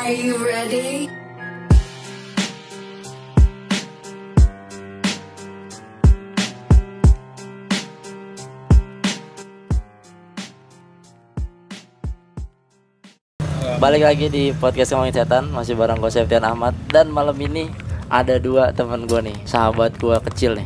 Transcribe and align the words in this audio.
Are 0.00 0.16
you 0.16 0.32
ready? 0.40 1.12
Balik 13.76 14.08
lagi 14.08 14.32
di 14.32 14.56
podcast 14.56 14.96
ngomongin 14.96 15.20
setan 15.20 15.52
masih 15.52 15.76
bareng 15.76 16.00
gue 16.00 16.08
Septian 16.08 16.48
Ahmad 16.48 16.72
dan 16.88 17.12
malam 17.12 17.36
ini 17.36 17.68
ada 18.08 18.40
dua 18.40 18.72
teman 18.72 19.04
gue 19.04 19.20
nih 19.20 19.36
sahabat 19.44 20.00
gue 20.00 20.16
kecil 20.32 20.56
nih. 20.56 20.64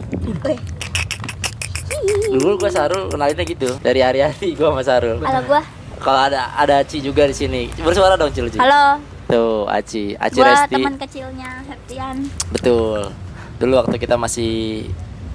Dulu 2.31 2.55
gue 2.55 2.71
Sarul 2.71 3.11
kenalinnya 3.11 3.43
gitu 3.43 3.83
dari 3.83 3.99
hari-hari 3.99 4.55
gue 4.55 4.63
sama 4.63 4.87
Sarul. 4.87 5.19
Halo 5.27 5.43
gua. 5.43 5.67
Kalau 5.99 6.21
ada 6.23 6.55
ada 6.55 6.87
Aci 6.87 7.03
juga 7.03 7.27
di 7.27 7.35
sini 7.35 7.67
bersuara 7.83 8.15
dong 8.15 8.31
Cil 8.31 8.47
Ci. 8.47 8.63
Halo. 8.63 9.14
Tuh 9.25 9.65
Aci 9.67 10.13
Aci 10.15 10.37
Gua 10.37 10.47
Resti. 10.47 10.75
teman 10.77 10.95
kecilnya 10.97 11.51
Septian. 11.65 12.17
Betul. 12.51 13.09
Dulu 13.57 13.73
waktu 13.79 13.97
kita 13.97 14.15
masih 14.15 14.85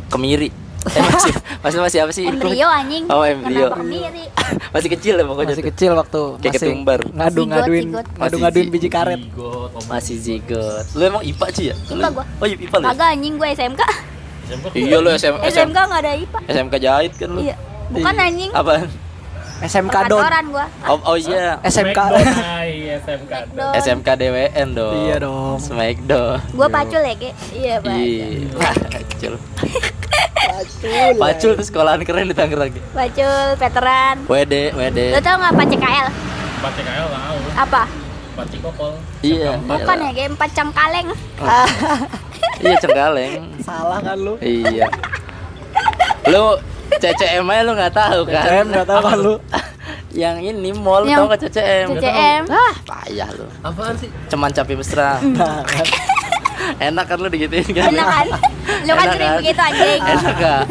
kemiri. 0.07 0.49
Eh 0.79 1.03
masih 1.11 1.33
masih 1.59 1.79
masih 1.81 1.99
apa 2.01 2.11
sih? 2.11 2.23
Embrio 2.23 2.63
anjing. 2.65 3.03
Oh, 3.07 3.21
embrio. 3.21 3.67
Kenapa 3.67 3.81
kemiri? 3.81 4.23
masih 4.73 4.89
kecil 4.89 5.13
ya 5.15 5.23
pokoknya. 5.23 5.51
masih 5.51 5.59
tuh. 5.59 5.69
kecil 5.69 5.91
waktu 5.93 6.21
Kayak 6.37 6.53
masih 6.53 6.59
ketumbar. 6.63 6.99
ngadu-ngaduin 7.09 7.83
Zigot, 7.83 7.97
zigot. 7.99 8.05
ngadu-ngaduin 8.15 8.63
Masih 8.63 8.73
biji 8.73 8.89
karet 8.89 9.21
Masih 9.87 10.15
zigot. 10.17 10.85
Lu 10.93 11.03
emang 11.03 11.23
IPA 11.23 11.45
Ci 11.49 11.63
ya? 11.65 11.75
IPA 11.75 11.93
Lu- 11.99 12.13
gua. 12.13 12.25
Oh 12.39 12.45
iya 12.45 12.57
IPA 12.57 12.75
lu. 12.75 12.83
ya? 12.83 12.89
Kagak 12.89 13.09
anjing 13.11 13.33
gue 13.35 13.49
SMK. 13.51 13.81
Iya 14.71 14.97
lu 14.97 15.09
SM, 15.11 15.35
SM, 15.35 15.49
SMK 15.67 15.77
enggak 15.77 15.99
ada 15.99 16.11
IPA. 16.15 16.39
SMK 16.47 16.73
jahit 16.79 17.13
kan 17.15 17.29
lu. 17.29 17.41
Iya. 17.41 17.55
Bukan 17.89 18.15
anjing. 18.15 18.51
Apaan? 18.51 18.87
SMK 19.59 19.95
Don 20.07 20.23
gua. 20.55 20.65
Oh, 20.87 20.99
oh 21.03 21.17
iya. 21.19 21.59
SMK 21.67 21.99
SMK. 23.03 23.33
SMK 23.83 24.07
DWN 24.15 24.67
dong. 24.71 24.95
Iya 25.03 25.15
dong. 25.19 25.59
Smackdown. 25.59 26.39
Gua 26.55 26.67
pacul 26.71 27.01
ya, 27.03 27.13
Ge. 27.15 27.31
Iya, 27.51 27.75
Pak. 27.83 27.95
Iya. 27.95 28.27
Pacul. 28.55 29.33
Pacul 31.19 31.51
tuh 31.59 31.65
sekolahan 31.67 32.01
keren 32.07 32.31
di 32.31 32.35
Tangerang. 32.35 32.71
Pacul 32.95 33.35
veteran. 33.59 34.15
WD, 34.27 34.55
WD. 34.75 34.99
Lo 35.15 35.19
tau 35.19 35.35
nggak 35.39 35.53
PCKL? 35.55 36.07
TKL 36.59 37.07
tahu 37.07 37.37
Apa? 37.55 37.83
Empat 38.35 38.47
Cikokol 38.51 38.93
Iya. 39.23 39.51
Bukan 39.63 39.97
ya, 39.99 40.09
Ge. 40.15 40.23
Empat 40.31 40.49
cangkaleng. 40.55 41.07
Iya 42.59 42.75
Cenggaleng. 42.83 43.55
salah 43.63 43.99
kan 44.03 44.19
lu 44.19 44.35
Iya. 44.43 44.87
Lu 46.27 46.59
CCM 46.97 47.45
aja 47.45 47.61
lu 47.61 47.71
nggak 47.77 47.93
tahu 47.93 48.19
kan? 48.25 48.43
CCM 48.43 48.67
nggak 48.69 48.87
tahu 48.87 49.01
kan 49.05 49.17
lu 49.17 49.35
Yang 50.21 50.37
ini 50.49 50.69
mall 50.73 51.05
Yang 51.05 51.19
tau 51.21 51.25
nggak 51.29 51.41
CCM? 51.45 51.85
CCM. 51.95 52.43
Ah, 52.49 52.73
Payah 52.81 53.29
lu. 53.37 53.45
Apaan 53.61 53.93
sih? 53.95 54.09
Cuman 54.27 54.49
capi 54.49 54.73
mesra. 54.73 55.21
nah, 55.37 55.61
kan. 55.61 55.85
Enak 56.81 57.05
kan 57.05 57.17
lu 57.17 57.29
digituin 57.29 57.65
kan? 57.69 57.89
enak 57.89 58.07
kan? 58.07 58.27
Lu 58.87 58.93
kan 58.95 59.05
sering 59.11 59.29
kan? 59.29 59.39
begitu 59.41 59.59
anjing. 59.59 60.01
Enak 60.01 60.35
gak? 60.39 60.63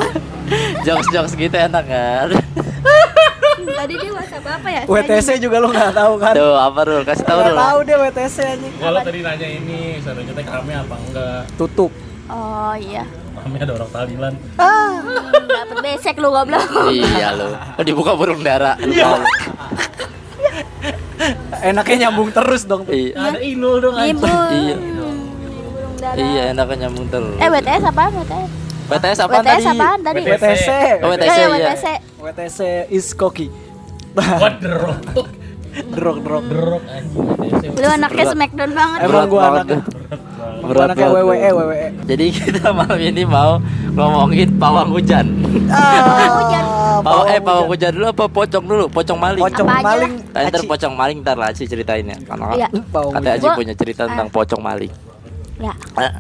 Jokes-jokes 0.80 1.32
gitu 1.34 1.56
enak 1.56 1.84
kan? 1.84 2.28
Tadi 3.68 3.94
dia 3.94 4.10
WhatsApp 4.10 4.46
apa 4.48 4.68
ya? 4.68 4.82
WTC 4.88 5.28
juga 5.38 5.56
lu 5.60 5.68
nggak 5.70 5.92
tahu 5.94 6.12
kan 6.18 6.34
Tuh 6.34 6.56
apa 6.56 6.80
Rul? 6.82 7.02
Kasih 7.06 7.22
tahu 7.22 7.40
Rul. 7.46 7.54
tahu 7.54 7.78
deh 7.84 7.96
WTC 8.00 8.36
anjing 8.42 8.74
Kalau 8.74 9.00
tadi 9.04 9.18
nanya 9.22 9.48
ini, 9.48 9.80
seharusnya 10.02 10.34
teh 10.34 10.46
kami 10.46 10.72
apa 10.74 10.94
enggak? 10.98 11.40
tutup 11.54 11.92
Oh 12.28 12.74
iya. 12.74 13.04
Kami 13.48 13.64
ada 13.64 13.72
orang 13.80 13.88
Thailand. 13.88 14.36
Dapat 15.48 15.76
besek 15.80 16.20
lu 16.20 16.28
goblok. 16.28 16.68
Iya 16.92 17.32
lu. 17.32 17.48
Oh, 17.80 17.84
dibuka 17.88 18.12
burung 18.12 18.44
dara. 18.44 18.76
Iya. 18.76 19.24
enaknya 21.64 21.96
nyambung 22.12 22.28
terus 22.28 22.68
dong. 22.68 22.84
Iya. 22.84 23.16
Ada 23.16 23.40
Inul 23.40 23.80
dong 23.80 23.96
Ibu. 23.96 24.28
Iya. 24.52 24.76
Iya, 26.12 26.42
enaknya 26.52 26.76
nyambung 26.92 27.08
terus. 27.08 27.40
Eh 27.40 27.48
WTS 27.48 27.88
apaan 27.88 28.12
WTS? 28.20 28.50
WTS 28.92 29.18
apaan 29.24 29.40
WTS 29.40 29.64
tadi? 29.64 29.80
apaan 29.80 29.98
tadi? 30.04 30.20
WTC 30.28 30.68
Oh. 31.00 31.08
Oh 31.08 31.12
ya 31.16 31.24
iya. 31.24 31.48
WTC. 31.48 31.84
WTC 32.20 32.58
is 32.92 33.08
koki 33.16 33.48
What 34.12 34.60
the 34.60 34.76
rock? 34.76 35.00
drog 35.96 36.20
drog 36.20 36.44
Derok 36.52 36.84
anjing. 36.84 37.72
Lu 37.80 37.88
anaknya 37.88 38.24
smackdown 38.28 38.76
banget. 38.76 38.98
emang 39.08 39.24
gua 39.32 39.40
anaknya 39.56 39.80
Berat 40.60 40.88
banget. 40.90 41.08
WWE 41.08 41.48
WWE 41.50 41.88
Jadi 42.04 42.24
kita 42.30 42.70
malam 42.70 42.98
ini 42.98 43.22
mau 43.22 43.60
ngomongin 43.90 44.48
pawang 44.54 44.90
hujan. 44.90 45.26
hujan. 46.28 46.64
Pawang 46.98 47.26
eh 47.28 47.38
pawang 47.38 47.66
hujan 47.66 47.90
dulu 47.90 48.06
apa 48.06 48.24
pocong 48.26 48.64
dulu? 48.64 48.84
Pocong 48.88 49.16
maling. 49.16 49.40
pocong 49.40 49.66
Apa 49.66 49.80
maling 49.84 50.12
Nah, 50.28 50.40
ntar 50.44 50.58
Aci. 50.58 50.66
pocong 50.66 50.94
maling 50.94 51.18
ntar 51.20 51.36
lah 51.36 51.48
Aci 51.48 51.64
ceritain 51.64 52.04
ya. 52.04 52.16
Karena 52.20 52.44
Iya. 52.54 52.68
Pawang 52.88 53.12
kata 53.14 53.28
Aci 53.32 53.46
punya 53.52 53.74
cerita 53.74 54.02
tentang 54.04 54.28
pocong 54.28 54.60
maling. 54.60 54.92
Ya. 55.58 55.72
Eh, 55.96 56.12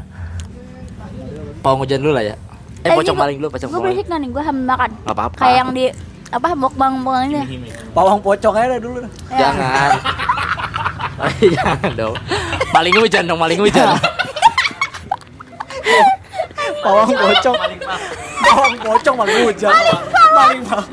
Pawang 1.58 1.82
hujan 1.82 1.98
dulu 1.98 2.12
lah 2.12 2.24
ya. 2.24 2.34
Eh, 2.80 2.90
pocong 2.90 3.12
gua- 3.12 3.22
maling 3.24 3.36
dulu, 3.36 3.48
pocong 3.50 3.68
Gua 3.68 3.78
maling. 3.80 3.90
berisik 3.92 4.06
nih, 4.08 4.28
gua 4.30 4.42
hamil 4.44 4.64
makan. 4.64 4.90
Gak 4.96 5.12
apa-apa. 5.12 5.36
Kayak 5.36 5.56
yang 5.56 5.70
di 5.72 5.84
apa 6.28 6.48
mukbang 6.54 6.92
mukbang 6.94 7.22
ini. 7.26 7.42
Pawang 7.90 8.18
pocong 8.18 8.54
aja 8.54 8.76
dulu 8.76 8.96
dah. 9.00 9.10
Ya. 9.28 9.38
Jangan. 9.40 9.90
Oh, 11.18 11.26
jangan 11.42 11.90
dong. 11.98 12.14
Maling 12.70 12.94
hujan 12.94 13.26
dong, 13.26 13.42
maling 13.42 13.58
hujan. 13.58 13.90
Pawang 16.78 17.10
pocong 17.10 17.56
pawang 18.40 18.74
pocong 18.78 19.14
maling 19.16 19.38
hujan 19.44 19.72
maling 20.32 20.62
bang 20.62 20.86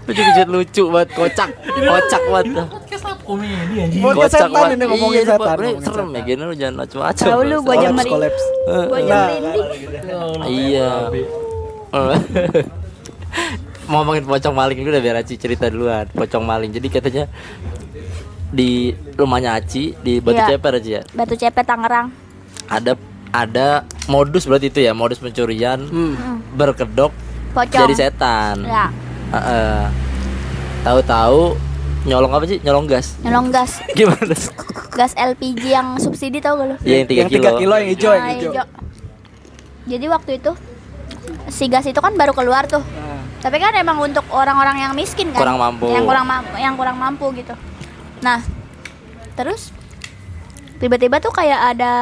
Lucu 0.00 0.26
kejut 0.26 0.48
lucu 0.50 0.82
banget, 0.90 1.08
kocak. 1.14 1.50
Kocak 1.70 2.22
banget. 2.26 2.66
Podcast 2.66 3.04
apa 3.06 3.22
komedi 3.22 3.54
anjing? 3.78 4.02
Podcast 4.02 4.34
Kocak 4.34 4.42
setan 4.42 4.50
banget. 4.50 4.74
ini 4.74 4.84
ngomongin 4.90 5.22
Iya, 5.22 5.30
setan, 5.30 5.58
serem 5.78 6.08
ya, 6.10 6.20
gini 6.26 6.42
lu 6.42 6.54
jangan 6.58 6.74
macam-macam. 6.82 7.26
Tahu 7.30 7.42
lu 7.46 7.56
gua 7.62 7.76
jam 7.78 7.94
kolaps. 7.94 8.42
Gua 8.66 8.98
jam 8.98 9.06
Nah. 9.06 9.26
merinding. 9.30 10.50
Iya. 10.50 10.90
Mau 13.86 14.02
ngomongin 14.02 14.22
pocong 14.24 14.50
maling 14.50 14.78
dulu 14.78 14.90
udah 14.90 15.02
biar 15.02 15.16
Aci 15.18 15.34
cerita 15.34 15.66
duluan. 15.66 16.10
Pocong 16.10 16.42
maling. 16.42 16.70
Jadi 16.70 16.88
katanya 16.90 17.24
di 18.50 18.70
rumahnya 19.14 19.54
Aci 19.54 19.94
di 19.96 20.18
Batu 20.18 20.36
Iya. 20.36 20.48
Ceper 20.50 20.72
aja 20.76 20.90
ya. 20.90 21.02
Batu 21.12 21.34
Cepet 21.34 21.64
Tangerang. 21.64 22.10
Ada 22.66 22.98
ada 23.30 23.68
modus 24.06 24.42
berarti 24.42 24.68
itu 24.68 24.80
ya, 24.80 24.90
modus 24.90 25.18
pencurian 25.18 25.78
berkedok 26.52 27.14
Pocong. 27.50 27.80
jadi 27.86 27.94
setan. 27.96 28.66
Ya, 28.66 28.90
Heeh. 29.30 29.82
Tahu-tahu 30.80 31.54
nyolong 32.02 32.32
apa 32.32 32.44
sih? 32.44 32.58
Nyolong 32.60 32.86
gas. 32.86 33.14
nyolong 33.20 33.52
gas. 33.52 33.78
Gimana? 33.98 34.34
Gas 34.90 35.12
LPG 35.14 35.62
yang 35.68 35.88
subsidi 35.96 36.40
tau 36.40 36.56
gak 36.56 36.66
lu? 36.66 36.76
Iya 36.82 36.96
yang 36.96 37.08
3 37.08 37.14
yang 37.16 37.28
kilo. 37.30 37.44
3 37.54 37.60
kilo 37.60 37.74
yang 37.76 37.88
hijau 37.88 38.10
yang 38.10 38.18
Nah, 38.20 38.32
hijau 38.32 38.50
hijau. 38.50 38.66
Jadi 39.86 40.06
waktu 40.08 40.30
itu 40.38 40.50
si 41.48 41.64
gas 41.66 41.84
itu 41.84 41.98
kan 41.98 42.14
baru 42.14 42.32
keluar 42.32 42.66
tuh. 42.66 42.82
Tapi 43.40 43.56
kan 43.56 43.72
emang 43.72 43.96
untuk 43.96 44.24
orang-orang 44.28 44.80
yang 44.80 44.92
miskin 44.92 45.30
kan. 45.30 45.40
Kurang 45.40 45.56
mampu. 45.56 45.88
Yang 45.88 46.04
kurang 46.04 46.26
mampu, 46.26 46.54
yang 46.56 46.74
kurang 46.76 46.96
mampu 46.98 47.26
gitu. 47.34 47.54
Nah, 48.20 48.40
terus 49.34 49.72
tiba-tiba 50.80 51.20
tuh 51.20 51.32
kayak 51.32 51.76
ada 51.76 51.92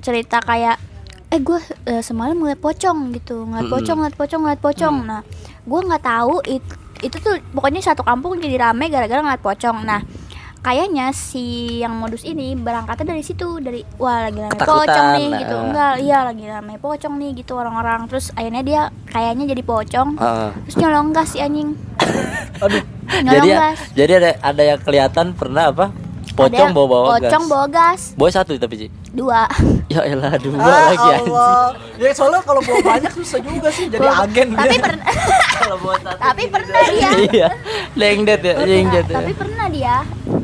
cerita 0.00 0.40
kayak 0.40 0.76
eh 1.32 1.40
gue 1.40 1.56
semalam 2.04 2.36
ngeliat 2.36 2.60
pocong 2.60 3.12
gitu. 3.16 3.48
Ngeliat 3.48 3.64
Mm-mm. 3.68 3.76
pocong 3.80 3.96
ngeliat 4.04 4.16
pocong 4.16 4.40
ngeliat 4.44 4.60
pocong. 4.60 4.96
Nah 5.08 5.20
gue 5.64 5.80
nggak 5.80 6.04
tahu 6.04 6.34
it- 6.44 6.80
itu 7.02 7.16
tuh 7.18 7.40
pokoknya 7.50 7.82
satu 7.82 8.04
kampung 8.04 8.36
jadi 8.38 8.68
rame 8.68 8.92
gara-gara 8.92 9.24
ngeliat 9.24 9.40
pocong. 9.40 9.80
Nah 9.84 10.04
kayaknya 10.62 11.10
si 11.10 11.78
yang 11.82 11.98
modus 11.98 12.22
ini 12.22 12.54
berangkatnya 12.54 13.18
dari 13.18 13.22
situ 13.26 13.58
dari 13.58 13.82
wah 13.98 14.30
lagi 14.30 14.46
Ketakutan, 14.46 14.86
pocong 14.86 15.06
nih 15.18 15.28
gitu 15.42 15.54
eh. 15.58 15.62
enggak 15.66 15.92
iya 15.98 16.18
lagi 16.22 16.44
rame 16.46 16.74
pocong 16.78 17.14
nih 17.18 17.30
gitu 17.42 17.52
orang-orang 17.58 18.06
terus 18.06 18.30
akhirnya 18.38 18.62
dia 18.62 18.82
kayaknya 19.10 19.50
jadi 19.50 19.62
pocong 19.66 20.08
Heeh. 20.22 20.50
terus 20.70 20.76
nyolong 20.78 21.10
gas 21.10 21.34
si 21.34 21.38
anjing 21.42 21.74
aduh 22.62 22.82
nyolong 23.26 23.42
Jadi 23.42 23.48
gas 23.50 23.78
jadi 23.98 24.12
ada 24.22 24.30
ada 24.38 24.62
yang 24.62 24.80
kelihatan 24.80 25.26
pernah 25.34 25.74
apa? 25.74 25.90
Pocong 26.32 26.70
bawa 26.70 26.86
bawa 26.86 27.02
gas. 27.12 27.20
pocong 27.22 27.44
bawa 27.46 27.66
gas 27.68 28.00
Bawa 28.14 28.30
satu 28.30 28.52
tapi 28.54 28.74
Ci. 28.74 28.86
dua 29.10 29.44
Ya 29.92 30.00
elah 30.02 30.32
dua 30.36 30.56
Ah, 30.56 30.88
lagi 30.88 31.06
anjing. 31.12 31.28
Allah. 31.28 31.66
Ya 31.96 32.10
soalnya 32.10 32.40
kalau 32.40 32.60
bawa 32.60 32.80
banyak 32.82 33.12
susah 33.12 33.38
juga 33.38 33.68
sih 33.68 33.86
jadi 33.86 34.00
agen 34.02 34.46
tapi 34.50 34.68
dia. 34.70 34.82
pernah 34.82 35.06
Kalau 35.58 35.76
bawa 35.78 35.96
satu. 35.98 36.18
tapi 36.18 36.42
pernah 36.46 36.80
dia 36.88 37.10
Iya. 37.26 37.48
Lengdet 37.92 38.40
ya, 38.40 38.54
lengdet 38.58 39.06
ya. 39.06 39.14
tapi 39.14 39.32
pernah 39.32 39.66
dia 39.68 39.96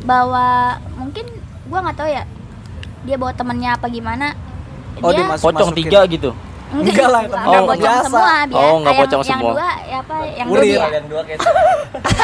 bawa 0.02 0.46
mungkin 0.94 1.24
gua 1.64 1.80
nggak 1.82 1.96
tahu 1.96 2.10
ya 2.10 2.24
dia 3.02 3.16
bawa 3.16 3.32
temennya 3.32 3.70
apa 3.74 3.86
gimana 3.88 4.36
Oh, 4.98 5.08
dia 5.08 5.20
dia 5.20 5.30
masuk- 5.30 5.46
Pocong 5.48 5.70
tiga 5.72 6.00
gitu. 6.06 6.30
Enggak 6.68 7.08
lah, 7.08 7.22
enggak, 7.22 7.38
temennya 7.38 7.60
pocong 7.62 7.80
biasa. 7.80 8.04
semua 8.04 8.28
biar 8.42 8.60
Oh, 8.60 8.76
nggak 8.76 8.92
yang- 8.92 9.00
pocong 9.00 9.22
yang 9.22 9.30
semua. 9.32 9.52
dua 9.54 9.68
ya 9.80 9.96
apa 9.98 10.14
yang 10.28 10.46
dua 10.46 10.58
Ulir. 10.58 10.78
dia, 10.84 11.00
dua 11.02 11.20
kayak 11.22 11.38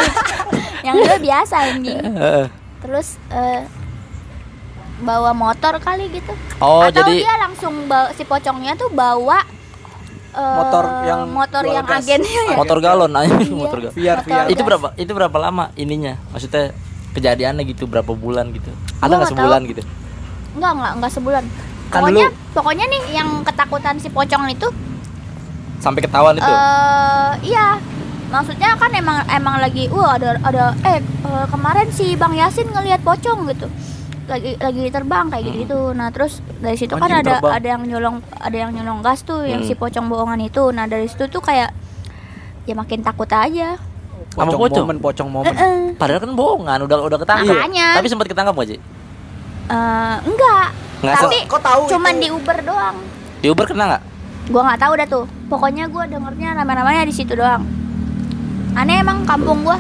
yang 0.85 0.95
dua 0.99 1.17
biasa 1.19 1.55
anjing 1.65 2.01
Heeh. 2.03 2.45
Terus 2.85 3.17
eh, 3.29 3.65
bawa 5.01 5.33
motor 5.33 5.81
kali 5.81 6.13
gitu 6.13 6.37
Oh, 6.59 6.85
atau 6.85 7.01
jadi 7.01 7.13
dia 7.19 7.35
langsung 7.41 7.89
bawa 7.89 8.13
si 8.13 8.23
pocongnya 8.23 8.77
tuh 8.77 8.93
bawa 8.93 9.41
eh, 10.31 10.57
Motor 10.61 10.85
yang 11.03 11.21
motor 11.27 11.63
yang 11.65 11.83
gas. 11.83 12.05
agennya 12.05 12.41
ya. 12.45 12.55
motor 12.55 12.79
galon 12.79 13.11
aja 13.11 13.33
Iya. 13.35 13.51
motor 13.51 13.79
galon. 13.81 13.95
Motor 13.97 14.21
biar 14.23 14.47
Itu 14.47 14.63
berapa? 14.63 14.87
Itu 14.95 15.13
berapa 15.13 15.37
lama 15.41 15.73
ininya? 15.75 16.21
Maksudnya 16.31 16.77
kejadiannya 17.13 17.63
gitu 17.65 17.87
berapa 17.87 18.11
bulan 18.11 18.51
gitu 18.51 18.69
ada 18.99 19.07
nggak 19.07 19.17
nggak 19.17 19.31
sebulan 19.31 19.61
gitu 19.65 19.83
Enggak, 20.55 20.71
enggak, 20.73 20.93
enggak 20.95 21.13
sebulan. 21.15 21.45
Kan 21.85 22.01
pokoknya, 22.01 22.27
dulu- 22.27 22.37
pokoknya 22.53 22.85
nih 22.87 23.03
yang 23.13 23.29
ketakutan 23.43 23.95
si 23.97 24.09
pocong 24.09 24.45
itu 24.49 24.69
sampai 25.77 26.01
ketahuan 26.01 26.35
itu 26.35 26.45
eh 26.45 27.31
iya. 27.45 27.67
Maksudnya 28.35 28.75
kan 28.75 28.91
emang 28.93 29.23
emang 29.29 29.57
lagi 29.57 29.87
wah 29.89 30.19
ada 30.19 30.35
ada 30.41 30.65
eh 30.83 30.99
eh, 30.99 31.47
kemarin 31.47 31.87
si 31.89 32.15
Bang 32.15 32.35
Yasin 32.35 32.67
ngelihat 32.67 32.99
pocong 33.01 33.47
gitu. 33.49 33.71
Lagi 34.25 34.57
lagi 34.57 34.89
terbang 34.89 35.29
kayak 35.29 35.43
gitu 35.45 35.57
gitu. 35.61 35.81
Nah, 35.93 36.09
terus 36.09 36.33
dari 36.59 36.75
situ 36.75 36.91
kan 36.93 37.07
Anjing 37.07 37.23
ada 37.23 37.33
terbang. 37.39 37.53
ada 37.55 37.67
yang 37.69 37.83
nyolong 37.85 38.17
ada 38.35 38.57
yang 38.59 38.71
nyolong 38.73 39.01
gas 39.01 39.23
tuh 39.23 39.45
yang 39.45 39.61
Hmm. 39.61 39.69
si 39.69 39.75
pocong 39.75 40.07
bohongan 40.07 40.41
itu. 40.43 40.65
Nah, 40.69 40.85
dari 40.85 41.07
situ 41.07 41.29
tuh 41.29 41.39
kayak 41.39 41.71
ya 42.65 42.75
makin 42.75 43.01
takut 43.01 43.29
aja. 43.29 43.79
Sama 44.27 44.49
Pocong 44.49 44.61
pocong? 44.61 44.85
momen, 44.85 44.99
pocong 44.99 45.29
momen. 45.29 45.47
Heeh. 45.49 45.79
padahal 45.95 46.19
kan 46.19 46.33
bohongan 46.33 46.79
udah 46.81 46.99
udah 47.03 47.19
ketangkap 47.21 47.55
Makanya. 47.55 47.89
tapi 47.95 48.09
sempat 48.09 48.27
ketangkap 48.27 48.55
gak 48.57 48.69
sih 48.69 48.81
Eh, 49.65 50.17
enggak. 50.23 50.69
Nggak, 51.01 51.15
Tapi 51.19 51.39
Kok 51.47 51.61
tahu 51.63 51.83
cuman 51.87 52.13
itu? 52.15 52.21
di 52.21 52.29
Uber 52.31 52.59
doang. 52.61 52.97
di 53.39 53.47
Uber 53.47 53.65
kena 53.65 53.85
nggak 53.87 54.03
Gua 54.47 54.63
nggak 54.63 54.77
tahu 54.79 54.93
dah 54.95 55.07
tuh. 55.07 55.25
Pokoknya 55.47 55.85
gua 55.87 56.05
dengernya 56.05 56.51
nama-namanya 56.55 57.03
di 57.03 57.13
situ 57.13 57.33
doang. 57.33 57.63
Aneh 58.75 58.97
emang 58.99 59.23
kampung 59.25 59.63
gua. 59.63 59.79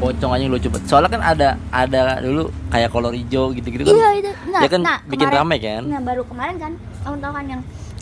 pocong 0.00 0.32
aja 0.32 0.48
lucu 0.48 0.64
banget 0.66 0.88
soalnya 0.88 1.10
kan 1.10 1.20
ada 1.20 1.48
ada 1.68 2.00
dulu 2.18 2.48
kayak 2.68 2.88
kolor 2.88 3.12
hijau 3.12 3.52
gitu 3.52 3.68
gitu 3.68 3.84
kan 3.84 3.92
Iya 3.92 4.08
itu. 4.16 4.30
Nggak, 4.48 4.60
ya 4.60 4.68
kan 4.70 4.80
nah, 4.80 4.98
bikin 5.04 5.28
kemarin- 5.28 5.40
rame 5.44 5.56
kan 5.60 5.82
Nah, 5.84 6.00
baru 6.00 6.22
kemarin 6.24 6.56
kan, 6.56 6.72
kamu 7.04 7.16
tahu 7.20 7.32
kan 7.34 7.44
yang 7.46 7.60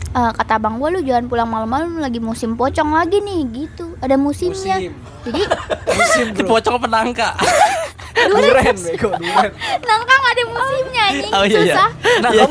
eh, 0.09 0.31
kata 0.31 0.53
bang 0.57 0.75
gua 0.79 0.89
lu 0.89 0.99
jangan 1.01 1.25
pulang 1.27 1.45
malam-malam 1.45 1.99
lagi 1.99 2.19
musim 2.19 2.55
pocong 2.55 2.95
lagi 2.95 3.19
nih 3.19 3.39
gitu. 3.51 3.99
Ada 3.99 4.15
musimnya. 4.15 4.79
Musim. 4.79 4.93
Jadi 5.21 5.41
Musim, 5.99 6.25
pocong 6.49 6.77
penangka 6.79 7.35
Duren, 8.31 8.75
bego, 8.77 9.09
duren. 9.11 9.51
nangka 9.81 10.13
nggak 10.13 10.31
ada 10.31 10.43
musimnya 10.47 11.03
anjing. 11.05 11.31
Oh, 11.31 11.43
iya, 11.43 11.59
iya. 11.61 11.75
Susah. 11.75 11.89
Nah, 12.21 12.31
Iya. 12.31 12.45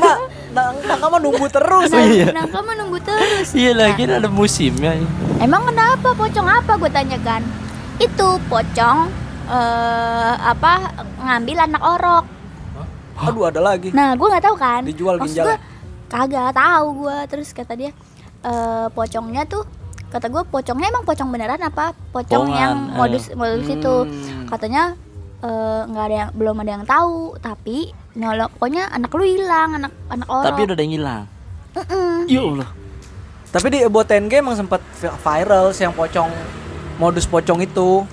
Kamu 0.59 0.79
nah, 0.79 0.87
nah, 0.87 0.97
kamu 0.99 1.15
nunggu 1.23 1.47
terus. 1.47 1.89
Nah, 1.91 2.03
iya. 2.05 2.25
nangka 2.35 2.59
mah 2.61 2.75
nunggu 2.75 2.99
terus. 3.01 3.47
iya 3.55 3.71
lagi 3.73 4.01
ada 4.05 4.29
musimnya 4.29 4.99
Emang 5.39 5.63
kenapa 5.67 6.11
pocong 6.13 6.47
apa 6.47 6.71
gue 6.75 6.91
tanyakan? 6.91 7.41
Itu 7.97 8.39
pocong 8.51 9.09
eh 9.49 10.33
apa 10.37 10.93
ngambil 11.23 11.57
anak 11.65 11.81
orok. 11.81 12.25
Aduh, 13.19 13.51
ada 13.51 13.59
lagi. 13.59 13.91
Nah, 13.91 14.15
gue 14.15 14.27
nggak 14.27 14.45
tahu 14.47 14.55
kan. 14.55 14.81
Dijual 14.87 15.19
Maksud 15.19 15.35
ginjalnya? 15.35 15.57
gua, 15.59 16.07
kagak 16.07 16.51
tahu 16.55 16.85
gue. 17.03 17.17
Terus 17.27 17.49
kata 17.51 17.73
dia, 17.75 17.91
eh 18.47 18.87
pocongnya 18.95 19.43
tuh, 19.43 19.67
kata 20.07 20.31
gue 20.31 20.43
pocongnya 20.47 20.87
emang 20.87 21.03
pocong 21.03 21.27
beneran 21.27 21.59
apa? 21.59 21.91
Pocong 22.15 22.47
Bohongan, 22.47 22.61
yang 22.63 22.75
eh. 22.79 22.95
modus 22.95 23.25
modus 23.35 23.67
itu. 23.67 23.95
Hmm. 24.07 24.47
Katanya 24.47 24.83
eh, 25.43 25.81
nggak 25.87 26.05
ada 26.07 26.15
yang 26.15 26.29
belum 26.31 26.55
ada 26.63 26.71
yang 26.79 26.85
tahu. 26.87 27.35
Tapi 27.43 27.91
nyolok, 28.11 28.49
pokoknya 28.53 28.89
anak 28.89 29.09
lu 29.11 29.23
hilang, 29.23 29.69
anak 29.75 29.93
anak 30.07 30.27
orok. 30.27 30.45
tapi 30.45 30.59
udah 30.63 30.73
ada 30.73 30.81
yang 30.81 30.95
hilang 30.95 31.23
Mm-mm. 31.71 32.25
ya 32.25 32.41
Allah 32.43 32.69
Tapi 33.47 33.67
di 33.67 33.79
Ebo 33.79 34.01
TNG 34.01 34.33
emang 34.35 34.53
sempat 34.55 34.77
vi- 34.95 35.09
viral 35.15 35.69
sih 35.71 35.81
yang 35.81 35.91
pocong 35.91 36.29
modus 36.95 37.25
pocong 37.25 37.57
itu. 37.59 38.05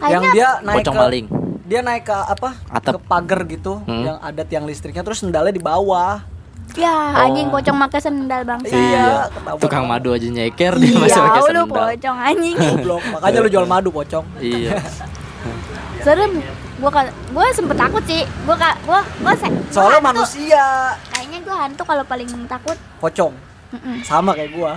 yang 0.00 0.18
Kayaknya- 0.18 0.32
dia 0.32 0.48
naik 0.60 0.76
Pocong 0.80 0.94
ke 0.94 1.00
maling. 1.00 1.26
Dia 1.62 1.80
naik 1.80 2.02
ke 2.02 2.16
apa? 2.16 2.48
Atap. 2.66 2.92
Ke 2.92 3.00
pagar 3.04 3.40
gitu 3.44 3.78
Hmm. 3.80 4.02
yang 4.02 4.18
ada 4.18 4.42
tiang 4.42 4.64
listriknya 4.64 5.02
terus 5.02 5.20
sendalnya 5.20 5.50
di 5.50 5.60
bawah. 5.60 6.26
Ya, 6.74 6.90
Oh. 6.90 7.22
anjing 7.22 7.46
pocong 7.48 7.78
pakai 7.80 8.00
sendal 8.00 8.42
bangsa. 8.42 8.70
Iya, 8.70 9.26
ketahuan. 9.28 9.58
tukang 9.58 9.84
madu 9.84 10.10
aja 10.10 10.22
nyeker 10.24 10.74
dia 10.76 10.86
Iya, 10.88 10.98
masih 11.00 11.20
pakai 11.20 11.38
lu 11.40 11.46
sendal 11.46 11.66
pocong 11.68 12.16
anjing. 12.20 12.56
Goblok. 12.56 13.02
Makanya 13.12 13.38
lu 13.38 13.48
jual 13.48 13.66
madu 13.68 13.88
pocong. 13.90 14.24
iya 14.40 14.70
Serem. 16.00 16.32
Gua 16.80 16.90
ka- 16.90 17.12
gua 17.28 17.44
sempet 17.52 17.76
takut 17.76 18.02
sih. 18.02 18.24
Gua 18.42 18.56
gua 18.82 19.00
gua 19.20 19.32
se- 19.34 19.46
gua 19.46 19.68
Soalnya 19.70 20.00
hantu. 20.00 20.08
manusia 20.16 20.64
Kayaknya 21.06 21.38
gua 21.40 21.56
hantu 21.58 21.82
kalau 21.84 22.04
paling 22.04 22.28
takut. 22.46 22.76
pocong. 22.98 23.32
Mm-mm. 23.70 23.96
Sama 24.02 24.32
kayak 24.32 24.50
gua. 24.50 24.72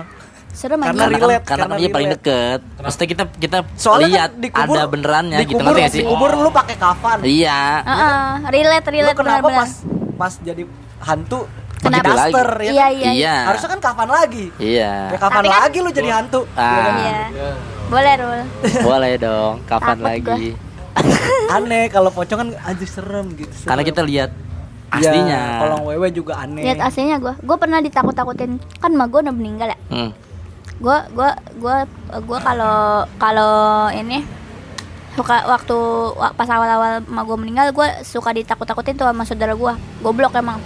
Serem 0.50 0.78
Karena 0.78 0.86
anjing. 0.86 1.02
karena 1.02 1.10
kan, 1.10 1.26
relate, 1.26 1.42
karena 1.42 1.50
karena 1.58 1.66
kan 1.66 1.80
dia 1.80 1.90
paling 1.90 2.08
relate. 2.08 2.22
deket 2.22 2.60
maksudnya 2.78 3.08
kita 3.08 3.24
kita 3.34 3.58
Soalnya 3.74 4.06
lihat 4.06 4.30
kan 4.30 4.38
dikubur, 4.38 4.76
ada 4.76 4.86
benerannya 4.86 5.38
gitu 5.40 5.50
dikubur, 5.50 5.64
ngerti 5.66 5.80
gak 5.80 5.90
sih 5.90 6.00
Dikubur 6.00 6.30
lu 6.36 6.50
pakai 6.52 6.76
kafan. 6.78 7.18
iya 7.26 7.60
Heeh, 7.82 8.22
relate 8.46 8.86
Lu 8.86 8.94
relate 8.94 9.18
kenapa 9.18 9.34
benar-benar. 9.42 9.58
pas 9.58 9.70
pas 10.14 10.32
jadi 10.38 10.62
hantu 11.00 11.38
Kenapa? 11.76 12.06
daster 12.06 12.48
ya? 12.60 12.70
Iya, 12.70 12.86
kan? 12.86 12.92
iya. 12.94 13.10
iya 13.12 13.36
Harusnya 13.44 13.68
kan 13.68 13.80
kafan 13.82 14.08
lagi. 14.08 14.44
iya 14.56 14.92
Ya 15.04 15.18
kafan 15.18 15.36
Tapi 15.36 15.48
kan- 15.50 15.58
lagi 15.60 15.78
lu 15.80 15.90
jadi 15.90 16.10
hantu. 16.14 16.40
ah 16.54 16.70
Iya. 16.94 17.20
Boleh, 17.84 18.12
Rul. 18.16 18.40
boleh 18.80 19.12
dong 19.18 19.54
kapan 19.64 19.96
Takut 19.96 20.06
lagi 20.06 20.48
Aneh 21.50 21.86
kalau 21.88 22.08
pocong 22.08 22.38
kan 22.38 22.48
anjir 22.64 22.86
serem 22.86 23.34
gitu. 23.34 23.50
serem. 23.50 23.68
karena 23.68 23.82
kita 23.82 24.02
lihat 24.02 24.30
Iya, 24.94 25.10
aslinya 25.10 25.40
Kalau 25.58 25.78
wewe 25.90 26.06
juga 26.08 26.38
aneh. 26.38 26.62
Lihat 26.62 26.78
aslinya 26.80 27.18
gua. 27.18 27.34
Gua 27.42 27.58
pernah 27.58 27.82
ditakut-takutin. 27.82 28.62
Kan 28.78 28.94
emak 28.94 29.10
gua 29.10 29.20
udah 29.20 29.34
meninggal 29.34 29.68
ya. 29.68 29.78
Hmm. 29.90 30.10
Gua 30.78 31.02
gua 31.10 31.34
gua 31.58 31.82
gua 32.22 32.38
kalau 32.38 32.76
kalau 33.18 33.54
ini 33.90 34.22
suka 35.14 35.42
waktu 35.44 35.74
wa- 36.12 36.30
pas 36.30 36.46
awal-awal 36.46 37.02
emak 37.02 37.24
gua 37.24 37.36
meninggal 37.36 37.66
gua 37.70 37.90
suka 38.02 38.30
ditakut-takutin 38.30 38.94
tuh 38.94 39.06
sama 39.06 39.26
saudara 39.26 39.50
gua. 39.52 39.74
Goblok 39.98 40.38
emang. 40.38 40.62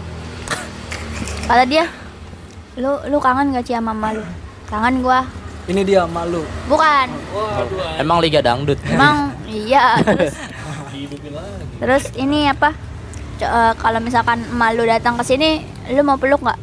Kata 1.49 1.65
dia, 1.65 1.89
"Lu 2.77 3.01
lu 3.09 3.17
kangen 3.19 3.57
gak 3.57 3.65
sih 3.65 3.73
sama 3.73 3.97
emak 3.97 4.13
lu?" 4.13 4.25
Kangen 4.69 5.01
gua. 5.01 5.25
Ini 5.65 5.81
dia 5.85 6.05
malu. 6.05 6.45
Bukan. 6.65 7.09
emang 7.97 8.21
liga 8.21 8.41
dangdut 8.41 8.77
Emang 8.85 9.33
iya 9.49 9.97
terus 10.07 10.37
Dihidupin 10.93 11.33
lagi. 11.33 11.75
terus 11.81 12.05
ini 12.17 12.49
apa? 12.49 12.73
Eh, 13.39 13.73
kalau 13.79 14.03
misalkan 14.03 14.43
emak 14.43 14.75
lu 14.75 14.83
datang 14.83 15.15
ke 15.15 15.23
sini, 15.23 15.63
lu 15.95 16.03
mau 16.03 16.19
peluk 16.19 16.43
nggak? 16.43 16.59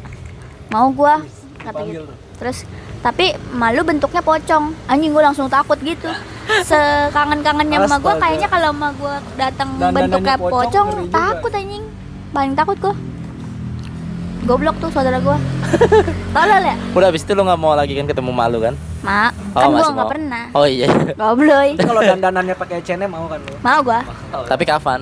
Mau 0.76 0.92
gua 0.92 1.24
kata 1.56 1.80
gitu. 1.88 2.04
Terus 2.36 2.68
tapi 3.00 3.32
malu 3.54 3.80
bentuknya 3.80 4.20
pocong. 4.20 4.76
Anjing 4.84 5.16
gua 5.16 5.32
langsung 5.32 5.48
takut 5.48 5.80
gitu. 5.80 6.10
Sekangen-kangennya 6.68 7.80
emak 7.80 8.00
gua 8.04 8.14
Astaga. 8.18 8.22
kayaknya 8.28 8.48
kalau 8.52 8.68
emak 8.76 8.92
gua 9.00 9.14
datang 9.40 9.68
bentuknya 9.80 10.36
pocong, 10.36 10.52
pocong, 10.52 10.88
takut 11.08 11.52
anjing. 11.56 11.84
Paling 12.36 12.52
takut 12.52 12.76
gua. 12.76 12.94
Goblok 14.44 14.76
tuh 14.76 14.90
saudara 14.90 15.16
gua. 15.18 15.40
Tolol 16.36 16.62
ya? 16.62 16.76
udah 16.92 17.08
habis 17.08 17.22
itu 17.22 17.32
lu 17.32 17.42
nggak 17.42 17.56
mau 17.56 17.72
lagi 17.72 17.92
kan 17.92 18.04
ketemu 18.04 18.30
malu 18.30 18.58
kan 18.58 18.74
Mak, 19.00 19.32
Oh, 19.52 19.58
kan 19.58 19.68
gua 19.70 19.88
nggak 19.88 20.10
pernah. 20.10 20.44
oh 20.52 20.66
iya 20.66 20.86
Gobloy. 21.14 21.68
Kalau 21.80 22.00
dandanannya 22.00 22.54
pakai 22.54 22.78
H&M 22.80 23.06
mau 23.06 23.24
kan 23.24 23.40
lu? 23.40 23.54
Mau 23.58 23.80
gua. 23.82 24.00
tapi 24.50 24.62
kapan 24.62 25.00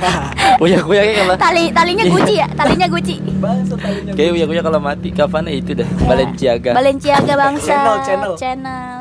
Nah, 0.00 0.32
uya 0.56 0.80
kuya 0.80 1.02
kayak 1.02 1.16
kalau 1.18 1.34
Tali 1.36 1.64
talinya 1.70 2.04
Gucci 2.06 2.34
ya? 2.34 2.48
Talinya 2.50 2.86
Gucci. 2.88 3.16
bahasa 3.36 3.76
talinya. 3.76 4.12
kayak 4.16 4.30
uya 4.32 4.44
kuya 4.46 4.62
kalau 4.62 4.80
mati 4.80 5.08
kapan 5.10 5.44
ya 5.44 5.54
itu 5.54 5.72
dah 5.74 5.84
Ya. 5.84 6.06
Balenciaga 6.08 6.70
Balenciaga 6.72 7.32
bangsa. 7.36 7.68
Channel, 7.68 7.96
channel. 8.02 8.32
Channel. 8.34 9.00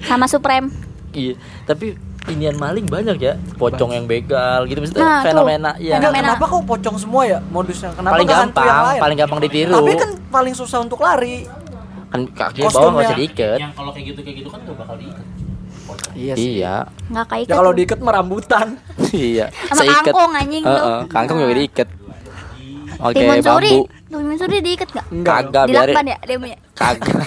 Sama 0.00 0.26
Supreme. 0.26 0.70
iya 1.10 1.34
tapi 1.64 1.98
inian 2.28 2.56
maling 2.56 2.84
banyak 2.84 3.16
ya 3.16 3.34
pocong 3.54 3.90
yang 3.92 4.04
begal 4.04 4.64
gitu 4.64 4.78
maksudnya 4.78 5.00
Nah, 5.00 5.14
tuh. 5.16 5.26
fenomena 5.26 5.70
ya 5.76 5.96
Enggak, 5.96 6.10
Fenomena. 6.10 6.26
kenapa 6.32 6.44
kok 6.48 6.62
pocong 6.64 6.96
semua 6.96 7.22
ya 7.24 7.38
modusnya? 7.44 7.90
Kenapa 7.92 8.12
paling 8.12 8.26
nggak 8.26 8.40
hantu 8.40 8.58
yang 8.58 8.66
gampang 8.66 8.86
lain? 8.86 9.00
paling 9.00 9.16
gampang 9.16 9.40
ditiru 9.40 9.72
Tapi 9.72 9.92
kan 9.94 10.10
paling 10.28 10.54
susah 10.54 10.78
untuk 10.80 10.98
lari. 10.98 11.36
kan 12.06 12.20
kaki 12.24 12.60
bawah 12.64 12.90
nggak 12.92 13.04
usah 13.04 13.16
diikat 13.16 13.58
Yang 13.58 13.72
kalau 13.74 13.90
kayak 13.90 14.06
gitu 14.06 14.20
kayak 14.20 14.36
gitu 14.36 14.48
kan 14.48 14.60
gak 14.62 14.76
bakal 14.76 14.96
diikat. 14.96 15.26
Iya 16.12 16.34
iya 16.34 16.74
Nggak 17.06 17.26
kayak 17.28 17.44
Ya 17.44 17.54
kalau 17.54 17.72
diikat 17.72 17.98
mah 18.00 18.12
rambutan. 18.12 18.66
iya 19.12 19.46
Sama 19.68 19.86
kangkung, 19.92 20.32
anjing, 20.32 20.62
lu. 20.62 20.70
Heeh, 20.72 21.00
kangkung 21.06 21.38
juga 21.38 21.54
diikat 21.54 21.88
oke 22.96 23.14
suri. 23.14 23.42
bambu 23.44 23.82
Timun 24.08 24.36
suri 24.36 24.56
diikat 24.60 24.88
nggak? 24.88 25.06
Enggak. 25.12 25.34
kagak 25.44 25.64
biar 25.66 25.86
Dilakban 25.86 26.06
ya 26.06 26.18
dia 26.20 26.36
punya. 26.36 26.56
Kagak. 26.76 27.24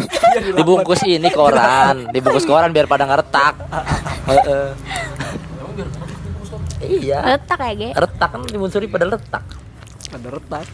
Dibungkus 0.53 1.01
ini 1.09 1.29
koran. 1.33 2.13
Dibungkus 2.13 2.45
koran 2.45 2.69
biar 2.69 2.85
pada 2.85 3.09
nggak 3.09 3.19
retak 3.25 3.55
Heeh. 4.29 4.67
iya. 6.85 7.19
Letak 7.35 7.59
ya, 7.59 7.73
Ge. 7.75 7.89
retak 7.97 8.29
kan 8.29 8.41
timun 8.45 8.69
suri 8.69 8.85
pada 8.87 9.09
retak. 9.09 9.43
Ada 10.13 10.27
retak. 10.29 10.65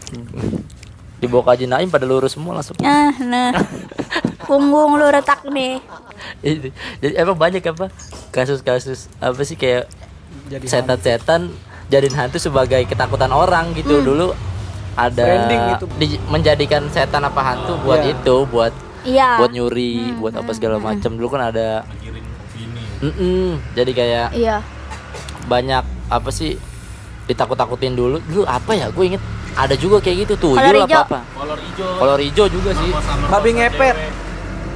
dibawa 1.16 1.48
ke 1.48 1.50
Haji 1.56 1.66
Naim 1.72 1.88
pada 1.88 2.04
lurus 2.04 2.36
semua 2.36 2.60
langsung. 2.60 2.76
Nah, 2.76 3.08
nah. 3.24 3.56
Punggung 4.44 5.00
lu 5.00 5.08
retak 5.08 5.48
nih. 5.48 5.80
Jadi 6.44 7.14
emang 7.16 7.40
banyak 7.40 7.64
apa? 7.64 7.88
Kasus-kasus 8.30 9.08
apa 9.16 9.40
sih 9.42 9.56
kayak 9.56 9.88
Jadi 10.52 10.68
setan-setan 10.68 11.50
jadiin 11.88 12.14
hantu 12.14 12.36
sebagai 12.36 12.84
ketakutan 12.84 13.32
orang 13.32 13.72
gitu. 13.72 14.04
Dulu 14.04 14.36
ada 14.96 15.22
Branding 15.22 15.64
itu. 15.74 15.84
di- 15.94 16.20
menjadikan 16.26 16.82
setan 16.88 17.20
apa 17.20 17.40
hantu 17.44 17.76
buat 17.78 18.00
Iya. 18.00 18.12
itu 18.12 18.36
buat 18.46 18.72
Iya. 19.02 19.30
buat 19.36 19.50
nyuri 19.50 20.16
buat 20.16 20.34
apa 20.34 20.50
segala 20.50 20.76
macam 20.78 21.12
dulu 21.12 21.28
kan 21.30 21.42
ada 21.46 21.84
opini. 21.84 22.22
Mm-mm. 23.02 23.46
jadi 23.72 23.90
kayak 23.92 24.26
Iya. 24.32 24.56
banyak 25.44 25.82
apa 26.08 26.30
sih 26.30 26.56
ditakut-takutin 27.24 27.92
dulu 27.92 28.22
dulu 28.22 28.44
apa 28.44 28.72
ya 28.72 28.88
gue 28.88 29.04
inget 29.06 29.22
ada 29.52 29.74
juga 29.74 29.98
kayak 29.98 30.16
gitu 30.24 30.34
tuh 30.38 30.52
Kolor 30.54 30.64
apa 30.64 30.80
hijau. 30.82 31.02
apa 31.02 31.18
Kolor 31.30 31.58
hijau. 31.58 31.90
kolor 31.96 32.20
hijau 32.20 32.46
juga 32.46 32.70
sih 32.72 32.90
Babi 33.26 33.50
ngepet. 33.52 33.96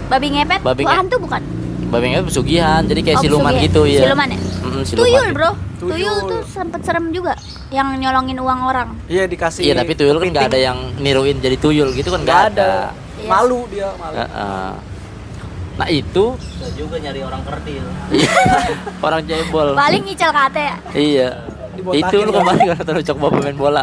Babi 0.06 0.26
ngepet. 0.28 0.60
Babi 0.60 0.82
Wah, 0.82 0.90
nge- 0.90 0.98
hantu 1.00 1.16
bukan? 1.18 1.42
babi 1.86 2.06
ngepet 2.08 2.26
pesugihan 2.28 2.82
jadi 2.82 3.00
kayak 3.00 3.16
Oh, 3.16 3.24
siluman 3.24 3.50
pesugihan. 3.50 3.66
gitu 3.66 3.80
ya 3.84 4.00
Siluman 4.04 4.28
ya? 4.28 4.38
Mm-mm, 4.38 4.82
siluman. 4.84 5.06
Tuyul 5.06 5.26
bro, 5.32 5.50
Tuyul. 5.76 5.90
tuyul 5.90 6.16
tuh 6.24 6.40
sempet 6.44 6.80
serem 6.80 7.04
juga, 7.08 7.32
yang 7.70 7.94
nyolongin 7.94 8.34
uang 8.36 8.60
orang. 8.64 8.88
Iya 9.06 9.24
dikasih. 9.24 9.62
iya 9.62 9.74
tapi 9.74 9.94
tuyul 9.94 10.16
kan 10.16 10.28
nggak 10.28 10.46
ada 10.48 10.58
yang 10.60 10.78
niruin 10.96 11.38
jadi 11.38 11.54
tuyul 11.54 11.90
gitu 11.90 12.08
kan 12.08 12.20
nggak 12.20 12.34
Nggak 12.34 12.50
ada, 12.52 12.72
Iya. 13.16 13.28
Malu 13.28 13.60
dia 13.66 13.88
malu. 13.94 14.14
Heeh. 14.16 14.70
nah 15.72 15.88
itu 15.88 16.24
Bisa 16.36 16.68
juga 16.74 16.96
nyari 16.98 17.20
orang 17.20 17.40
kerdil. 17.40 17.84
orang 19.06 19.22
cebol 19.22 19.68
Paling 19.72 20.02
ngicel 20.04 20.30
kate 20.30 20.62
ya. 20.62 20.76
iya 20.92 21.28
Dibotakin 21.70 22.02
itu 22.02 22.16
lu 22.18 22.28
ya. 22.28 22.36
kemarin 22.36 22.64
kan 22.70 22.82
terus 22.82 23.02
coba 23.06 23.26
pemain 23.30 23.56
bola 23.56 23.82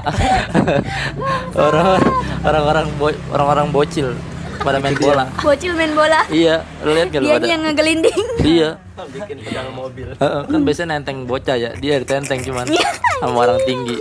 orang 1.57 2.01
orang-orang 2.43 2.85
bo- 2.95 3.21
orang-orang 3.29 3.67
bocil 3.71 4.07
pada 4.59 4.77
main 4.77 4.93
bola 4.93 5.25
Bocil 5.39 5.73
main 5.73 5.93
bola. 5.93 6.21
iya 6.29 6.61
lu 6.81 6.91
lihat 6.91 7.07
gak 7.09 7.19
lu 7.19 7.27
Dia 7.31 7.39
yang 7.47 7.63
ngegelinding. 7.63 8.19
iya 8.43 8.69
Bikin 9.13 9.37
pedal 9.39 9.67
mobil. 9.71 10.07
Kan 10.17 10.61
biasanya 10.61 10.97
nenteng 10.97 11.23
bocah 11.23 11.53
ya 11.53 11.71
dia 11.73 12.01
ditenteng 12.01 12.41
cuman 12.41 12.65
Iya. 12.65 12.89
sama 13.17 13.37
orang 13.45 13.59
tinggi 13.63 13.97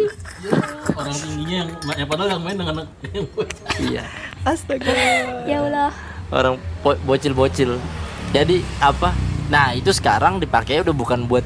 orang 0.92 1.12
tingginya 1.14 1.56
yang, 1.56 1.68
yang 1.96 2.08
padahal 2.08 2.28
yang 2.32 2.42
main 2.42 2.56
dengan 2.56 2.74
anak 2.76 2.88
yang 3.10 3.26
bocah. 3.30 3.66
iya 3.78 4.02
Astaga. 4.42 4.92
ya 5.50 5.58
Allah. 5.60 5.90
orang 6.28 6.54
bocil-bocil 7.04 7.76
jadi 8.30 8.56
apa 8.78 9.12
nah 9.46 9.72
itu 9.72 9.88
sekarang 9.90 10.36
dipakai 10.36 10.82
udah 10.82 10.92
bukan 10.92 11.24
buat 11.24 11.44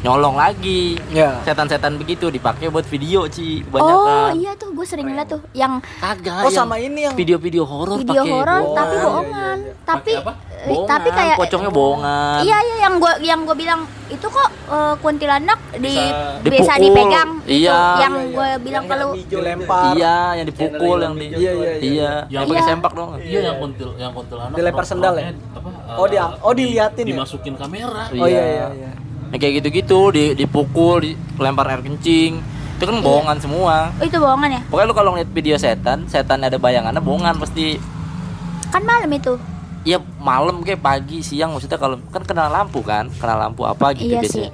nyolong 0.00 0.32
lagi 0.34 0.96
Ya. 1.10 1.44
setan-setan 1.44 1.94
begitu 1.94 2.28
dipakai 2.28 2.66
buat 2.66 2.84
video 2.84 3.26
Ci 3.26 3.60
Oh 3.60 3.68
kebanyakan 3.68 4.32
iya 4.34 4.52
tuh, 4.54 4.72
gue 4.72 4.82
sering 4.82 5.04
ngeliat 5.06 5.28
tuh 5.28 5.44
yang 5.52 5.76
kagak 5.98 6.40
Oh 6.40 6.48
yang 6.48 6.56
sama 6.58 6.76
ini 6.76 7.04
yang 7.04 7.12
video-video 7.12 7.62
horor 7.62 8.00
video 8.00 8.16
pakai 8.16 8.32
horor 8.32 8.60
bohongan. 8.62 8.72
tapi 8.72 8.88
Iya, 8.90 9.04
bohongan. 9.04 9.56
Tapi 9.82 10.12
apa? 10.14 10.32
eh, 10.32 10.66
Bohongan, 10.66 10.88
tapi 10.88 11.08
kayak 11.10 11.36
pocongnya 11.36 11.70
bohongan 11.70 12.38
Iya 12.40 12.56
iya 12.62 12.76
yang 12.80 12.94
gua 12.96 13.12
yang 13.18 13.40
gua 13.42 13.52
bilang 13.54 13.80
itu 14.08 14.26
kok 14.26 14.48
eh, 14.70 14.94
kuntilanak 14.96 15.58
di 15.74 15.92
Bisa 16.40 16.40
bisa 16.40 16.72
dipegang 16.76 17.30
gitu. 17.42 17.60
Iya. 17.60 17.78
yang 18.00 18.14
Iya, 18.14 18.22
iya. 18.22 18.32
gua 18.32 18.48
bilang 18.58 18.84
kalau 18.86 19.08
dilempar. 19.12 19.92
iya 19.92 20.16
yang 20.34 20.46
dipukul 20.46 20.96
yang 20.98 21.14
di 21.14 21.26
Iya, 21.28 21.36
iya, 21.36 21.50
iya. 21.52 21.72
iya 21.82 22.12
yang 22.30 22.42
pakai 22.46 22.56
Iya. 22.56 22.68
sempak 22.70 22.92
dong 22.94 23.08
Iya 23.18 23.40
yang 23.42 23.56
kuntil 23.58 23.90
yang 23.94 24.12
kuntilanak. 24.12 24.56
Dilempar 24.56 24.84
sendal 24.86 25.12
ya? 25.14 25.28
Apa? 25.52 25.68
Oh, 25.92 26.06
eh, 26.06 26.08
dia- 26.08 26.36
oh, 26.40 26.52
diliatin 26.54 27.04
ya? 27.04 27.10
Dimasukin 27.12 27.54
kamera. 27.54 28.08
Oh 28.12 28.24
iya 28.24 28.44
iya 28.48 28.68
iya. 29.30 29.32
Yang 29.32 29.40
kayak 29.40 29.54
gitu-gitu 29.56 30.00
di, 30.10 30.24
dipukul 30.34 30.98
dilempar 31.00 31.70
air 31.70 31.80
kencing. 31.80 32.42
Itu 32.76 32.84
kan 32.84 32.98
bohongan 32.98 33.38
semua. 33.38 33.94
Oh, 33.94 34.04
itu 34.04 34.16
bohongan 34.16 34.50
ya? 34.50 34.60
Pokoknya 34.66 34.88
lu 34.88 34.94
kalau 34.94 35.10
ngeliat 35.12 35.30
video 35.30 35.54
setan 35.54 36.04
setan 36.04 36.40
ada 36.40 36.56
bayangannya 36.56 36.98
bohongan 36.98 37.36
pasti. 37.36 37.78
Kan 38.68 38.82
malam 38.82 39.10
itu? 39.10 39.38
Ya 39.80 39.96
malam 40.16 40.60
kayak 40.60 40.78
pagi 40.78 41.20
siang 41.20 41.52
maksudnya 41.52 41.76
kalau 41.76 41.96
kan 42.08 42.20
kena 42.20 42.48
lampu 42.48 42.80
kan? 42.80 43.08
Kena 43.12 43.36
lampu 43.38 43.64
apa 43.64 43.92
gitu 43.92 44.12
Iya 44.12 44.20
biasanya. 44.20 44.50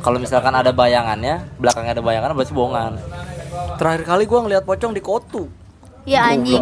kalau 0.00 0.18
misalkan 0.18 0.52
ada 0.52 0.68
bayangannya 0.68 1.46
belakangnya 1.56 1.92
ada 1.92 2.02
bayangan 2.02 2.30
berarti 2.32 2.52
bohongan. 2.52 2.92
Terakhir 3.74 4.02
kali 4.04 4.22
gua 4.24 4.40
ngeliat 4.42 4.62
pocong 4.62 4.90
di 4.90 5.00
Kotu. 5.00 5.46
ya 6.04 6.28
anjing. 6.28 6.60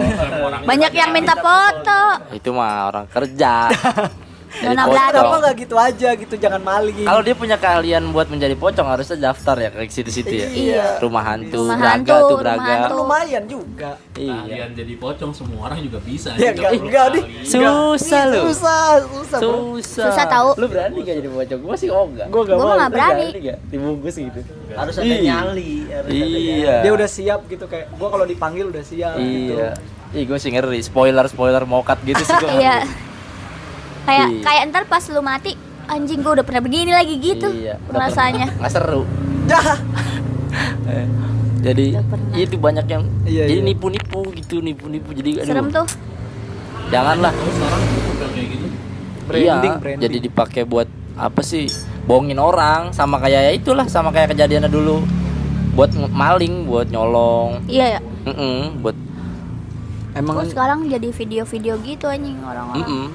Banyak 0.62 0.92
yang 0.92 1.10
minta 1.10 1.34
foto. 1.34 2.02
Itu 2.30 2.52
mah 2.52 2.88
orang 2.88 3.06
kerja 3.06 3.66
Nona. 4.54 4.84
Belado. 4.84 5.16
Kenapa 5.16 5.36
nggak 5.40 5.54
gitu 5.58 5.74
aja 5.74 6.08
gitu 6.12 6.34
jangan 6.36 6.60
maling. 6.60 7.02
kalau 7.02 7.20
dia 7.20 7.32
punya 7.32 7.56
keahlian 7.56 8.04
buat 8.08 8.26
menjadi 8.26 8.52
pocong 8.54 8.84
harusnya 8.86 9.16
daftar 9.24 9.56
ya 9.56 9.68
ke 9.68 9.86
situ-situ 9.86 10.28
ya 10.30 10.46
Iya. 10.46 10.84
rumah 10.98 11.24
hantu 11.24 11.64
Rumah 11.64 11.76
braga 11.76 11.96
hantu, 12.12 12.12
tuh 12.22 12.36
rumah 12.36 12.42
braga 12.54 12.72
hantu. 12.78 12.94
lumayan 12.94 13.44
juga. 13.44 13.90
iya 14.12 14.36
Kalian 14.38 14.70
jadi 14.74 14.94
pocong 14.94 15.32
semua 15.32 15.58
orang 15.66 15.78
juga 15.80 15.98
bisa. 16.00 16.28
Ya 16.34 16.52
Nggak 16.52 16.52
enggak 16.52 16.72
enggak 16.78 17.06
nih. 17.10 17.24
susah 17.42 18.22
lu 18.26 18.40
Susah, 18.44 18.84
susah. 19.02 19.40
susah 19.40 20.06
Susah 20.06 20.24
tahu. 20.26 20.48
lu 20.54 20.66
berani 20.66 20.96
gak 21.00 21.16
jadi 21.16 21.28
pocong 21.28 21.60
gua 21.62 21.74
sih 21.74 21.88
oh 21.88 22.04
enggak 22.06 22.26
Gua 22.28 22.40
enggak 22.42 22.56
Gua 22.56 22.66
mau. 22.66 22.76
nggak 22.76 22.90
berani. 22.92 23.26
gak 23.40 23.58
dibungkus 23.66 24.14
gitu 24.16 24.40
Harus 24.70 24.94
ada 24.94 25.14
nyali. 25.14 25.72
harus 25.86 26.06
ada 26.06 26.12
nyali. 26.12 26.40
iya 26.58 26.76
Dia 26.80 26.92
udah 26.92 27.08
siap 27.08 27.40
gitu 27.46 27.64
kayak 27.64 27.88
gua 27.94 28.08
kalau 28.10 28.24
dipanggil 28.24 28.68
udah 28.68 28.82
siap 28.82 29.16
gitu. 29.16 29.56
iya 29.56 29.70
Ih 30.12 30.24
gue 30.24 30.36
sih 30.36 30.50
ngeri 30.50 30.76
spoiler 30.78 31.24
spoiler 31.24 31.64
mokat 31.64 31.96
gitu 32.02 32.20
sih 32.20 32.36
gua 32.36 32.52
iya 32.58 32.84
kayak 34.02 34.28
Iya. 34.28 34.42
kayak 34.42 34.62
ntar 34.70 34.84
pas 34.86 35.04
lu 35.08 35.20
mati 35.20 35.52
anjing 35.86 36.20
gua 36.22 36.40
udah 36.40 36.46
pernah 36.46 36.62
begini 36.62 36.90
lagi 36.90 37.14
gitu 37.18 37.48
iya, 37.52 37.76
udah 37.90 38.00
rasanya. 38.08 38.46
Nggak 38.56 38.72
seru. 38.72 39.02
Dah. 39.46 39.76
Eh, 40.84 41.06
jadi 41.62 41.86
itu 42.36 42.56
banyak 42.58 42.86
yang 42.86 43.02
Iya, 43.24 43.48
jadi 43.48 43.60
iya. 43.62 43.68
nipu-nipu 43.72 44.20
gitu 44.36 44.60
nipu-nipu. 44.60 45.10
Jadi 45.16 45.40
aduh, 45.40 45.46
serem 45.48 45.66
tuh. 45.70 45.86
Janganlah. 46.90 47.32
Sekarang 47.32 47.82
kayak 48.34 48.48
gitu. 48.52 48.66
Branding, 49.22 49.72
iya, 49.72 49.80
branding. 49.80 50.02
jadi 50.02 50.16
dipakai 50.20 50.62
buat 50.66 50.88
apa 51.14 51.40
sih? 51.40 51.70
Bohongin 52.02 52.36
orang 52.36 52.90
sama 52.90 53.16
kayak 53.16 53.48
ya 53.48 53.52
itulah 53.54 53.86
sama 53.86 54.10
kayak 54.10 54.34
kejadiannya 54.34 54.68
dulu. 54.68 55.00
Buat 55.72 55.94
maling 55.96 56.68
buat 56.68 56.90
nyolong. 56.92 57.64
Iya 57.64 57.96
ya. 57.96 58.00
Mm-mm, 58.28 58.82
buat 58.82 58.96
Emang 60.12 60.44
Kok 60.44 60.52
sekarang 60.52 60.78
jadi 60.92 61.08
video-video 61.08 61.80
gitu 61.80 62.04
anjing 62.04 62.36
orang-orang? 62.44 62.84
Mm-mm. 62.84 63.06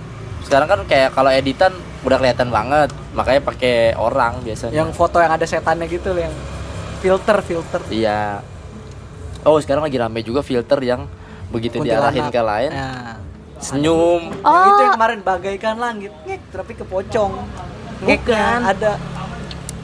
Sekarang 0.46 0.67
kan 0.67 0.79
kayak 0.86 1.10
kalau 1.12 1.32
editan 1.32 1.74
udah 2.06 2.17
kelihatan 2.20 2.50
banget 2.50 2.89
makanya 3.12 3.41
pakai 3.44 3.98
orang 3.98 4.39
biasanya 4.46 4.74
yang 4.74 4.89
foto 4.94 5.17
yang 5.20 5.34
ada 5.34 5.44
setannya 5.44 5.89
gitu 5.89 6.13
loh, 6.13 6.22
yang 6.24 6.36
filter 6.98 7.38
filter. 7.41 7.82
iya 7.89 8.41
oh 9.44 9.58
sekarang 9.60 9.86
lagi 9.86 9.98
rame 9.98 10.22
juga 10.22 10.41
filter 10.41 10.79
yang 10.82 11.06
begitu 11.48 11.79
diarahin 11.79 12.27
ke 12.27 12.41
lain 12.44 12.72
Nah, 12.72 13.15
senyum 13.58 14.29
Yang 14.29 14.65
itu 14.70 14.82
yang 14.86 14.94
oh 14.94 14.94
kemarin 14.94 15.20
bagaikan 15.25 15.75
langit, 15.82 16.13
ngek, 16.29 16.41
tapi 16.53 16.77
ke 16.77 16.86
pocong. 16.86 17.34
Bukan. 17.34 18.06
Ngeknya 18.06 18.46
ada. 18.62 18.91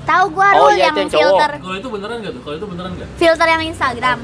tahu 0.05 0.25
gua 0.37 0.53
Oh, 0.53 0.69
iya, 0.69 0.93
yang 0.93 0.99
yang 1.01 1.09
filter 1.09 1.49
Kalau 1.57 1.75
itu 1.81 1.89
beneran 1.89 2.15
nggak 2.21 2.33
tuh? 2.37 2.41
Kalau 2.45 2.55
itu 2.61 2.67
beneran 2.69 2.91
nggak? 2.93 3.09
filter 3.17 3.47
yang 3.49 3.63
Instagram 3.65 4.17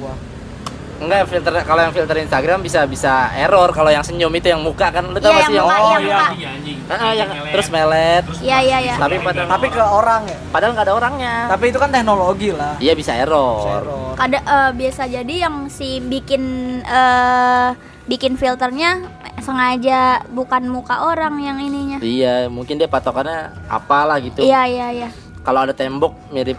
Enggak 0.99 1.19
filter 1.25 1.53
kalau 1.63 1.81
yang 1.81 1.93
filter 1.93 2.17
Instagram 2.17 2.59
bisa 2.59 2.83
bisa 2.83 3.11
error 3.33 3.71
kalau 3.71 3.87
yang 3.87 4.01
senyum 4.01 4.29
itu 4.29 4.47
yang 4.47 4.59
muka 4.59 4.87
kan 4.89 5.03
lu 5.05 5.15
tau 5.15 5.29
Iya, 5.29 5.31
gak 5.31 5.39
yang 5.39 5.47
sih 5.47 5.55
yang 5.55 5.65
muka, 5.65 5.77
oh, 5.77 5.89
yang 5.89 6.01
iya. 6.01 6.11
muka. 6.11 6.25
Anjing 6.25 6.49
anjing. 6.49 6.77
Yang 6.89 7.29
Melet. 7.29 7.49
terus 7.49 7.67
melet 7.69 8.23
iya 8.41 8.57
iya 8.59 8.77
iya 8.81 8.95
tapi 8.95 9.15
pada 9.17 9.41
Tapi 9.45 9.67
ke 9.69 9.79
orang 9.79 10.21
ya. 10.25 10.37
padahal 10.49 10.71
nggak 10.73 10.85
ada 10.85 10.93
orangnya 10.93 11.33
Tapi 11.47 11.65
itu 11.65 11.77
kan 11.77 11.89
teknologi 11.89 12.49
lah. 12.51 12.73
iya 12.77 12.93
bisa 12.93 13.11
error, 13.13 13.63
Error. 13.65 14.13
Kada 14.13 14.39
eh, 14.39 14.71
biasa 14.73 15.01
jadi 15.05 15.33
yang 15.39 15.55
si 15.67 15.99
bikin 15.99 16.43
eh 16.81 17.69
bikin 18.05 18.35
filternya 18.35 19.05
sengaja 19.39 20.01
bukan 20.27 20.67
muka 20.67 21.05
orang 21.05 21.39
yang 21.39 21.57
ininya. 21.57 21.97
iya 21.99 22.45
mungkin 22.47 22.75
dia 22.75 22.85
patokannya 22.85 23.55
apalah 23.65 24.17
gitu 24.17 24.41
Iya 24.41 24.61
iya 24.65 24.87
iya. 24.91 25.09
kalau 25.39 25.63
ada 25.63 25.71
tembok 25.71 26.11
mirip 26.29 26.57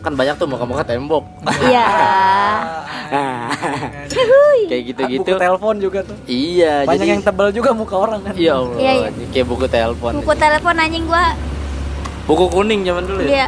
kan 0.00 0.12
banyak 0.12 0.34
tuh 0.34 0.46
muka-muka 0.46 0.82
tembok 0.82 1.24
Iya. 1.60 1.86
Nah, 3.10 3.50
kayak 4.64 4.82
gitu-gitu 4.86 5.26
Buku 5.26 5.34
telepon 5.36 5.74
juga 5.76 5.98
tuh. 6.00 6.14
iya 6.24 6.86
Banyak 6.86 7.02
jadi 7.02 7.10
yang 7.10 7.22
tebal 7.24 7.50
juga 7.50 7.74
muka 7.74 7.98
orang 7.98 8.22
kan. 8.22 8.32
iya 8.32 8.54
Allah 8.54 8.78
Iya, 8.78 8.92
iya. 8.94 9.08
ini 9.10 9.24
kayak 9.28 9.46
buku 9.46 9.66
telepon 9.66 10.12
Buku 10.16 10.32
telepon 10.32 10.74
anjing 10.76 11.04
gua 11.04 11.34
buku 12.22 12.46
kuning 12.48 12.80
zaman 12.80 13.02
dulu 13.02 13.18
ya 13.20 13.26
dia 13.26 13.46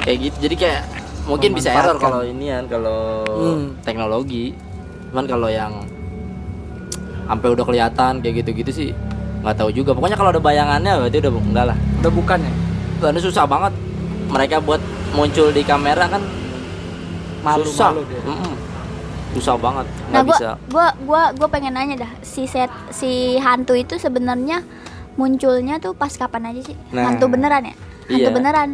kayak 0.00 0.18
gitu 0.22 0.36
jadi 0.40 0.54
kayak 0.56 0.80
mungkin 1.26 1.50
bisa 1.52 1.68
error 1.70 2.00
kalau 2.00 2.24
inian 2.24 2.64
kalau 2.64 3.28
Hmm. 3.28 3.76
teknologi 3.84 4.56
cuman 5.06 5.24
kalau 5.26 5.48
yang 5.48 5.84
sampai 7.22 7.48
udah 7.50 7.64
kelihatan 7.66 8.12
kayak 8.18 8.34
gitu-gitu 8.40 8.70
sih 8.72 8.90
nggak 9.38 9.52
tahu 9.54 9.68
juga 9.68 9.92
pokoknya 9.92 10.16
kalau 10.16 10.32
ada 10.32 10.40
bayangannya 10.40 10.96
berarti 10.98 11.20
udah 11.20 11.32
enggak 11.34 11.66
lah 11.66 11.78
Udah 12.00 12.08
bukan 12.10 12.38
ya? 12.40 12.52
karena 12.98 13.20
susah 13.20 13.44
banget 13.44 13.72
mereka 14.26 14.56
buat 14.58 14.80
muncul 15.12 15.48
di 15.50 15.62
kamera 15.62 16.06
kan 16.06 16.22
Malu 17.38 17.64
susah 17.64 17.94
malu 17.94 18.02
dia. 18.04 18.20
Mm-mm. 18.26 18.54
susah 19.30 19.54
banget 19.56 19.86
Nah, 19.86 19.94
nggak 20.10 20.24
gua 20.24 20.36
bisa 20.36 20.50
gua 20.68 20.86
gua 21.00 21.22
gua 21.32 21.48
pengen 21.48 21.72
nanya 21.72 21.96
dah, 22.00 22.12
si 22.20 22.44
set 22.44 22.68
si 22.90 23.36
hantu 23.38 23.72
itu 23.72 23.94
sebenarnya 23.94 24.64
munculnya 25.14 25.78
tuh 25.78 25.92
pas 25.92 26.10
kapan 26.10 26.50
aja 26.50 26.62
sih? 26.64 26.76
Nah. 26.90 27.10
Hantu 27.10 27.26
beneran 27.26 27.62
ya? 27.62 27.74
Hantu 28.08 28.18
Iya. 28.24 28.34
beneran. 28.34 28.68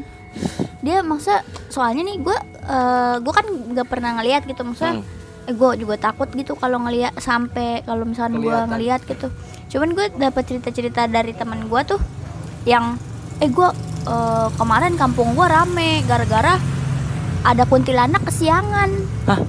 Dia 0.80 1.00
maksudnya 1.00 1.40
soalnya 1.68 2.04
nih 2.04 2.16
gua 2.20 2.36
eh, 2.64 3.16
gua 3.18 3.32
kan 3.32 3.46
nggak 3.48 3.88
pernah 3.88 4.16
ngelihat 4.16 4.44
gitu 4.44 4.62
maksudnya. 4.62 5.00
Hmm. 5.00 5.04
Eh, 5.44 5.52
gua 5.52 5.72
juga 5.74 5.96
takut 5.98 6.28
gitu 6.30 6.52
kalau 6.54 6.80
ngelihat 6.80 7.12
sampai 7.18 7.82
kalau 7.82 8.04
misalnya 8.04 8.38
gua 8.38 8.64
Kelihatan. 8.64 8.68
ngelihat 8.72 9.00
gitu. 9.04 9.28
Cuman 9.68 9.90
gue 9.90 10.06
dapet 10.14 10.42
cerita-cerita 10.46 11.04
dari 11.04 11.34
teman 11.34 11.66
gua 11.66 11.82
tuh 11.82 11.98
yang 12.64 12.94
eh 13.38 13.50
gua 13.50 13.74
eh, 14.04 14.48
kemarin 14.56 14.94
kampung 14.94 15.32
gua 15.34 15.48
rame 15.50 16.04
gara-gara 16.04 16.60
ada 17.44 17.62
kuntilanak 17.68 18.24
kesiangan. 18.24 18.90
Hah? 19.28 19.40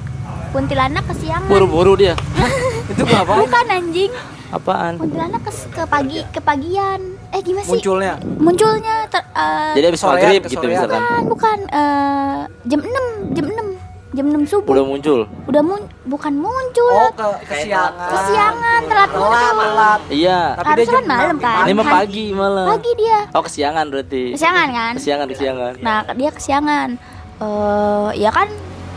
Kuntilanak 0.51 1.03
kesiangan. 1.11 1.51
buru-buru 1.51 1.99
dia 1.99 2.15
Itu 2.91 3.03
ngapain? 3.03 3.43
Bukan 3.43 3.65
anjing. 3.67 4.11
apaan 4.55 4.95
Kuntilanak 4.95 5.41
ke, 5.43 5.51
ke 5.51 5.83
pagi 5.83 6.19
ke 6.31 6.39
pagian. 6.39 7.01
Eh 7.35 7.43
gimana 7.43 7.67
sih? 7.67 7.75
Munculnya. 7.75 8.13
Munculnya 8.23 8.95
ter, 9.11 9.19
eh, 9.35 9.73
jadi 9.75 9.85
habis 9.91 10.03
maghrib 10.05 10.41
gitu 10.47 10.63
misalkan 10.63 11.01
bukan 11.03 11.23
bukan 11.27 11.57
eh, 11.75 12.41
jam 12.63 12.79
6, 12.79 13.35
jam 13.35 13.45
6 13.51 13.74
jam 14.15 14.25
6 14.25 14.47
subuh 14.47 14.71
Udah 14.71 14.85
muncul. 14.87 15.19
udah 15.45 15.61
mun 15.61 15.77
bukan 16.03 16.33
muncul 16.33 16.87
Oh, 16.89 17.11
ke 17.11 17.27
kesiangan. 17.45 18.07
kesiangan 18.07 18.81
telat 18.85 19.05
Telat, 19.05 19.19
muncul 19.19 19.53
telat. 19.59 19.99
Iya. 20.07 20.39
Tapi 20.53 20.65
Harusnya 20.65 20.79
dia 20.79 20.89
jam 20.89 20.95
kan 20.95 21.05
malam 21.11 21.37
kan? 21.37 21.57
Ini 21.61 21.73
mah 21.73 21.83
Kan- 21.83 21.95
pagi 21.97 22.25
malah. 22.31 22.65
pagi 22.69 22.91
dia 22.95 23.19
Oh, 23.29 23.41
kesiangan 23.41 23.85
berarti. 23.85 24.23
kesiangan 24.31 24.67
kan 24.69 24.93
Kesiangan, 24.95 25.27
kesiangan. 25.27 25.73
nah 25.79 25.97
dia 26.09 26.29
kesiangan 26.29 26.89
eh 27.35 28.09
ya 28.15 28.31
kan 28.31 28.47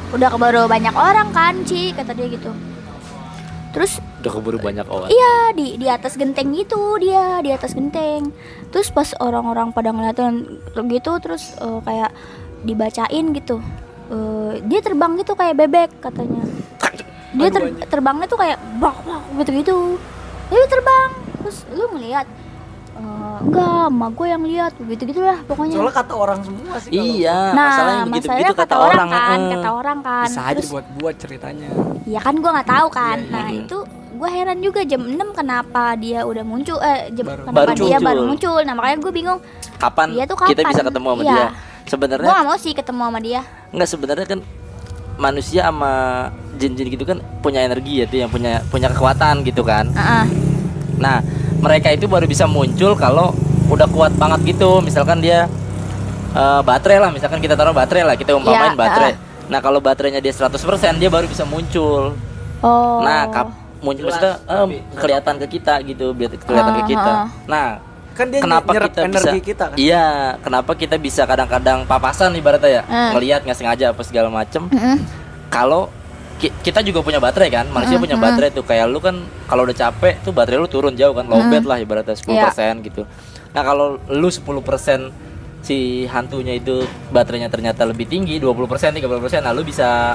udah 0.09 0.29
keburu 0.29 0.63
banyak 0.67 0.95
orang 0.95 1.29
kan 1.31 1.55
Ci 1.63 1.91
kata 1.91 2.15
dia 2.15 2.29
gitu 2.29 2.55
terus 3.69 3.99
Udah 4.17 4.33
keburu 4.33 4.57
banyak 4.57 4.87
orang. 4.87 5.07
iya 5.09 5.35
di 5.53 5.75
di 5.75 5.87
atas 5.87 6.15
genteng 6.15 6.51
gitu 6.51 6.79
dia 6.97 7.39
di 7.39 7.51
atas 7.51 7.71
genteng 7.73 8.31
terus 8.69 8.89
pas 8.89 9.13
orang-orang 9.17 9.71
pada 9.71 9.91
ngeliatin 9.91 10.49
gitu 10.89 11.13
terus 11.19 11.53
eh, 11.57 11.81
kayak 11.83 12.11
dibacain 12.61 13.31
gitu 13.33 13.59
Eh, 14.09 14.53
dia 14.65 14.81
terbang 14.81 15.13
gitu 15.15 15.33
kayak 15.33 15.55
bebek 15.55 15.91
katanya 15.99 16.41
dia 17.31 17.49
ter- 17.51 17.77
terbangnya 17.87 18.25
tuh 18.25 18.37
kayak 18.37 18.57
bak 18.79 18.97
bak 18.99 19.21
gitu 19.39 19.51
gitu 19.55 19.77
dia 20.49 20.65
terbang 20.65 21.11
terus 21.39 21.69
lu 21.69 21.85
ngeliat 21.93 22.25
eh, 22.95 23.39
enggak 23.39 23.69
emak 23.87 24.11
gue 24.11 24.27
yang 24.27 24.43
lihat 24.43 24.73
begitu 24.79 25.03
gitulah 25.07 25.39
pokoknya 25.45 25.77
Soalnya 25.77 25.93
kata 25.95 26.15
orang 26.15 26.41
semua 26.41 26.75
sih 26.79 26.91
kalau- 26.91 27.05
Iya, 27.07 27.39
nah 27.53 27.67
masalahnya 27.69 28.05
begitu 28.07 28.27
begitu 28.31 28.55
kata, 28.57 28.75
orang, 28.77 29.09
kan 29.09 29.39
eh. 29.39 29.51
kata 29.53 29.69
orang 29.71 29.99
kan 30.01 30.27
Bisa 30.27 30.41
aja 30.43 30.57
terus 30.57 30.71
buat-buat 30.71 31.15
ceritanya. 31.19 31.69
ya 32.05 32.19
kan 32.19 32.35
gue 32.35 32.51
nggak 32.51 32.69
tahu 32.71 32.87
kan 32.91 33.19
Iya, 33.21 33.31
nah 33.31 33.47
itu 33.53 33.79
gue 34.11 34.31
heran 34.33 34.59
juga 34.59 34.81
jam 34.83 35.03
6 35.05 35.15
kenapa 35.31 35.85
dia 35.95 36.25
udah 36.25 36.43
muncul 36.43 36.81
eh 36.81 37.13
jam 37.13 37.23
Baru- 37.25 37.45
kenapa 37.45 37.57
Baru 37.63 37.73
dia 37.77 37.85
muncul. 37.93 38.07
baru 38.09 38.21
muncul 38.25 38.59
nah 38.65 38.73
makanya 38.73 38.99
gue 38.99 39.13
bingung 39.13 39.41
Kapan, 39.77 40.09
Dia 40.11 40.25
tuh 40.25 40.37
kita 40.43 40.59
kapan? 40.59 40.71
bisa 40.73 40.83
ketemu 40.83 41.07
sama 41.07 41.23
Iya. 41.23 41.31
dia? 41.31 41.49
Sebenarnya 41.89 42.29
gak 42.31 42.45
mau 42.45 42.57
sih 42.57 42.73
ketemu 42.73 43.01
sama 43.03 43.19
dia 43.19 43.41
nggak 43.69 43.89
sebenarnya 43.89 44.27
kan 44.27 44.41
manusia 45.19 45.67
sama 45.67 45.93
jin-jin 46.57 46.89
gitu 46.89 47.03
kan 47.03 47.19
punya 47.41 47.61
energi 47.61 48.01
ya 48.01 48.07
tuh 48.07 48.19
yang 48.19 48.31
punya 48.31 48.63
punya 48.69 48.89
kekuatan 48.89 49.43
gitu 49.43 49.61
kan. 49.63 49.91
Heeh. 49.91 50.25
Nah, 50.99 51.23
mereka 51.59 51.91
itu 51.91 52.07
baru 52.07 52.25
bisa 52.25 52.47
muncul 52.47 52.95
kalau 52.95 53.35
udah 53.67 53.87
kuat 53.89 54.15
banget 54.15 54.55
gitu. 54.55 54.79
Misalkan 54.79 55.19
dia 55.19 55.51
eh, 56.31 56.61
baterai 56.63 56.99
lah, 56.99 57.11
misalkan 57.11 57.41
kita 57.41 57.55
taruh 57.55 57.73
baterai 57.73 58.05
lah, 58.05 58.15
kita 58.15 58.35
umpamain 58.35 58.73
Iya, 58.73 58.79
baterai. 58.79 59.13
Nah, 59.49 59.59
kalau 59.59 59.81
baterainya 59.81 60.21
dia 60.21 60.31
100% 60.31 60.55
dia 60.97 61.09
baru 61.09 61.25
bisa 61.25 61.43
muncul. 61.43 62.15
oh 62.61 63.01
Nah, 63.01 63.27
kap 63.29 63.49
muncul 63.81 64.07
maksudnya 64.07 64.39
eh, 64.45 64.65
kelihatan 64.95 65.35
ke 65.39 65.47
kita 65.59 65.75
gitu, 65.83 66.13
biar 66.13 66.31
kelihatan 66.37 66.73
ke 66.75 66.83
Ah, 66.83 66.89
kita. 66.89 67.11
ah. 67.11 67.27
Nah, 67.49 67.67
Kan 68.19 68.27
dia 68.29 68.43
kenapa 68.43 68.67
nyerap 68.69 68.91
kita 68.91 69.01
energi 69.01 69.39
bisa 69.39 69.47
kita 69.47 69.65
kan. 69.65 69.77
Iya, 69.79 70.07
kenapa 70.43 70.73
kita 70.75 70.97
bisa 70.99 71.23
kadang-kadang 71.23 71.87
papasan 71.87 72.35
ibaratnya 72.35 72.71
ya, 72.71 72.83
Hmm. 72.83 73.15
ngelihat 73.15 73.47
nggak 73.47 73.55
sengaja 73.57 73.85
apa 73.89 74.03
segala 74.03 74.27
macem. 74.29 74.67
Mm-mm. 74.67 74.99
Kalau 75.49 75.87
ki- 76.37 76.51
kita 76.61 76.83
juga 76.83 76.99
punya 76.99 77.17
baterai 77.17 77.47
kan, 77.49 77.67
manusia 77.69 77.95
Hmm, 77.95 78.05
punya 78.05 78.17
hmm. 78.17 78.27
baterai 78.27 78.51
tuh 78.51 78.63
kayak 78.63 78.87
lu 78.87 78.99
kan 78.99 79.15
kalau 79.47 79.63
udah 79.63 79.77
capek 79.77 80.19
tuh 80.21 80.35
baterai 80.35 80.59
lu 80.59 80.67
turun 80.67 80.93
jauh 80.93 81.15
kan, 81.15 81.25
lowbat 81.25 81.63
lah 81.63 81.79
ibaratnya 81.79 82.13
10% 82.13 82.35
Iya. 82.75 82.85
gitu. 82.85 83.03
Nah, 83.49 83.63
kalau 83.63 83.87
lu 84.05 84.29
10% 84.29 85.15
si 85.59 85.79
hantunya 86.05 86.55
itu 86.55 86.83
baterainya 87.09 87.47
ternyata 87.47 87.83
lebih 87.83 88.07
tinggi 88.07 88.39
20% 88.39 88.95
30% 88.95 89.43
nah 89.43 89.51
lu 89.51 89.63
bisa 89.63 90.15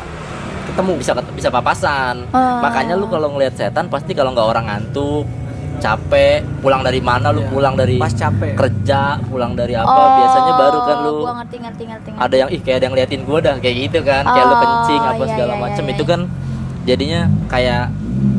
ketemu 0.65 0.91
bisa 0.95 1.11
bisa 1.29 1.49
papasan. 1.49 2.23
Oh. 2.29 2.59
Makanya 2.59 2.95
lu 2.95 3.07
kalau 3.07 3.31
ngelihat 3.31 3.53
setan 3.53 3.87
pasti 3.87 4.11
kalau 4.11 4.31
nggak 4.31 4.47
orang 4.47 4.65
ngantuk, 4.65 5.27
capek, 5.83 6.39
pulang 6.59 6.79
dari 6.79 6.99
mana 6.99 7.27
lu 7.29 7.41
Iya. 7.41 7.49
pulang 7.49 7.73
dari 7.73 7.95
Pas 7.97 8.13
capek. 8.13 8.55
kerja, 8.55 9.01
pulang 9.21 9.51
dari 9.51 9.75
apa 9.75 9.91
Oh, 9.91 10.09
biasanya 10.15 10.53
baru 10.55 10.79
kan 10.81 10.97
lu 11.01 11.11
gua 11.19 11.33
ngerti 11.37 11.57
ngerti 11.59 11.83
ngerti, 11.83 12.09
ngerti. 12.09 12.23
ada 12.23 12.35
yang 12.37 12.49
ih 12.49 12.59
kayak 12.59 12.77
ada 12.77 12.85
yang 12.85 12.95
liatin 12.95 13.21
gua 13.23 13.37
dah 13.37 13.55
kayak 13.57 13.75
gitu 13.81 13.99
kan 14.01 14.23
kayak 14.23 14.45
lu 14.45 14.53
Oh, 14.53 14.59
kencing 14.59 15.01
apa 15.01 15.13
iya, 15.17 15.29
segala 15.29 15.51
iya, 15.51 15.61
macem 15.61 15.83
iya, 15.83 15.91
itu 15.91 15.99
iya. 15.99 16.09
kan 16.09 16.19
jadinya 16.83 17.21
kayak 17.47 17.83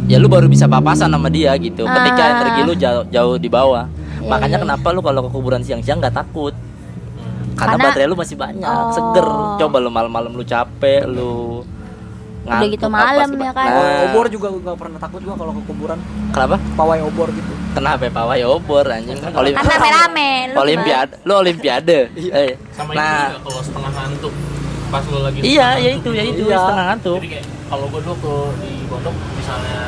ya 0.05 0.17
lu 0.17 0.27
baru 0.27 0.47
bisa 0.47 0.65
papasan 0.67 1.09
sama 1.09 1.29
dia 1.29 1.53
gitu 1.57 1.85
ketika 1.85 2.23
Ah. 2.23 2.33
energi 2.35 2.61
lu 2.63 2.73
jauh, 2.75 3.05
jauh 3.07 3.37
di 3.37 3.49
bawah 3.49 3.85
Iya, 3.85 4.25
makanya 4.27 4.49
iya, 4.51 4.57
iya. 4.59 4.65
kenapa 4.65 4.89
lu 4.91 5.01
kalau 5.01 5.21
ke 5.23 5.31
kuburan 5.31 5.61
siang-siang 5.61 5.99
nggak 5.99 6.17
takut 6.17 6.57
karena, 7.55 7.77
Karena- 7.77 7.85
baterai 7.87 8.07
lu 8.07 8.17
masih 8.17 8.35
banyak 8.35 8.65
Oh. 8.67 8.91
seger 8.91 9.27
coba 9.59 9.77
lu 9.79 9.89
malam-malam 9.89 10.33
lu 10.33 10.43
capek 10.43 11.05
lu 11.05 11.61
Udah 12.45 12.53
ngantuk 12.55 12.71
gitu 12.71 12.87
apa 12.87 12.97
malam 12.99 13.29
ya 13.35 13.51
kan. 13.51 13.65
Nah, 13.65 13.75
Pawai 13.75 14.05
obor 14.07 14.27
juga 14.29 14.47
gak 14.55 14.77
pernah 14.77 14.99
takut 14.99 15.21
gua 15.21 15.35
kalau 15.35 15.53
ke 15.53 15.63
kuburan. 15.65 15.99
kenapa 16.29 16.57
Pawai 16.75 16.99
obor 17.01 17.29
gitu. 17.31 17.53
kenapa 17.73 18.01
ya 18.01 18.13
pawai 18.13 18.41
obor 18.45 18.85
anjing 18.87 19.19
Olim- 19.33 19.57
kan 19.57 19.65
rame-rame 19.67 20.31
lu 20.47 20.59
olimpiade 20.61 21.13
lu 21.21 21.33
olimpiade 21.35 21.99
Eh, 22.39 22.55
Sama 22.71 22.91
nah 22.93 23.03
ini 23.03 23.33
juga 23.33 23.41
kalau 23.43 23.61
setengah 23.61 23.91
ngantuk. 23.93 24.35
Pas 24.87 25.03
lu 25.05 25.19
lagi 25.21 25.39
iya 25.41 25.69
ya 25.77 25.91
itu 25.93 26.11
ya 26.11 26.23
gitu. 26.23 26.35
itu 26.35 26.43
Iya. 26.47 26.59
setengah 26.61 26.85
ngantuk 26.87 27.19
Jadi 27.19 27.29
kayak 27.33 27.47
kalau 27.67 27.87
gue 27.89 28.01
dulu 28.01 28.15
tuh 28.21 28.41
di 28.59 28.71
pondok 28.87 29.15
misalnya 29.35 29.81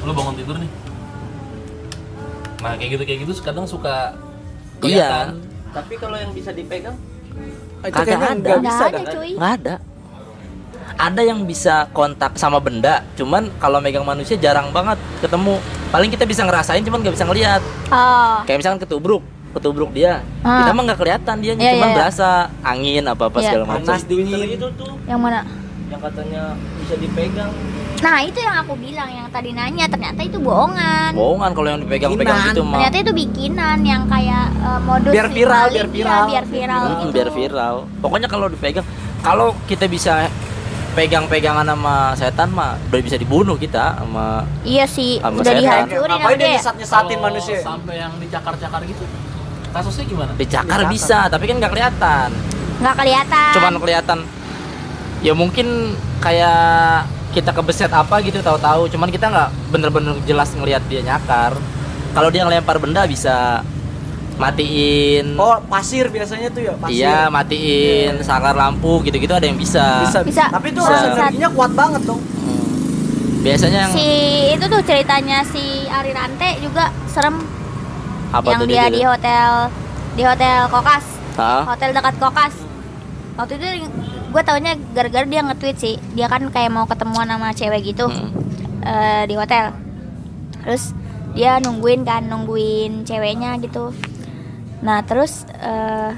lu 0.00 0.12
bangun 0.12 0.34
tidur 0.34 0.56
nih. 0.56 0.70
Nah 2.58 2.72
kayak 2.74 2.90
gitu 2.90 3.02
kayak 3.04 3.18
gitu 3.22 3.32
kadang 3.38 3.64
suka 3.64 3.96
Iya. 4.78 4.80
kelihatan. 4.80 5.28
Tapi 5.68 5.94
kalau 5.94 6.16
yang 6.16 6.32
bisa 6.32 6.50
dipegang, 6.50 6.96
Itu 7.78 7.92
Kagak 7.92 8.18
ada. 8.18 8.34
nggak 8.34 8.58
bisa 8.60 8.84
ada 8.88 9.00
cuy 9.06 9.30
nggak 9.32 9.52
ada 9.56 9.74
ada 10.94 11.20
yang 11.20 11.42
bisa 11.42 11.90
kontak 11.90 12.34
sama 12.34 12.56
benda 12.56 13.04
cuman 13.14 13.52
kalau 13.56 13.78
megang 13.78 14.02
manusia 14.02 14.34
jarang 14.34 14.70
banget 14.70 14.94
ketemu 15.18 15.60
paling 15.88 16.08
kita 16.08 16.24
bisa 16.24 16.42
ngerasain 16.42 16.80
cuman 16.80 16.98
nggak 17.00 17.14
bisa 17.14 17.24
ngelihat 17.24 17.60
oh 17.88 18.40
kayak 18.42 18.58
misalkan 18.58 18.80
ketubruk 18.80 19.20
ketubruk 19.50 19.90
dia 19.90 20.22
Ah. 20.40 20.62
kita 20.62 20.70
mah 20.70 20.82
nggak 20.84 20.98
kelihatan 20.98 21.36
dia 21.38 21.52
Iya, 21.52 21.72
cuman 21.74 21.88
iya. 21.88 21.96
berasa 21.96 22.28
angin 22.62 23.02
apa 23.02 23.22
apa 23.24 23.36
Iya. 23.36 23.46
segala 23.46 23.64
macam 23.66 23.84
Panas 23.86 24.04
dingin. 24.04 24.38
itu 24.50 24.68
tuh 24.72 24.92
yang 25.04 25.18
mana 25.18 25.40
yang 25.88 26.00
katanya 26.00 26.42
bisa 26.78 26.94
dipegang. 26.94 27.52
nah 27.98 28.16
itu 28.20 28.38
yang 28.38 28.56
aku 28.56 28.76
bilang 28.76 29.10
yang 29.10 29.26
tadi 29.26 29.50
nanya 29.50 29.84
ternyata 29.84 30.20
itu 30.20 30.38
bohongan 30.38 31.10
bohongan 31.12 31.50
kalau 31.50 31.68
yang 31.68 31.80
dipegang-pegang 31.80 32.36
Bikinan. 32.36 32.50
gitu 32.50 32.62
mah 32.62 32.78
ternyata 32.78 32.96
itu 33.00 33.12
bikinan 33.16 33.78
yang 33.82 34.02
kayak 34.06 34.46
eh, 34.54 34.80
modus 34.80 35.10
Biar 35.10 35.28
viral, 35.28 35.66
biar 35.66 35.74
iya, 35.82 35.94
viral. 35.96 36.24
biar 36.28 36.44
viral 36.46 36.82
Mm, 36.84 36.92
gitu. 36.94 37.10
biar 37.10 37.28
viral 37.32 37.74
pokoknya 37.98 38.28
kalau 38.28 38.46
dipegang 38.46 38.86
kalau 39.18 39.48
kita 39.66 39.84
bisa 39.86 40.30
pegang-pegangan 40.98 41.62
sama 41.62 41.96
setan 42.18 42.50
mah 42.50 42.74
udah 42.90 42.98
bisa 43.06 43.14
dibunuh 43.14 43.54
kita 43.54 43.94
sama 44.02 44.42
iya 44.66 44.82
sih 44.82 45.22
Sama 45.22 45.38
udah 45.38 45.54
setan. 45.54 45.62
dihancurin 45.62 46.10
Ngapain 46.18 46.36
dia 46.42 46.48
nyesat-nyesatin 46.58 47.14
Kalau 47.14 47.26
manusia? 47.30 47.58
Sampai 47.62 47.94
yang 48.02 48.12
dicakar-cakar 48.18 48.80
gitu. 48.82 49.04
Kasusnya 49.70 50.04
gimana? 50.10 50.30
dicakar 50.34 50.80
Dicakar. 50.82 50.90
bisa 50.90 51.18
tapi 51.30 51.44
kan 51.46 51.56
nggak 51.62 51.72
kelihatan 51.72 52.28
nggak 52.78 52.94
kelihatan 52.94 53.52
cuman 53.58 53.74
kelihatan 53.82 54.18
ya 55.18 55.32
mungkin 55.34 55.98
kayak 56.22 57.06
kita 57.34 57.50
kebeset 57.50 57.90
apa 57.90 58.22
gitu 58.22 58.38
tahu-tahu 58.38 58.86
cuman 58.90 59.10
kita 59.10 59.26
nggak 59.30 59.50
bener-bener 59.70 60.14
jelas 60.26 60.50
ngelihat 60.54 60.82
dia 60.86 61.02
nyakar 61.02 61.58
kalau 62.14 62.30
dia 62.30 62.42
ngelempar 62.46 62.78
benda 62.78 63.02
bisa 63.06 63.62
matiin 64.38 65.34
Oh, 65.34 65.58
pasir 65.66 66.06
biasanya 66.06 66.48
tuh 66.48 66.62
ya, 66.62 66.72
pasir. 66.74 66.94
iya 66.96 67.26
matiin 67.26 68.22
saklar 68.22 68.54
lampu 68.54 69.02
gitu-gitu 69.02 69.30
ada 69.30 69.42
yang 69.42 69.54
bisa, 69.54 70.02
Bisa, 70.02 70.22
Bisa. 70.22 70.44
Tapi 70.48 70.70
itu 70.70 70.80
Bisa. 70.80 71.12
energinya 71.12 71.48
kuat 71.50 71.72
banget 71.72 72.02
dong. 72.04 72.18
Hmm. 72.18 72.64
biasanya 73.38 73.78
yang 73.80 73.92
si 73.92 74.08
itu 74.50 74.64
tuh 74.64 74.82
ceritanya 74.82 75.38
si 75.44 75.62
Ari 75.86 76.10
Rante 76.10 76.58
juga 76.58 76.90
serem 77.06 77.38
apa 78.28 78.44
yang 78.46 78.60
tuh 78.60 78.66
dia 78.66 78.82
dia 78.84 78.90
di 78.90 79.02
hotel 79.04 79.50
di 80.12 80.22
hotel 80.22 80.58
Kokas 80.66 81.04
Hah? 81.34 81.62
hotel 81.64 81.90
dekat 81.92 82.18
Kokas 82.18 82.54
waktu 83.34 83.54
itu 83.54 83.66
gue 84.28 84.42
taunya 84.42 84.74
gara-gara 84.90 85.22
dia 85.22 85.40
nge-tweet 85.40 85.76
sih 85.76 85.94
dia 86.12 86.26
kan 86.26 86.42
kayak 86.46 86.68
mau 86.68 86.84
ketemuan 86.84 87.24
sama 87.24 87.48
cewek 87.52 87.86
gitu 87.86 88.10
Hmm. 88.10 88.34
eh, 88.82 89.22
di 89.24 89.34
hotel 89.34 89.70
terus 90.60 90.90
dia 91.30 91.56
nungguin 91.58 92.02
kan 92.02 92.26
nungguin 92.26 93.06
ceweknya 93.06 93.54
gitu 93.58 93.94
nah 94.78 95.02
terus 95.02 95.42
eh, 95.50 96.10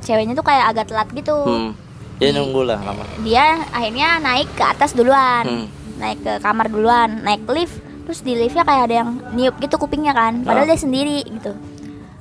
ceweknya 0.00 0.32
tuh 0.32 0.42
kayak 0.42 0.72
agak 0.72 0.86
telat 0.88 1.08
gitu. 1.12 1.36
Hmm. 1.38 1.72
dia 2.18 2.34
nunggu 2.34 2.66
lah 2.66 2.82
lama. 2.82 3.04
dia 3.22 3.62
akhirnya 3.70 4.18
naik 4.18 4.50
ke 4.50 4.64
atas 4.64 4.90
duluan. 4.90 5.44
Hmm. 5.44 5.66
naik 5.98 6.18
ke 6.18 6.32
kamar 6.38 6.66
duluan 6.66 7.22
naik 7.22 7.46
lift. 7.46 7.78
Terus 8.02 8.20
di 8.20 8.32
liftnya 8.34 8.64
kayak 8.64 8.88
ada 8.88 8.94
yang 9.04 9.10
niup 9.32 9.54
gitu 9.58 9.76
kupingnya 9.76 10.10
kan. 10.12 10.40
Padahal 10.40 10.64
Ah. 10.64 10.70
dia 10.70 10.80
sendiri 10.80 11.20
gitu. 11.22 11.52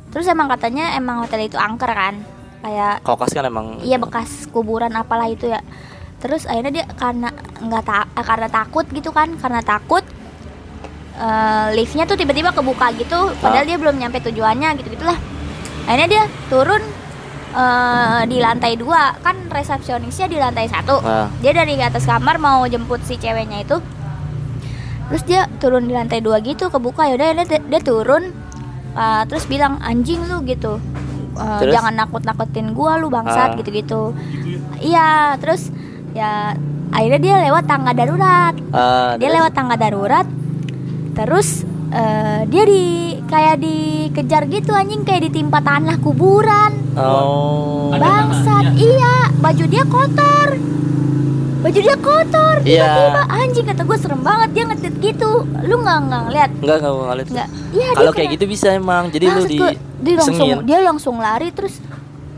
Terus 0.10 0.28
emang 0.28 0.48
katanya 0.48 0.94
emang 0.94 1.24
hotel 1.24 1.48
itu 1.48 1.56
angker 1.56 1.88
kan. 1.88 2.20
Kayak 2.60 3.00
kokas 3.02 3.32
kan 3.32 3.46
emang 3.46 3.80
iya 3.82 3.96
bekas 3.96 4.46
kuburan 4.48 4.92
apalah 4.92 5.26
itu 5.26 5.48
ya. 5.48 5.64
Terus 6.18 6.44
akhirnya 6.44 6.74
dia 6.74 6.86
karena 6.92 7.32
nggak 7.58 7.84
ta 7.84 8.04
eh, 8.06 8.22
karena 8.22 8.48
takut 8.50 8.84
gitu 8.90 9.10
kan. 9.10 9.32
Karena 9.34 9.62
takut 9.62 10.04
eh, 11.16 11.68
liftnya 11.74 12.04
tuh 12.04 12.14
tiba-tiba 12.14 12.52
kebuka 12.52 12.92
gitu. 12.94 13.32
Padahal 13.40 13.64
Ah. 13.64 13.68
dia 13.68 13.78
belum 13.78 13.96
nyampe 13.96 14.20
tujuannya 14.22 14.78
gitu 14.78 14.92
gitulah 14.92 15.18
akhirnya 15.88 16.08
dia 16.12 16.24
turun 16.52 16.84
eh, 17.56 18.22
di 18.28 18.38
lantai 18.44 18.76
dua. 18.76 19.16
Kan 19.24 19.48
resepsionisnya 19.48 20.28
di 20.28 20.38
lantai 20.38 20.68
satu. 20.68 21.00
Ah. 21.02 21.32
dia 21.40 21.56
dari 21.56 21.80
atas 21.80 22.04
kamar 22.04 22.38
mau 22.38 22.68
jemput 22.68 23.02
si 23.08 23.16
ceweknya 23.16 23.64
itu. 23.64 23.80
Terus 25.08 25.24
dia 25.24 25.48
turun 25.58 25.88
di 25.88 25.96
lantai 25.96 26.20
dua 26.20 26.44
gitu 26.44 26.68
kebuka. 26.68 27.08
Yaudah 27.08 27.48
dia, 27.48 27.60
dia 27.64 27.82
turun. 27.82 28.36
Uh, 28.98 29.22
terus 29.30 29.46
bilang 29.46 29.78
anjing 29.80 30.26
lu 30.26 30.42
gitu. 30.44 30.82
Uh, 31.38 31.62
Terus? 31.62 31.70
jangan 31.78 31.94
nakut 31.94 32.26
nakutin 32.26 32.74
gua 32.74 32.98
lu 32.98 33.14
bangsat 33.14 33.54
Ah. 33.54 33.58
gitu 33.62 33.70
gitu 33.70 34.02
iya 34.82 35.38
terus 35.38 35.70
ya 36.18 36.58
akhirnya 36.90 37.22
dia 37.22 37.36
lewat 37.46 37.70
tangga 37.70 37.94
darurat. 37.94 38.58
Ah, 38.74 39.14
dia 39.22 39.30
lewat 39.30 39.54
tangga 39.54 39.78
darurat. 39.78 40.26
Terus 41.14 41.62
eh, 41.90 42.40
dia 42.46 42.64
di 42.64 42.84
kayak 43.24 43.56
dikejar 43.58 44.44
gitu 44.46 44.72
anjing 44.72 45.02
kayak 45.02 45.28
ditimpa 45.28 45.60
tanah 45.60 45.98
kuburan 45.98 46.72
Oh. 46.94 47.92
Bangsat 47.92 48.44
tanahnya. 48.68 48.74
iya 48.76 49.14
baju 49.36 49.64
dia 49.66 49.84
kotor 49.84 50.50
baju 51.58 51.80
dia 51.80 51.98
kotor 51.98 52.56
Iya. 52.64 52.86
tiba-tiba 52.86 53.22
anjing 53.30 53.66
kata 53.66 53.82
gue 53.84 53.98
serem 53.98 54.22
banget 54.22 54.50
dia 54.52 54.64
ngetit 54.66 54.94
gitu 54.98 55.30
lu 55.62 55.76
nggak 55.78 55.98
nggak 56.04 56.22
ngeliat 56.24 56.52
Enggak 56.56 56.76
enggak 56.78 56.92
gua 56.92 57.06
ngeliat. 57.08 57.28
nggak 57.30 57.48
iya 57.72 57.88
Kalau 57.94 58.12
kayak 58.12 58.30
gitu 58.32 58.46
bisa 58.46 58.68
emang. 58.72 59.04
Jadi 59.08 59.26
lu 59.26 59.42
di 59.44 59.58
gua, 59.58 59.72
dia 59.98 60.14
langsung 60.16 60.36
sengin. 60.38 60.58
dia 60.64 60.80
langsung 60.82 61.16
lari 61.18 61.50
terus 61.52 61.76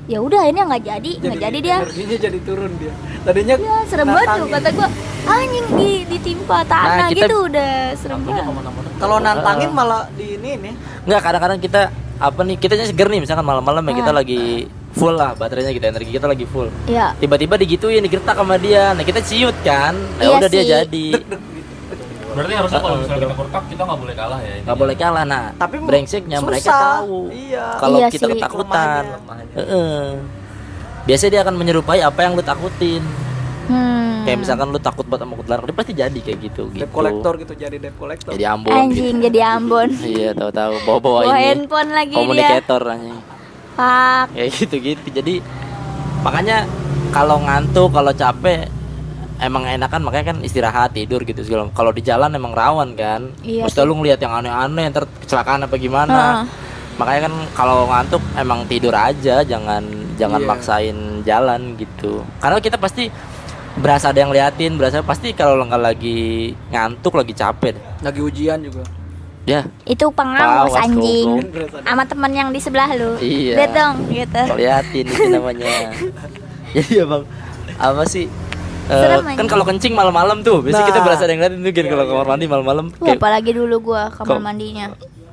ya 0.10 0.19
udah 0.19 0.41
ini 0.43 0.58
nggak 0.60 0.84
jadi 0.84 1.12
nggak 1.22 1.38
jadi 1.39 1.58
dia. 1.60 1.78
energinya 1.80 2.17
jadi 2.19 2.39
turun 2.41 2.72
dia. 2.76 2.93
Tadinya 3.22 3.56
ya 3.56 3.78
serem 3.86 4.08
banget 4.10 4.28
tuh 4.34 4.48
kata 4.50 4.69
gue 4.72 4.88
anjing 5.24 5.65
di 5.72 5.89
ditimpa 6.08 6.58
tanah 6.65 6.98
Nah, 6.98 7.08
kita- 7.08 7.17
gitu 7.24 7.38
udah 7.45 7.72
serem 7.93 8.19
banget. 8.24 8.43
kalau 8.98 9.17
nantangin 9.19 9.69
malah 9.69 10.10
di 10.12 10.34
ini 10.34 10.50
nih. 10.58 10.74
Enggak, 11.06 11.22
kadang-kadang 11.22 11.60
kita 11.60 11.82
apa 12.19 12.41
nih 12.41 12.58
kitanya 12.58 12.84
seger 12.84 13.08
nih 13.08 13.22
misalkan 13.22 13.45
malam-malam 13.45 13.80
ya 13.82 13.93
kita 13.95 14.12
Ah. 14.12 14.17
lagi 14.17 14.65
full 14.91 15.13
lah 15.13 15.32
baterainya 15.32 15.72
kita 15.72 15.88
energi 15.88 16.10
kita 16.10 16.26
lagi 16.26 16.43
full. 16.43 16.67
Ya 16.86 17.13
tiba-tiba 17.15 17.54
digituin 17.56 18.02
digertak 18.02 18.34
sama 18.34 18.58
dia. 18.58 18.91
Nah 18.91 19.06
kita 19.06 19.22
ciut 19.22 19.54
kan 19.62 19.93
nah 20.17 20.26
Iya 20.26 20.36
udah 20.36 20.50
dia 20.50 20.60
sih. 20.60 20.69
jadi 20.74 21.06
Berarti 22.39 22.54
harusnya 22.56 22.80
kalau 22.80 22.95
misalnya 22.97 23.21
kita 23.21 23.36
kurtak 23.36 23.63
kita 23.67 23.82
nggak 23.84 23.99
boleh 23.99 24.15
kalah 24.15 24.39
ya. 24.39 24.54
nggak 24.63 24.78
boleh 24.78 24.95
kalah. 24.95 25.23
Nah 25.23 25.43
tapi 25.54 25.75
brengseknya 25.78 26.38
mereka 26.39 26.63
susah. 26.65 26.80
tahu. 26.95 27.19
Iya. 27.30 27.65
Kalau 27.75 27.97
Iya 27.99 28.08
kita 28.08 28.25
sih. 28.25 28.32
ketakutan. 28.34 29.04
Kelemahannya. 29.06 29.56
Heeh. 29.56 30.04
biasanya 31.02 31.32
dia 31.32 31.41
akan 31.41 31.56
menyerupai 31.58 31.99
apa 31.99 32.19
yang 32.21 32.34
lu 32.34 32.41
takutin. 32.41 33.04
Hmm. 33.65 34.25
kayak 34.25 34.41
misalkan 34.41 34.67
lu 34.67 34.78
takut 34.78 35.06
banget 35.06 35.25
sama 35.25 35.38
kuntilanak 35.38 35.63
dia 35.63 35.75
pasti 35.75 35.93
jadi 35.93 36.19
kayak 36.19 36.39
gitu 36.41 36.62
gitu. 36.69 36.82
debt 36.82 36.89
collector 36.89 37.34
gitu 37.38 37.54
jadi 37.54 37.78
debt 37.78 37.93
collector. 37.95 38.34
Jadi 38.34 38.41
Ambon 38.43 38.73
anjing 38.73 39.15
jadi 39.21 39.39
Ambon. 39.52 39.89
Iya 40.10 40.30
tahu-tahu. 40.34 40.73
Bawa-bawa 40.86 41.19
bawa 41.21 41.34
ini 41.36 41.45
handphone 41.45 41.89
lagi 41.91 42.10
dia. 42.10 42.19
Komunikator 42.19 42.82
anjing. 42.88 43.17
Pak 43.75 44.23
kayak 44.34 44.49
gitu-gitu. 44.56 45.08
Jadi 45.13 45.36
makanya 46.19 46.65
kalau 47.10 47.38
ngantuk 47.39 47.89
kalau 47.89 48.10
capek 48.12 48.65
emang 49.39 49.63
enakan 49.65 50.04
makanya 50.04 50.32
kan 50.32 50.38
istirahat 50.39 50.91
tidur 50.91 51.23
gitu 51.23 51.39
segala 51.41 51.71
kalau 51.71 51.89
di 51.89 51.99
jalan 51.99 52.32
emang 52.32 52.52
rawan 52.52 52.93
kan. 52.93 53.32
Iya 53.39 53.65
Terus 53.65 53.88
lu 53.88 53.95
ngeliat 53.95 54.19
yang 54.19 54.34
aneh-aneh 54.34 54.86
ntar 54.89 55.08
kecelakaan 55.23 55.65
apa 55.65 55.75
gimana. 55.75 56.43
Heeh. 56.43 56.67
makanya 56.99 57.32
kan 57.32 57.36
kalau 57.56 57.88
ngantuk 57.88 58.19
emang 58.36 58.67
tidur 58.67 58.91
aja 58.91 59.39
jangan 59.41 59.80
jangan 60.19 60.43
Iya. 60.43 60.49
maksain 60.52 60.97
jalan 61.23 61.62
gitu. 61.75 62.28
Karena 62.38 62.60
kita 62.60 62.75
pasti 62.75 63.08
berasa 63.80 64.12
ada 64.12 64.19
yang 64.19 64.36
liatin 64.36 64.75
berasa 64.75 64.99
pasti 64.99 65.32
kalau 65.32 65.63
nggak 65.63 65.80
lagi 65.80 66.52
ngantuk 66.67 67.15
lagi 67.15 67.32
capek. 67.32 67.80
Lagi 68.04 68.19
ujian 68.19 68.60
juga. 68.60 68.84
Ya. 69.47 69.63
Itu 69.82 70.12
pengawas 70.12 70.69
Pengawas, 70.69 70.84
anjing. 70.84 71.30
sama 71.82 72.04
temen 72.04 72.32
yang 72.36 72.49
di 72.52 72.60
sebelah 72.60 72.91
lu. 72.91 73.15
Iya. 73.17 73.56
lihat 73.63 73.71
dong 73.71 73.95
gitu. 74.12 74.41
Liatin 74.60 75.06
itu 75.08 75.23
namanya. 75.32 75.71
Jadi 76.75 76.93
abang 76.99 77.23
apa 77.80 78.04
sih 78.04 78.28
Eh, 78.89 79.38
kan 79.38 79.45
kalau 79.45 79.62
kencing 79.63 79.93
malam-malam 79.93 80.41
tuh 80.41 80.60
biasanya 80.60 80.88
kita 80.88 80.97
Nah. 80.97 81.06
berasa 81.06 81.21
ada 81.21 81.32
yang 81.32 81.39
ngeliatin 81.39 81.62
tuh 81.62 81.71
kan 81.71 81.86
kalau 81.88 82.06
kamar 82.08 82.25
mandi 82.28 82.45
malam-malam 82.45 82.86
Wah, 82.89 83.06
kayak, 83.06 83.17
apalagi 83.17 83.52
dulu 83.54 83.75
gua 83.84 84.02
kamar 84.10 84.28
Kok- 84.32 84.41
mandinya 84.41 84.86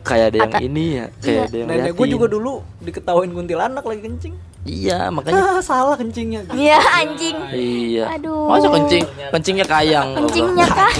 kayak 0.02 0.26
ada 0.28 0.36
yang 0.38 0.52
Ata- 0.52 0.62
ini 0.62 0.84
ya 0.92 1.04
kayak 1.16 1.24
Iya. 1.26 1.40
ada 1.42 1.56
yang 1.56 1.66
nenek 1.66 1.80
gue 1.82 1.92
ngeliatin. 1.96 2.12
juga 2.12 2.26
dulu 2.28 2.52
diketawain 2.78 3.30
kuntilanak 3.32 3.82
lagi 3.82 4.00
kencing 4.02 4.34
iya 4.66 4.98
makanya. 5.08 5.40
Ah 5.40 5.60
salah 5.70 5.96
kencingnya. 5.96 6.44
Iya 6.52 6.78
anjing. 6.78 7.36
Iya. 7.54 8.04
Aduh. 8.18 8.50
masa 8.50 8.68
kencing 8.68 9.04
kencingnya 9.32 9.66
kayang. 9.66 10.08
Kencingnya 10.18 10.66
kah 10.78 10.94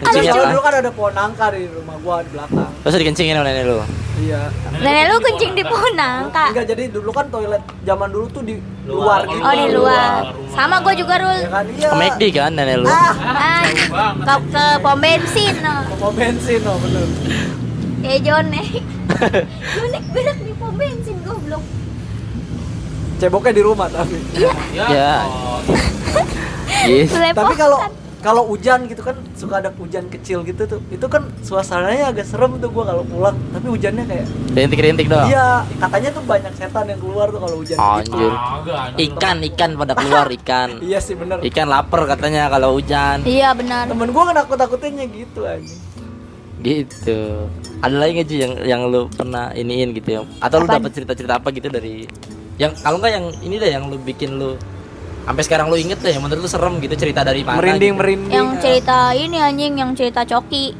kencingnya 0.00 0.32
kayang 0.32 0.50
dulu 0.54 0.62
kan 0.62 0.74
ada 0.78 0.90
pohon 0.94 1.12
nangka 1.14 1.46
di 1.52 1.62
rumah 1.68 1.96
gua 2.00 2.16
di 2.22 2.30
belakang. 2.32 2.70
Terus 2.86 2.94
dikencingin 3.02 3.34
sama 3.36 3.44
nenek 3.46 3.64
lu? 3.66 3.76
Iya. 4.20 4.40
Nenek 4.80 5.04
lu 5.10 5.16
kencing 5.20 5.52
di 5.58 5.64
pohon 5.66 5.92
nangka 5.98 6.44
enggak 6.54 6.66
jadi 6.70 6.82
dulu 6.88 7.10
kan 7.10 7.26
toilet 7.28 7.62
zaman 7.82 8.08
dulu 8.08 8.26
tuh 8.30 8.42
di 8.46 8.54
luar, 8.86 9.22
gitu. 9.28 9.42
Oh 9.42 9.54
di 9.54 9.66
luar 9.70 10.34
sama 10.54 10.82
gua 10.82 10.94
juga 10.94 11.14
rul. 11.18 11.38
Ya 11.42 11.50
kan? 11.50 11.64
Iya. 11.66 11.88
Ke 11.90 11.96
McD 11.98 12.22
kan 12.34 12.52
nenek 12.54 12.76
lu? 12.80 12.88
Ah. 12.88 13.14
Ah, 13.20 13.62
ke, 13.66 14.34
ke 14.54 14.64
pom 14.82 14.98
bensin 14.98 15.54
no. 15.62 15.74
mau 15.98 16.10
bensin 16.14 16.60
oh 16.64 16.76
bener. 16.78 17.06
Eh 18.00 18.16
Jonek 18.24 18.80
Jonek 19.76 20.04
berak 20.16 20.38
di 20.40 20.52
pom 20.56 20.72
bensin 20.72 21.09
ceboknya 23.20 23.52
di 23.52 23.62
rumah 23.62 23.88
tapi. 23.92 24.16
Ya. 24.34 25.28
Yes. 26.88 27.12
Tapi 27.12 27.54
kalau 27.60 27.78
kalau 28.20 28.44
hujan 28.52 28.84
gitu 28.84 29.00
kan 29.00 29.16
suka 29.32 29.64
ada 29.64 29.72
hujan 29.80 30.04
kecil 30.12 30.44
gitu 30.44 30.68
tuh 30.68 30.80
itu 30.92 31.06
kan 31.08 31.24
suasananya 31.40 32.12
agak 32.12 32.28
serem 32.28 32.60
tuh 32.60 32.68
gua 32.68 32.92
kalau 32.92 33.00
pulang 33.08 33.32
tapi 33.48 33.66
hujannya 33.72 34.04
kayak 34.04 34.26
rintik-rintik 34.52 35.08
dong 35.08 35.24
iya 35.24 35.64
katanya 35.80 36.12
tuh 36.12 36.22
banyak 36.28 36.52
setan 36.52 36.84
yang 36.92 37.00
keluar 37.00 37.32
tuh 37.32 37.40
kalau 37.40 37.56
hujan. 37.64 37.76
Gitu 37.80 37.88
anjir 37.88 38.32
ikan 39.08 39.36
ikan 39.52 39.70
pada 39.72 39.92
keluar 39.96 40.28
ikan. 40.36 40.68
Iya 40.84 41.00
sih 41.00 41.16
bener. 41.16 41.40
Ikan 41.40 41.66
lapar 41.72 42.04
katanya 42.04 42.52
kalau 42.52 42.76
hujan. 42.76 43.24
Iya 43.24 43.56
benar. 43.56 43.88
Temen 43.88 44.12
gua 44.12 44.24
kan 44.28 44.36
takut 44.44 44.56
takutinnya 44.60 45.08
gitu 45.08 45.40
aja 45.48 45.76
gitu. 46.60 47.48
Ada 47.80 47.96
lagi 47.96 48.20
nggak 48.20 48.28
Ji, 48.28 48.36
yang 48.44 48.54
yang 48.68 48.80
lu 48.92 49.08
pernah 49.08 49.48
iniin 49.56 49.96
gitu 49.96 50.20
ya 50.20 50.20
atau 50.44 50.60
lu 50.60 50.68
Apaan? 50.68 50.84
dapat 50.84 50.90
cerita-cerita 50.92 51.40
apa 51.40 51.48
gitu 51.56 51.72
dari 51.72 52.04
yang 52.60 52.72
kalau 52.76 53.00
nggak 53.00 53.12
yang 53.12 53.26
ini 53.40 53.56
deh 53.56 53.70
yang 53.70 53.88
lu 53.88 53.96
bikin 53.98 54.36
lu 54.36 54.60
sampai 55.22 55.42
sekarang 55.42 55.66
lu 55.66 55.76
inget 55.76 55.96
deh 55.96 56.12
yang 56.12 56.20
menurut 56.20 56.44
lu 56.44 56.50
serem 56.50 56.76
gitu 56.76 56.92
cerita 56.94 57.22
dari 57.22 57.40
mana 57.40 57.56
merinding 57.56 57.94
gitu. 57.94 58.00
merinding 58.00 58.30
yang 58.30 58.48
cerita 58.60 58.98
ini 59.12 59.36
anjing 59.38 59.72
yang 59.74 59.90
cerita 59.94 60.20
coki 60.22 60.76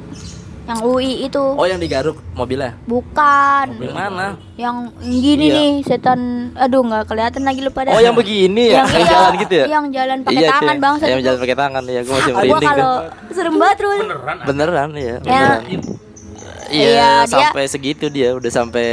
yang 0.63 0.79
UI 0.83 1.25
itu 1.25 1.41
oh 1.41 1.65
yang 1.65 1.81
digaruk 1.81 2.21
mobilnya 2.31 2.77
bukan 2.85 3.67
yang 3.81 3.97
mana 3.97 4.27
yang 4.55 4.77
gini 5.01 5.47
Iya. 5.47 5.57
nih 5.57 5.71
setan 5.83 6.21
aduh 6.55 6.85
nggak 6.85 7.05
kelihatan 7.07 7.43
lagi 7.43 7.61
lu 7.61 7.73
pada 7.73 7.91
oh 7.91 7.99
yang 7.99 8.13
begini 8.13 8.71
ya 8.71 8.77
yang, 8.77 8.87
yang 8.87 9.01
iya, 9.01 9.11
jalan 9.11 9.33
gitu 9.37 9.55
ya 9.55 9.67
yang 9.67 9.85
jalan 9.89 10.19
pakai 10.21 10.37
Iya, 10.37 10.51
tangan 10.53 10.77
bang 10.77 10.95
yang 11.01 11.23
jalan 11.23 11.39
pakai 11.41 11.57
tangan 11.57 11.83
ya 11.83 12.01
gua 12.01 12.15
masih 12.15 12.31
gua 12.31 12.39
merinding 12.39 12.69
kalau 12.69 12.93
tuh. 12.93 13.35
serem 13.35 13.55
banget 13.57 13.79
Rul 13.81 13.97
beneran 13.99 14.29
ah. 14.31 14.47
beneran 14.47 14.89
ya 14.93 15.03
Ya. 15.03 15.17
beneran. 15.19 15.61
Iya, 16.71 16.87
iya 16.87 17.11
dia- 17.19 17.27
sampai 17.27 17.65
segitu 17.67 18.07
dia 18.07 18.29
udah 18.31 18.47
sampai 18.49 18.89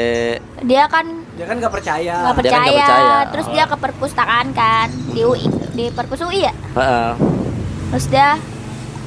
dia 0.63 0.83
kan 0.87 1.05
dia 1.37 1.45
kan 1.45 1.55
nggak 1.55 1.69
percaya 1.71 2.13
nggak 2.15 2.33
Dia 2.35 2.49
kan 2.49 2.59
percaya, 2.59 2.81
percaya. 2.81 3.15
terus 3.29 3.47
dia 3.47 3.63
ke 3.63 3.75
perpustakaan 3.77 4.47
kan 4.51 4.87
di 5.07 5.21
UI 5.21 5.45
di 5.71 5.85
perpus 5.89 6.19
UI 6.19 6.41
ya 6.41 6.53
Heeh. 6.73 7.09
terus 7.87 8.05
dia 8.07 8.29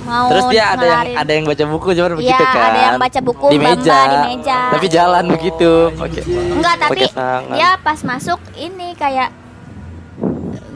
mau 0.01 0.27
Terus 0.29 0.47
dia 0.49 0.65
ada 0.71 0.87
yang 0.87 1.03
ada 1.13 1.33
yang 1.35 1.45
baca 1.45 1.65
buku 1.67 1.89
cuman 1.93 2.09
Iya, 2.09 2.17
begitu 2.17 2.45
kan. 2.47 2.63
ada 2.65 2.81
yang 2.81 2.97
baca 2.97 3.21
buku, 3.21 3.47
di 3.47 3.59
Bamba 3.59 3.77
meja. 3.77 3.99
di 4.01 4.19
meja. 4.25 4.59
Tapi 4.73 4.87
jalan 4.89 5.25
begitu. 5.29 5.73
Oke. 5.93 6.21
enggak 6.25 6.75
tapi 6.79 7.01
pakai 7.05 7.09
tangan. 7.13 7.53
dia 7.53 7.71
pas 7.77 7.99
masuk 8.01 8.41
ini 8.57 8.89
kayak 8.95 9.29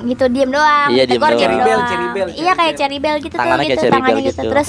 gitu 0.05 0.25
diem 0.29 0.51
doang 0.51 0.89
Iya, 0.91 1.03
diem 1.09 1.17
doang. 1.17 1.33
Cherry 1.35 1.57
bell, 1.59 1.81
cherry 1.83 2.09
bell, 2.11 2.29
iya 2.31 2.53
kayak 2.53 2.75
cherry 2.77 2.99
bell 2.99 3.17
gitu 3.19 3.35
Tangannya 3.35 3.65
tuh 3.65 3.73
gitu 3.73 3.85
tangannya 3.89 4.23
gitu 4.23 4.33
gitu. 4.37 4.51
terus 4.53 4.69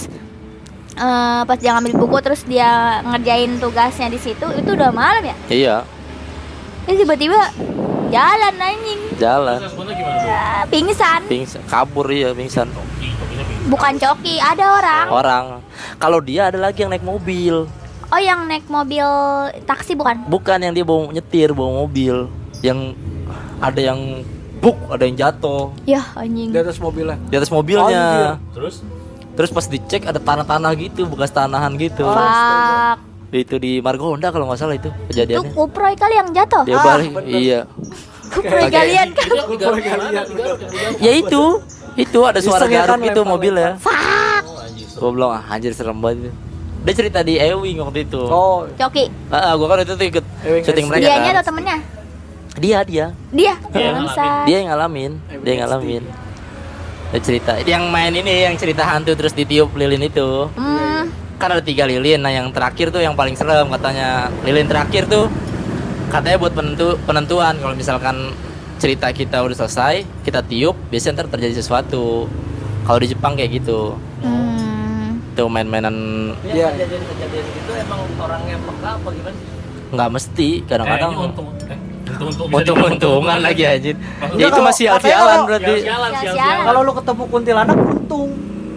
eh, 0.96 1.42
pas 1.44 1.58
dia 1.58 1.72
ngambil 1.74 1.94
buku 2.00 2.18
terus 2.22 2.42
dia 2.46 2.70
ngerjain 3.04 3.52
tugasnya 3.58 4.08
di 4.08 4.18
situ 4.18 4.46
itu 4.54 4.70
udah 4.72 4.90
malam 4.90 5.24
ya 5.26 5.36
Iya, 5.50 5.76
terus 6.86 6.98
tiba-tiba 7.02 7.40
jalan 8.14 8.54
anjing 8.56 9.02
jalan. 9.18 9.60
Ya, 10.26 10.64
pingsan 10.70 11.22
Pingsan, 11.26 11.62
kabur 11.66 12.08
iya 12.14 12.32
pingsan. 12.32 12.70
Bukan 13.66 13.98
coki 13.98 14.38
ada 14.38 14.78
orang 14.78 15.06
Orang. 15.10 15.46
Kalau 15.98 16.22
dia 16.22 16.54
ada 16.54 16.62
lagi 16.62 16.86
yang 16.86 16.94
naik 16.94 17.02
mobil. 17.02 17.66
oh 18.14 18.22
yang 18.22 18.46
naik 18.46 18.70
mobil 18.70 19.06
taksi 19.66 19.98
bukan 19.98 20.30
Bukan 20.30 20.62
yang 20.62 20.74
dia 20.78 20.86
bawa 20.86 21.10
nyetir, 21.10 21.52
bawa 21.52 21.84
mobil. 21.84 22.30
Yang 22.62 22.94
ada 23.58 23.82
yang 23.82 24.22
buk, 24.62 24.78
ada 24.90 25.04
yang 25.06 25.18
jatuh 25.18 25.70
ya 25.86 26.02
anjing 26.18 26.50
di 26.50 26.58
atas 26.58 26.78
mobilnya 26.82 27.18
di 27.30 27.36
atas 27.38 27.50
mobilnya. 27.50 28.38
Terus 28.54 28.86
Terus 29.36 29.52
pas 29.52 29.68
dicek 29.68 30.08
ada 30.08 30.16
tanah-tanah 30.16 30.72
gitu, 30.80 31.04
bekas 31.12 31.28
tanahan 31.28 31.76
gitu. 31.76 32.08
Fuck. 32.08 32.98
Itu 33.28 33.56
di 33.56 33.80
Margonda 33.80 34.30
kalau 34.30 34.46
nggak 34.46 34.58
salah 34.58 34.76
itu 34.76 34.88
Itu 34.88 35.10
kejadiannya. 35.10 35.52
kuproy 35.52 35.94
kali 35.94 36.14
yang 36.16 36.30
jatuh. 36.32 36.64
Dia 36.64 36.76
Ah, 36.76 36.84
balik, 36.86 37.12
bener. 37.12 37.30
iya. 37.32 37.60
Kuproy 38.26 38.64
Oke. 38.64 38.72
kalian 38.72 39.08
kan. 39.12 39.28
itu. 39.48 39.66
Ya 40.98 41.12
itu, 41.14 41.44
itu 41.96 42.20
ada 42.22 42.40
suara 42.40 42.66
garuk 42.66 42.96
lempar-lempar. 42.98 43.26
mobilnya. 43.28 43.72
Fuck. 43.78 44.44
Oh, 44.44 44.62
anjir. 44.62 44.88
Gua 44.96 45.10
bilang 45.12 45.32
ah, 45.34 45.44
anjir 45.48 45.72
serem 45.72 45.98
banget 45.98 46.18
itu. 46.22 46.32
Dia 46.82 46.94
cerita 46.94 47.20
di 47.22 47.34
Ewing 47.36 47.82
waktu 47.82 48.00
itu. 48.04 48.22
oh 48.22 48.70
Coki. 48.72 49.10
Ah, 49.28 49.38
ah, 49.42 49.54
gua 49.56 49.68
kan 49.68 49.78
itu 49.82 49.94
tuh 49.94 50.06
ikut 50.06 50.26
Ewing 50.44 50.64
syuting 50.64 50.86
mereka 50.86 51.04
Dianya 51.04 51.26
kan. 51.28 51.36
atau 51.36 51.46
temennya? 51.50 51.78
Dia 52.56 52.80
dia. 52.82 53.06
Dia. 53.30 53.54
Dia 54.46 54.56
yang 54.56 54.70
ngalamin, 54.70 55.12
dia 55.42 55.52
yang 55.52 55.62
ngalamin. 55.66 56.04
Dia 57.06 57.20
cerita, 57.20 57.52
yang 57.62 57.90
main 57.90 58.12
ini 58.12 58.44
yang 58.44 58.56
cerita 58.56 58.84
hantu 58.84 59.12
terus 59.14 59.32
ditiup 59.32 59.74
lilin 59.74 60.04
itu. 60.04 60.48
Hmm. 60.54 61.10
Kan 61.36 61.50
ada 61.52 61.64
tiga 61.64 61.84
lilin, 61.84 62.24
nah 62.24 62.32
yang 62.32 62.48
terakhir 62.56 62.90
tuh 62.96 63.04
yang 63.04 63.14
paling 63.14 63.36
serem 63.36 63.68
katanya. 63.68 64.32
Lilin 64.48 64.68
terakhir 64.68 65.08
tuh 65.12 65.28
katanya 66.10 66.38
buat 66.40 66.54
penentu 66.56 66.96
penentuan 67.04 67.60
kalau 67.60 67.76
misalkan 67.76 68.32
cerita 68.80 69.12
kita 69.12 69.44
udah 69.44 69.56
selesai, 69.56 70.08
kita 70.24 70.44
tiup, 70.44 70.76
biasanya 70.92 71.24
ntar 71.24 71.28
terjadi 71.36 71.60
sesuatu. 71.60 72.28
Kalau 72.86 73.00
di 73.02 73.08
Jepang 73.10 73.34
kayak 73.36 73.60
gitu. 73.64 73.98
Hmm. 74.24 75.20
Tuh 75.36 75.52
main-mainan 75.52 75.96
Iya. 76.48 76.72
Yang 76.72 76.88
kejadian-kejadian 76.88 77.46
gitu 77.60 77.72
emang 77.76 78.00
orangnya 78.22 78.56
peka 78.62 78.90
apa 78.96 79.10
gimana 79.12 79.36
sih? 79.36 79.56
nggak 79.96 80.10
mesti 80.12 80.50
kadang-kadang 80.66 81.12
untung 81.14 81.48
eh, 81.70 81.78
untung-untung 82.10 82.48
bisa 82.50 82.58
untung-untungan 82.58 83.38
dibilang 83.38 83.46
lagi 83.46 83.64
anjir. 83.64 83.96
Maksudnya 83.96 84.42
Ya 84.42 84.48
itu 84.50 84.62
masih 84.62 84.84
sial-sialan 84.90 85.40
berarti. 85.46 85.74
Sial-sialan. 85.86 86.58
Kalau 86.66 86.80
lu 86.82 86.92
ketemu 86.98 87.24
kuntilanak 87.30 87.78
untung. 87.78 88.30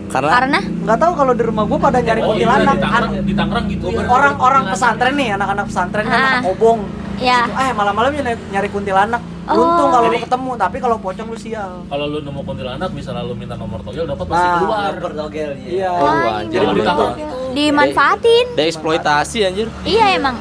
Karena 0.08 0.30
Karena 0.30 0.58
Nggak 0.58 0.98
tahu 0.98 1.12
kalau 1.14 1.32
di 1.32 1.42
rumah 1.42 1.64
gua 1.64 1.78
pada 1.78 1.98
nyari 1.98 2.20
Oh 2.20 2.32
iya, 2.32 2.48
kuntilanak. 2.48 2.64
di 2.66 2.80
Tangerang, 2.80 3.10
An- 3.10 3.24
di 3.24 3.34
Tangerang 3.34 3.64
gitu. 3.68 3.84
Orang-orang 4.02 4.62
pesantren 4.68 5.14
nih, 5.14 5.28
anak-anak 5.32 5.64
pesantren 5.66 6.04
kan 6.04 6.16
Ah. 6.16 6.28
anak 6.30 6.42
kobong. 6.46 6.80
ya. 7.18 7.40
Eh 7.50 7.70
malam-malam 7.72 8.14
nyari, 8.14 8.38
nyari 8.48 8.68
kuntilanak. 8.68 9.18
Oh. 9.44 9.58
Untung 9.58 9.88
kalau 9.90 10.06
lu 10.06 10.18
ketemu, 10.18 10.50
tapi 10.54 10.76
kalau 10.76 10.96
pocong 10.96 11.26
lu 11.26 11.36
sial. 11.36 11.82
Kalau 11.84 12.04
lu 12.06 12.20
nemu 12.20 12.40
kuntilanak, 12.42 12.90
misalnya 12.90 13.22
lu 13.22 13.32
minta 13.32 13.52
nomor 13.54 13.80
togel 13.80 14.04
dapat 14.04 14.24
pasti 14.24 14.44
Nah, 14.44 14.56
keluar. 14.56 14.92
Bertogel 14.98 15.50
Iya. 15.58 15.88
Oh, 15.90 16.04
Wah, 16.04 16.38
anjir. 16.38 16.58
Jadi 16.58 16.72
ditangkap. 16.74 17.10
dimanfaatin. 17.52 18.46
dieksploitasi 18.54 19.38
anjir. 19.42 19.66
Iya 19.82 20.14
emang. 20.14 20.36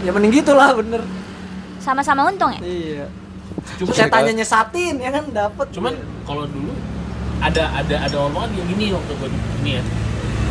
Ya 0.00 0.10
mending 0.10 0.32
gitulah 0.34 0.72
bener. 0.72 1.02
Sama-sama 1.78 2.24
untung 2.24 2.50
ya. 2.50 2.60
Iya. 2.60 3.06
Cuma 3.76 3.90
Setannya 3.92 4.32
nyesatin 4.32 4.94
ya 4.96 5.10
kan 5.10 5.24
dapat. 5.28 5.66
cuman 5.70 5.92
kalau 6.22 6.46
dulu 6.46 6.70
ada 7.46 7.64
ada 7.78 7.96
ada 8.02 8.16
omongan 8.26 8.50
yang 8.58 8.66
gini 8.66 8.86
waktu 8.90 9.12
gue 9.14 9.28
ini 9.62 9.70
ya 9.78 9.82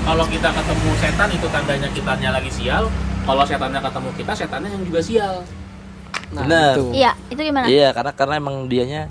kalau 0.06 0.26
kita 0.30 0.50
ketemu 0.54 0.90
setan 1.02 1.30
itu 1.34 1.48
tandanya 1.50 1.88
kitanya 1.92 2.30
lagi 2.32 2.52
sial 2.54 2.84
kalau 3.26 3.44
setannya 3.44 3.82
ketemu 3.82 4.10
kita 4.16 4.32
setannya 4.32 4.70
yang 4.72 4.84
juga 4.88 5.02
sial 5.04 5.36
Nah, 6.34 6.42
Bener. 6.42 6.74
itu. 6.76 6.86
Iya, 6.92 7.12
itu 7.32 7.42
gimana? 7.48 7.66
Iya, 7.70 7.88
karena 7.94 8.12
karena 8.12 8.34
emang 8.42 8.66
dianya 8.66 9.08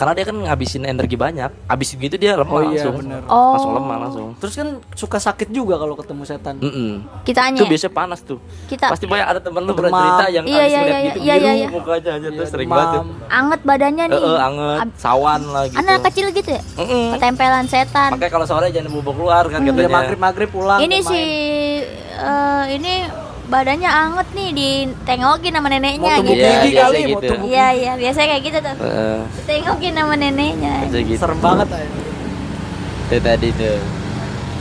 karena 0.00 0.16
dia 0.16 0.24
kan 0.24 0.32
ngabisin 0.34 0.82
energi 0.82 1.12
banyak. 1.12 1.52
Habis 1.68 1.92
gitu 1.92 2.16
dia 2.16 2.32
lemah 2.32 2.48
Oh 2.50 2.60
iya, 2.64 2.80
langsung. 2.80 2.94
bener. 2.96 3.20
Oh. 3.28 3.52
Langsung 3.52 3.72
lemah 3.76 3.96
langsung. 4.00 4.26
Terus 4.34 4.54
kan 4.54 4.68
suka 4.94 5.18
sakit 5.20 5.52
juga 5.52 5.76
kalau 5.76 5.92
ketemu 5.92 6.22
setan. 6.24 6.56
Mm-mm. 6.56 7.04
Kitanya. 7.20 7.60
Itu 7.60 7.68
biasanya 7.68 7.92
panas 7.92 8.24
tuh. 8.24 8.40
Kita 8.64 8.88
Pasti 8.88 9.04
banyak 9.04 9.26
ada 9.28 9.38
temen 9.38 9.60
lu 9.60 9.76
pernah 9.76 9.92
cerita 9.92 10.24
yang 10.30 10.44
Iya, 10.48 10.56
habis 10.56 10.72
iya, 10.72 10.80
iya, 10.80 10.98
gitu 11.04 11.18
iya, 11.20 11.34
iya, 11.36 11.52
iya. 11.54 11.68
mukanya 11.68 12.10
aja 12.10 12.26
tuh 12.26 12.40
Iya, 12.40 12.48
sering 12.48 12.64
demam. 12.64 12.78
banget 12.80 12.96
tuh. 12.96 13.04
anget 13.30 13.60
badannya 13.62 14.04
nih. 14.08 14.18
eh, 14.18 14.38
anget, 14.40 14.78
Ab- 14.80 14.96
sawan 14.96 15.40
lah 15.46 15.64
gitu. 15.66 15.78
Anak 15.78 15.98
kecil 16.02 16.26
gitu 16.32 16.50
ya? 16.50 16.62
Mm-mm. 16.74 17.04
Ketempelan 17.14 17.66
setan. 17.66 18.10
Makanya 18.10 18.32
kalau 18.32 18.46
sore 18.48 18.66
jangan 18.70 18.88
bubuk 18.90 19.14
keluar 19.14 19.44
kan 19.44 19.60
Dia 19.60 19.70
katanya. 19.70 19.92
maghrib-maghrib 19.92 20.48
pulang. 20.48 20.78
Ini 20.80 20.96
si 21.02 21.20
eh, 22.16 22.64
ini 22.72 22.94
badannya 23.50 23.90
anget 23.90 24.28
nih 24.32 24.48
ditengokin 24.54 25.52
sama 25.52 25.68
neneknya 25.68 26.12
Mau 26.16 26.24
gitu. 26.24 26.38
Iya, 26.38 26.52
gigi 26.62 26.70
biasa 26.70 26.86
kali, 26.86 27.00
mau 27.02 27.10
gitu. 27.10 27.26
tubuh 27.34 27.46
Iya 27.50 27.66
iya 27.74 27.92
biasanya 27.98 28.28
kayak 28.30 28.42
gitu 28.46 28.58
tuh. 28.62 28.74
Heeh, 28.78 29.18
Ditengokin 29.42 29.92
sama 29.98 30.14
neneknya. 30.14 30.74
gitu. 30.86 31.18
serem 31.18 31.38
banget 31.42 31.68
aja. 31.74 32.00
Itu 33.10 33.16
tadi 33.18 33.48
tuh. 33.58 33.78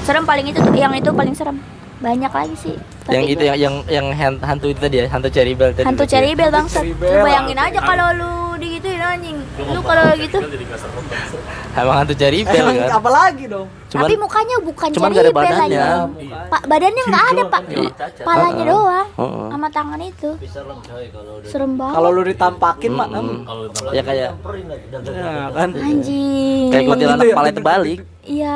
Serem 0.04 0.24
paling 0.26 0.46
itu 0.50 0.60
tuh, 0.60 0.74
yang 0.74 0.94
itu 0.98 1.10
paling 1.14 1.36
serem. 1.38 1.58
Banyak 2.00 2.32
lagi 2.32 2.56
sih. 2.58 2.76
Tapi 3.02 3.12
Yang 3.12 3.26
itu 3.28 3.44
yang 3.44 3.58
yang 3.58 3.76
yang 3.88 4.08
hand- 4.10 4.40
hantu 4.40 4.68
itu 4.68 4.80
tadi 4.80 4.96
ya, 4.98 5.06
hantu 5.08 5.28
cherry 5.28 5.52
bell 5.52 5.70
tadi. 5.70 5.84
hantu 5.84 6.00
berarti 6.00 6.08
ya. 6.08 6.14
cherry 6.16 6.32
bell 6.32 6.50
bangsat. 6.50 6.80
Cherry 6.80 6.94
Lu 6.96 7.20
bayangin 7.22 7.58
aja 7.58 7.80
kalau 7.82 8.08
lu 8.14 8.32
digituin 8.56 9.02
anjing. 9.02 9.38
Lu 9.68 9.80
kalau 9.82 10.04
gitu. 10.16 10.38
Emang 11.72 11.96
hantu 11.98 12.14
cherry 12.14 12.42
bell 12.42 12.64
Emang 12.66 12.76
kan. 12.78 12.90
apa 12.96 13.10
lagi 13.10 13.44
dong? 13.46 13.68
Cuman 13.90 14.02
Tapi 14.02 14.16
mukanya 14.16 14.56
bukan 14.62 14.88
cuman 14.90 15.10
ada 15.10 15.20
bell 15.22 15.34
lagi. 15.34 15.52
badannya. 15.52 15.88
Pak 16.48 16.62
badannya 16.66 17.04
nggak 17.04 17.26
ada 17.26 17.44
pak. 17.46 17.62
Iya. 17.68 17.92
Palanya 18.22 18.64
doang. 18.64 19.08
Sama 19.50 19.68
tangan 19.70 20.00
itu. 20.02 20.30
Serem 21.44 21.72
banget. 21.76 21.96
Kalau 21.96 22.10
lu 22.10 22.22
ditampakin 22.24 22.92
mah 22.94 23.08
em, 23.10 23.28
kalau 23.44 23.64
ya 23.92 24.02
kayak 24.02 24.30
nyamperin 24.34 24.66
lagi 24.68 24.86
dagang. 24.88 25.16
ya 25.18 25.34
kan. 25.52 25.70
Anjing. 25.74 26.68
kayak 26.70 26.84
kuntilanak 26.86 27.18
gitu 27.18 27.26
ya, 27.26 27.34
kepala 27.34 27.44
bener-bener. 27.44 27.58
terbalik. 27.58 28.00
Iya. 28.24 28.56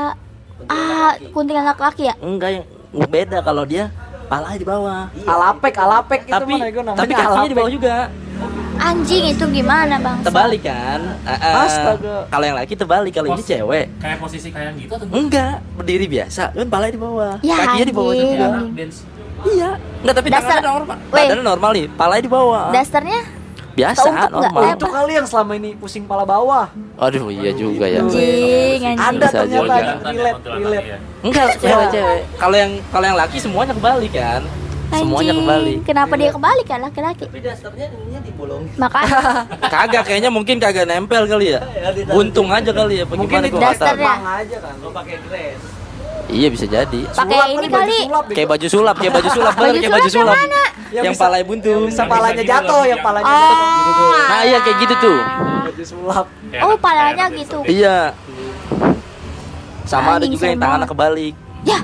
Ah, 0.64 1.12
kuntilanak 1.34 1.76
laki 1.78 2.04
ya? 2.08 2.16
Enggak 2.22 2.50
yang 2.54 2.66
beda 2.94 3.42
kalau 3.42 3.66
dia 3.66 3.90
palanya 4.26 4.58
di 4.58 4.66
bawah. 4.66 5.02
Alapek, 5.24 5.74
alapek 5.76 6.22
itu 6.26 6.34
tapi 6.34 6.54
mah 6.54 6.70
gue 6.70 6.84
namanya 6.84 7.00
tapi 7.00 7.12
kakinya 7.12 7.28
di 7.28 7.38
alapek. 7.38 7.58
bawah 7.58 7.72
juga. 7.72 7.96
Anjing 8.74 9.24
itu 9.30 9.46
gimana 9.54 9.96
bang? 9.96 10.18
Terbalik 10.26 10.62
kan? 10.66 11.00
Ah. 11.24 11.64
Astaga. 11.64 12.26
Kalau 12.28 12.44
yang 12.44 12.58
laki 12.58 12.74
terbalik, 12.74 13.14
kalau 13.14 13.28
ini 13.32 13.44
cewek. 13.46 13.86
kayak 14.02 14.18
posisi 14.18 14.50
kayak 14.50 14.74
gitu 14.76 14.92
atau 14.92 15.06
Enggak, 15.08 15.62
berdiri 15.78 16.06
biasa, 16.10 16.52
kan 16.52 16.68
palanya 16.68 16.94
di 16.94 17.02
bawah. 17.02 17.34
Ya, 17.40 17.56
Kakinya 17.56 17.86
di 17.86 17.96
bawah 17.96 18.14
juga. 18.14 18.48
Iya. 19.44 19.70
Enggak, 20.02 20.16
tapi 20.16 20.28
Dasar- 20.28 20.60
tangannya 20.60 20.68
normal. 20.68 20.96
Weh. 21.06 21.22
Badannya 21.22 21.46
normal 21.46 21.70
nih, 21.72 21.86
palanya 21.94 22.24
di 22.24 22.32
bawah. 22.32 22.66
Dasarnya 22.74 23.20
Biasa, 23.74 24.30
normal. 24.30 24.78
Itu 24.78 24.86
kali 24.86 25.12
yang 25.18 25.26
selama 25.26 25.52
ini 25.58 25.74
pusing 25.74 26.06
pala 26.06 26.22
bawah. 26.24 26.70
Aduh, 27.02 27.34
iya 27.34 27.50
juga 27.58 27.90
ya. 27.90 28.06
anjing, 28.06 28.80
anjing. 28.86 29.02
Ada 29.02 29.28
ternyata 29.34 29.50
juga. 29.50 29.76
relate, 30.14 30.46
relate. 30.46 30.88
ya. 30.88 30.98
Enggak, 31.26 31.48
cewek-cewek. 31.58 32.22
Kalau 32.38 32.56
yang 32.56 32.72
kalau 32.94 33.06
yang 33.10 33.18
laki 33.18 33.38
semuanya 33.42 33.74
kebalik 33.74 34.14
kan? 34.14 34.42
Semuanya 34.94 35.34
kebalik. 35.34 35.78
Kenapa 35.90 36.14
dia 36.14 36.30
kebalik 36.30 36.66
kan 36.70 36.80
laki-laki? 36.86 37.26
Tapi 37.26 37.42
dasarnya 37.42 37.86
ininya 37.98 38.22
dibolongin. 38.22 38.74
Makanya 38.78 39.18
Kagak, 39.74 40.04
kayaknya 40.06 40.30
mungkin 40.30 40.62
kagak 40.62 40.86
nempel 40.86 41.26
kali 41.26 41.58
ya. 41.58 41.60
Buntung 42.14 42.54
aja 42.54 42.70
kali 42.70 43.02
ya, 43.02 43.06
Mungkin 43.10 43.50
itu 43.50 43.58
dasarnya. 43.58 44.22
aja 44.22 44.58
kan. 44.62 44.74
Lo 44.86 44.94
pakai 44.94 45.18
dress. 45.26 45.73
Iya 46.34 46.48
bisa 46.50 46.66
jadi. 46.66 47.02
pakai 47.06 47.30
Sulap 47.30 47.48
ini 47.48 47.68
baju 47.70 47.94
kali. 47.94 48.34
Kayak 48.34 48.50
baju 48.50 48.68
sulap, 48.68 48.96
kayak 48.98 49.14
baju 49.14 49.30
sulap, 49.30 49.54
bener 49.54 49.70
Baju 49.70 49.80
kayak 49.80 49.94
baju 49.94 50.10
sulap 50.10 50.34
yang 50.34 50.42
mana? 50.44 50.62
Yang 50.90 51.04
Yang 51.04 51.16
palanya 51.16 51.46
buntung. 51.46 51.82
Bisa 51.86 52.04
palanya 52.06 52.44
jatuh, 52.44 52.82
yang 52.82 52.90
yang- 52.90 53.04
palanya 53.06 53.26
Oh. 53.28 53.38
jatuh. 53.40 54.12
Nah, 54.24 54.42
iya 54.44 54.58
kayak 54.60 54.78
gitu 54.80 54.96
tuh. 55.00 55.20
Baju 55.64 55.84
sulap. 55.84 56.26
Oh, 56.60 56.76
palanya 56.78 57.26
gitu. 57.32 57.58
Iya. 57.64 57.98
Sama 59.84 60.10
ada 60.16 60.26
juga 60.26 60.46
yang 60.48 60.60
tangannya 60.60 60.88
kebalik. 60.88 61.34
Ya, 61.64 61.80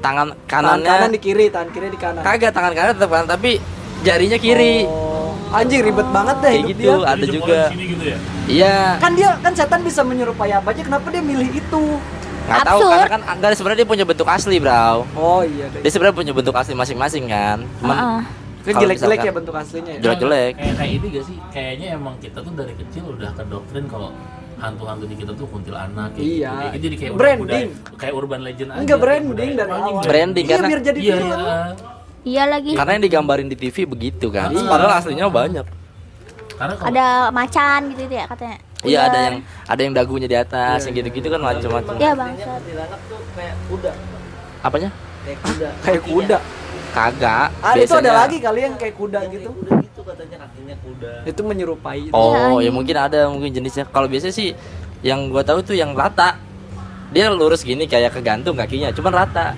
Tangan 0.00 0.32
Tangan 0.46 0.80
kanannya 0.80 0.88
kanan 0.88 1.10
di 1.10 1.20
kiri, 1.20 1.46
tangan 1.48 1.68
kiri 1.70 1.88
di 1.88 1.98
kanan. 1.98 2.22
kagak 2.22 2.52
tangan 2.52 2.72
kanan 2.72 2.92
tetap 2.94 3.10
kanan 3.10 3.28
tapi 3.28 3.60
jarinya 4.00 4.36
kiri. 4.36 4.88
Oh, 4.88 5.36
anjing 5.50 5.82
ribet 5.82 6.08
banget 6.08 6.36
deh 6.38 6.48
Kayak 6.48 6.64
hidup 6.64 6.80
gitu, 6.80 6.92
dia. 6.96 7.12
ada 7.12 7.24
juga. 7.26 7.60
sini 7.68 7.84
gitu 7.86 8.04
ya 8.06 8.18
Iya. 8.48 8.76
Kan 8.96 9.12
dia 9.12 9.30
kan 9.38 9.52
setan 9.52 9.80
bisa 9.82 10.00
menyerupai 10.00 10.50
apa 10.50 10.72
aja, 10.72 10.82
kenapa 10.82 11.06
dia 11.06 11.20
milih 11.20 11.52
itu? 11.52 11.82
Nggak 12.50 12.66
tahu 12.66 12.80
karena 12.82 13.06
kan 13.08 13.20
enggak 13.24 13.50
sebenarnya 13.54 13.78
dia 13.78 13.88
punya 13.88 14.04
bentuk 14.04 14.26
asli, 14.26 14.56
Bro. 14.58 15.06
Oh 15.14 15.40
iya, 15.40 15.66
deh. 15.70 15.80
Dia 15.80 15.90
sebenarnya 15.90 16.16
punya 16.16 16.32
bentuk 16.34 16.52
asli 16.52 16.74
masing-masing 16.74 17.24
kan. 17.26 17.58
Cuman 17.78 17.96
Heeh. 17.96 18.20
Kan 18.60 18.76
kalau 18.76 18.82
jelek-jelek 18.84 19.18
ya 19.20 19.32
bentuk 19.32 19.54
aslinya 19.54 19.92
ya. 19.92 20.00
Jelek-jelek. 20.02 20.52
kayak 20.52 20.74
kayak 20.76 20.92
ini 20.92 21.06
gak 21.08 21.24
sih 21.24 21.36
kayaknya 21.48 21.86
emang 21.94 22.14
kita 22.18 22.38
tuh 22.40 22.52
dari 22.52 22.74
kecil 22.76 23.04
udah 23.08 23.30
kedoktrin 23.32 23.86
kalau 23.86 24.10
hantu-hantu 24.58 25.04
di 25.06 25.16
kita 25.16 25.32
tuh 25.32 25.46
kuntilanak 25.48 26.12
kayak 26.12 26.20
Iya. 26.20 26.28
gitu. 26.28 26.44
Kayak 26.52 26.68
gitu 26.68 26.82
jadi 26.82 26.96
kayak 26.98 27.12
Branding. 27.14 27.68
udah- 27.72 27.96
kayak 27.96 28.12
urban 28.12 28.40
legend 28.42 28.68
aja 28.68 28.80
Enggak 28.84 28.98
branding 29.00 29.50
dari 29.56 29.70
awal. 29.72 30.02
Branding 30.02 30.44
Iya, 30.44 30.52
karena- 30.52 30.68
biar 30.68 30.80
jadi 30.82 30.98
iya 31.00 31.14
viral. 31.16 31.30
iya 31.32 31.56
Iya 32.20 32.44
lagi. 32.44 32.72
karena 32.76 32.90
yang 32.92 33.04
digambarin 33.08 33.48
di 33.48 33.56
TV 33.56 33.76
begitu 33.86 34.26
kan. 34.28 34.52
Iya. 34.52 34.68
Padahal 34.68 34.92
aslinya 34.94 35.26
banyak. 35.26 35.66
karena 36.52 36.74
kalau 36.76 36.88
Ada 36.92 37.06
macan 37.32 37.80
gitu 37.90 38.12
ya 38.12 38.24
katanya. 38.28 38.58
Iya 38.80 38.98
ada 39.04 39.12
Ular. 39.12 39.24
yang 39.28 39.36
ada 39.66 39.80
yang 39.82 39.92
dagunya 39.92 40.24
di 40.24 40.34
atas, 40.34 40.78
Iya, 40.78 40.86
yang 40.88 40.94
gitu-gitu 40.96 41.28
kan 41.28 41.40
macam-macam. 41.40 41.94
Ya 41.96 42.12
bangsat. 42.12 42.48
kuntilanak 42.58 43.00
tuh 43.06 43.20
kayak 43.34 43.54
kuda. 43.68 43.92
Apanya? 44.60 44.90
Kayak 45.20 45.38
kuda. 45.42 45.68
Kayak 45.82 46.02
kuda. 46.02 46.38
Kagak. 46.90 47.48
Ah, 47.62 47.78
itu 47.78 47.94
ada 47.94 48.12
lagi 48.18 48.38
kali 48.40 48.60
yang 48.60 48.74
kayak 48.74 48.96
kuda 48.96 49.18
Yang 49.22 49.30
gitu. 49.30 49.50
kayak 49.52 49.58
kuda 49.60 49.72
gitu 49.84 50.00
katanya 50.02 50.36
kakinya 50.42 50.76
kuda. 50.80 51.12
Itu 51.22 51.40
menyerupai. 51.44 52.02
Oh, 52.10 52.32
Iya, 52.32 52.34
ya 52.34 52.46
anjing. 52.50 52.72
mungkin 52.72 52.96
ada 52.96 53.20
mungkin 53.28 53.50
jenisnya. 53.52 53.84
Kalau 53.86 54.08
biasanya 54.08 54.34
sih 54.34 54.48
yang 55.00 55.28
gua 55.28 55.44
tahu 55.44 55.60
tuh 55.60 55.76
yang 55.76 55.92
rata. 55.92 56.40
Dia 57.10 57.26
lurus 57.28 57.62
gini 57.62 57.84
kayak 57.84 58.14
kegantung 58.14 58.54
kakinya, 58.54 58.90
cuman 58.90 59.12
rata. 59.16 59.52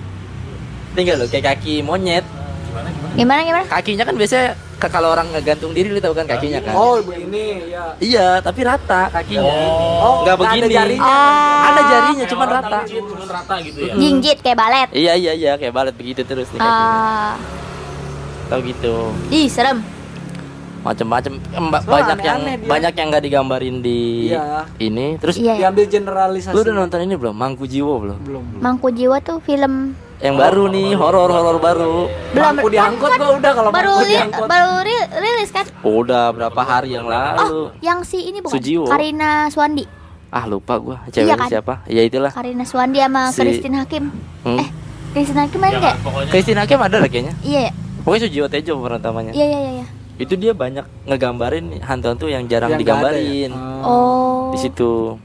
Tinggal 0.93 1.17
lo 1.17 1.25
kayak 1.25 1.57
kaki 1.57 1.81
monyet. 1.81 2.21
gimana 2.67 2.89
gimana 2.89 3.13
Gimana 3.15 3.39
gimana? 3.41 3.65
Kakinya 3.71 4.03
kan 4.03 4.13
biasanya 4.13 4.47
kalau 4.87 5.09
orang 5.09 5.27
ngegantung 5.29 5.71
diri 5.71 5.87
lu 5.87 5.99
tahu 5.99 6.11
kan 6.11 6.25
kakinya 6.25 6.59
kan. 6.59 6.73
Oh, 6.73 6.97
begini 6.99 7.69
ya. 7.69 7.95
Iya, 7.97 8.27
tapi 8.39 8.63
rata 8.63 9.07
kakinya. 9.09 9.53
Oh, 9.99 10.23
Nggak 10.23 10.35
nggak 10.35 10.49
ada 10.49 10.57
begini. 10.57 10.73
jarinya. 10.73 11.05
Oh. 11.05 11.67
Ada 11.67 11.81
jarinya 11.85 12.25
cuman 12.25 12.47
orang 12.47 12.63
rata. 12.63 12.79
cuman 12.89 13.27
rata 13.29 13.55
gitu 13.61 13.79
ya 13.81 13.93
Jinjit 13.93 14.37
kayak 14.39 14.57
balet. 14.57 14.87
Iya 14.91 15.13
iya 15.13 15.33
iya 15.33 15.51
kayak 15.55 15.71
balet 15.71 15.93
begitu 15.93 16.23
terus 16.23 16.47
nih 16.49 16.59
kakinya. 16.59 16.71
Ah, 16.73 17.33
Tahu 18.47 18.59
gitu. 18.65 18.95
ih 19.29 19.47
serem. 19.47 19.79
Macam-macam 20.83 21.33
banyak 21.81 22.17
yang 22.19 22.37
aneh-aneh 22.37 22.55
dia. 22.57 22.67
banyak 22.67 22.93
yang 22.93 23.07
nggak 23.07 23.23
digambarin 23.23 23.75
di 23.79 23.99
Iya. 24.29 24.67
ini. 24.77 25.15
Terus 25.15 25.35
Iya. 25.37 25.53
ya. 25.53 25.59
Diambil 25.65 25.85
generalisasi. 25.87 26.51
lu 26.51 26.59
udah 26.61 26.75
nonton 26.75 26.99
ini 27.01 27.15
belum? 27.15 27.31
Mangku 27.33 27.63
Jiwo 27.63 27.93
belum? 27.97 28.17
Belum. 28.21 28.43
belum. 28.45 28.59
Mangku 28.59 28.87
Jiwa 28.89 29.17
tuh 29.19 29.39
film 29.39 29.95
Yang 30.19 30.35
baru 30.37 30.63
nih, 30.69 30.89
horor-horor 30.93 31.57
baru. 31.57 32.07
belum 32.29 32.43
Mangku 32.45 32.67
diangkut 32.69 33.09
kan 33.09 33.17
gua 33.17 33.31
udah 33.33 33.51
kalau 33.53 33.69
baru 33.69 33.93
diangkut. 34.01 34.47
baru 34.47 34.71
ri- 34.81 35.09
rilis 35.13 35.49
kan? 35.49 35.65
Udah 35.81 36.31
berapa 36.31 36.61
hari 36.61 36.89
yang 36.93 37.03
lalu. 37.05 37.43
Oh, 37.61 37.75
yang 37.79 38.03
si 38.03 38.19
ini 38.21 38.39
bukan? 38.39 38.55
Sujiwo. 38.55 38.85
Karina 38.85 39.47
Swandi. 39.47 39.83
Ah 40.29 40.43
lupa 40.43 40.75
gua 40.77 40.97
cewek 41.07 41.27
Iya 41.27 41.35
kan? 41.37 41.47
siapa? 41.47 41.73
Ya 41.85 42.01
itulah. 42.01 42.31
Karina 42.31 42.63
Swandi 42.63 42.97
sama 42.97 43.29
Si- 43.29 43.39
Christine 43.41 43.77
Hakim. 43.77 44.03
Hmm. 44.41 44.57
Eh, 44.57 44.67
Christine 45.11 45.39
Hakim 45.41 45.59
main 45.59 45.71
Ya, 45.71 45.79
enggak? 45.81 45.95
pokoknya 46.01 46.27
Christine 46.29 46.59
Hakim 46.61 46.79
ada 46.81 46.95
lah 46.97 47.07
kayaknya. 47.07 47.33
Iya, 47.39 47.59
ya? 47.61 47.71
Pokoknya 47.99 48.21
Sujiwo 48.25 48.45
Tejo 48.47 48.71
pemeran 48.75 48.99
utamanya. 48.99 49.31
iya, 49.31 49.45
iya, 49.45 49.59
iya, 49.59 49.71
iya. 49.77 49.85
Itu 50.15 50.33
dia 50.35 50.53
banyak 50.53 50.85
ngegambarin 51.05 51.81
hantu-hantu 51.81 52.25
yang 52.27 52.45
jarang 52.45 52.69
Yang 52.69 52.77
ya? 52.77 52.81
digambarin 52.83 53.51
Oh. 53.51 53.83
Oh. 53.83 54.41
di 54.49 54.57
situ. 54.59 55.17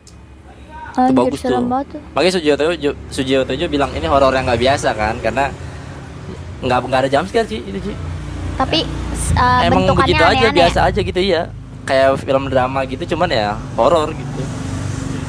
Anjir, 0.94 1.14
bagus 1.14 1.40
tuh. 1.40 1.61
tuh. 1.87 2.01
Makanya 2.11 2.33
Sujiwo 2.35 2.55
Tejo, 2.57 2.90
Sujiwo 3.07 3.42
Tejo 3.44 3.66
bilang 3.66 3.92
ini 3.92 4.05
horor 4.05 4.33
yang 4.33 4.44
nggak 4.44 4.59
biasa 4.59 4.88
kan 4.92 5.14
karena 5.18 5.53
nggak 6.59 6.79
nggak 6.83 7.01
ada 7.01 7.09
jumpscare 7.09 7.46
sih 7.46 7.61
itu 7.61 7.79
sih. 7.85 7.94
Tapi 8.57 8.83
uh, 9.37 9.61
Emang 9.62 9.87
bentukannya 9.87 10.11
begitu 10.11 10.18
aja 10.20 10.35
aneh-aneh. 10.35 10.57
biasa 10.57 10.79
aja 10.85 11.01
gitu 11.01 11.20
iya. 11.20 11.42
Kayak 11.85 12.18
film 12.18 12.48
drama 12.48 12.83
gitu 12.85 13.05
cuman 13.09 13.29
ya 13.29 13.55
horor 13.74 14.11
gitu. 14.11 14.42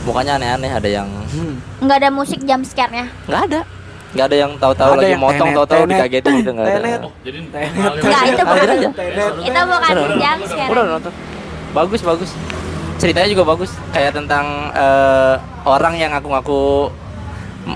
Mukanya 0.02 0.36
aneh-aneh 0.36 0.72
ada 0.72 0.90
yang 0.90 1.06
Hmm. 1.30 1.62
Nggak 1.78 1.98
ada 2.02 2.10
musik 2.10 2.42
jump 2.42 2.66
scare-nya. 2.66 3.06
nggak 3.30 3.42
ada. 3.46 3.62
Nggak 4.10 4.26
ada 4.26 4.38
yang 4.42 4.52
tahu-tahu 4.58 4.92
lagi 4.98 5.12
yang 5.14 5.22
motong 5.22 5.50
tahu-tahu 5.54 5.84
dikagetin 5.86 6.34
gitu 6.42 6.50
nggak 6.58 6.66
ada. 6.66 6.76
tenet. 6.82 7.02
Oh, 7.06 7.14
jadi 7.22 7.38
Enggak, 7.46 8.22
itu 8.26 8.44
bukan. 8.44 8.66
Aja. 8.66 8.90
Itu 9.46 9.62
bukan 9.70 9.92
Udah. 9.94 10.18
jump 10.18 10.42
scare. 10.50 10.72
Udah 10.74 10.84
nonton. 10.98 11.14
Bagus 11.78 12.02
bagus. 12.02 12.30
Ceritanya 12.98 13.30
juga 13.30 13.44
bagus. 13.46 13.72
Kayak 13.94 14.12
tentang 14.18 14.46
eh, 14.74 15.34
orang 15.64 15.94
yang 16.02 16.10
ngaku-ngaku 16.18 16.90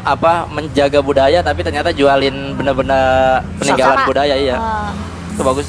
apa 0.02 0.50
menjaga 0.50 1.06
budaya 1.06 1.46
tapi 1.46 1.62
ternyata 1.62 1.93
jualin 1.93 2.58
benda-benda 2.58 3.38
peninggalan 3.62 4.00
Sama. 4.02 4.10
budaya 4.10 4.34
iya. 4.34 4.58
Oh. 4.58 4.89
Itu 5.38 5.41
bagus. 5.46 5.67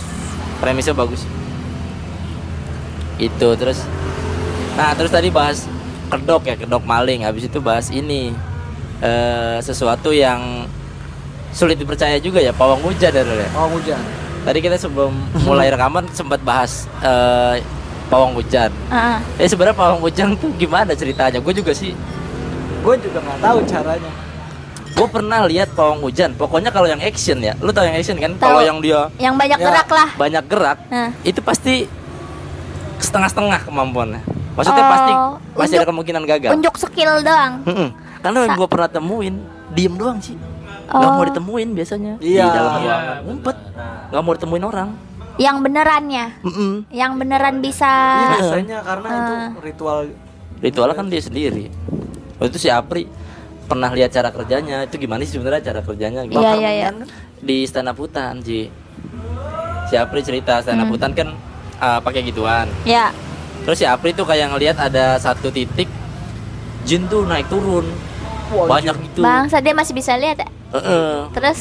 Premisnya 0.64 0.96
bagus. 0.96 1.28
Itu 3.20 3.52
terus 3.60 3.84
Nah, 4.74 4.90
terus 4.98 5.14
tadi 5.14 5.30
bahas 5.30 5.70
kedok 6.10 6.50
ya, 6.50 6.58
kedok 6.58 6.82
maling. 6.82 7.22
Habis 7.22 7.46
itu 7.46 7.62
bahas 7.62 7.94
ini 7.94 8.34
eh 9.00 9.58
sesuatu 9.58 10.10
yang 10.10 10.66
sulit 11.50 11.74
dipercaya 11.74 12.18
juga 12.18 12.38
ya, 12.38 12.50
pawang 12.50 12.78
hujan 12.80 13.10
ya. 13.10 13.22
Ya? 13.22 13.48
Oh 13.54 13.70
hujan. 13.70 13.98
Tadi 14.42 14.58
kita 14.60 14.76
sebelum 14.76 15.14
mulai 15.40 15.70
rekaman 15.74 16.04
sempat 16.10 16.38
bahas 16.40 16.84
eh, 16.98 17.62
pawang 18.06 18.34
hujan. 18.34 18.68
Ah, 18.88 19.18
Eh 19.34 19.46
sebenarnya 19.46 19.72
pawang 19.72 19.98
hujan 19.98 20.36
tuh 20.36 20.52
gimana 20.54 20.92
ceritanya? 20.92 21.38
Gue 21.38 21.52
juga 21.52 21.72
sih, 21.72 21.94
Gue 22.82 23.00
juga 23.00 23.18
nggak 23.18 23.40
tahu 23.40 23.58
caranya. 23.64 24.12
gue 24.94 25.08
pernah 25.08 25.42
lihat 25.44 25.72
pawang 25.72 25.98
hujan. 26.00 26.34
Pokoknya 26.34 26.68
kalau 26.68 26.86
yang 26.86 27.00
action 27.00 27.40
ya, 27.40 27.56
lu 27.58 27.70
tau 27.70 27.82
yang 27.82 27.94
action 27.94 28.14
kan? 28.14 28.30
Kalau 28.36 28.60
yang 28.60 28.78
dia 28.78 29.10
yang 29.16 29.34
banyak 29.34 29.56
Ya. 29.56 29.64
gerak 29.64 29.88
lah. 29.88 30.08
banyak 30.14 30.44
gerak, 30.46 30.78
Nah. 30.86 31.10
itu 31.22 31.40
pasti 31.40 31.90
setengah-setengah 32.96 33.60
kemampuannya. 33.64 34.22
Maksudnya 34.54 34.84
Oh, 34.84 34.90
pasti 34.90 35.12
masih 35.56 35.74
ada 35.80 35.86
kemungkinan 35.88 36.22
gagal. 36.24 36.50
Unjuk 36.54 36.74
skill 36.78 37.26
doang. 37.26 37.58
Mm-mm. 37.66 37.88
Karena 38.24 38.38
yang 38.42 38.56
gue 38.56 38.68
pernah 38.68 38.88
temuin, 38.88 39.34
diem 39.70 39.94
doang 39.94 40.16
sih. 40.16 40.32
Gak 40.84 40.96
mau 40.96 41.20
Oh. 41.20 41.24
ditemuin 41.24 41.68
biasanya. 41.70 42.12
Iya. 42.18 42.44
Di 42.44 42.50
dalam 42.50 42.72
Iya, 42.72 42.80
ruangan 42.80 43.16
ngumpet. 43.22 43.56
Gak 44.08 44.22
mau 44.22 44.32
ditemuin 44.32 44.64
orang. 44.64 44.88
Yang 45.34 45.56
benerannya. 45.60 46.24
Mm-mm. 46.40 46.72
Yang 46.88 47.12
beneran 47.16 47.56
bisa. 47.60 47.90
Iya 47.90 48.28
biasanya 48.32 48.78
karena 48.80 49.08
itu 49.10 49.32
Ah. 49.34 49.48
ritual 49.60 49.98
Ritualnya 50.56 50.96
kan 50.96 51.06
dia 51.06 51.20
sendiri. 51.20 51.68
Waktu 52.34 52.48
itu 52.48 52.58
si 52.58 52.68
Apri 52.68 53.04
pernah 53.64 53.92
lihat 53.92 54.08
cara 54.08 54.32
kerjanya. 54.32 54.88
Itu 54.88 54.96
gimana 54.96 55.20
sih 55.20 55.36
sebenarnya 55.36 55.60
cara 55.62 55.80
kerjanya? 55.82 56.24
Iya, 56.24 56.32
Bakar 56.32 56.54
iya, 56.54 56.70
iya. 56.70 56.88
minyak 56.88 56.88
kan? 56.88 56.96
Di 57.42 57.56
stand 57.64 57.86
up 57.86 57.98
hutan, 57.98 58.40
Ji. 58.40 58.72
Si 59.84 59.94
Apri 59.94 60.20
cerita 60.22 60.58
stand 60.58 60.80
up 60.80 60.88
Hmm. 60.88 60.94
hutan 60.94 61.12
kan 61.12 61.28
uh, 61.76 62.00
pakai 62.00 62.24
gituan. 62.24 62.72
Ya. 62.84 63.12
Terus 63.62 63.76
si 63.76 63.84
Apri 63.84 64.12
tuh 64.12 64.24
kayak 64.24 64.48
ngelihat 64.50 64.76
ada 64.78 65.18
satu 65.18 65.48
titik 65.48 65.90
jin 66.82 67.04
tuh 67.04 67.24
naik 67.24 67.44
turun. 67.46 67.84
Wah, 68.54 68.66
Banyak 68.70 68.94
gitu. 69.02 69.20
Bangsa 69.20 69.58
dia 69.58 69.74
masih 69.74 69.92
bisa 69.92 70.14
lihat 70.14 70.38
ya. 70.38 70.48
Heeh. 70.74 71.28
Terus 71.34 71.60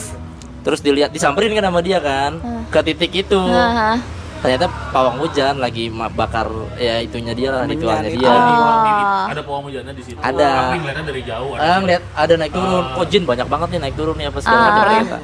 Terus 0.64 0.80
dilihat 0.80 1.12
disamperin 1.12 1.52
kan 1.52 1.68
sama 1.68 1.84
dia 1.84 2.00
kan 2.00 2.40
Hmm. 2.40 2.64
ke 2.72 2.80
titik 2.82 3.12
itu. 3.12 3.36
Aha. 3.36 4.00
Ternyata 4.40 4.68
pawang 4.92 5.24
hujan 5.24 5.56
lagi 5.56 5.88
bakar 5.92 6.52
ya 6.76 7.00
itunya 7.00 7.32
dia 7.32 7.48
lah, 7.52 7.64
ritualnya 7.64 8.12
itu. 8.12 8.20
dia. 8.20 8.32
Oh. 8.32 9.32
Ada 9.32 9.42
pawang 9.44 9.64
hujannya 9.72 9.94
di 9.96 10.04
situ. 10.04 10.20
Ada. 10.20 10.52
Tapi 10.52 10.78
ngeliatnya 10.84 11.04
dari 11.08 11.22
jauh. 11.24 11.52
Ah, 11.56 11.78
ngeliat 11.80 12.04
ada 12.12 12.34
naik 12.36 12.52
turun. 12.52 12.84
Kok 12.92 13.06
jin 13.08 13.24
banyak 13.24 13.48
banget 13.48 13.68
nih 13.72 13.80
naik 13.88 13.96
turun 13.96 14.16
nih 14.20 14.28
apa 14.28 14.40
segala 14.44 14.60
macam 14.60 14.84
nggak 14.84 15.20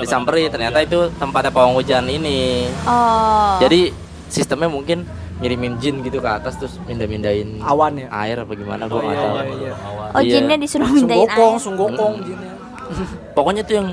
Disamperin 0.00 0.42
bakal 0.44 0.52
ternyata 0.52 0.78
itu 0.80 0.98
tempatnya 1.20 1.52
pawang 1.52 1.74
hujan 1.76 2.04
ini. 2.08 2.68
Oh. 2.88 3.56
Jadi 3.60 3.80
sistemnya 4.28 4.68
mungkin 4.68 5.04
ngirimin 5.36 5.74
jin 5.76 5.98
gitu 6.00 6.18
ke 6.18 6.28
atas 6.28 6.54
terus 6.56 6.78
mindah-mindahin 6.82 7.58
awan 7.60 7.96
ya. 7.96 8.06
air 8.12 8.36
apa 8.38 8.52
gimana 8.52 8.86
gua 8.86 8.96
Oh, 8.96 9.02
nggak 9.02 9.12
iya, 9.12 9.20
tahu. 9.20 9.34
iya, 9.34 9.44
iya. 9.56 9.72
Oh, 10.08 10.20
Iya. 10.20 10.32
jinnya 10.32 10.56
disuruh 10.56 10.88
mindahin 10.88 11.26
Sunggokong, 11.26 11.52
air. 11.52 11.60
sunggokong 11.60 12.14
Hmm. 12.14 12.24
jinnya. 12.24 12.52
Pokoknya 13.36 13.62
tuh 13.62 13.74
yang 13.74 13.88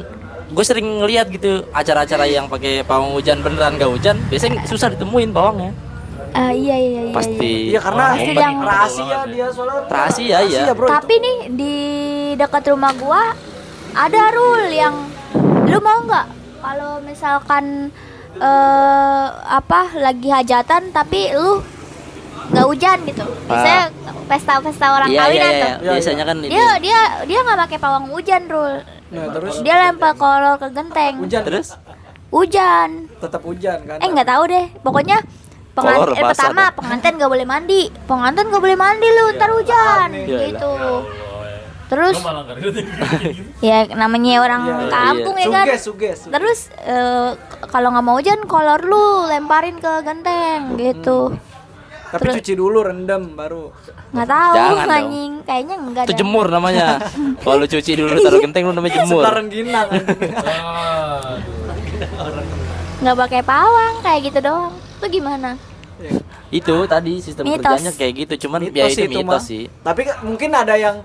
gue 0.48 0.64
sering 0.64 1.00
ngeliat 1.00 1.28
gitu 1.28 1.52
acara-acara 1.72 2.26
yang 2.26 2.46
pakai 2.46 2.84
pawang 2.84 3.12
hujan 3.12 3.40
beneran 3.40 3.76
gak 3.76 3.88
hujan 3.88 4.20
biasanya 4.28 4.62
susah 4.66 4.92
ditemuin 4.92 5.32
pawangnya 5.32 5.72
Ah, 6.32 6.48
iya 6.50 6.76
iya 6.76 7.02
iya. 7.02 7.12
pasti 7.12 7.52
Iya 7.68 7.80
karena 7.82 8.04
Pasti 8.10 8.24
ngumpet. 8.26 8.40
yang- 8.42 8.60
rahasia 8.62 9.20
dia 9.28 9.48
soalnya. 9.50 9.84
Rahasia, 9.86 10.38
iya. 10.46 10.72
bro. 10.72 10.86
itu. 10.86 10.94
Tapi 10.94 11.14
nih 11.18 11.38
di 11.52 11.76
dekat 12.36 12.64
rumah 12.68 12.92
gua 12.94 13.24
ada 13.94 14.22
rule 14.30 14.70
yang 14.70 14.96
lu 15.66 15.80
mau 15.80 16.00
nggak 16.02 16.28
kalau 16.62 17.00
misalkan 17.02 17.92
eh 18.42 19.26
apa 19.52 19.82
lagi 19.96 20.28
hajatan 20.28 20.90
tapi 20.90 21.30
lu 21.32 21.62
nggak 22.52 22.66
hujan 22.66 22.98
gitu. 23.06 23.24
Biasanya 23.46 23.84
pesta-pesta 24.26 24.86
orang 24.92 25.08
Ah. 25.08 25.14
iya 25.14 25.22
iya 25.22 25.24
kawinan 25.24 25.46
iya 25.48 25.62
tuh. 25.62 25.72
Iya, 25.78 25.92
biasanya 25.94 26.24
kan 26.26 26.36
itu 26.38 26.50
Dia 26.50 26.68
dia 26.80 27.00
dia 27.24 27.40
nggak 27.40 27.60
pakai 27.60 27.78
pawang 27.78 28.06
hujan 28.10 28.44
rule. 28.46 28.78
Nah, 29.12 29.26
terus 29.30 29.56
Dia 29.62 29.76
lempar 29.78 30.14
kolor 30.16 30.56
ke 30.58 30.68
genteng. 30.70 31.14
hujan 31.20 31.42
terus 31.44 31.68
Hujan. 32.30 32.90
tetap 33.14 33.42
hujan 33.42 33.78
kan. 33.84 33.98
Eh 34.00 34.08
nggak 34.08 34.24
tahu 34.26 34.44
deh. 34.48 34.66
Pokoknya 34.80 35.18
pengantin 35.72 36.16
eh, 36.16 36.24
pertama 36.26 36.64
pengantin 36.72 37.14
nggak 37.16 37.28
boleh 37.30 37.44
mandi. 37.46 37.82
Pengantin 38.08 38.46
nggak 38.48 38.62
boleh 38.62 38.76
mandi 38.76 39.08
lu 39.08 39.24
ntar 39.32 39.50
hujan 39.52 40.08
gitu. 40.18 40.72
Terus 41.92 42.16
ya 43.68 43.84
namanya 43.92 44.40
orang 44.40 44.62
Iya, 44.64 44.76
iya. 44.80 44.88
kampung 44.90 45.36
ya 45.36 45.48
kan. 45.50 45.66
Suges, 45.68 45.82
suges. 45.84 46.18
suges. 46.18 46.32
Terus 46.32 46.60
eh, 46.80 47.30
kalau 47.68 47.92
nggak 47.92 48.02
mau 48.02 48.16
hujan 48.16 48.40
kolor 48.46 48.80
lu 48.82 49.04
lemparin 49.28 49.76
ke 49.76 49.92
genteng 50.02 50.80
gitu. 50.80 51.36
Tapi 52.10 52.20
terus- 52.24 52.36
cuci 52.40 52.54
dulu 52.54 52.80
rendam 52.82 53.24
baru. 53.34 53.76
Nggak 54.12 54.28
tahu 54.30 54.54
Jangan 54.54 54.88
anjing 54.90 55.32
kayaknya 55.42 55.76
enggak 55.78 56.04
itu 56.04 56.12
deh. 56.12 56.18
jemur 56.18 56.48
namanya 56.48 56.88
kalau 57.44 57.56
lu 57.58 57.68
cuci 57.68 57.92
dulu 57.94 58.16
taruh 58.18 58.40
genteng 58.40 58.64
lu 58.64 58.74
namanya 58.74 58.96
jemur 58.98 59.20
Setelah 59.20 59.36
rengginang. 59.38 59.88
Aduh. 62.18 62.48
Nggak 63.02 63.16
pakai 63.18 63.42
pawang 63.42 63.94
kayak 64.00 64.20
gitu 64.26 64.40
doang. 64.42 64.72
Itu 64.96 65.08
gimana? 65.12 65.52
itu 66.52 66.76
tadi 66.84 67.22
sistem 67.22 67.46
Mitos. 67.46 67.64
kerjanya 67.64 67.92
kayak 67.94 68.14
gitu 68.18 68.34
cuman 68.44 68.60
ya 68.68 68.84
itu 68.84 69.06
itu 69.06 69.14
mitos 69.14 69.24
mah. 69.24 69.40
sih 69.40 69.70
Tapi 69.80 70.02
kan 70.04 70.20
mungkin 70.20 70.50
ada 70.52 70.76
yang 70.76 71.00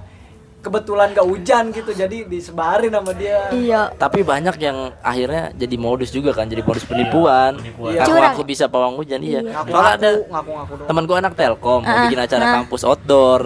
kebetulan 0.67 1.09
gak 1.11 1.23
hujan 1.25 1.65
gitu 1.71 1.91
jadi 1.93 2.27
disebarin 2.27 2.91
sama 2.91 3.13
dia. 3.13 3.39
Iya. 3.49 3.95
tapi 3.95 4.21
banyak 4.21 4.59
yang 4.59 4.91
akhirnya 4.99 5.55
jadi 5.55 5.77
modus 5.77 6.11
juga 6.11 6.31
kan 6.33 6.45
jadi 6.45 6.61
modus 6.61 6.83
penipuan 6.83 7.55
penipuan. 7.55 7.95
Iya. 7.95 8.27
aku 8.29 8.43
bisa 8.43 8.67
pawang 8.67 8.97
hujan 8.97 9.21
iya 9.21 9.39
Iya. 9.39 9.63
soalnya 9.63 9.93
ada 9.95 10.11
Ngaku-ngaku, 10.11 10.29
ngaku-ngaku 10.29 10.73
doang. 10.75 10.89
teman 10.91 11.03
gua 11.05 11.17
anak 11.19 11.33
telkom 11.33 11.81
mau 11.81 11.89
Ah, 11.89 12.03
bikin 12.05 12.19
acara 12.19 12.45
ah. 12.45 12.53
kampus 12.57 12.83
outdoor 12.83 13.43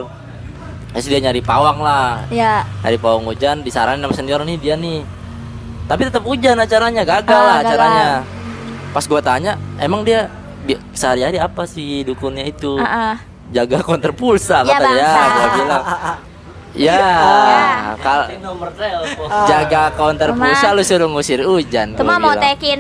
Terus 0.90 1.06
dia 1.06 1.20
nyari 1.20 1.38
pawang 1.40 1.78
lah 1.78 2.26
Ya. 2.28 2.66
Nyari 2.80 2.96
pawang 2.96 3.22
hujan 3.24 3.60
disaranin 3.60 4.00
sama 4.00 4.10
senior 4.10 4.42
nih 4.42 4.56
dia 4.56 4.74
nih 4.74 5.06
Tapi 5.84 6.02
tetap 6.02 6.22
hujan 6.22 6.56
acaranya 6.56 7.02
gagal 7.04 7.30
Ah, 7.30 7.44
lah 7.44 7.56
gagal. 7.58 7.68
acaranya 7.68 8.08
Pas 8.90 9.04
gua 9.04 9.20
tanya 9.20 9.52
emang 9.76 10.02
dia, 10.02 10.26
sehari-hari 10.90 11.36
apa 11.36 11.62
sih 11.64 12.02
dukunnya 12.02 12.42
itu 12.44 12.74
Ah, 12.76 13.14
ah. 13.14 13.16
Jaga 13.50 13.78
konter 13.80 14.10
pulsa 14.10 14.62
Ya, 14.62 14.72
katanya 14.72 15.06
bangsa. 15.06 15.22
Gua 15.28 15.48
bilang 15.52 15.82
Ya, 16.70 16.94
Ya. 16.94 17.98
kal- 17.98 18.30
nomor 18.38 18.70
telepon. 18.70 19.26
jaga 19.44 19.90
counter 19.90 20.30
Cuma- 20.30 20.46
pulsa 20.46 20.70
lu 20.70 20.82
suruh 20.82 21.08
ngusir 21.08 21.42
hujan 21.42 21.92
Itu 21.92 22.06
mah 22.06 22.14
mau 22.16 22.30
tekin 22.32 22.78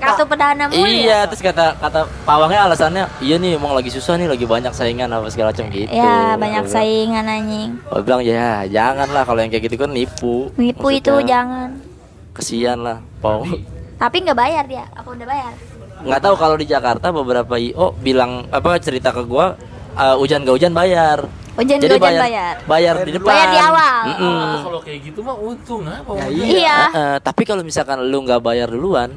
kartu 0.00 0.24
perdana 0.24 0.64
mulu 0.64 0.80
ya? 0.80 0.88
Iya, 0.88 1.18
terus 1.28 1.44
kata 1.44 1.76
kata 1.76 2.08
pawangnya 2.24 2.64
alasannya, 2.64 3.04
iya 3.20 3.36
nih 3.36 3.60
emang 3.60 3.76
lagi 3.76 3.92
susah 3.92 4.16
nih, 4.16 4.26
lagi 4.26 4.42
banyak 4.42 4.72
saingan 4.72 5.12
apa 5.12 5.28
segala 5.28 5.52
macam 5.52 5.68
gitu. 5.68 5.92
Ya, 5.92 6.40
banyak 6.40 6.64
bilang- 6.64 6.72
saingan 6.72 7.24
anjing. 7.26 7.70
Gua 7.84 8.00
bilang 8.00 8.22
ya 8.24 8.64
jangan 8.64 9.08
lah 9.10 9.22
kalau 9.22 9.40
yang 9.40 9.50
kayak 9.50 9.64
gitu 9.66 9.76
kan 9.76 9.90
nipu. 9.92 10.48
Nipu 10.56 10.86
itu 10.88 11.12
Maksudnya, 11.12 11.28
jangan. 11.28 11.68
Kesian 12.32 12.78
lah, 12.80 12.98
pawang. 13.20 13.60
Tapi 13.98 14.16
nggak 14.24 14.34
bayar 14.34 14.64
dia. 14.64 14.88
Apa 14.90 15.12
udah 15.12 15.26
bayar? 15.28 15.52
Nggak 16.00 16.20
tahu 16.22 16.34
kalau 16.34 16.56
di 16.56 16.64
Jakarta 16.64 17.12
beberapa 17.12 17.54
IO 17.54 17.92
bilang 17.94 18.48
apa 18.48 18.80
cerita 18.80 19.12
ke 19.12 19.22
gua 19.22 19.54
uh, 19.94 20.16
hujan 20.16 20.42
gak 20.42 20.56
hujan 20.56 20.72
bayar. 20.72 21.28
Hujan 21.52 21.76
Jadi 21.78 21.92
nggak 21.92 22.00
hujan 22.00 22.24
bayar. 22.24 22.54
Bayar 22.64 22.94
di 23.04 23.10
depan. 23.12 23.28
Bayar 23.28 23.48
di 23.48 23.58
awal. 23.60 24.00
Mm-mm. 24.08 24.24
Oh, 24.24 24.58
kalau 24.64 24.80
kayak 24.80 25.00
gitu 25.04 25.20
mah 25.20 25.36
untung 25.36 25.82
ah 25.84 26.00
pawang 26.00 26.24
Ya, 26.24 26.28
hujan. 26.32 26.48
Iya. 26.48 26.78
Heeh, 26.88 27.16
tapi 27.20 27.42
kalau 27.44 27.60
misalkan 27.60 27.98
lu 28.00 28.18
nggak 28.24 28.40
bayar 28.40 28.68
duluan, 28.72 29.10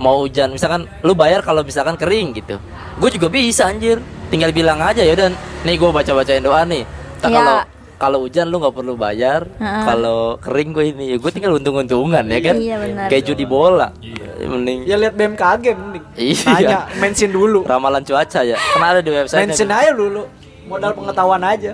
mau 0.00 0.24
hujan 0.24 0.48
misalkan 0.50 0.88
lu 1.04 1.12
bayar 1.12 1.44
kalau 1.44 1.60
misalkan 1.60 2.00
kering 2.00 2.32
gitu. 2.32 2.56
Gue 2.96 3.10
juga 3.12 3.28
bisa 3.28 3.68
anjir. 3.68 4.00
Tinggal 4.32 4.56
bilang 4.56 4.80
aja 4.80 5.04
ya 5.04 5.12
dan 5.12 5.36
nih 5.62 5.76
gue 5.76 5.90
baca 5.90 6.12
bacain 6.14 6.40
doa 6.40 6.64
nih. 6.64 6.88
Tak 7.20 7.28
Iya. 7.28 7.36
kalau 7.36 7.56
kalau 8.00 8.18
hujan 8.24 8.48
lu 8.48 8.56
nggak 8.56 8.72
perlu 8.72 8.96
bayar. 8.96 9.44
Heeh. 9.60 9.84
Kalau 9.84 10.40
kering 10.40 10.72
gue 10.72 10.84
ini, 10.96 11.04
ya 11.12 11.16
gue 11.20 11.28
tinggal 11.28 11.52
untung-untungan 11.52 12.24
ya 12.24 12.40
kan. 12.40 12.56
Iya, 12.56 12.76
benar. 12.80 13.06
Kayak 13.12 13.24
judi 13.28 13.44
bola. 13.44 13.92
Mending 14.40 14.88
Ya 14.88 14.96
lihat 14.96 15.12
BMKG 15.12 15.76
mending. 15.76 16.04
Iya. 16.16 16.40
Tanya, 16.56 16.78
mention 16.96 17.28
dulu. 17.28 17.68
ramalan 17.68 18.00
cuaca 18.00 18.40
ya. 18.40 18.56
Kan 18.56 18.80
ada 18.80 19.04
di 19.04 19.12
website. 19.12 19.44
Mention 19.44 19.68
aja 19.68 19.92
dulu. 19.92 20.24
Modal 20.70 20.92
pengetahuan 20.94 21.42
aja. 21.42 21.72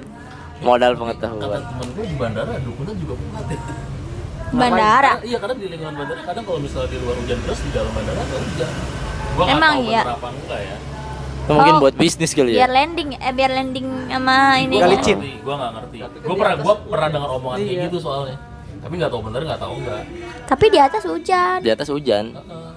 Modal 0.58 0.90
Kata 0.90 1.00
pengetahuan. 1.02 1.60
temen 1.60 1.88
gue 1.92 2.04
di 2.06 2.16
bandara 2.16 2.52
dukunan 2.58 2.94
juga 2.96 3.14
muat 3.14 3.46
ya. 3.46 3.60
Bandara. 4.56 5.10
Karena- 5.12 5.26
Iya 5.26 5.36
karena 5.36 5.54
di 5.54 5.66
lingkungan 5.68 5.94
bandara 5.96 6.20
kadang 6.22 6.44
kalau 6.44 6.58
misalnya 6.58 6.88
di 6.88 6.98
luar 6.98 7.16
hujan 7.18 7.38
deras 7.38 7.60
di 7.60 7.70
dalam 7.70 7.92
bandara 7.92 8.20
nggak 8.22 8.40
hujan. 8.40 8.70
Gua 9.36 9.44
Emang 9.44 9.60
tahu 9.60 9.82
iya? 9.84 10.02
apa 10.06 10.28
enggak 10.32 10.60
ya. 10.62 10.76
Itu 11.36 11.50
mungkin 11.52 11.72
Oh. 11.72 11.80
buat 11.80 11.94
bisnis 11.94 12.30
kali 12.32 12.50
Biar 12.52 12.64
ya. 12.64 12.74
landing 12.74 13.08
eh 13.14 13.32
biar 13.32 13.50
landing 13.52 13.86
sama 14.08 14.36
ini. 14.56 14.72
Gua 14.72 14.80
nggak 14.80 14.92
licin. 14.96 15.18
ngerti, 15.18 15.32
Gua 15.44 15.54
nggak 15.54 15.72
ngerti. 15.74 15.96
Gua 16.24 16.34
pernah 16.34 16.54
gua 16.56 16.74
pernah 16.80 17.08
dengar 17.10 17.30
omongan 17.32 17.58
kayak 17.58 17.68
Iya. 17.68 17.84
gitu 17.84 17.98
soalnya. 18.00 18.36
Tapi 18.78 18.92
nggak 18.94 19.10
tahu 19.10 19.20
bener 19.20 19.40
nggak 19.44 19.60
tahu 19.60 19.72
enggak. 19.76 20.02
Tapi 20.46 20.64
di 20.66 20.78
atas 20.78 21.02
hujan. 21.04 21.58
Di 21.60 21.70
atas 21.70 21.88
hujan. 21.88 22.24
Heeh. 22.32 22.70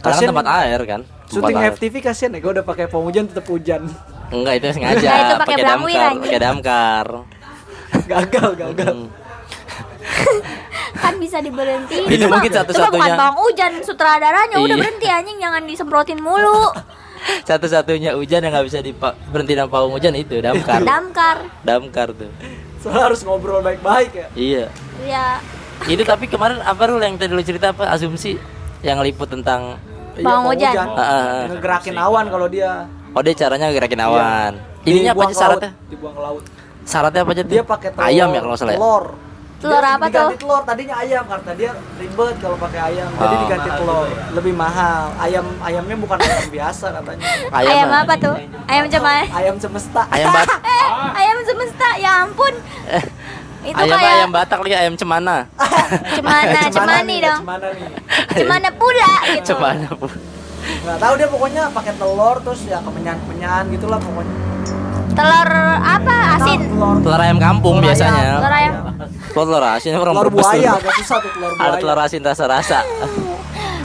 Karena 0.00 0.02
kan 0.02 0.12
Kasian 0.16 0.28
tempat 0.32 0.46
air 0.58 0.80
kan. 0.82 1.00
Tempat 1.04 1.30
Syuting 1.30 1.56
air. 1.60 1.70
FTV 1.70 1.94
kasihan 2.00 2.30
ya, 2.32 2.40
gue 2.40 2.52
udah 2.54 2.64
pakai 2.64 2.84
pom 2.88 3.04
hujan 3.04 3.24
tetap 3.24 3.44
hujan. 3.46 3.84
Enggak 4.30 4.54
itu 4.62 4.66
sengaja. 4.72 4.98
Enggak, 4.98 5.18
itu 5.18 5.34
pakai 5.36 5.56
damkar, 5.60 6.12
pakai 6.16 6.40
damkar. 6.40 7.06
gagal, 8.06 8.48
gagal. 8.56 8.96
Hmm. 8.96 9.08
kan 10.90 11.14
bisa 11.16 11.38
diberhentiin. 11.38 12.06
Itu 12.06 12.26
Cuma- 12.26 12.38
mungkin 12.38 12.50
satu-satunya. 12.50 13.14
bang 13.14 13.34
hujan 13.36 13.72
sutradaranya 13.82 14.56
udah 14.58 14.76
Iya. 14.76 14.82
berhenti 14.82 15.06
anjing 15.06 15.38
jangan 15.38 15.62
disemprotin 15.64 16.18
mulu. 16.18 16.70
Satu-satunya 17.48 18.16
hujan 18.16 18.40
yang 18.40 18.52
nggak 18.52 18.66
bisa 18.66 18.80
di 18.80 18.96
berhenti 19.28 19.52
pawang 19.54 19.92
hujan 19.92 20.16
itu 20.16 20.40
damkar. 20.40 20.80
Damkar. 20.80 21.36
damkar 21.62 22.08
tuh. 22.16 22.32
Soalnya 22.80 23.12
harus 23.12 23.20
ngobrol 23.22 23.60
baik-baik 23.60 24.10
ya. 24.14 24.26
Iya. 24.34 24.64
Ya. 25.04 25.26
Itu 25.84 26.02
tapi 26.04 26.28
kemarin 26.28 26.64
apa 26.64 26.88
lu 26.88 26.96
yang 26.96 27.20
tadi 27.20 27.32
lu 27.32 27.44
cerita 27.44 27.72
apa 27.72 27.92
asumsi 27.92 28.40
yang 28.80 29.00
liput 29.00 29.28
tentang 29.28 29.76
Iya, 30.10 30.26
Bawang 30.26 30.42
pom 30.42 30.52
hujan. 30.52 30.74
Ah, 30.90 31.00
ah, 31.00 31.06
ah. 31.06 31.42
Ngegerakin 31.48 31.96
awan 31.96 32.26
kalau 32.28 32.46
dia. 32.50 32.84
Oh 33.10 33.20
dia 33.20 33.34
caranya 33.34 33.66
gerakin 33.70 34.00
awan. 34.00 34.52
Iya. 34.80 34.88
Ininya 34.88 35.10
apa 35.10 35.20
aja 35.20 35.26
laut, 35.26 35.36
syaratnya? 35.36 35.70
Dibuang 35.86 36.14
ke 36.14 36.22
laut. 36.22 36.42
Syaratnya 36.82 37.20
apa 37.20 37.30
aja 37.30 37.42
tuh? 37.42 37.52
Dia 37.52 37.64
pakai 37.64 37.88
telur. 37.90 38.04
ayam 38.04 38.28
ya 38.28 38.40
kalau 38.40 38.56
salah 38.56 38.72
ya? 38.72 38.78
Telur. 38.78 39.04
Telur 39.60 39.84
apa 39.84 40.04
diganti 40.08 40.16
tuh? 40.16 40.40
telur 40.40 40.62
tadinya 40.64 40.94
ayam 40.96 41.22
karena 41.22 41.52
dia 41.52 41.70
ribet 41.94 42.36
kalau 42.38 42.56
pakai 42.56 42.80
ayam. 42.82 43.08
Jadi 43.12 43.28
Oh. 43.30 43.40
diganti 43.44 43.68
Mahal 43.68 43.78
telur. 43.78 44.00
juga 44.00 44.08
ya. 44.10 44.24
Lebih 44.32 44.54
mahal. 44.56 45.02
Ayam 45.14 45.46
ayamnya 45.60 45.96
bukan 45.98 46.16
ayam 46.18 46.44
biasa 46.48 46.86
katanya. 46.90 47.22
Ayam, 47.52 47.88
apa 47.92 48.14
tuh? 48.16 48.34
Ayam 48.64 48.84
cemai. 48.88 49.24
Ayam 49.28 49.56
semesta. 49.56 50.02
Ayam 50.08 50.26
bat 50.32 50.48
Eh, 50.72 50.86
ayam 51.14 51.36
semesta. 51.44 51.88
Ya 51.96 52.10
ampun. 52.24 52.54
Itu 53.60 53.76
ayam 53.76 53.92
kayak 53.92 54.16
ayam 54.16 54.30
Batak 54.32 54.58
lagi 54.64 54.76
ayam 54.78 54.94
cemana. 54.96 55.44
cemana, 56.16 56.60
cemani 56.72 57.04
nih, 57.04 57.18
dong. 57.20 57.40
Cemana 57.44 57.66
nih. 57.68 57.88
Cemana 58.32 58.68
pula 58.72 59.12
gitu. 59.36 59.44
cemana 59.52 59.88
pun. 59.92 60.10
Nggak 60.80 60.98
tahu 60.98 61.14
dia 61.14 61.28
pokoknya 61.28 61.62
pakai 61.70 61.92
telur 61.94 62.36
terus 62.40 62.60
ya 62.64 62.78
kemenyan-kemenyan 62.80 63.62
gitulah 63.68 63.98
pokoknya. 63.98 64.34
Telur 65.10 65.50
apa? 65.76 66.16
Asin. 66.38 66.58
Telur, 66.64 66.96
Telur 67.00 67.20
ayam 67.20 67.38
kampung 67.38 67.76
Telur 67.76 67.82
ayam. 67.82 67.90
biasanya. 67.90 68.24
Telur 68.32 68.54
ayam. 68.54 68.72
Telur 69.30 69.64
asin 69.64 69.92
orang 69.92 70.14
telur 70.14 70.28
buaya 70.30 70.70
agak 70.72 70.94
susah 70.96 71.18
tuh 71.18 71.30
telur 71.30 71.52
buaya. 71.52 71.66
Ada 71.66 71.76
telur 71.76 71.98
asin 71.98 72.20
rasa-rasa. 72.22 72.78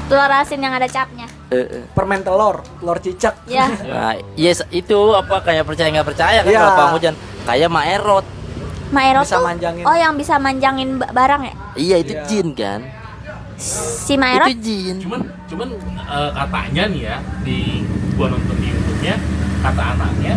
Telur 0.06 0.32
asin 0.32 0.60
yang 0.60 0.72
ada 0.72 0.86
capnya. 0.86 1.26
Eh, 1.48 1.58
eh. 1.58 1.84
Permen 1.92 2.22
telur, 2.22 2.62
telur 2.62 2.98
cicak. 3.00 3.36
Ya. 3.46 3.66
Nah, 3.84 4.14
yes 4.36 4.62
itu 4.70 4.98
apa 5.12 5.42
kayak 5.42 5.64
percaya 5.64 5.90
nggak 5.92 6.08
percaya 6.08 6.40
kan 6.40 6.48
Iya. 6.48 6.60
kalau 6.60 6.74
pawang 6.76 6.94
hujan 6.94 7.14
kayak 7.44 7.70
Maerot. 7.70 8.26
Maerot 8.88 9.26
Bisa 9.26 9.36
tuh. 9.36 9.46
manjangin. 9.46 9.84
Oh, 9.84 9.94
yang 9.94 10.14
bisa 10.14 10.38
manjangin 10.38 10.90
ba- 10.96 11.10
barang 11.10 11.42
ya? 11.44 11.54
Iya 11.76 11.96
itu 12.00 12.14
Iya. 12.14 12.24
jin 12.26 12.48
kan. 12.54 12.80
Si 13.58 14.14
Maerot 14.16 14.50
Itu 14.50 14.60
jin. 14.62 14.96
Cuman 15.00 15.20
cuman 15.46 15.68
eh, 15.98 16.30
katanya 16.34 16.84
nih 16.88 17.02
ya 17.04 17.16
di 17.42 17.84
gua 18.14 18.28
nonton 18.28 18.56
di 18.56 18.68
YouTube-nya 18.68 19.16
kata 19.62 19.84
anaknya 19.94 20.34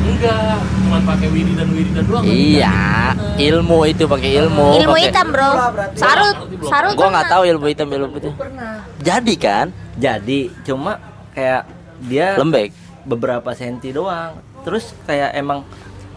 enggak 0.00 0.56
cuman 0.80 1.00
pakai 1.04 1.28
wiridan 1.28 1.68
wiridan 1.70 2.04
doang 2.04 2.22
nggak 2.22 2.32
Iya, 2.32 2.76
diganti. 3.12 3.42
ilmu 3.44 3.78
itu 3.84 4.04
pakai 4.06 4.30
ilmu. 4.34 4.66
ilmu 4.74 4.90
pakai- 4.90 5.04
hitam, 5.04 5.26
Bro. 5.28 5.50
Sarut, 5.94 6.36
sarut. 6.64 6.94
Gua 6.94 7.08
nggak 7.10 7.28
tahu 7.28 7.42
ilmu 7.46 7.66
hitam 7.66 7.88
ilmu 7.88 8.08
putih. 8.10 8.32
Jadi 8.98 9.34
kan 9.36 9.66
Jadi 9.94 10.48
cuma 10.62 10.96
kayak 11.30 11.68
dia 12.00 12.32
lembek. 12.34 12.72
beberapa 13.02 13.52
senti 13.52 13.90
doang. 13.90 14.32
Terus 14.60 14.96
kayak 15.04 15.34
emang 15.34 15.64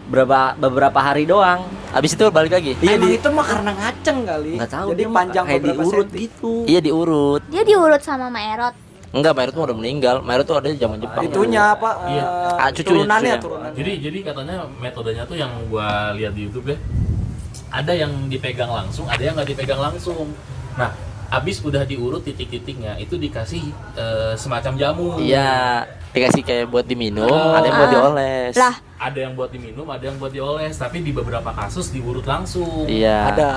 berapa 0.04 0.54
beberapa 0.56 0.98
hari 1.00 1.24
doang. 1.24 1.64
Habis 1.94 2.18
itu 2.18 2.26
balik 2.28 2.52
lagi. 2.52 2.74
Iya 2.82 2.96
di 2.98 3.16
itu 3.16 3.28
mah 3.30 3.46
karena 3.46 3.70
ngaceng 3.72 4.18
kali. 4.26 4.52
Nggak 4.58 4.70
tahu 4.70 4.88
Jadi 4.92 4.98
dia 4.98 5.06
mah 5.08 5.14
panjang 5.14 5.44
kayak 5.46 5.60
beberapa 5.62 5.82
diurut 5.82 6.06
senti. 6.10 6.18
gitu. 6.26 6.52
Iya 6.66 6.80
diurut. 6.82 7.42
Dia 7.48 7.62
diurut 7.62 8.02
sama 8.02 8.26
Maerot. 8.28 8.74
Enggak, 9.14 9.32
Maerot 9.38 9.54
tuh 9.54 9.62
udah 9.62 9.76
meninggal. 9.78 10.16
Maerot 10.26 10.42
tuh 10.42 10.56
ada 10.58 10.68
di 10.74 10.78
zaman 10.78 10.98
Jepang. 10.98 11.22
Itunya 11.22 11.62
apa? 11.70 11.90
Iya. 12.10 12.24
Ah, 12.58 12.68
cucunya, 12.74 12.90
turunannya, 12.90 13.14
cucunya. 13.14 13.36
turunannya. 13.38 13.78
Jadi 13.78 13.92
jadi 14.02 14.18
katanya 14.26 14.56
metodenya 14.82 15.22
tuh 15.22 15.36
yang 15.38 15.52
gua 15.70 16.10
lihat 16.18 16.34
di 16.34 16.50
YouTube 16.50 16.74
ya. 16.74 16.78
Ada 17.70 17.92
yang 17.94 18.12
dipegang 18.26 18.70
langsung, 18.70 19.06
ada 19.06 19.22
yang 19.22 19.34
nggak 19.38 19.50
dipegang 19.54 19.78
langsung. 19.78 20.34
Nah, 20.74 20.90
abis 21.30 21.62
udah 21.62 21.86
diurut 21.86 22.26
titik-titiknya 22.26 22.98
itu 22.98 23.14
dikasih 23.14 23.62
eh, 23.94 24.34
semacam 24.34 24.72
jamu. 24.74 25.06
Iya, 25.22 25.86
dikasih 26.14 26.42
kayak 26.42 26.66
buat 26.66 26.86
diminum, 26.86 27.26
Oh. 27.26 27.52
ada 27.52 27.66
yang 27.66 27.76
buat 27.76 27.88
Ah. 27.88 27.92
dioles. 27.92 28.54
Lah, 28.54 28.74
Ada 28.96 29.18
yang 29.20 29.32
buat 29.34 29.50
diminum, 29.50 29.84
ada 29.84 30.00
yang 30.00 30.16
buat 30.16 30.30
dioles, 30.30 30.74
tapi 30.74 30.98
di 30.98 31.10
beberapa 31.10 31.50
kasus 31.50 31.90
diurut 31.90 32.24
langsung. 32.24 32.86
Iya. 32.86 33.28
Ada. 33.28 33.52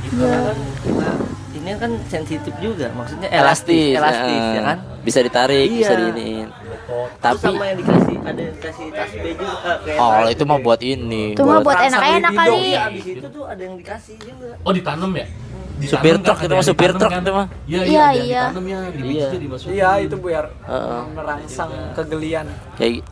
Gitu. 0.00 0.22
Karena 0.22 0.38
kan 0.46 0.58
kita 0.78 1.08
ini 1.56 1.70
kan 1.74 1.92
sensitif 2.06 2.54
juga, 2.56 2.86
maksudnya 2.92 3.26
Elastis, 3.26 3.98
elastis 3.98 4.38
eh, 4.38 4.54
ya 4.54 4.62
kan. 4.62 4.78
Bisa 5.02 5.18
ditarik, 5.18 5.66
Iya. 5.66 5.78
bisa 5.80 5.92
diinin. 5.96 6.46
Betot. 6.46 7.08
Terus 7.10 7.18
Tapi 7.18 7.38
sama 7.50 7.64
yang 7.64 7.78
dikasih 7.80 8.16
ada 8.20 8.38
yang 8.38 8.54
dikasih 8.54 8.86
tasbih 8.92 9.32
juga 9.34 9.72
kayak 9.80 9.98
oh, 9.98 10.10
tas 10.12 10.30
itu 10.30 10.42
mah 10.44 10.58
buat 10.60 10.80
ini. 10.80 11.24
itu 11.32 11.42
mah 11.42 11.58
buat 11.58 11.78
enak-enak 11.80 12.32
kali. 12.36 12.60
Iya, 12.68 12.80
abis 12.86 13.04
itu 13.08 13.26
tuh 13.26 13.44
ada 13.44 13.62
yang 13.64 13.74
dikasih 13.74 14.14
juga. 14.20 14.48
Oh, 14.62 14.70
ditanam 14.70 15.10
ya? 15.10 15.26
Ditanam 15.76 15.92
Supir 15.92 16.14
kan, 16.14 16.24
truk 16.24 16.38
ada 16.38 16.44
itu 16.46 16.54
mah, 16.54 16.64
supir 16.64 16.90
truk 16.90 17.12
kan? 17.12 17.20
itu 17.20 17.32
mah. 17.32 17.46
Iya, 17.68 17.80
Iya, 17.84 17.84
iya, 17.84 18.06
iya. 18.16 18.42
ya, 18.48 18.78
Iya. 18.96 19.26
Iya 19.68 19.90
itu 20.00 20.16
biar 20.16 20.44
Heeh. 20.64 21.00
merangsang 21.12 21.70
kegelian 21.92 22.46
Kayak 22.74 23.04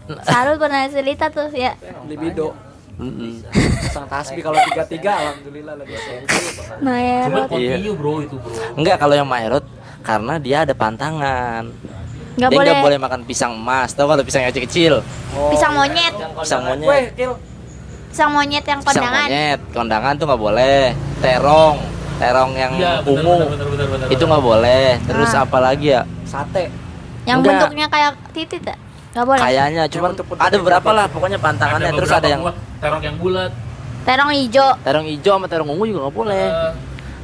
pernah 0.57 0.83
cerita 0.89 1.27
tuh 1.29 1.49
ya. 1.53 1.77
libido. 2.05 2.57
Mm-mm. 2.95 3.43
Sang 3.91 4.07
tasbih 4.07 4.39
kalau 4.39 4.55
tiga 4.65 4.87
tiga 4.87 5.13
alhamdulillah 5.19 5.75
lebih 5.77 5.99
sensi. 5.99 6.63
Cuman 6.79 6.79
Maerot. 6.81 7.49
continue 7.51 7.93
bro 7.93 8.23
itu 8.23 8.37
bro. 8.39 8.55
Enggak 8.75 8.97
kalau 8.97 9.15
yang 9.15 9.27
Maerot 9.27 9.67
karena 10.01 10.39
dia 10.39 10.63
ada 10.63 10.73
pantangan. 10.73 11.75
Nggak 12.35 12.49
dia 12.49 12.57
boleh. 12.57 12.71
nggak 12.71 12.87
boleh 12.87 12.99
makan 12.99 13.21
pisang 13.25 13.53
emas. 13.53 13.93
Tahu 13.93 14.07
kalau 14.07 14.23
pisang 14.23 14.43
yang 14.43 14.55
kecil? 14.55 15.03
Pisang 15.51 15.75
monyet. 15.75 16.15
Pisang 16.39 16.63
Weh, 16.63 16.71
monyet. 16.71 17.13
Kil. 17.13 17.33
Pisang 18.09 18.31
monyet 18.31 18.63
yang 18.63 18.79
Pisang 18.79 18.95
kondangan. 19.03 19.27
monyet, 19.27 19.61
kondangan 19.75 20.13
tuh 20.15 20.25
nggak 20.25 20.39
boleh. 20.41 20.83
Terong, 21.19 21.77
terong 22.15 22.53
yang 22.55 22.73
Iya, 22.75 22.93
benar, 23.01 23.11
ungu 23.11 23.35
benar, 23.45 23.67
benar, 23.67 23.87
benar, 23.89 24.07
itu 24.09 24.23
nggak 24.23 24.43
boleh. 24.43 24.87
Terus 25.03 25.31
Ah. 25.31 25.43
apa 25.43 25.59
lagi 25.59 25.87
ya? 25.91 26.03
Sate. 26.25 26.65
Yang 27.25 27.39
Enggak. 27.41 27.51
bentuknya 27.57 27.87
kayak 27.89 28.11
titit 28.31 28.63
ya? 28.63 28.77
Nggak 29.13 29.25
boleh. 29.25 29.41
Kayaknya 29.41 29.83
cuman 29.89 30.09
bentuk-bentuk 30.11 30.43
ada 30.43 30.57
berapa 30.59 30.91
lah 30.91 31.07
pokoknya 31.07 31.39
pantangannya 31.39 31.91
terus 31.93 32.11
ada 32.11 32.27
yang 32.27 32.43
buah 32.43 32.55
terong 32.79 33.03
yang 33.03 33.17
bulat. 33.17 33.51
Terong 34.05 34.31
hijau. 34.31 34.69
terong 34.83 35.07
hijau 35.07 35.35
sama 35.35 35.47
terong 35.47 35.69
ungu 35.69 35.85
juga 35.87 36.01
nggak 36.05 36.15
boleh. 36.15 36.47
Eh, 36.47 36.73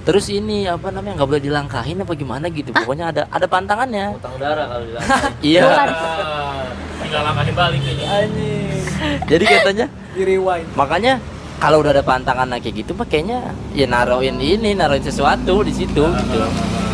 Terus 0.00 0.32
ini 0.32 0.64
apa 0.64 0.88
namanya 0.88 1.20
nggak 1.20 1.28
boleh 1.28 1.42
dilangkahin 1.44 2.00
apa 2.00 2.12
gimana 2.16 2.48
gitu. 2.48 2.72
Pokoknya 2.72 3.12
ada 3.12 3.22
ada 3.28 3.44
pantangannya. 3.44 4.16
Utang 4.16 4.32
darah 4.40 4.64
kalau 4.64 4.84
bilang. 4.88 5.04
Iya. 5.44 5.60
Ah, 5.68 6.64
tinggal 6.98 7.20
langkahin 7.20 7.52
balik. 7.52 7.80
Anjing. 8.00 8.80
Jadi 9.28 9.44
katanya 9.44 9.86
Di 10.10 10.22
rewind. 10.24 10.66
makanya 10.72 11.20
kalau 11.60 11.78
udah 11.78 11.92
ada 11.92 12.00
pantangan 12.00 12.48
kayak 12.56 12.74
gitu 12.74 12.90
mah 12.92 13.04
kayaknya 13.04 13.38
ya 13.70 13.84
naruhin 13.84 14.36
ini 14.36 14.72
naruhin 14.72 15.00
sesuatu 15.00 15.60
di 15.60 15.70
situ 15.70 16.02
gitu. 16.02 16.40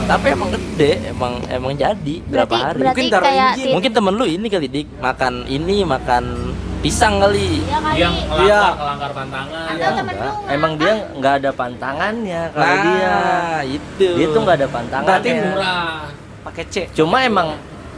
Tapi 0.07 0.27
emang 0.31 0.51
gede, 0.51 1.11
emang 1.11 1.43
emang 1.49 1.75
jadi 1.75 2.15
berapa 2.23 2.47
Berarti 2.47 2.63
hari. 2.65 2.79
berarti 2.79 2.95
Mungkin 2.97 3.05
taruh 3.11 3.27
kayak 3.27 3.51
tit- 3.57 3.75
Mungkin 3.75 3.91
temen 3.93 4.15
lu 4.15 4.25
ini 4.25 4.47
kali 4.47 4.67
dik 4.69 4.87
makan 5.01 5.33
ini 5.47 5.77
makan 5.83 6.25
pisang 6.79 7.19
kali. 7.19 7.59
Iya 7.61 7.79
kali. 7.81 7.99
Yang 7.99 8.15
Iya. 8.15 8.31
ngelangkar 8.31 8.75
ngelangkar 8.77 9.11
pantangan. 9.13 9.67
Enggak. 9.69 10.35
Emang 10.47 10.73
dia 10.77 10.95
nggak 11.13 11.35
ada 11.37 11.51
pantangannya 11.53 12.43
kalau 12.53 12.77
dia. 12.85 13.11
Nah, 13.11 13.63
itu. 13.65 14.09
Dia 14.15 14.27
tuh 14.31 14.41
nggak 14.41 14.57
ada 14.57 14.69
pantangannya. 14.69 15.11
Berarti 15.11 15.31
murah. 15.43 15.99
Pakai 16.45 16.65
C. 16.71 16.75
Cuma 16.93 17.17
emang 17.21 17.49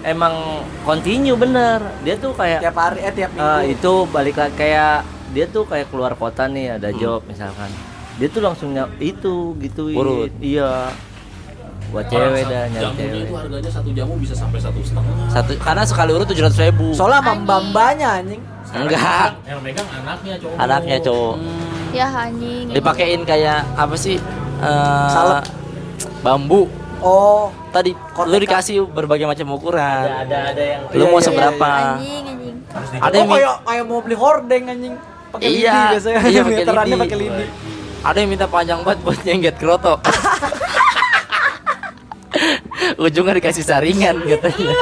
emang 0.01 0.35
continue 0.83 1.37
bener. 1.37 1.81
Dia 2.01 2.17
tuh 2.17 2.33
kayak 2.33 2.61
Tiap 2.63 2.77
hari 2.79 2.99
eh 3.03 3.13
tiap 3.15 3.31
eh, 3.31 3.37
minggu. 3.37 3.73
itu 3.75 3.93
balik 4.09 4.37
lagi 4.39 4.55
kayak 4.57 5.05
dia 5.29 5.45
tuh 5.47 5.65
kayak 5.65 5.89
keluar 5.89 6.13
kota 6.13 6.45
nih 6.45 6.75
ada 6.75 6.89
Hmm. 6.89 6.99
job 6.99 7.21
misalkan. 7.25 7.71
Dia 8.17 8.29
tuh 8.29 8.41
langsung 8.41 8.73
nyap 8.73 8.91
itu. 8.99 9.55
Urut. 9.95 10.33
Iya. 10.39 10.91
Buat 11.89 12.05
cewek 12.07 12.45
dah 12.45 12.69
nyari 12.69 12.85
jamunya 12.85 13.01
cewek. 13.01 13.23
itu 13.23 13.35
harganya 13.35 13.71
satu 13.73 13.91
jamu 13.91 14.15
bisa 14.17 14.35
sampai 14.35 14.61
satu 14.61 14.77
setengah. 14.79 15.13
Satu 15.31 15.53
karena 15.57 15.83
sekali 15.83 16.11
urut 16.13 16.29
tujuh 16.29 16.45
ratus 16.45 16.61
ribu. 16.61 16.93
Soalnya 16.93 17.21
sama 17.21 17.33
Anjing. 17.33 17.49
anjing. 18.05 18.43
Enggak. 18.69 19.31
Yang 19.43 19.61
megang 19.65 19.89
anaknya 19.95 20.35
cowok. 20.37 20.57
Anaknya 20.59 20.97
cowok. 21.01 21.35
Ya 21.91 22.07
anjing. 22.13 22.67
Dipakein 22.69 23.21
kayak 23.25 23.65
apa 23.73 23.97
sih? 23.97 24.21
Eh, 24.59 25.09
Salep. 25.09 25.45
Bambu. 26.21 26.69
Oh, 26.99 27.49
Tadi 27.71 27.95
Kortekan. 27.95 28.27
lu 28.27 28.37
dikasih 28.43 28.77
berbagai 28.85 29.25
macam 29.25 29.47
Ada 29.47 29.55
ukuran. 29.55 30.07
ada 30.19 30.39
ada 30.51 30.63
yang 30.67 30.83
Lu 30.91 30.99
Iya, 30.99 31.07
mau 31.07 31.17
iya, 31.17 31.25
seberapa? 31.25 31.69
Anjing 31.71 32.25
anjing. 32.27 32.57
Harus 32.69 32.89
Ada 32.91 33.07
oh 33.07 33.15
yang 33.15 33.29
mi- 33.29 33.35
kayak 33.39 33.55
kayak 33.63 33.85
mau 33.87 33.99
beli 34.03 34.17
hordeng 34.19 34.65
anjing. 34.67 34.95
Pakai 35.31 35.49
Iya, 35.49 35.73
lidi 35.73 35.93
biasanya. 35.95 36.21
iya, 36.29 36.41
pakai 36.43 36.65
lidi. 36.65 36.97
pakai 36.97 37.19
lidi. 37.19 37.45
Ada 37.99 38.19
yang 38.23 38.31
minta 38.31 38.47
panjang 38.47 38.79
banget 38.87 38.99
buat 39.03 39.19
nyengget 39.27 39.57
kerotok. 39.59 40.01
Ujungnya 42.99 43.35
dikasih 43.39 43.65
saringan 43.67 44.17
katanya. 44.23 44.73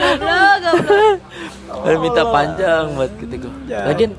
Goblok, 0.00 0.54
goblok. 0.62 1.16
Ada 1.70 1.96
minta 1.98 2.22
panjang 2.26 2.84
buat 2.94 3.10
gitu 3.18 3.34
gua. 3.46 3.52
Ya. 3.66 3.80
Lagian 3.90 4.10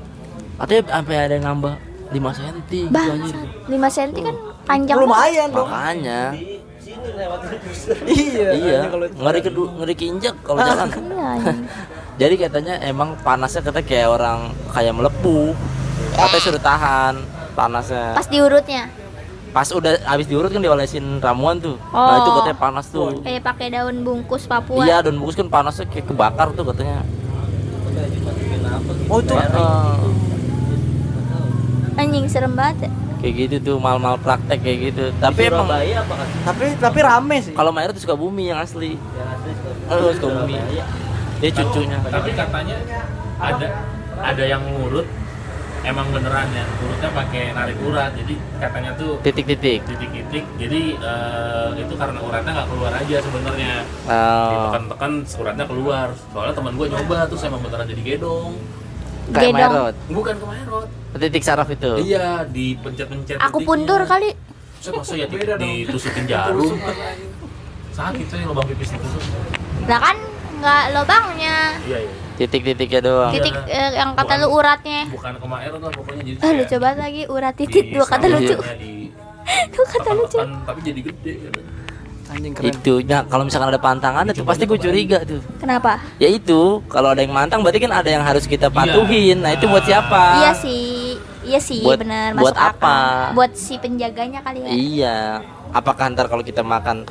katanya 0.60 0.82
sampai 0.88 1.14
ada 1.16 1.34
yang 1.34 1.46
nambah 1.56 1.74
5 2.12 2.36
cm 2.36 2.56
gitu. 2.68 2.88
Bangsa. 2.92 3.36
5 3.68 3.96
cm 3.96 4.10
kan 4.20 4.36
panjang. 4.68 4.96
Lumayan 5.00 5.48
dong. 5.50 5.68
Makanya. 5.68 6.22
Iya. 8.06 8.48
Iya, 8.52 8.78
ngeri 9.16 9.40
ke 9.40 9.50
ngeri 9.50 9.94
keinjak 9.96 10.34
kalau 10.44 10.60
jalan. 10.60 10.88
Jadi 12.12 12.34
katanya 12.36 12.74
emang 12.82 13.16
panasnya 13.20 13.60
katanya 13.60 13.86
kayak 13.86 14.08
orang 14.10 14.38
kayak 14.68 14.92
melepuh. 14.92 15.56
Katanya 16.12 16.42
suruh 16.42 16.62
tahan 16.62 17.14
panasnya. 17.52 18.12
Pas 18.12 18.28
diurutnya 18.28 18.84
Pas 19.52 19.68
udah 19.68 20.00
habis 20.08 20.24
diurut 20.24 20.48
kan 20.48 20.64
diolesin 20.64 21.20
ramuan 21.20 21.60
tuh. 21.60 21.76
Nah, 21.92 22.16
Oh. 22.16 22.16
itu 22.18 22.30
katanya 22.40 22.56
panas 22.56 22.86
tuh. 22.88 23.20
kayak 23.20 23.44
pakai 23.44 23.68
daun 23.68 24.00
bungkus 24.00 24.48
Papua. 24.48 24.80
Iya, 24.80 25.04
daun 25.04 25.20
bungkus 25.20 25.36
kan 25.36 25.48
panasnya 25.48 25.84
kayak 25.86 26.08
kebakar 26.08 26.48
tuh 26.52 26.64
katanya. 26.64 27.04
Oh 29.08 29.20
itu 29.20 29.32
Heeh. 29.36 29.92
Anjing 31.92 32.24
serem 32.28 32.56
banget. 32.56 32.88
ya. 32.88 32.90
kayak 33.20 33.34
gitu 33.38 33.56
tuh 33.62 33.76
mal-mal 33.78 34.18
praktek 34.18 34.58
kayak 34.58 34.78
gitu. 34.90 35.04
Tapi 35.20 35.46
emang 35.46 35.68
kan? 35.68 35.78
tapi 36.42 36.64
tapi 36.74 36.98
rame 36.98 37.36
sih. 37.38 37.52
kalau 37.54 37.70
Mayer 37.70 37.94
tuh 37.94 38.02
suka 38.02 38.16
bumi 38.16 38.50
yang 38.50 38.58
asli. 38.58 38.96
Yang 38.96 39.28
asli 39.30 39.52
Oh, 39.86 40.10
suka 40.10 40.28
bumi. 40.42 40.56
Dia 41.42 41.50
cucunya. 41.52 41.98
tapi 42.00 42.30
katanya 42.32 42.76
ada 43.36 43.66
ada 44.14 44.44
yang 44.44 44.62
ngurut 44.64 45.02
emang 45.82 46.06
beneran 46.08 46.46
ya 46.48 46.62
ngurutnya 46.72 47.10
pakai 47.10 47.42
narik 47.50 47.76
urat 47.82 48.14
jadi 48.14 48.34
katanya 48.56 48.90
tuh 48.94 49.18
Titik-titik. 49.18 49.82
titik-titik 49.82 50.44
jadi 50.54 50.80
eh, 50.94 51.68
itu 51.76 51.94
karena 51.98 52.22
uratnya 52.22 52.52
nggak 52.54 52.68
keluar 52.70 52.92
aja 52.94 53.16
sebenarnya 53.18 53.72
Oh, 54.04 54.46
ditekan-tekan 54.48 55.12
uratnya 55.34 55.66
keluar 55.66 56.06
soalnya 56.30 56.54
teman 56.54 56.72
gue 56.72 56.86
nyoba 56.86 57.18
terus 57.26 57.42
emang 57.42 57.60
beneran 57.60 57.86
jadi 57.88 58.02
gedong 58.06 58.52
kayak 59.28 59.42
Gedong. 59.44 59.54
Mayrot. 59.74 59.94
bukan 60.08 60.34
ke 60.36 60.46
Mayrot 60.46 60.88
Titik 61.12 61.42
saraf 61.42 61.68
itu. 61.68 61.90
iya 62.00 62.46
dipencet-pencet 62.46 63.36
Aku 63.42 63.58
puntur 63.60 64.06
kali. 64.06 64.30
saya 64.78 64.94
masa 64.94 65.14
ya 65.14 65.26
dong. 65.26 65.58
ditusukin 65.58 66.24
jarum 66.24 66.78
sakit 67.92 68.26
saya 68.30 68.46
lubang 68.46 68.66
pipis 68.66 68.94
ditusuk 68.94 69.22
Lah 69.84 69.98
kan 70.00 70.16
nggak 70.62 70.84
lobangnya. 70.94 71.56
iya 71.82 71.98
iya 71.98 72.12
Titik-titiknya 72.32 73.00
doang. 73.02 73.30
Titik 73.30 73.52
Iya. 73.66 73.76
eh, 73.84 73.90
yang 73.98 74.14
kata 74.14 74.40
lu 74.40 74.48
uratnya. 74.52 75.04
bukan 75.06 75.36
ke 75.36 75.46
Mayrot 75.46 75.78
lah 75.78 75.92
pokoknya 75.92 76.22
jadi 76.24 76.38
Ah, 76.40 76.50
lu 76.50 76.62
coba 76.64 76.88
lagi 76.96 77.22
urat 77.28 77.54
titik 77.54 77.84
dua 77.90 78.04
kata 78.04 78.26
lucu. 78.26 78.56
Dua 79.74 79.84
kata 79.84 80.10
lucu. 80.12 80.38
tapi 80.38 80.80
jadi 80.80 81.00
gede. 81.02 81.32
Anjing 82.30 82.54
keren. 82.54 82.70
Itu, 82.70 82.94
nah 83.04 83.26
kalau 83.26 83.44
misalkan 83.44 83.68
ada 83.68 83.76
pantangan 83.76 84.22
tuh 84.30 84.46
pasti 84.46 84.64
gue 84.64 84.78
curiga 84.80 85.18
tuh. 85.22 85.42
Kenapa? 85.58 86.00
Ya 86.16 86.30
itu, 86.30 86.80
kalau 86.86 87.10
ada 87.10 87.20
yang 87.20 87.30
mantang 87.30 87.60
berarti 87.60 87.76
kan 87.78 87.92
ada 87.92 88.08
yang 88.08 88.22
harus 88.22 88.46
kita 88.46 88.70
patuhin. 88.70 89.42
Nah 89.42 89.52
itu 89.52 89.66
buat 89.66 89.82
siapa? 89.82 90.40
Iya 90.40 90.52
sih. 90.56 91.18
Iya 91.42 91.58
sih, 91.58 91.82
Buat- 91.82 92.00
benar 92.00 92.32
buat 92.32 92.54
masuk 92.54 92.70
apa? 92.70 92.70
akal. 92.86 93.34
Buat 93.34 93.52
si 93.52 93.74
penjaganya 93.76 94.40
kali 94.40 94.62
ya. 94.62 94.70
Iya. 94.70 95.18
Apakah 95.70 96.06
ntar 96.08 96.26
kalau 96.26 96.40
kita 96.40 96.62
makan 96.62 97.02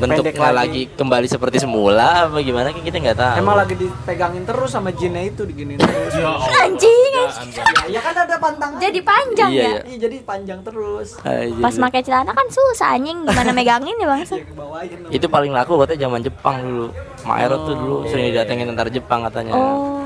bentuknya 0.00 0.50
lagi. 0.50 0.56
lagi. 0.56 0.82
kembali 0.90 1.26
seperti 1.26 1.56
semula 1.58 2.08
apa 2.24 2.38
gimana 2.38 2.68
kan 2.68 2.80
kita 2.80 2.96
nggak 2.98 3.14
tahu. 3.14 3.36
Emang 3.38 3.56
lagi 3.56 3.74
dipegangin 3.74 4.42
terus 4.42 4.68
sama 4.68 4.90
jinnya 4.90 5.22
itu 5.24 5.42
diginiin 5.42 5.76
terus. 5.76 6.12
Ya 6.20 6.32
Anjing, 6.62 7.12
kerjaan 7.30 7.48
banget. 7.48 7.88
ya 7.88 8.00
kan 8.00 8.14
ada 8.18 8.36
pantangan. 8.36 8.78
Jadi 8.78 9.00
panjang 9.00 9.50
Iya, 9.50 9.60
ya. 9.60 9.68
iya. 9.68 9.80
Iya, 9.82 9.96
jadi 10.00 10.16
panjang 10.22 10.60
terus. 10.60 11.08
Aja. 11.20 11.60
Pas 11.60 11.74
pakai 11.78 12.00
celana 12.00 12.30
kan 12.30 12.46
susah 12.46 12.88
anjing 12.92 13.18
gimana 13.22 13.50
megangin 13.50 13.94
ya 13.94 14.08
bangsa. 14.08 14.34
Ya 14.40 14.46
kebawain. 14.46 14.98
itu 15.10 15.26
paling 15.26 15.50
laku 15.50 15.76
katanya 15.78 16.00
zaman 16.06 16.20
Jepang 16.20 16.56
dulu. 16.60 16.86
Maerot 17.22 17.60
tuh 17.62 17.74
dulu 17.74 17.96
sering 18.06 18.24
didatengin 18.28 18.66
tentara 18.66 18.88
Jepang 18.88 19.20
katanya. 19.22 19.52
Oh, 19.52 20.00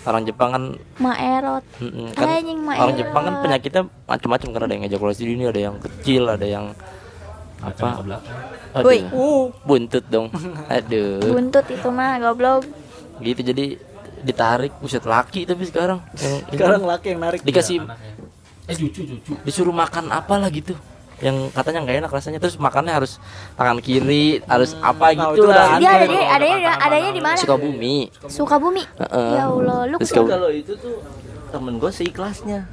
Orang 0.00 0.24
Jepang 0.24 0.50
kan 0.50 0.62
Maerot. 0.96 1.64
kan 2.14 2.26
Anjing, 2.30 2.58
Maerot. 2.58 2.80
orang 2.80 2.96
Jepang 2.96 3.22
kan 3.22 3.34
penyakitnya 3.40 3.82
macam-macam 4.04 4.48
kan 4.48 4.60
ada 4.62 4.72
yang 4.72 4.84
ejakulasi 4.86 5.22
dini, 5.22 5.44
ada 5.44 5.60
yang 5.60 5.76
kecil, 5.76 6.22
ada 6.26 6.42
yang 6.42 6.72
apa? 7.58 7.88
Aduh, 8.74 8.86
Woi. 8.86 9.00
Uh, 9.10 9.50
buntut 9.66 10.04
dong. 10.06 10.30
Aduh. 10.76 11.22
Buntut 11.22 11.66
itu 11.66 11.88
mah 11.90 12.18
goblok. 12.22 12.64
Gitu 13.18 13.40
jadi 13.42 13.66
ditarik 14.18 14.74
buset 14.82 15.06
laki 15.06 15.46
tapi 15.46 15.62
sekarang 15.62 16.02
yang 16.18 16.42
ini 16.50 16.54
sekarang 16.58 16.82
laki 16.82 17.06
yang 17.14 17.20
narik. 17.22 17.40
dikasih 17.42 17.86
Anaknya. 17.86 18.12
Eh 18.68 18.74
cucu 18.76 19.00
cucu. 19.06 19.32
disuruh 19.46 19.72
makan 19.72 20.10
apa 20.10 20.34
lah 20.36 20.50
gitu 20.50 20.74
yang 21.18 21.50
katanya 21.50 21.82
nggak 21.82 21.96
enak 22.06 22.12
rasanya 22.14 22.38
terus 22.38 22.54
makannya 22.62 22.94
harus 22.94 23.18
tangan 23.58 23.82
kiri 23.82 24.38
harus 24.46 24.78
apa 24.78 25.14
Nah, 25.18 25.34
gitu 25.34 25.50
lah 25.50 25.78
Dia 25.82 25.90
ada 25.98 26.06
adanya 26.06 26.58
pantangan 26.70 26.78
adanya 26.86 27.10
di 27.10 27.22
mana? 27.22 27.36
Sukabumi 27.38 27.96
Sukabumi. 28.30 28.84
Heeh. 28.86 29.32
Ya 29.34 29.44
Allah, 29.50 29.78
lu 29.90 29.96
Kalau 29.98 30.50
itu 30.54 30.72
tuh 30.78 31.02
temen 31.48 31.74
gue 31.80 31.90
seikhlasnya. 31.90 32.70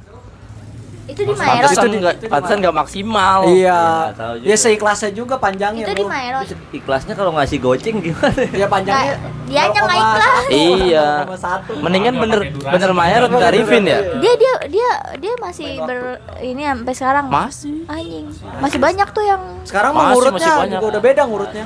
Itu 1.06 1.20
di 1.22 1.32
Maerot. 1.32 1.70
pantesan 1.70 1.88
nggak 1.92 2.14
pantesan 2.26 2.56
nggak 2.58 2.76
maksimal 2.76 3.40
Iya. 3.46 4.10
tahu 4.12 4.34
juga. 4.36 4.46
Ya 4.46 4.56
seikhlasnya 4.56 5.10
juga 5.10 5.34
panjangnya. 5.36 5.82
Itu 5.82 5.92
di 5.92 6.02
bro. 6.02 6.10
Maerot. 6.10 6.46
Ikhlasnya 6.72 7.14
kalau 7.14 7.30
ngasih 7.32 7.58
goceng 7.58 7.96
gimana? 8.00 8.42
Ya 8.52 8.66
panjangnya. 8.66 9.14
Nggak, 9.14 9.46
dianya 9.46 9.80
nggak 9.80 9.98
ikhlas. 9.98 10.44
Iya. 10.48 11.08
0,1. 11.24 11.78
mendingan 11.78 12.14
bener 12.16 12.40
durasi. 12.48 12.72
bener 12.72 12.90
Mayer 12.92 13.22
tarifin 13.28 13.84
ya 13.84 13.98
Dia 14.16 14.32
dia 14.34 14.54
dia 14.66 14.90
dia 15.16 15.32
masih 15.36 15.70
ber 15.80 16.00
ini 16.40 16.62
sampai 16.62 16.92
sekarang. 16.92 17.24
masih 17.28 17.86
Anjing. 17.86 18.26
Masih 18.58 18.78
banyak 18.78 19.08
tuh 19.08 19.22
yang 19.22 19.42
Sekarang 19.62 19.92
mau 19.92 20.10
ngurutnya 20.10 20.34
masih 20.36 20.52
banyak. 20.58 20.76
juga 20.76 20.86
udah 20.88 21.02
beda 21.02 21.22
ngurutnya. 21.24 21.64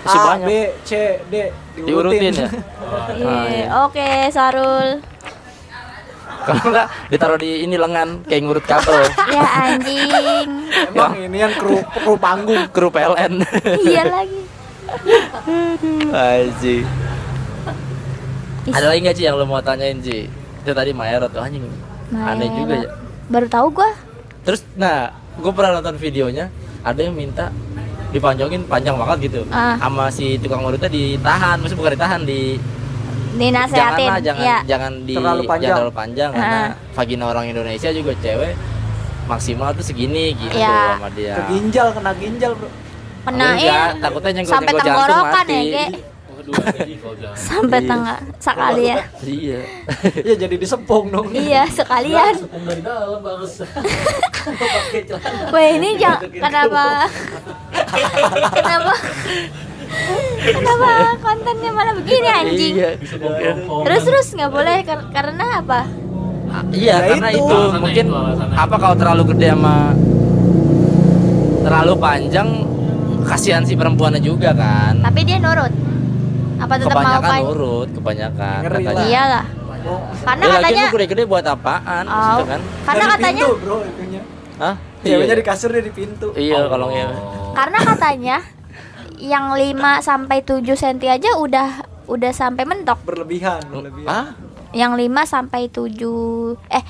Masih 0.00 0.16
A, 0.16 0.24
banyak. 0.32 0.46
B, 0.46 0.50
C, 0.80 0.90
D 1.26 1.34
diurutin 1.76 2.32
ya 2.32 2.48
Iya, 3.12 3.66
oke, 3.82 4.08
Sarul. 4.30 4.88
Kalau 6.46 6.64
nggak 6.72 6.86
ditaruh 7.12 7.38
di 7.38 7.64
ini 7.64 7.76
lengan 7.76 8.24
kayak 8.24 8.42
ngurut 8.44 8.64
kabel 8.64 9.00
Ya 9.36 9.44
anjing. 9.70 10.48
Emang 10.90 11.12
ini 11.16 11.36
yang 11.40 11.54
kru 11.56 11.80
kru 11.82 12.14
panggung. 12.16 12.62
kru 12.72 12.88
PLN 12.88 13.44
iya 13.84 14.04
lagi. 14.06 14.40
Aji. 16.10 16.76
Ih. 18.68 18.72
Ada 18.74 18.86
lagi 18.92 19.00
nggak 19.00 19.16
sih 19.16 19.24
yang 19.24 19.36
lo 19.40 19.46
mau 19.48 19.62
tanyain 19.62 19.98
sih? 20.04 20.28
Itu 20.60 20.70
tadi 20.76 20.92
Mayer 20.92 21.24
tuh 21.30 21.40
anjing. 21.40 21.64
Aneh 22.12 22.50
Maerot. 22.50 22.58
juga 22.58 22.74
ya. 22.74 22.88
Baru 23.30 23.46
tahu 23.46 23.66
gua. 23.70 23.90
Terus, 24.42 24.64
nah, 24.74 25.14
gue 25.38 25.52
pernah 25.52 25.78
nonton 25.78 25.96
videonya. 26.00 26.50
Ada 26.80 27.06
yang 27.06 27.14
minta 27.14 27.52
dipanjangin 28.10 28.66
panjang 28.66 28.98
banget 28.98 29.30
gitu. 29.30 29.40
Ah. 29.52 29.78
Sama 29.78 30.10
si 30.10 30.40
tukang 30.40 30.64
urutnya 30.66 30.90
ditahan, 30.90 31.60
maksudnya 31.62 31.80
bukan 31.80 31.92
ditahan 31.94 32.20
di 32.26 32.58
Dinasehatin. 33.32 34.08
lah, 34.08 34.20
jangan 34.20 34.42
ya. 34.42 34.58
jangan 34.66 34.92
di 35.02 35.14
Terlalu 35.14 35.42
panjang. 35.44 35.62
jangan 35.62 35.78
terlalu 35.78 35.94
panjang 35.94 36.30
karena 36.32 36.60
vagina 36.90 37.24
orang 37.26 37.44
Indonesia 37.46 37.90
juga 37.90 38.12
cewek 38.16 38.52
maksimal 39.24 39.70
tuh 39.70 39.84
segini 39.84 40.34
gitu 40.34 40.50
Iya. 40.52 40.98
sama 40.98 41.08
dia. 41.12 41.34
Ke 41.34 41.42
ginjal 41.48 41.86
kena 41.92 42.12
ginjal, 42.14 42.52
Bro. 42.52 42.68
Kenain 43.20 43.60
Enggak, 43.60 43.88
takutnya 44.00 44.30
nyenggol 44.32 44.50
sampai 44.50 44.72
tenggorokan 44.74 45.30
mati. 45.36 45.52
ya, 45.52 45.62
Ge. 45.62 45.86
Sampai 47.36 47.78
Iya. 47.78 47.86
tengah 47.86 48.16
sekali 48.40 48.82
ya. 48.82 48.96
Iya. 49.22 49.60
Iya 50.18 50.34
jadi 50.40 50.54
disepung 50.56 51.06
dong. 51.08 51.30
Iya, 51.30 51.62
sekalian. 51.70 52.34
Dari 52.42 52.80
dalam. 52.80 53.20
Weh, 55.52 55.68
ini 55.76 55.88
jangan 55.94 56.26
kenapa? 56.26 56.82
kenapa? 58.56 58.94
Kenapa 60.40 60.88
kontennya 61.18 61.70
malah 61.70 61.94
begini 61.94 62.28
anjing? 62.28 62.74
Iya. 62.74 62.90
Terus 63.84 64.02
terus 64.02 64.26
nggak 64.32 64.50
boleh 64.50 64.76
kar- 64.82 65.08
karena 65.10 65.44
apa? 65.58 65.80
Ah, 66.50 66.62
Iya, 66.68 66.96
Ya 66.96 67.08
karena 67.08 67.28
itu. 67.30 67.46
itu, 67.46 67.58
mungkin 67.78 68.04
itu, 68.06 68.16
apa 68.52 68.74
kalau 68.74 68.96
terlalu 68.96 69.22
gede 69.30 69.48
sama 69.50 69.94
terlalu 71.60 71.92
panjang 71.94 72.48
kasihan 73.22 73.62
si 73.62 73.74
perempuannya 73.74 74.18
juga 74.18 74.50
kan. 74.50 74.98
Tapi 74.98 75.20
dia 75.22 75.38
nurut. 75.38 75.70
Apa 76.58 76.74
tetap 76.76 76.90
mau 76.90 76.98
kebanyakan 76.98 77.30
pan? 77.30 77.40
nurut, 77.46 77.88
kebanyakan 77.92 78.58
Ngeri 78.60 78.76
katanya. 78.82 78.96
lah. 78.96 79.06
Iyalah. 79.06 79.44
Karena 80.20 80.44
Ya, 80.44 80.52
katanya 80.52 80.84
gede-gede 80.92 81.22
buat 81.24 81.44
apaan? 81.46 82.04
Oh. 82.04 82.20
Gitu 82.20 82.44
kan? 82.46 82.60
karena 82.84 83.00
Dari 83.00 83.12
katanya 83.14 83.42
pintu, 83.42 83.56
Bro, 83.62 83.76
itunya. 83.82 84.20
Hah? 84.58 84.74
Ceweknya 85.00 85.24
Iya. 85.26 85.40
di 85.40 85.44
kasur 85.46 85.68
dia 85.70 85.80
di 85.80 85.92
pintu. 85.94 86.26
Iya, 86.34 86.58
kalau 86.68 86.86
ya. 86.90 87.08
karena 87.50 87.78
katanya 87.80 88.36
yang 89.20 89.52
5 89.52 89.76
sampai 90.00 90.40
7 90.40 90.64
cm 90.64 90.96
aja 91.06 91.30
udah 91.36 91.68
udah 92.06 92.32
sampai 92.32 92.64
mentok. 92.64 92.98
Berlebihan, 93.04 93.60
berlebihan. 93.62 94.08
Ah? 94.08 94.26
Yang 94.70 94.92
5 95.04 95.22
sampai 95.26 95.62
7 95.66 96.56
eh 96.68 96.84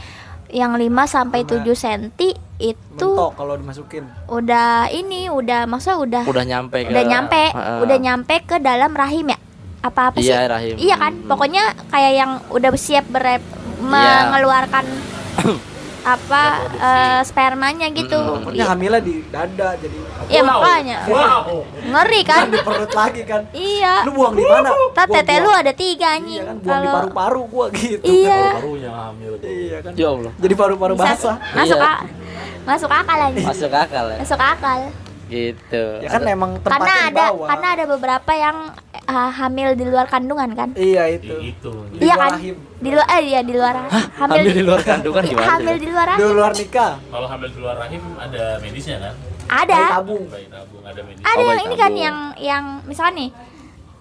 yang 0.50 0.74
5 0.74 0.82
sampai 1.06 1.40
7 1.42 1.62
cm 1.66 2.10
itu 2.58 3.08
Mentok 3.08 3.32
kalau 3.34 3.54
dimasukin. 3.54 4.04
udah 4.26 4.90
ini 4.90 5.26
udah 5.26 5.64
maksudnya 5.64 5.96
udah 5.96 6.22
Udah 6.24 6.44
nyampe 6.44 6.78
ke 6.78 6.90
udah 6.90 7.04
nyampe 7.04 7.42
Heeh. 7.48 7.78
udah 7.80 7.98
nyampe 7.98 8.34
ke 8.44 8.56
dalam 8.58 8.92
rahim 8.92 9.26
ya 9.26 9.38
apa 9.80 10.12
apa 10.12 10.18
sih 10.18 10.28
Iya, 10.28 10.44
rahim. 10.46 10.74
iya 10.76 10.94
kan 10.94 11.14
Hmm. 11.14 11.24
pokoknya 11.24 11.62
kayak 11.88 12.12
yang 12.14 12.32
udah 12.48 12.68
siap 12.74 13.08
berep 13.08 13.40
mengeluarkan 13.80 14.84
apa 16.00 16.42
eh, 16.74 17.20
spermanya 17.22 17.86
gitu. 17.92 18.16
Pokoknya 18.16 18.64
hamilnya 18.72 19.00
di 19.00 19.20
dada 19.28 19.76
jadi 19.76 19.98
Iya 20.30 20.42
makanya 20.46 20.96
Wow. 21.10 21.66
ngeri 21.66 22.20
kan? 22.22 22.46
di 22.48 22.58
perut 22.62 22.92
lagi 22.94 23.22
kan. 23.26 23.42
Iya. 23.50 23.94
Lu 24.06 24.10
buang 24.14 24.34
di 24.38 24.44
mana? 24.46 24.70
Gua 24.70 25.04
tete 25.10 25.34
lu 25.42 25.50
ada 25.50 25.72
tiga 25.74 26.16
anjing. 26.16 26.40
Iya 26.40 26.48
kan 26.48 26.56
buang 26.62 26.80
di 26.80 26.88
paru-paru 26.88 27.42
gua 27.50 27.66
gitu. 27.74 28.04
Iya. 28.06 28.42
Parunya 28.56 28.90
hamil. 28.94 29.32
Iya 29.42 29.78
kan. 29.82 29.92
Ya 29.98 30.08
Allah. 30.08 30.32
Jadi 30.38 30.54
paru-paru 30.54 30.94
basah. 30.94 31.36
masuk 31.52 31.78
Iya. 31.78 31.94
masuk 32.62 32.90
akal 32.92 33.18
anjing. 33.18 33.46
Masuk 33.46 33.72
akal 33.72 34.04
ya. 34.14 34.18
Masuk 34.22 34.40
akal. 34.40 34.80
Gitu. 35.30 35.84
Ya 36.02 36.08
kan 36.10 36.22
emang 36.26 36.58
tempatnya 36.58 36.74
Karena 36.76 36.92
di 36.92 37.06
ada 37.08 37.24
bawah. 37.24 37.46
karena 37.46 37.68
ada 37.70 37.84
beberapa 37.86 38.32
yang 38.34 38.56
eh, 38.90 39.30
hamil 39.32 39.68
di 39.72 39.84
luar 39.84 40.06
kandungan 40.06 40.50
kan? 40.52 40.68
Iya 40.74 41.02
I- 41.06 41.16
itu. 41.16 41.34
Itu. 41.40 41.72
Di 41.88 42.02
iya 42.02 42.14
luar 42.14 42.26
kan? 42.26 42.32
rahim. 42.34 42.56
Di 42.76 42.90
luar 42.90 43.06
eh 43.08 43.22
iya 43.24 43.40
di 43.40 43.52
luar 43.52 43.74
Hamil 44.18 44.42
di 44.48 44.62
luar 44.62 44.80
kandungan 44.82 45.22
gimana? 45.24 45.46
hamil 45.48 45.76
di 45.76 45.86
luar 45.86 46.06
Di 46.08 46.14
rahim. 46.18 46.34
luar 46.34 46.52
nikah. 46.52 46.92
Kalau 47.06 47.26
hamil 47.26 47.48
di 47.48 47.58
luar 47.58 47.76
rahim 47.78 48.02
ada 48.18 48.42
medisnya 48.58 48.96
kan? 49.00 49.14
Ada. 49.48 49.74
Bayi 49.76 49.92
tabung. 49.92 50.24
Bayi 50.26 50.46
tabung 50.48 50.82
ada 50.84 51.00
medis. 51.00 51.22
Ada 51.22 51.38
Oh, 51.38 51.46
yang 51.48 51.60
ini 51.62 51.74
kan 51.76 51.92
yang 51.96 52.16
yang 52.36 52.64
misalkan 52.84 53.14
nih 53.16 53.30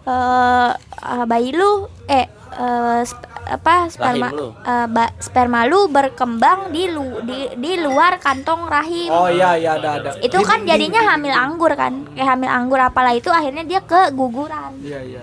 eh 0.01 0.71
eh, 1.05 1.25
bayi 1.25 1.49
lu 1.51 1.71
eh 2.07 2.25
eh, 2.55 3.01
sp- 3.03 3.28
apa 3.50 3.89
sperma 3.89 4.30
lu. 4.30 4.54
eh, 4.56 4.88
ba- 4.88 5.14
sperma 5.18 5.66
lu 5.66 5.88
berkembang 5.88 6.70
di 6.70 6.86
lu 6.86 7.20
di, 7.22 7.50
di 7.56 7.72
luar 7.78 8.18
kantong 8.18 8.66
rahim. 8.66 9.10
Oh 9.10 9.26
iya 9.26 9.54
iya 9.54 9.76
ada 9.76 9.89
ada. 9.97 10.10
itu 10.20 10.34
Di 10.34 10.45
kan 10.45 10.64
jadinya 10.64 11.02
di 11.02 11.08
hamil 11.08 11.34
anggur 11.34 11.72
kan 11.74 12.06
kayak 12.10 12.30
hamil 12.30 12.47
anggur 12.47 12.80
apalah 12.80 13.12
itu 13.12 13.28
akhirnya 13.28 13.64
dia 13.64 13.82
keguguran 13.82 14.78
Iya 14.80 15.00
iya. 15.04 15.22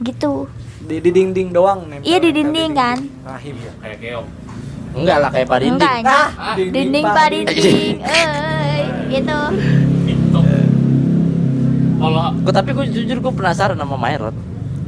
gitu 0.00 0.46
Di, 0.80 1.00
di 1.00 1.10
dinding 1.10 1.48
doang 1.50 1.88
nempel. 1.88 2.04
Iya, 2.04 2.18
di 2.20 2.30
dinding 2.30 2.70
kan. 2.72 2.98
Rahim 3.24 3.56
ya. 3.56 3.72
Kayak 3.80 3.98
keong. 3.98 4.28
Enggak 4.94 5.16
lah 5.18 5.30
kayak 5.32 5.48
Dinding. 5.50 5.72
enggak 5.74 5.90
anjing. 5.90 6.38
Ah, 6.38 6.54
dinding 6.54 6.72
dinding 6.72 7.04
eh 8.04 8.80
gitu 9.10 9.40
Itu. 10.06 10.40
Kalau 11.96 12.24
tapi 12.46 12.70
gue 12.70 12.86
jujur 12.92 13.16
gue 13.18 13.32
penasaran 13.32 13.74
sama 13.74 13.96
Mayrot. 13.96 14.36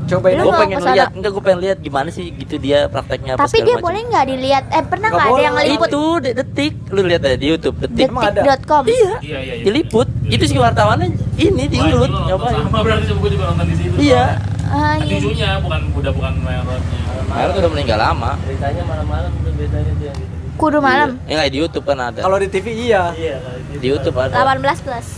Cobain 0.07 0.35
Lu 0.37 0.45
Gue 0.45 0.55
pengen 0.57 0.79
lihat, 0.81 1.09
enggak 1.13 1.31
gue 1.31 1.43
pengen 1.43 1.61
lihat 1.61 1.79
gimana 1.79 2.09
sih 2.09 2.31
gitu 2.31 2.55
dia 2.57 2.87
prakteknya 2.87 3.35
apa 3.35 3.45
tapi 3.45 3.59
dia 3.61 3.75
macam. 3.75 3.85
boleh 3.85 4.01
nggak 4.07 4.25
dilihat 4.27 4.65
eh 4.69 4.85
pernah 4.87 5.09
Nggak 5.11 5.27
ada 5.27 5.41
yang 5.41 5.55
ngeliput 5.55 5.89
Itu 5.89 6.03
de- 6.19 6.35
detik, 6.37 6.73
lu 6.89 7.01
lihat 7.03 7.23
aja 7.23 7.37
di 7.37 7.47
YouTube 7.49 7.77
detik. 7.77 8.07
Ada? 8.09 8.41
detik.com 8.41 8.83
Iya, 8.87 8.95
iya 8.95 9.11
iya 9.21 9.39
iya. 9.53 9.65
diliput. 9.65 10.09
Itu 10.25 10.45
si 10.45 10.55
wartawannya 10.55 11.07
ini 11.37 11.65
diurut, 11.67 12.11
nyobain. 12.25 12.55
Sama 12.57 12.79
berarti 12.81 13.11
gue 13.11 13.31
juga 13.31 13.45
nonton 13.51 13.67
di 13.67 13.75
situ. 13.75 13.95
Iya. 14.01 14.25
Anjing. 14.67 15.21
Cucunya 15.21 15.51
bukan 15.59 15.81
udah 15.93 16.13
bukan 16.13 16.33
merotnya. 16.41 16.99
Mayrot 17.27 17.55
udah 17.57 17.71
meninggal 17.71 17.99
lama. 18.01 18.31
Ceritanya 18.43 18.83
malam-malam 18.83 19.31
tuh 19.37 19.53
bedanya 19.53 19.93
dia 19.97 20.13
gitu. 20.13 20.35
kudu 20.57 20.81
malam 20.81 21.21
Ya 21.25 21.37
nggak 21.37 21.53
di 21.53 21.59
YouTube 21.61 21.85
kan 21.85 21.99
ada. 22.01 22.21
Kalau 22.23 22.39
di 22.39 22.49
TV 22.49 22.67
iya. 22.73 23.13
Iya, 23.13 23.37
kalau. 23.39 23.59
Di 23.77 23.87
YouTube 23.87 24.17
ada. 24.17 24.33
18 24.33 24.81
plus 24.81 25.09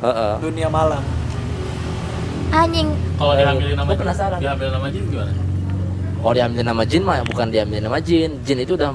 Heeh. 0.00 0.32
Dunia 0.40 0.68
malam. 0.68 1.02
Anjing 2.52 2.88
Kalau 3.14 3.34
dihamilin 3.34 3.74
nama 3.74 3.92
penasaran. 3.92 4.38
Dihamilin 4.38 4.72
nama 4.72 4.88
jin 4.88 5.02
gimana? 5.06 5.32
Kalau 6.20 6.32
diambil 6.32 6.62
nama 6.62 6.82
jin 6.84 7.02
mah 7.02 7.16
bukan 7.24 7.46
diambil 7.48 7.78
nama 7.80 7.98
jin. 7.98 8.30
Jin 8.42 8.58
itu 8.58 8.76
udah 8.76 8.92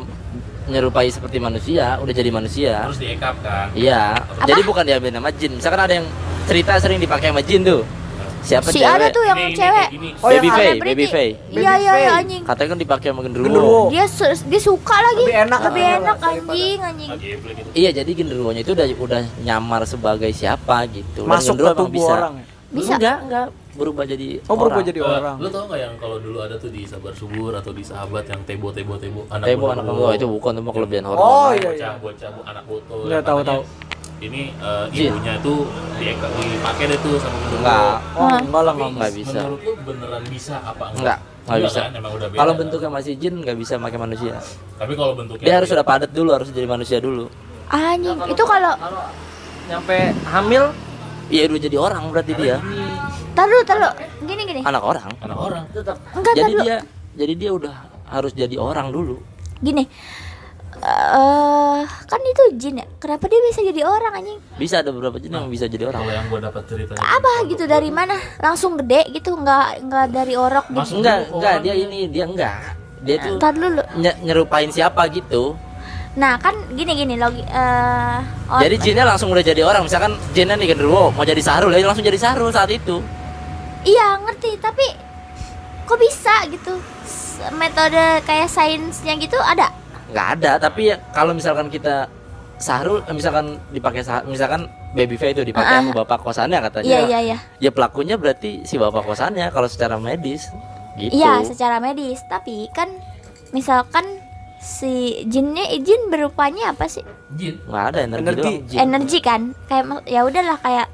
menyerupai 0.65 1.09
seperti 1.09 1.37
manusia, 1.37 1.97
udah 1.97 2.13
jadi 2.13 2.29
manusia. 2.29 2.85
Terus 2.85 3.01
diekap 3.01 3.35
kan. 3.41 3.69
Iya. 3.73 4.13
Jadi 4.45 4.61
bukan 4.61 4.83
diambil 4.83 5.11
nama 5.11 5.29
jin. 5.31 5.57
Misalkan 5.57 5.79
ada 5.79 5.93
yang 5.95 6.07
cerita 6.45 6.77
sering 6.77 6.97
dipakai 6.97 7.29
sama 7.29 7.41
jin 7.41 7.61
tuh. 7.61 7.81
Siapa 8.45 8.69
si 8.69 8.77
cewek? 8.77 8.93
ada 8.93 9.09
tuh 9.09 9.25
yang 9.25 9.37
Ini- 9.41 9.47
ini 9.47 9.57
cewek 9.57 9.73
kayak 9.73 9.89
gini. 9.89 10.09
Oh, 10.21 10.29
Baby 10.29 10.49
Faye. 10.51 10.73
Baby 10.77 11.05
Faye. 11.09 11.31
iya 11.49 11.49
Baby 11.49 11.61
iya 11.65 11.73
iya 11.73 11.91
Faye. 11.91 12.09
anjing 12.13 12.41
Katanya 12.45 12.69
kan 12.69 12.79
dipakai 12.79 13.07
sama 13.09 13.21
genderuwo. 13.25 13.47
Genderuwo. 13.49 13.81
dia 13.89 14.05
su- 14.05 14.45
dia 14.45 14.61
suka 14.61 14.95
lagi 15.01 15.23
Lebih 15.25 15.37
enak 15.41 15.59
lebih 15.65 15.81
kan? 15.81 15.97
enak 15.97 16.15
Daripada- 16.15 16.29
anjing 16.45 16.77
anjing 16.77 17.09
gitu. 17.17 17.69
Iya, 17.73 17.89
jadi 17.91 18.11
genderuwonya 18.13 18.61
itu 18.61 18.71
udah 18.71 18.85
udah 19.01 19.21
nyamar 19.41 19.81
sebagai 19.83 20.29
siapa 20.29 20.85
gitu. 20.87 21.25
Masuk 21.25 21.57
ke 21.57 21.69
tubuh 21.73 22.05
orang 22.07 22.33
ya. 22.37 22.45
Bisa. 22.75 22.93
Enggak, 22.93 23.17
enggak 23.21 23.47
berubah 23.73 24.03
jadi 24.03 24.27
Oh 24.45 24.55
berubah 24.55 24.77
orang. 24.77 24.87
jadi 24.87 24.99
Eh, 24.99 25.07
orang. 25.09 25.35
Lu 25.37 25.47
tau 25.49 25.63
gak 25.65 25.79
yang 25.81 25.93
kalau 25.95 26.17
dulu 26.17 26.37
ada 26.39 26.55
tuh 26.55 26.69
di 26.69 26.83
Sabar 26.83 27.11
Subur 27.11 27.51
atau 27.51 27.71
di 27.71 27.81
Sahabat 27.81 28.23
yang 28.25 28.39
tebo 28.43 28.67
tebo 28.69 28.95
tebo 28.95 29.27
anak 29.29 29.45
Tebo 29.45 29.65
anak 29.69 29.83
botol. 29.83 29.97
gua 29.97 30.09
itu 30.11 30.25
bukan 30.25 30.51
itu 30.53 30.61
mah 30.61 30.73
kelebihan 30.73 31.03
horor. 31.05 31.19
Oh 31.19 31.49
iya 31.51 31.59
bocah 31.65 31.75
iya. 31.75 31.89
bocah 31.97 32.29
bu- 32.29 32.45
anak 32.45 32.63
botol 32.65 32.99
Nggak 33.01 33.11
yang 33.13 33.25
tahu, 33.25 33.39
tahu. 33.41 33.61
ini 34.17 34.41
eh, 34.53 34.85
Jin. 34.89 35.11
ibunya 35.11 35.35
tuh 35.39 35.59
dieka- 35.93 36.31
dipakai 36.33 36.83
deh 36.87 36.99
tuh 36.99 37.13
sama 37.17 37.35
genderuwo. 37.37 37.59
Enggak. 37.59 37.95
Oh 38.13 38.27
enggak 38.29 38.61
lah 38.61 38.73
enggak. 38.73 38.89
Nggak 38.93 39.11
bisa. 39.13 39.37
menurut 39.37 39.59
lu 39.61 39.73
beneran 39.81 40.23
bisa 40.25 40.55
apa 40.57 40.85
enggak 40.89 40.95
Enggak, 40.95 41.19
enggak 41.45 41.59
bisa. 41.61 41.79
kan? 41.81 41.91
emang 41.93 42.11
udah 42.13 42.27
beda 42.27 42.37
Kalau 42.37 42.53
kan? 42.53 42.59
bentuknya 42.61 42.89
masih 42.91 43.13
jin 43.15 43.33
nggak 43.37 43.57
bisa 43.57 43.73
pakai 43.77 43.99
manusia. 43.99 44.35
tapi 44.75 44.93
kalau 44.93 45.13
bentuknya 45.13 45.45
Dia 45.45 45.55
harus 45.57 45.67
sudah 45.69 45.83
padat 45.83 46.09
dulu, 46.09 46.29
harus 46.31 46.47
jadi 46.49 46.65
manusia 46.65 46.97
dulu. 46.97 47.27
anjing 47.67 48.17
itu 48.25 48.43
kalau 48.45 48.73
Kalau 48.73 49.03
nyampe 49.65 49.97
hamil 50.25 50.63
Iya 51.25 51.47
udah 51.47 51.61
jadi 51.61 51.77
orang 51.77 52.03
berarti 52.09 52.33
dia. 52.33 52.57
tar 53.31 53.45
dulu 53.45 53.63
tar 53.63 53.75
dulu 53.75 53.91
gini 54.23 54.41
gini 54.45 54.61
Anak 54.61 54.79
orang. 54.81 55.11
anak 55.19 55.35
orang 55.37 55.63
tetap 55.69 55.97
enggak 56.11 56.33
Jadi 56.33 56.51
dulu 56.51 56.63
dia 56.63 56.77
jadi 57.13 57.33
dia 57.33 57.51
udah 57.51 57.75
harus 58.07 58.31
jadi 58.31 58.55
orang 58.55 58.87
dulu. 58.89 59.19
gini 59.57 59.83
eh 60.77 61.79
kan 62.05 62.21
itu 62.21 62.43
jin 62.55 62.75
ya 62.75 62.87
kenapa 62.95 63.25
dia 63.25 63.39
bisa 63.41 63.59
jadi 63.59 63.81
orang 63.83 64.13
anjing 64.13 64.39
Bisa 64.53 64.75
ada 64.79 64.91
beberapa 64.91 65.17
jin 65.17 65.31
yang 65.31 65.47
bisa 65.47 65.65
jadi 65.65 65.87
kalau 65.87 65.99
orang. 65.99 66.13
yang 66.13 66.27
gua 66.27 66.39
dapat 66.43 66.63
ceritanya 66.65 66.99
apa 67.01 67.31
gitu 67.47 67.63
dari 67.65 67.89
mana 67.89 68.13
langsung 68.37 68.77
gede 68.77 69.09
gitu 69.11 69.33
nggak 69.33 69.67
nggak 69.83 70.05
dari 70.09 70.33
orok 70.35 70.65
gitu 70.69 70.99
Enggak, 70.99 71.17
enggak 71.29 71.55
dia 71.59 71.73
ini 71.75 71.99
dia 72.05 72.23
enggak. 72.23 72.55
Dia 73.01 73.15
tuh 73.19 73.37
dulu 73.37 73.81
nye- 73.95 74.19
nyerupain 74.21 74.69
siapa 74.69 75.05
gitu. 75.09 75.53
Nah 76.15 76.39
kan 76.39 76.55
gini 76.71 76.95
gini 76.95 77.15
logi 77.15 77.43
eh 77.43 78.19
or- 78.47 78.61
Jadi 78.61 78.75
jinnya 78.79 79.03
langsung 79.03 79.29
udah 79.29 79.43
jadi 79.43 79.61
orang. 79.61 79.83
Misalkan 79.83 80.15
jinnya 80.31 80.55
nih 80.55 80.71
genderuwo 80.71 81.11
mau 81.11 81.23
jadi 81.23 81.39
Sahrul, 81.39 81.69
dia 81.69 81.83
langsung 81.83 82.03
jadi 82.03 82.15
Sahrul 82.15 82.49
saat 82.49 82.71
itu. 82.71 83.03
iya 83.83 84.17
ngerti 84.17 84.57
tapi 84.57 84.81
kok 85.85 85.99
bisa 85.99 86.41
gitu 86.49 86.73
metode 87.53 88.01
kayak 88.25 88.49
sainsnya 88.49 89.13
gitu 89.13 89.37
ada 89.37 89.69
Nggak 90.09 90.27
ada, 90.33 90.51
tapi 90.57 90.89
ya 90.89 90.97
kalau 91.11 91.33
misalkan 91.33 91.69
kita 91.69 92.09
Sahrul, 92.55 93.03
eh, 93.03 93.11
misalkan 93.11 93.59
dipakai 93.69 94.01
misalkan 94.25 94.65
Baby 94.95 95.19
itu 95.19 95.43
dipakai 95.43 95.69
Ah. 95.69 95.79
sama 95.83 95.91
bapak 96.01 96.23
kosannya 96.23 96.63
katanya. 96.63 96.87
iya 96.87 96.99
iya 97.03 97.19
iya 97.21 97.37
Ya 97.59 97.69
pelakunya 97.69 98.15
berarti 98.15 98.63
si 98.63 98.79
bapak 98.79 99.03
kosannya 99.03 99.51
kalau 99.51 99.67
secara 99.67 99.99
medis 99.99 100.47
gitu. 100.95 101.11
Iya, 101.11 101.43
secara 101.43 101.83
medis. 101.83 102.23
Tapi 102.25 102.71
kan 102.71 102.87
misalkan 103.51 104.23
si 104.65 104.93
jinnya 105.23 105.61
jin 105.77 106.09
berupanya 106.09 106.73
apa 106.73 106.89
sih? 106.89 107.05
jin 107.31 107.61
nggak 107.63 107.83
ada 107.85 107.99
energi, 108.01 108.23
Energi. 108.23 108.41
doang. 108.41 108.57
jin. 108.65 108.77
Energi 108.81 109.19
kan. 109.19 109.41
Kayak 109.65 109.83
ya 110.05 110.21
udahlah 110.21 110.57
kayak 110.57 110.87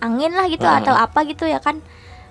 angin 0.00 0.32
lah 0.32 0.46
gitu 0.46 0.64
Hmm. 0.64 0.78
atau 0.82 0.94
apa 0.96 1.22
gitu 1.22 1.44
ya 1.44 1.56
kan. 1.56 1.78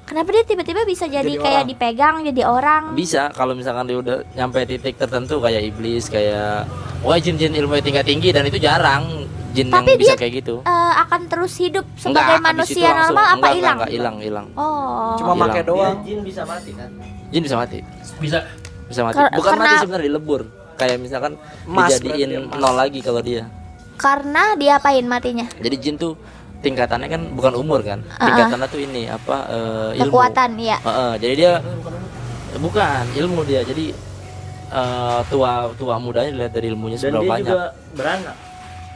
Kenapa 0.01 0.27
dia 0.29 0.43
tiba-tiba 0.43 0.83
bisa 0.83 1.07
jadi, 1.07 1.23
Jadi 1.23 1.39
kayak 1.39 1.55
orang. 1.57 1.69
dipegang 1.71 2.15
jadi 2.21 2.41
orang? 2.43 2.83
Bisa 2.91 3.31
kalau 3.31 3.55
misalkan 3.55 3.87
dia 3.87 3.95
udah 3.95 4.27
nyampe 4.33 4.59
titik 4.65 4.99
tertentu 4.99 5.39
kayak 5.39 5.63
iblis 5.65 6.05
kayak 6.05 6.67
wah 6.99 7.15
jin-jin 7.15 7.55
ilmu 7.55 7.79
tingkat 7.79 8.03
tinggi 8.03 8.29
dan 8.29 8.43
itu 8.43 8.59
jarang 8.59 9.23
jin 9.51 9.71
Tapi 9.71 9.87
yang 9.87 9.95
bisa 9.97 10.11
dia- 10.11 10.19
kayak 10.19 10.33
gitu. 10.37 10.55
Eh, 10.61 10.93
akan 10.97 11.21
terus 11.25 11.55
hidup 11.55 11.87
Enggak, 11.87 12.03
sebagai 12.03 12.35
itu 12.35 12.43
manusia 12.43 12.83
langsung- 12.83 12.99
normal 13.07 13.23
apa 13.23 13.31
enggak, 13.31 13.53
hilang? 13.53 13.77
Enggak, 13.77 13.91
hilang, 13.91 14.15
hilang. 14.19 14.47
Oh. 14.53 15.15
Cuma 15.15 15.33
pakai 15.39 15.55
dia 15.55 15.69
doang. 15.69 15.95
jin 16.03 16.19
bisa 16.21 16.41
mati 16.43 16.71
kan 16.73 16.89
Jin 17.31 17.41
bisa 17.41 17.55
mati. 17.55 17.77
bisa 18.19 18.39
Bisa 18.83 19.01
mati. 19.01 19.15
Bukan 19.15 19.31
mati 19.31 19.47
karena- 19.63 19.79
sebenarnya 19.79 20.07
dilebur. 20.11 20.41
Kayak 20.81 20.97
misalkan 20.97 21.33
Emas 21.63 21.93
dijadiin 21.93 22.29
emas. 22.49 22.57
nol 22.57 22.73
lagi 22.73 22.99
kalau 22.99 23.21
dia. 23.21 23.45
Karena 24.01 24.57
diapain 24.57 25.05
matinya? 25.05 25.45
Jadi 25.61 25.75
jin 25.77 25.95
tuh 25.95 26.17
tingkatannya 26.61 27.05
kan 27.05 27.21
bukan 27.37 27.53
umur 27.53 27.85
kan. 27.85 28.01
Ah, 28.09 28.17
ah. 28.17 28.25
Tingkatannya 28.25 28.67
tuh 28.67 28.81
ini 28.81 29.05
apa 29.05 29.37
eh, 29.45 30.01
ilmu. 30.01 30.09
Kekuatan, 30.09 30.49
iya. 30.57 30.77
Heeh, 30.81 31.11
jadi 31.21 31.33
dia 31.37 31.51
bukan 32.57 33.05
ilmu 33.13 33.45
dia. 33.45 33.61
Jadi 33.61 33.93
eh, 34.73 35.19
tua 35.29 35.69
tua 35.77 35.95
mudanya 36.01 36.33
dilihat 36.33 36.53
dari 36.53 36.67
ilmunya 36.73 36.97
dan 36.97 37.13
seberapa 37.13 37.21
dia 37.21 37.29
banyak. 37.29 37.45
juga 37.45 37.67
beranak 37.93 38.35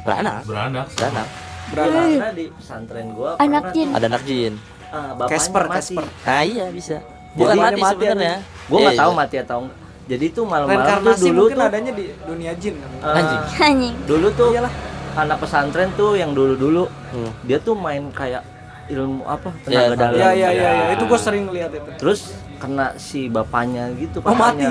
Beranak, 0.06 0.42
beranak 0.46 0.88
beranak. 0.94 1.28
Beranak. 1.66 2.06
karena 2.06 2.30
di 2.30 2.46
pesantren 2.54 3.08
gua 3.10 3.32
Anak 3.38 3.64
jin. 3.74 3.90
Ada 3.90 4.06
anak 4.06 4.24
jin. 4.24 4.54
bapaknya 4.86 5.30
Casper, 5.34 5.64
mati. 5.66 5.76
Casper. 5.76 6.06
Nah, 6.06 6.44
iya 6.46 6.66
bisa. 6.70 6.98
Bukan 7.34 7.52
Jadi 7.52 7.62
mati, 7.62 7.74
ini 7.74 7.82
mati 7.82 7.94
sebenarnya. 7.98 8.36
gua 8.66 8.78
Iya, 8.78 8.86
nggak 8.86 9.02
tahu 9.02 9.12
iya. 9.12 9.18
mati 9.18 9.36
atau 9.38 9.58
enggak 9.62 9.85
jadi 10.06 10.26
tuh 10.30 10.44
malam-malam 10.44 11.02
tuh 11.04 11.16
dulu 11.20 11.42
mungkin 11.44 11.58
tuh 11.58 11.66
adanya 11.66 11.92
di 11.92 12.06
dunia 12.22 12.52
jin 12.56 12.76
kan. 12.76 12.90
eh, 12.94 13.18
Anjing. 13.18 13.42
Anjing. 13.60 13.96
dulu 14.06 14.28
tuh 14.32 14.50
Iyalah. 14.52 14.74
anak 15.16 15.38
pesantren 15.40 15.90
tuh 15.94 16.14
yang 16.14 16.32
dulu-dulu 16.32 16.86
Hmm. 17.10 17.32
dia 17.42 17.58
tuh 17.58 17.74
main 17.74 18.04
kayak 18.12 18.44
ilmu 18.86 19.24
apa 19.24 19.50
Iya, 19.64 19.90
tenaga 19.90 19.96
dalam 19.98 20.14
Iya 20.14 20.30
iya 20.32 20.50
iya 20.52 20.70
iya. 20.70 20.86
itu 20.92 21.04
gue 21.04 21.18
sering 21.18 21.46
lihat 21.50 21.72
itu. 21.72 21.90
terus 21.96 22.20
kena 22.56 22.94
si 22.96 23.26
bapaknya 23.28 23.90
gitu 23.96 24.22
Oh, 24.22 24.32
mati? 24.32 24.68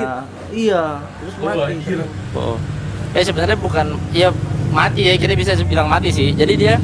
iya 0.52 1.02
terus 1.18 1.34
Oh, 1.36 1.44
mati. 1.44 1.74
Oh. 2.32 2.56
Ya 3.10 3.22
sebenarnya 3.22 3.54
bukan 3.56 3.86
ya 4.10 4.28
mati 4.70 5.02
ya 5.04 5.14
kita 5.14 5.32
bisa 5.32 5.54
bilang 5.62 5.86
mati 5.86 6.10
sih. 6.10 6.30
Jadi 6.30 6.54
dia 6.56 6.74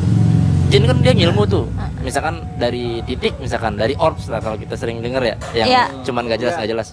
jin 0.67 0.85
kan 0.85 0.99
dia 0.99 1.11
ngilmu 1.13 1.43
tuh. 1.45 1.67
Misalkan 2.01 2.43
dari 2.57 3.03
titik 3.03 3.35
misalkan 3.37 3.75
dari 3.75 3.95
orbs 3.95 4.27
lah 4.27 4.39
kalau 4.39 4.55
kita 4.55 4.75
sering 4.75 4.99
denger 4.99 5.23
ya 5.25 5.37
yang 5.55 5.69
Iya. 5.69 5.85
cuman 6.03 6.25
gak 6.25 6.41
jelas 6.41 6.55
Iya. 6.55 6.61
gak 6.61 6.71
jelas. 6.71 6.89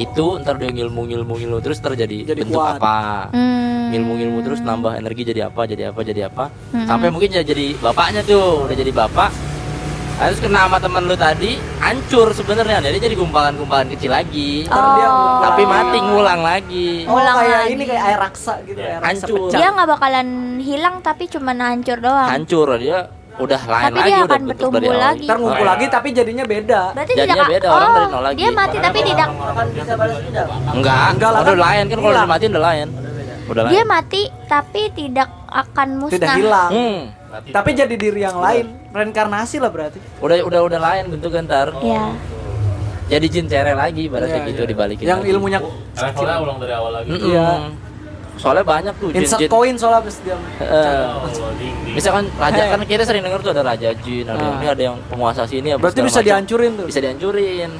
Itu 0.00 0.40
ntar 0.40 0.56
dia 0.56 0.70
ngilmu 0.70 1.04
ngilmu 1.04 1.32
ngilmu 1.34 1.58
terus 1.60 1.76
terjadi 1.78 2.24
Jadi 2.26 2.40
bentuk 2.42 2.56
kuat. 2.56 2.80
apa 2.80 3.28
Hmm. 3.30 3.92
ngilmu 3.92 4.12
ngilmu 4.14 4.38
terus 4.40 4.60
nambah 4.60 4.96
energi 4.96 5.22
jadi 5.24 5.46
apa 5.46 5.62
jadi 5.64 5.92
apa 5.92 6.00
jadi 6.00 6.20
apa 6.26 6.48
Hmm. 6.72 6.86
sampai 6.86 7.08
mungkin 7.08 7.28
ya 7.30 7.42
jadi 7.42 7.76
bapaknya 7.76 8.22
tuh 8.22 8.64
udah 8.64 8.74
jadi 8.74 8.90
bapak 8.90 9.30
harus 10.16 10.36
kena 10.36 10.60
sama 10.62 10.76
temen 10.76 11.02
lu 11.02 11.16
tadi 11.16 11.52
hancur 11.78 12.28
sebenarnya 12.30 12.80
jadi 12.82 12.96
jadi 12.98 13.14
gumpalan-gumpalan 13.14 13.88
kecil 13.90 14.10
lagi 14.10 14.64
dia 14.64 14.68
Oh. 14.70 14.84
ngulang. 14.84 15.40
tapi 15.42 15.62
mati 15.64 15.98
ngulang 15.98 16.40
lagi 16.42 16.88
Oh 17.04 17.10
Ngulang 17.10 17.36
kayak 17.38 17.56
lagi. 17.58 17.70
ini 17.70 17.82
kayak 17.84 18.02
air 18.04 18.18
raksa 18.20 18.54
gitu, 18.62 18.78
air 18.78 18.96
raksa 18.96 19.08
Hancur. 19.26 19.36
pecah. 19.48 19.58
Dia 19.58 19.68
nggak 19.70 19.88
bakalan 19.90 20.28
hilang 20.60 20.96
tapi 21.00 21.24
cuma 21.26 21.52
hancur 21.52 21.98
doang. 21.98 22.28
hancur 22.30 22.68
dia 22.76 22.98
udah 23.36 23.60
lain 23.62 23.84
Tapi 23.86 23.96
lagi 23.96 24.08
dia 24.08 24.16
udah 24.16 24.26
akan 24.26 24.42
bertumbuh 24.44 24.80
dari 24.80 24.98
lagi. 24.98 25.24
Ntar 25.24 25.36
ngumpul 25.36 25.54
Oh, 25.54 25.62
iya. 25.62 25.70
lagi 25.70 25.86
tapi 25.86 26.08
jadinya 26.10 26.44
beda. 26.44 26.80
Berarti 26.90 27.12
Jadinya 27.12 27.30
tidak 27.30 27.48
beda, 27.48 27.66
oh, 27.66 27.72
orang 27.72 27.90
dari 27.90 28.06
nol 28.06 28.22
lagi. 28.22 28.36
Dia 28.36 28.50
mati 28.50 28.76
tapi 28.78 28.98
tidak 29.02 29.28
Akan 29.30 29.66
bisa 29.70 29.92
balas 29.94 30.16
dendam. 30.18 30.48
enggak 30.70 31.04
Enggak 31.10 31.30
lah, 31.30 31.40
udah 31.40 31.46
kan 31.46 31.58
lain 31.60 31.84
kan 31.86 31.96
kalau 31.96 32.12
udah 32.12 32.26
mati 32.26 32.44
udah 32.46 32.64
lain 32.64 32.88
udah 33.46 33.62
lain 33.62 33.72
dia 33.72 33.82
mati 33.84 34.22
tapi 34.46 34.80
tidak 34.92 35.28
akan 35.46 35.88
musnah. 35.96 36.14
Tidak 36.16 36.30
hilang. 36.36 36.70
Hmm. 36.70 37.00
Tapi 37.30 37.70
jadi 37.72 37.94
diri 37.94 38.20
yang 38.20 38.36
lain, 38.36 38.66
reinkarnasi 38.90 39.56
lah 39.56 39.68
berarti. 39.68 39.98
udah 40.18 40.42
udah 40.42 40.60
udah 40.62 40.80
lain 40.80 41.04
bentuk 41.08 41.30
ntar 41.40 41.70
Ya. 41.80 42.10
jadi 43.08 43.26
jin 43.26 43.46
cere 43.46 43.72
lagi 43.72 44.06
ibaratnya 44.06 44.38
Iya, 44.40 44.48
gitu 44.48 44.62
iya. 44.64 44.68
dibalikin 44.68 45.04
Yang 45.04 45.20
lagi. 45.20 45.30
ilmunya 45.30 45.58
levelnya 45.96 46.36
ulang 46.38 46.58
dari 46.58 46.72
awal 46.72 46.92
lagi. 46.92 47.08
Iya. 47.10 47.48
Soalnya 48.40 48.64
banyak 48.64 48.94
tuh 48.96 49.12
insert 49.12 49.36
jin-jin 49.36 49.50
koin 49.50 49.74
soalnya 49.76 50.00
habis 50.00 50.16
dia. 50.18 50.36
Ding. 51.52 51.76
misalkan 51.92 52.24
raja 52.34 52.62
kan 52.66 52.80
kita 52.82 53.04
sering 53.04 53.20
dengar 53.20 53.38
tuh 53.38 53.52
ada 53.52 53.62
raja 53.62 53.92
jin 53.94 54.24
ada 54.24 54.40
Ah. 54.40 54.56
ini 54.56 54.66
ada 54.66 54.82
yang 54.82 54.96
penguasa 55.06 55.44
sini 55.44 55.76
Berarti 55.76 56.00
bisa 56.00 56.18
macam. 56.18 56.26
dihancurin 56.26 56.72
tuh. 56.74 56.86
bisa 56.88 56.98
dihancurin 56.98 57.70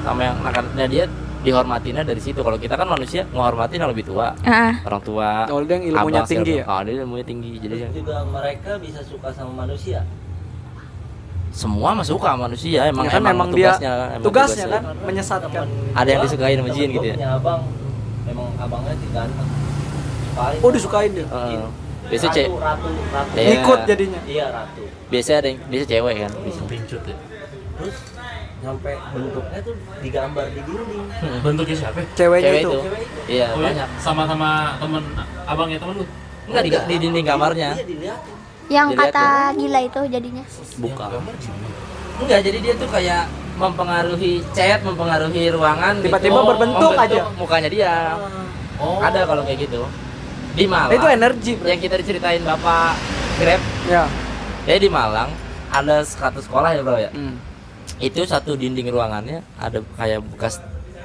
sama 0.00 0.20
yang 0.22 0.36
makanya 0.40 0.86
dia 0.86 1.04
dihormatinnya 1.38 2.02
dari 2.02 2.18
situ 2.18 2.40
kalau 2.40 2.56
kita 2.56 2.74
kan 2.74 2.88
manusia 2.88 3.22
menghormatin 3.28 3.78
yang 3.78 3.90
lebih 3.90 4.04
tua 4.04 4.32
Ah. 4.42 4.72
orang 4.82 5.02
tua 5.02 5.44
Kalau 5.44 5.60
dia 5.62 5.74
yang 5.74 5.84
ilmunya 5.86 6.18
abang, 6.18 6.26
tinggi 6.26 6.52
ya? 6.54 6.64
oh, 6.66 6.80
dia 6.80 6.92
ilmunya 6.98 7.26
tinggi 7.26 7.50
jadi 7.58 7.74
Juga 7.92 8.16
mereka 8.24 8.70
bisa 8.76 9.00
suka 9.02 9.28
sama 9.30 9.52
manusia. 9.60 10.00
semua 11.50 11.90
mah 11.92 12.04
suka 12.04 12.36
manusia 12.36 12.84
emang 12.86 13.04
Ya 13.04 13.10
kan 13.10 13.20
emang, 13.20 13.34
emang 13.34 13.48
dia 13.50 13.72
tugasnya 13.72 13.92
emang 14.10 14.22
tugasnya 14.22 14.66
kan 14.66 14.82
menyesatkan. 15.00 15.64
Temen 15.64 15.94
Ada 15.94 16.08
yang 16.08 16.18
gua, 16.18 16.26
disukain 16.26 16.56
sama 16.56 16.70
jin 16.70 16.88
gitu 16.90 17.06
ya? 17.06 17.14
punya 17.14 17.30
abang, 17.34 17.60
emang 18.28 18.48
abangnya 18.56 18.94
diganteng. 18.96 19.48
Paling 20.32 20.60
Oh 20.60 20.70
disukain 20.70 21.10
dia. 21.10 21.26
Heeh. 21.26 21.66
biasa 22.08 22.24
ratu, 22.24 22.36
cewek 22.38 22.50
ratu, 22.58 22.88
ratu. 23.10 23.32
Iya. 23.34 23.50
Ikut 23.54 23.78
jadinya. 23.84 24.20
Iya 24.24 24.46
ratu. 24.48 24.82
biasa 25.08 25.30
ada 25.34 25.48
yang 25.48 25.58
biasa 25.66 25.84
cewek 25.86 26.14
kan 26.18 26.32
bisa 26.40 26.60
Pincut 26.64 27.02
ya. 27.02 27.16
Terus 27.78 27.96
sampai 28.58 28.94
bentuknya 29.08 29.58
tuh 29.60 29.74
digambar 29.98 30.46
di 30.48 30.60
dinding. 30.60 31.06
Bentuknya 31.44 31.76
siapa? 31.76 31.98
Ceweknya 32.12 32.48
cewek 32.48 32.60
itu. 32.60 32.70
itu 32.70 32.80
iya 33.28 33.46
Oh, 33.48 33.60
ya? 33.60 33.66
banyak 33.66 33.88
Sama-sama 33.98 34.48
temen 34.76 35.04
abangnya 35.44 35.78
temen 35.78 35.94
lu. 35.96 36.06
enggak 36.48 36.62
di, 36.64 36.70
di 36.72 36.96
dinding 36.98 37.26
kamarnya 37.26 37.70
Iya 37.72 37.84
dilihatin. 37.84 38.34
Yang 38.68 38.88
Dilihat 38.90 39.12
kata 39.12 39.26
gila 39.54 39.80
itu 39.82 40.00
jadinya. 40.06 40.44
buka 40.76 41.04
enggak 42.18 42.40
jadi 42.42 42.58
dia 42.58 42.74
tuh 42.74 42.88
kayak 42.88 43.22
mempengaruhi 43.58 44.40
cat 44.50 44.80
mempengaruhi 44.80 45.50
ruangan 45.50 45.98
Tiba-tiba 45.98 46.38
gitu. 46.38 46.48
berbentuk 46.48 46.92
aja. 46.94 47.22
mukanya 47.34 47.68
dia 47.68 47.92
Oh. 48.78 49.02
ada 49.02 49.26
kalau 49.26 49.42
kayak 49.42 49.66
gitu 49.66 49.82
di 50.54 50.64
Malang 50.64 50.94
itu 50.94 51.06
energi, 51.08 51.50
bro. 51.54 51.66
yang 51.66 51.78
kita 51.78 51.94
diceritain 51.96 52.38
bapak 52.40 52.94
Grab 53.36 53.58
Ya. 53.84 54.06
ya 54.64 54.74
di 54.76 54.86
Malang 54.88 55.30
ada 55.68 55.98
satu 56.00 56.38
sekolah 56.38 56.72
ya 56.72 56.80
bro 56.80 56.94
ya 56.96 57.10
Hmm. 57.10 57.34
itu 57.98 58.22
satu 58.22 58.54
dinding 58.54 58.86
ruangannya 58.86 59.42
ada 59.56 59.82
kayak 59.92 60.22
bekas 60.28 60.62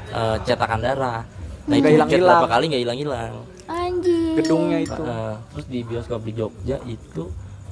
eh, 0.08 0.38
cetakan 0.44 0.80
darah 0.80 1.26
nah 1.66 1.74
itu 1.74 1.82
cat 1.84 1.94
hilang-hilang. 1.96 2.30
berapa 2.38 2.50
kali 2.52 2.64
nggak 2.68 2.82
hilang-hilang 2.82 3.34
Anjir. 3.64 4.36
Gedungnya 4.38 4.78
itu. 4.80 5.02
Heeh. 5.02 5.34
terus 5.50 5.66
di 5.66 5.80
bioskop 5.82 6.22
di 6.22 6.32
Jogja 6.32 6.78
itu 6.84 7.24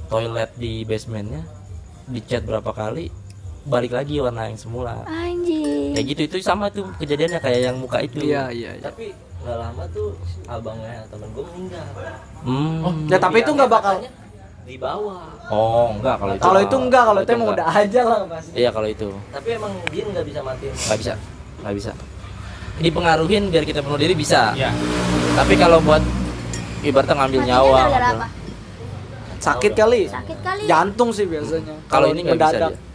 toilet 0.07 0.49
di 0.55 0.81
basementnya 0.81 1.43
dicat 2.07 2.41
berapa 2.41 2.71
kali 2.71 3.11
balik 3.63 3.91
lagi 3.91 4.17
warna 4.17 4.45
yang 4.45 4.57
semula 4.57 5.05
Anjir. 5.05 5.93
kayak 5.93 6.05
gitu 6.07 6.21
itu 6.25 6.35
sama 6.39 6.65
tuh 6.67 6.89
kejadiannya 6.97 7.37
kayak 7.37 7.59
yang 7.63 7.77
muka 7.77 8.01
itu 8.01 8.17
Iya, 8.19 8.49
iya, 8.49 8.71
iya. 8.73 8.83
Tapi 8.83 9.13
nggak 9.39 9.57
lama 9.59 9.83
tuh 9.87 10.17
abangnya 10.45 11.05
temen 11.07 11.29
gue 11.31 11.45
meninggal. 11.47 11.85
Hmm. 12.41 13.05
Ya 13.05 13.17
tapi 13.17 13.37
itu 13.39 13.51
nggak 13.51 13.69
bakal. 13.69 14.01
Di 14.61 14.77
bawah. 14.77 15.25
oh 15.47 15.89
enggak 15.91 16.15
kalau 16.15 16.31
itu 16.31 16.41
Kalau 16.41 16.59
itu 16.59 16.75
enggak, 16.79 17.03
kalau 17.03 17.19
itu 17.19 17.31
emang 17.31 17.47
enggak. 17.47 17.57
udah 17.59 17.67
aja 17.75 18.01
lah 18.03 18.19
pasti. 18.25 18.51
iya 18.55 18.69
kalau 18.69 18.87
itu 18.87 19.09
Tapi 19.27 19.49
emang 19.51 19.71
jin 19.89 20.05
nggak 20.07 20.25
bisa 20.25 20.39
matiin. 20.41 20.73
nggak 20.73 20.97
bisa 20.97 21.13
nggak 21.61 21.75
bisa 21.75 21.91
dipengaruhin 22.77 23.43
biar 23.47 23.63
kita 23.63 23.79
bunuh 23.79 23.99
diri 23.99 24.13
bisa 24.13 24.53
Ya. 24.55 24.71
tapi 25.35 25.53
kalau 25.53 25.77
buat 25.79 26.01
ibaratnya 26.81 27.13
ngambil 27.15 27.39
Matinya 27.39 27.57
nyawa 27.59 27.79
gitu. 27.83 28.15
apa? 28.15 28.27
Sakit 29.39 29.71
kali. 29.73 30.01
Sakit 30.07 30.37
kali. 30.39 30.61
Jantung 30.65 31.09
sih 31.09 31.25
biasanya. 31.25 31.75
kalau 31.85 32.09
ini 32.09 32.21
nggak 32.23 32.37
bisa 32.37 32.49
mendadak. 32.51 32.71
dia 32.71 32.90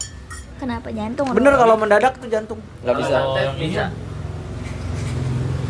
Kenapa 0.57 0.89
jantung? 0.89 1.27
Bener 1.31 1.53
kalau 1.53 1.75
mendadak 1.75 2.13
tuh 2.17 2.29
jantung. 2.29 2.61
nggak 2.81 2.97
bisa 2.97 3.17
bisa. 3.57 3.85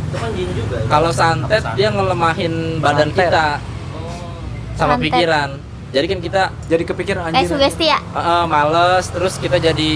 Itu 0.06 0.16
kan 0.16 0.30
jin 0.32 0.48
juga. 0.52 0.76
ya? 0.76 0.86
kalau 0.86 1.10
santet 1.10 1.62
dia 1.74 1.88
ngelemahin 1.90 2.52
badan 2.78 3.10
Santet. 3.10 3.26
kita 3.26 3.46
sama 4.72 4.94
Santet. 4.94 5.04
pikiran 5.10 5.48
jadi 5.86 6.06
kan 6.06 6.18
kita 6.20 6.42
Jadi 6.66 6.82
kepikiran 6.84 7.22
Kayak 7.26 7.38
anjir. 7.40 7.50
sugesti 7.52 7.86
ya? 7.88 7.98
eh, 7.98 8.18
eh, 8.18 8.44
males 8.44 9.04
terus 9.08 9.34
kita 9.36 9.56
jadi 9.56 9.92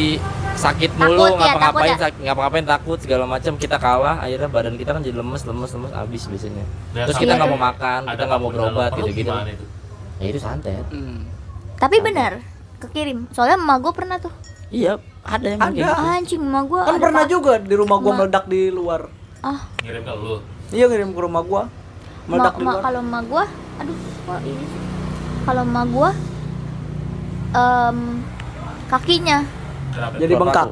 sakit 0.53 0.91
mulu 0.95 1.14
Takut 1.16 1.30
ya, 1.30 1.38
ngapa-ngapain 1.47 1.88
takut 1.88 2.01
sak- 2.01 2.20
ngapa-ngapain 2.20 2.66
takut 2.66 2.99
segala 2.99 3.24
macam 3.24 3.53
kita 3.55 3.76
kalah 3.76 4.16
akhirnya 4.18 4.49
badan 4.49 4.74
kita 4.74 4.91
kan 4.91 5.01
jadi 5.01 5.16
lemes 5.16 5.43
lemes 5.43 5.70
lemes 5.70 5.93
habis 5.93 6.22
biasanya 6.24 6.64
Dan 6.91 7.05
terus 7.07 7.16
kita 7.16 7.32
nggak 7.32 7.49
mau 7.49 7.61
makan 7.62 8.01
kita 8.07 8.22
nggak 8.24 8.41
mau 8.41 8.51
berobat 8.51 8.91
gitu 8.95 9.11
gitu 9.14 9.30
ya 10.18 10.26
itu 10.26 10.38
santet 10.38 10.84
Hmm. 10.88 11.24
Tapi 11.76 11.97
benar 11.99 12.45
kekirim. 12.78 13.24
Soalnya 13.30 13.57
emak 13.57 13.78
gue 13.78 13.93
pernah 13.95 14.16
tuh. 14.16 14.32
Iya 14.71 14.93
ada 15.21 15.47
yang 15.47 15.61
Ada. 15.61 15.68
kayak 15.68 15.77
gitu. 15.77 15.93
Anjing 16.09 16.43
emak 16.43 16.64
gue. 16.64 16.81
Kan 16.81 16.97
pernah 16.99 17.25
juga 17.27 17.53
di 17.61 17.75
rumah 17.75 17.97
gua 17.97 18.11
Ma- 18.11 18.18
meledak 18.18 18.45
di 18.47 18.62
luar. 18.68 19.01
Ah, 19.41 19.61
Ngirim 19.79 20.03
ke 20.03 20.12
lu. 20.14 20.35
Iya 20.71 20.85
ngirim 20.87 21.11
ke 21.11 21.21
rumah 21.21 21.43
gua. 21.43 21.62
ma, 22.23 22.31
Meledak 22.31 22.55
di 22.55 22.62
ma, 22.62 22.71
luar. 22.71 22.83
kalau 22.83 23.01
emak 23.01 23.23
gue, 23.27 23.45
aduh, 23.77 23.97
kok 23.99 24.41
ini 24.43 24.64
sih? 24.64 24.81
Kalau 25.43 25.62
emak 25.62 25.87
gue, 25.89 26.11
em, 27.53 27.99
kakinya, 28.87 29.39
Kenapa? 29.91 30.14
Jadi 30.16 30.33
bengkak. 30.33 30.66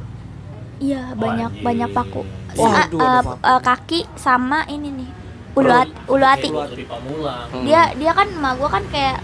iya 0.79 1.03
banyak 1.13 1.51
anjing. 1.51 1.65
banyak 1.65 1.91
paku. 1.91 2.23
Wah, 2.55 2.71
Sa- 2.71 2.87
aduh, 2.87 2.99
ada 2.99 3.11
eh, 3.11 3.23
paku. 3.25 3.39
eh, 3.43 3.61
kaki 3.61 4.01
sama 4.15 4.63
ini 4.67 4.89
nih, 4.93 5.11
ulu, 5.55 5.67
hat- 5.69 5.99
ulu 6.07 6.25
hati. 6.25 6.49
Hmm. 6.49 7.65
Dia 7.65 7.91
dia 7.93 8.13
kan 8.13 8.29
emak 8.29 8.53
gue 8.57 8.69
kan 8.71 8.85
kayak 8.89 9.19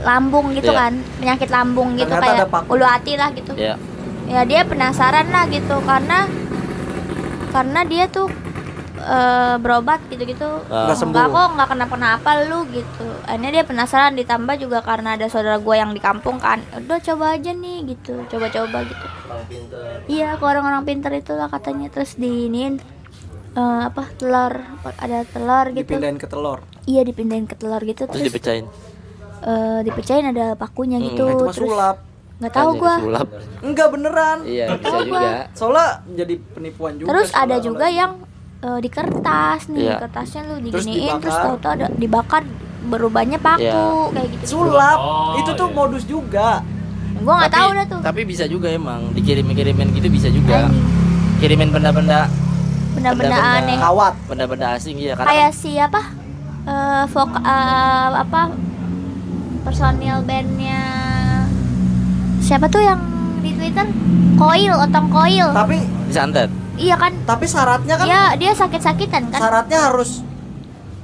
lambung 0.00 0.46
gitu 0.52 0.70
Iya. 0.70 0.80
kan, 0.80 0.92
penyakit 1.18 1.48
lambung 1.48 1.88
gitu 1.92 2.08
Ternyata 2.08 2.46
kayak 2.48 2.70
ulu 2.70 2.84
hati 2.86 3.12
lah 3.14 3.28
gitu. 3.30 3.52
ya 3.54 3.74
ya 4.28 4.44
dia 4.44 4.62
penasaran 4.62 5.26
lah 5.26 5.48
gitu 5.48 5.80
karena 5.82 6.28
karena 7.48 7.80
dia 7.82 8.04
tuh 8.06 8.28
eh, 8.98 9.56
berobat 9.56 10.04
gitu-gitu. 10.06 10.44
Nggak 10.64 10.94
sembuh. 10.94 11.14
nggak 11.14 11.26
kok 11.28 11.48
nggak 11.50 11.68
kenapa-napa 11.70 12.30
lu 12.44 12.68
gitu 12.68 13.06
akhirnya 13.24 13.50
dia 13.50 13.64
penasaran 13.64 14.12
ditambah 14.14 14.54
juga 14.58 14.78
karena 14.80 15.16
ada 15.16 15.26
saudara 15.26 15.56
gue 15.56 15.74
yang 15.74 15.90
di 15.90 15.98
kampung 15.98 16.36
kan 16.36 16.60
udah 16.74 16.98
coba 16.98 17.34
aja 17.34 17.50
nih 17.50 17.88
gitu 17.88 18.24
coba-coba 18.26 18.84
gitu 18.84 19.06
Orang 19.24 19.44
pinter. 19.46 19.80
iya 20.06 20.28
ke 20.34 20.44
orang-orang 20.44 20.82
pinter 20.82 21.10
itulah 21.14 21.46
katanya 21.46 21.88
terus 21.88 22.14
diinin 22.14 22.80
eh, 23.50 23.80
apa 23.82 24.08
telur 24.14 24.52
ada 24.94 25.18
telur 25.24 25.66
gitu 25.70 25.88
Dipindahin 25.88 26.16
ke 26.16 26.26
telur. 26.26 26.58
iya 26.84 27.00
dipindahin 27.02 27.44
ke 27.44 27.54
telur 27.54 27.80
gitu 27.82 28.04
terus 28.04 28.12
terus 28.14 28.28
dipecahin 28.28 28.64
eh, 29.42 29.80
dipecahin 29.82 30.26
ada 30.26 30.52
pakunya 30.54 30.96
Hmm, 30.98 31.06
gitu 31.06 31.24
itu 31.26 31.44
terus 31.50 31.68
sulap. 31.68 31.96
Nggak 32.38 32.52
tahu 32.52 32.70
gue 32.76 32.94
Enggak 33.60 33.88
beneran. 33.90 34.38
iya 34.42 34.70
bisa 34.70 34.88
tahu 34.88 35.02
juga 35.04 35.30
Soalnya 35.52 35.86
jadi 36.14 36.34
penipuan 36.48 36.92
juga. 36.94 37.08
Terus 37.10 37.28
ada 37.32 37.56
juga 37.58 37.86
yang 37.88 38.12
eh, 38.58 38.78
di 38.78 38.88
kertas 38.88 39.66
nih, 39.68 39.84
Iya. 39.84 39.96
kertasnya 40.00 40.40
lu 40.44 40.54
Terus 40.60 40.82
diginiin 40.82 41.18
terus 41.18 41.30
dibakar. 41.32 41.44
tahu-tahu 41.44 41.72
ada 41.74 41.86
dibakar 41.92 42.42
berubahnya 42.80 43.38
paku 43.38 43.62
Iya. 43.64 43.82
kayak 44.14 44.28
gitu. 44.32 44.44
sulap. 44.48 44.98
Oh, 44.98 45.34
itu 45.36 45.50
tuh 45.52 45.66
iya. 45.66 45.76
modus 45.76 46.04
juga. 46.04 46.48
Gua 47.18 47.34
nggak 47.36 47.50
tahu 47.52 47.68
dah 47.72 47.86
tuh. 47.88 48.00
tapi 48.00 48.20
bisa 48.22 48.46
juga 48.46 48.68
emang 48.68 49.10
dikirim-kirimin 49.12 49.90
gitu 49.92 50.06
bisa 50.08 50.28
juga 50.28 50.64
Anjing, 50.64 50.86
kirimin 51.36 51.68
benda-benda 51.68 52.30
Benda-benda 52.94 53.34
aneh. 53.36 53.74
Kawat. 53.76 54.14
benda-benda 54.26 54.74
asing 54.74 54.94
ya 54.96 55.14
karena 55.14 55.26
Kayak 55.28 55.52
siapa? 55.52 56.00
Eh 56.64 57.04
vok 57.08 57.30
eh, 57.36 58.10
apa? 58.16 58.42
Personil 59.60 60.22
bandnya 60.22 60.82
siapa 62.38 62.66
tuh 62.66 62.80
yang 62.80 63.00
di 63.38 63.50
Twitter? 63.52 63.86
Koil, 64.34 64.72
otong 64.72 65.08
koil. 65.08 65.48
Tapi 65.50 65.78
disantet 66.06 66.50
Iya 66.74 66.94
kan? 66.94 67.10
tapi 67.24 67.44
syaratnya 67.44 67.94
kan 67.94 68.06
Dia 68.06 68.22
dia 68.38 68.52
sakit-sakitan 68.52 69.22
kan? 69.28 69.38
syaratnya 69.40 69.78
harus 69.84 70.22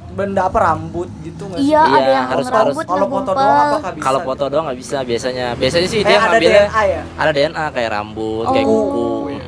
benda 0.09 0.47
apa 0.47 0.59
rambut 0.65 1.11
gitu 1.21 1.43
nggak 1.45 1.59
sih? 1.59 1.67
Iya, 1.69 1.83
Iya, 1.83 1.91
ada 1.93 2.11
yang 2.13 2.27
harus- 2.29 2.47
rambut 2.49 2.85
Kalau 2.85 3.07
foto 3.09 3.31
doang 3.33 3.59
apakah 3.69 3.91
bisa? 3.91 4.05
kalau 4.05 4.21
foto 4.23 4.45
doang 4.47 4.65
nggak 4.65 4.79
bisa 4.79 4.99
biasanya 5.03 5.47
biasanya 5.53 5.89
sih 5.89 5.99
eh, 5.99 6.05
dia 6.05 6.19
ada 6.21 6.39
DNA 6.39 6.83
ya? 6.87 7.03
ada 7.13 7.31
DNA 7.33 7.65
kayak 7.69 7.91
rambut 7.93 8.45
kayak 8.47 8.63
Oh. 8.65 8.71
kuku 8.73 9.07
kayak 9.27 9.45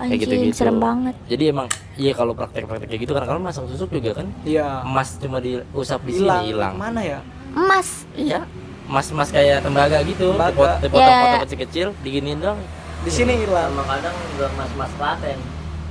Anjing, 0.00 0.18
gitu-gitu 0.18 0.56
serem 0.56 0.80
banget. 0.80 1.14
jadi 1.26 1.44
emang 1.50 1.68
iya 1.94 2.12
kalau 2.12 2.32
praktek-praktek 2.32 2.88
kayak 2.88 3.02
gitu 3.04 3.12
kan 3.12 3.22
kalau 3.22 3.38
masang 3.38 3.68
susuk 3.68 3.92
juga 3.92 4.10
kan 4.16 4.26
Iya. 4.42 4.80
emas 4.82 5.08
cuma 5.14 5.38
diusap 5.38 6.00
di 6.02 6.12
sini 6.14 6.24
Hilang. 6.24 6.42
hilang 6.42 6.74
Mana 6.74 7.00
ya? 7.00 7.18
Emas. 7.52 8.08
iya 8.14 8.48
emas-emas 8.84 9.28
kayak 9.28 9.60
tembaga 9.60 9.98
gitu 10.02 10.30
Tembaga. 10.30 10.52
Iya, 10.52 10.68
iya, 10.68 10.82
dipotong-potong 10.82 11.30
iya. 11.30 11.42
kecil-kecil 11.42 11.86
diginiin 12.00 12.38
dong 12.38 12.58
Di 13.00 13.10
sini 13.10 13.36
hilang. 13.38 13.68
Sama 13.70 13.84
kadang 13.86 14.14
udah 14.34 14.50
mas-mas 14.54 14.92
Klaten. 14.94 15.38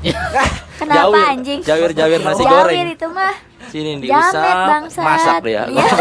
Kenapa 0.80 0.98
Jawir. 1.00 1.24
anjing? 1.30 1.60
Jawir-jawir 1.62 2.20
nasi 2.20 2.44
Jawir 2.44 2.66
goreng. 2.66 2.88
itu 2.92 3.08
mah. 3.08 3.36
sini 3.66 3.92
diusap 3.98 4.44
masak 4.94 5.36
dia 5.42 5.64
Iya. 5.66 5.86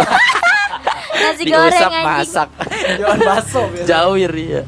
Nasi 1.14 1.42
goreng 1.44 1.70
diusap 1.70 1.90
anjing. 1.90 2.06
masak 2.08 2.48
Jualan 2.92 3.20
bakso 3.22 3.60
biasa. 3.70 3.86
jawir 3.86 4.32
iya 4.34 4.62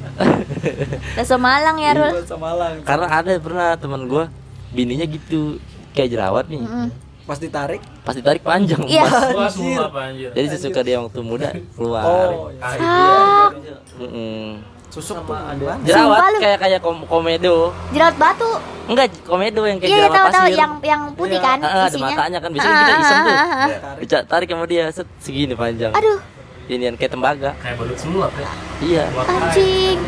Bakso 1.14 1.36
Malang 1.36 1.76
ya, 1.76 1.90
Rul. 1.92 2.12
Bakso 2.14 2.36
Malang. 2.36 2.72
karena 2.82 3.06
ada 3.10 3.30
pernah 3.36 3.68
teman 3.74 4.02
gua 4.04 4.24
bininya 4.70 5.04
gitu 5.04 5.58
kayak 5.90 6.10
jerawat 6.10 6.44
nih 6.46 6.60
Mm-mm. 6.60 6.88
Pas 7.24 7.36
ditarik. 7.36 7.80
pas 8.04 8.12
ditarik 8.12 8.40
panjang 8.40 8.84
Iya. 8.84 9.08
Mas. 9.32 9.56
Anjir. 9.56 10.28
jadi 10.30 10.46
sesuka 10.50 10.80
dia 10.80 10.98
waktu 10.98 11.20
muda 11.20 11.48
keluar 11.72 12.04
Oh, 12.04 12.48
iya. 12.50 12.68
Sak. 12.70 13.50
Mm-mm. 13.96 14.60
susuk 14.86 15.18
tuh 15.18 15.34
gimana? 15.34 15.80
jerawat 15.82 16.18
Sumpah 16.20 16.38
kayak 16.38 16.58
kayak 16.60 16.80
kom- 16.80 17.02
komedo 17.04 17.72
Jerawat 17.90 18.14
batu. 18.14 18.50
enggak 18.86 19.08
komedo 19.22 19.64
yang 19.64 19.76
kayak 19.76 19.90
Iya, 19.90 19.98
jerawat 19.98 20.14
tahu 20.14 20.26
tahu 20.28 20.44
pasir 20.44 20.54
yang 20.54 20.72
yang 20.80 21.02
putih 21.10 21.34
Iya. 21.34 21.42
kan 21.42 21.58
Ah, 21.58 21.72
ada 21.72 21.88
isinya. 21.88 22.06
matanya 22.06 22.38
kan 22.38 22.50
biasanya 22.50 22.76
kita 22.76 22.92
iseng 22.94 23.18
tuh 23.18 23.32
Ah, 23.32 23.40
ah, 23.40 23.48
ah, 23.48 23.68
ah. 24.06 24.22
Tarik. 24.24 24.46
Sama 24.46 24.64
dia 24.64 24.84
set 24.88 25.08
segini 25.18 25.54
panjang 25.54 25.90
Aduh, 25.90 26.18
ini 26.66 26.84
kayak 26.92 27.10
tembaga 27.10 27.50
Kayak 27.58 27.74
badut 27.76 27.98
sulap 27.98 28.32
ya. 28.34 28.50
iya 28.80 29.04
anjing. 29.18 29.98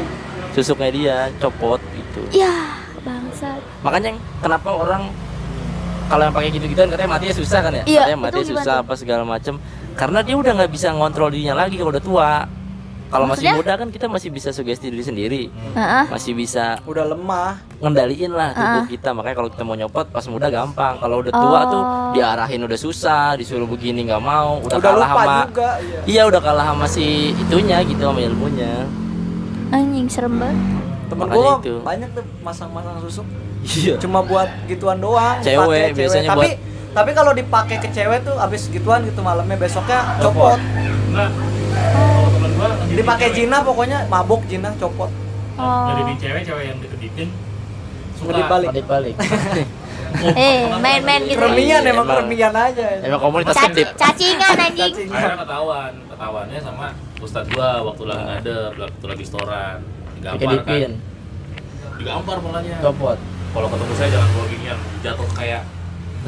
susuknya 0.53 0.91
dia 0.91 1.17
copot 1.37 1.81
gitu 1.93 2.21
Ya, 2.31 2.53
bangsat. 2.99 3.59
makanya 3.81 4.13
kenapa 4.39 4.71
orang 4.71 5.09
kalau 6.07 6.23
yang 6.23 6.33
pakai 6.33 6.49
gitu 6.51 6.67
gituan 6.67 6.89
katanya 6.89 7.11
matinya 7.11 7.35
susah 7.35 7.59
kan 7.61 7.73
ya 7.73 7.83
Iya, 7.85 8.01
katanya 8.05 8.19
matinya 8.21 8.47
susah 8.49 8.75
apa 8.81 8.93
segala 8.95 9.23
macem 9.23 9.55
karena 9.93 10.19
dia 10.21 10.35
udah 10.35 10.53
nggak 10.55 10.71
bisa 10.71 10.89
ngontrol 10.91 11.29
dirinya 11.29 11.55
lagi 11.57 11.75
kalau 11.75 11.91
udah 11.91 12.01
tua 12.01 12.31
kalau 13.07 13.23
masih 13.25 13.55
muda 13.55 13.79
kan 13.79 13.87
kita 13.87 14.07
masih 14.07 14.29
bisa 14.29 14.51
sugesti 14.51 14.91
diri 14.91 15.01
sendiri 15.01 15.43
Heeh. 15.73 16.05
masih 16.09 16.35
bisa 16.35 16.83
Udah 16.83 17.07
lemah. 17.07 17.55
ngendaliin 17.77 18.31
lah 18.31 18.51
tubuh 18.51 18.83
Ah. 18.83 18.85
kita 18.85 19.09
makanya 19.13 19.37
kalau 19.37 19.49
kita 19.49 19.63
mau 19.63 19.75
nyopot 19.75 20.07
pas 20.09 20.27
muda 20.27 20.47
gampang 20.49 20.99
kalau 20.99 21.21
udah 21.21 21.31
tua 21.31 21.47
Oh. 21.57 21.65
tuh 21.69 21.83
diarahin 22.13 22.61
udah 22.61 22.75
susah 22.77 23.35
disuruh 23.35 23.65
begini 23.65 24.05
nggak 24.05 24.19
mau 24.19 24.59
udah, 24.59 24.75
Udah 24.75 24.91
kalah 24.91 25.07
lupa 25.07 25.23
sama 25.23 25.35
juga. 25.45 25.71
Iya. 25.79 26.01
iya 26.05 26.23
udah 26.25 26.41
kalah 26.41 26.67
sama 26.67 26.87
si 26.87 27.07
itunya 27.33 27.79
gitu 27.81 28.03
sama 28.03 28.19
ilmunya 28.21 28.75
Anjing 29.69 30.07
serem 30.07 30.35
banget. 30.37 30.59
Temen 31.07 31.27
itu. 31.31 31.75
banyak 31.83 32.11
tuh 32.13 32.25
masang-masang 32.41 32.99
susuk. 33.01 33.27
Iya 33.69 33.93
Cuma 33.99 34.21
buat 34.21 34.47
gituan 34.65 34.97
doang. 34.97 35.37
Cewek, 35.41 35.59
pakai 35.59 35.93
biasanya 35.93 36.29
Tapi 36.29 36.49
buat- 36.49 36.59
tapi 36.93 37.11
kalau 37.13 37.31
dipakai 37.31 37.77
ke 37.77 37.89
cewek 37.91 38.23
tuh 38.23 38.35
abis 38.37 38.69
gituan 38.69 39.01
gitu 39.03 39.21
malamnya 39.21 39.55
besoknya 39.55 40.17
copot. 40.17 40.57
Ngeditin 40.57 41.29
Dipakai 42.97 43.27
cewek. 43.29 43.37
Jina 43.43 43.57
pokoknya 43.61 43.99
mabuk 44.07 44.41
Jina 44.47 44.71
copot. 44.75 45.11
Oh. 45.57 45.87
Ngeditin 45.87 46.17
cewek, 46.19 46.41
cewek 46.43 46.65
yang 46.67 46.77
dikeditin 46.79 47.29
suka. 48.15 48.31
Ngedit 48.33 48.47
balik. 48.47 48.69
balik 48.71 48.87
balik 48.87 49.15
Eh, 50.17 50.73
main-main 50.81 51.21
gitu. 51.21 51.37
Keremian 51.37 51.85
emang 51.85 52.01
Emang. 52.01 52.25
keremian 52.25 52.51
aja. 52.51 52.85
emang 53.05 53.21
komunitas 53.21 53.55
kedip 53.55 53.87
cacingan 53.95 54.57
anjing. 54.57 54.93
Akhirnya 55.05 55.37
ketahuan, 55.37 55.93
ketahuannya 56.09 56.59
sama 56.59 56.87
ustadz 57.21 57.51
gua 57.53 57.85
waktu 57.85 58.03
lagi 58.07 58.23
ngadep, 58.25 58.73
waktu 58.79 59.05
lagi 59.05 59.25
setoran. 59.27 59.79
Digampar 60.17 60.41
dikedipin 60.41 60.81
kan. 60.81 60.93
Digampar 61.97 62.37
polanya. 62.41 62.77
copot 62.81 63.19
Kalau 63.57 63.69
ketemu 63.73 63.93
saya 63.97 64.09
jangan 64.13 64.29
bawa 64.37 64.47
ginian, 64.53 64.79
jatuh 65.01 65.29
kayak 65.33 65.63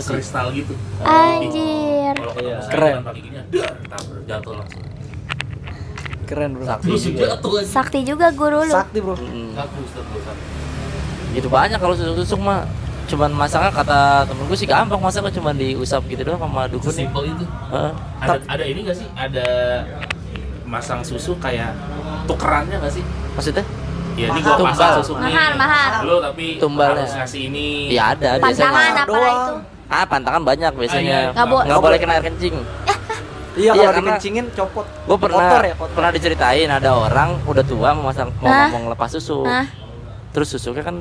kristal 0.00 0.46
gitu. 0.56 0.72
Anjir. 1.04 2.14
Kalau 2.16 2.32
ketemu 2.32 2.48
Iya. 2.48 2.58
saya 2.64 2.72
Keren. 2.72 2.88
jangan 2.88 3.04
pakai 3.04 3.20
ginian, 3.20 3.44
dar, 3.52 3.72
jatuh 4.24 4.52
langsung. 4.56 4.82
Keren 6.24 6.50
bro. 6.56 6.64
sakti 6.64 6.88
juga 6.96 7.24
jatuh. 7.28 7.50
Sakti 7.64 7.98
juga 8.04 8.26
guru 8.32 8.60
lu. 8.64 8.72
Sakti 8.72 8.98
bro. 9.04 9.16
Mm. 9.16 9.52
Ustadz 9.60 10.08
gua 10.08 10.22
sakti. 10.24 10.44
gitu 11.28 11.48
banyak 11.52 11.76
kalau 11.76 11.92
susuk-susuk 11.92 12.40
mah 12.40 12.64
cuman 13.04 13.28
masaknya 13.36 13.68
kata 13.68 14.24
temen 14.24 14.48
gue 14.48 14.56
sih 14.56 14.64
gampang 14.64 14.96
masaknya 14.96 15.28
cuman 15.28 15.52
diusap 15.60 16.00
gitu 16.08 16.24
doang 16.24 16.40
sama 16.40 16.64
dukun 16.64 16.88
Sesimpel 16.88 17.28
itu. 17.28 17.44
Heeh. 17.44 17.92
Ada 18.24 18.36
ada 18.48 18.64
ini 18.64 18.80
gak 18.88 18.96
sih? 18.96 19.08
Ada 19.12 19.48
masang 20.64 21.04
susu 21.04 21.36
kayak 21.36 21.76
tukerannya 22.24 22.80
gak 22.80 22.92
sih? 22.96 23.04
maksudnya 23.36 23.62
Ya 24.18 24.26
ini 24.28 24.40
gua 24.40 24.54
pasang 24.56 24.66
Tumbal. 24.68 24.90
susu 24.98 25.12
nih. 25.14 25.24
Mahal, 25.28 25.52
mahal. 25.54 25.90
Lu 26.02 26.16
tapi 26.20 26.46
Tumbalnya. 26.58 27.00
harus 27.00 27.14
ngasih 27.16 27.40
ini. 27.44 27.68
ya 27.88 28.02
ada 28.10 28.28
Pantangan 28.36 28.42
biasanya 28.42 28.90
apa 28.96 29.08
Doang. 29.08 29.38
itu? 29.38 29.54
ah 29.88 30.04
pantangan 30.04 30.42
banyak 30.42 30.72
biasanya 30.74 31.00
Ah, 31.08 31.22
iya. 31.22 31.30
Nggak 31.32 31.46
bo- 31.46 31.64
nggak 31.64 31.80
boleh 31.80 31.96
kena 31.96 32.12
air 32.12 32.24
kencing 32.24 32.56
Iya 33.58 33.70
Iya, 33.72 33.86
kalau 33.88 33.98
dikencingin 33.98 34.46
copot. 34.52 34.86
gue 34.86 35.16
pernah 35.18 35.38
Kotor 35.40 35.62
ya 35.64 35.74
kotor. 35.74 35.94
pernah 35.94 36.10
diceritain 36.12 36.68
ada 36.68 36.90
orang 36.92 37.28
udah 37.42 37.64
tua 37.64 37.88
mau 37.90 38.04
masang 38.06 38.28
mau, 38.36 38.46
Hah? 38.46 38.68
mau 38.68 38.80
ngelepas 38.80 39.08
susu 39.10 39.42
Hah? 39.42 39.66
terus 40.28 40.48
susuknya 40.48 40.84
kan 40.84 40.96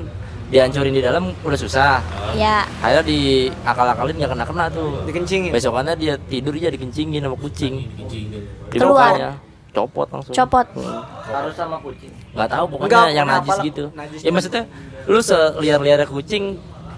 dihancurin 0.47 0.89
di 0.89 1.01
dalam 1.01 1.35
udah 1.37 1.53
susah 1.55 1.99
Ya. 2.31 2.63
akhirnya 2.79 3.03
di 3.03 3.19
akal-akalin 3.61 4.15
nggak 4.15 4.31
kena 4.31 4.45
kena 4.45 4.65
tuh 4.69 5.03
Dikencingin. 5.03 5.51
besokannya 5.51 5.93
dia 5.93 6.13
tidur 6.17 6.53
dia 6.53 6.69
dikencingin 6.69 7.19
sama 7.19 7.35
kucing 7.35 7.83
Dikencingin. 7.83 8.41
di 8.65 8.77
Keluar. 8.79 9.37
Copot 9.69 10.07
langsung 10.07 10.33
Copot. 10.33 10.65
Hmm. 10.73 11.01
Harus 11.25 11.53
sama 11.53 11.77
kucing. 11.77 12.11
nggak 12.31 12.49
tahu 12.49 12.65
pokoknya 12.67 12.87
Enggak, 12.87 13.07
yang 13.11 13.27
najis 13.27 13.49
apalah, 13.49 13.65
gitu 13.65 13.83
najis. 13.91 14.19
ya 14.19 14.29
maksudnya 14.29 14.63
lu 15.05 15.19
seliar-liar 15.19 16.01
kucing 16.05 16.43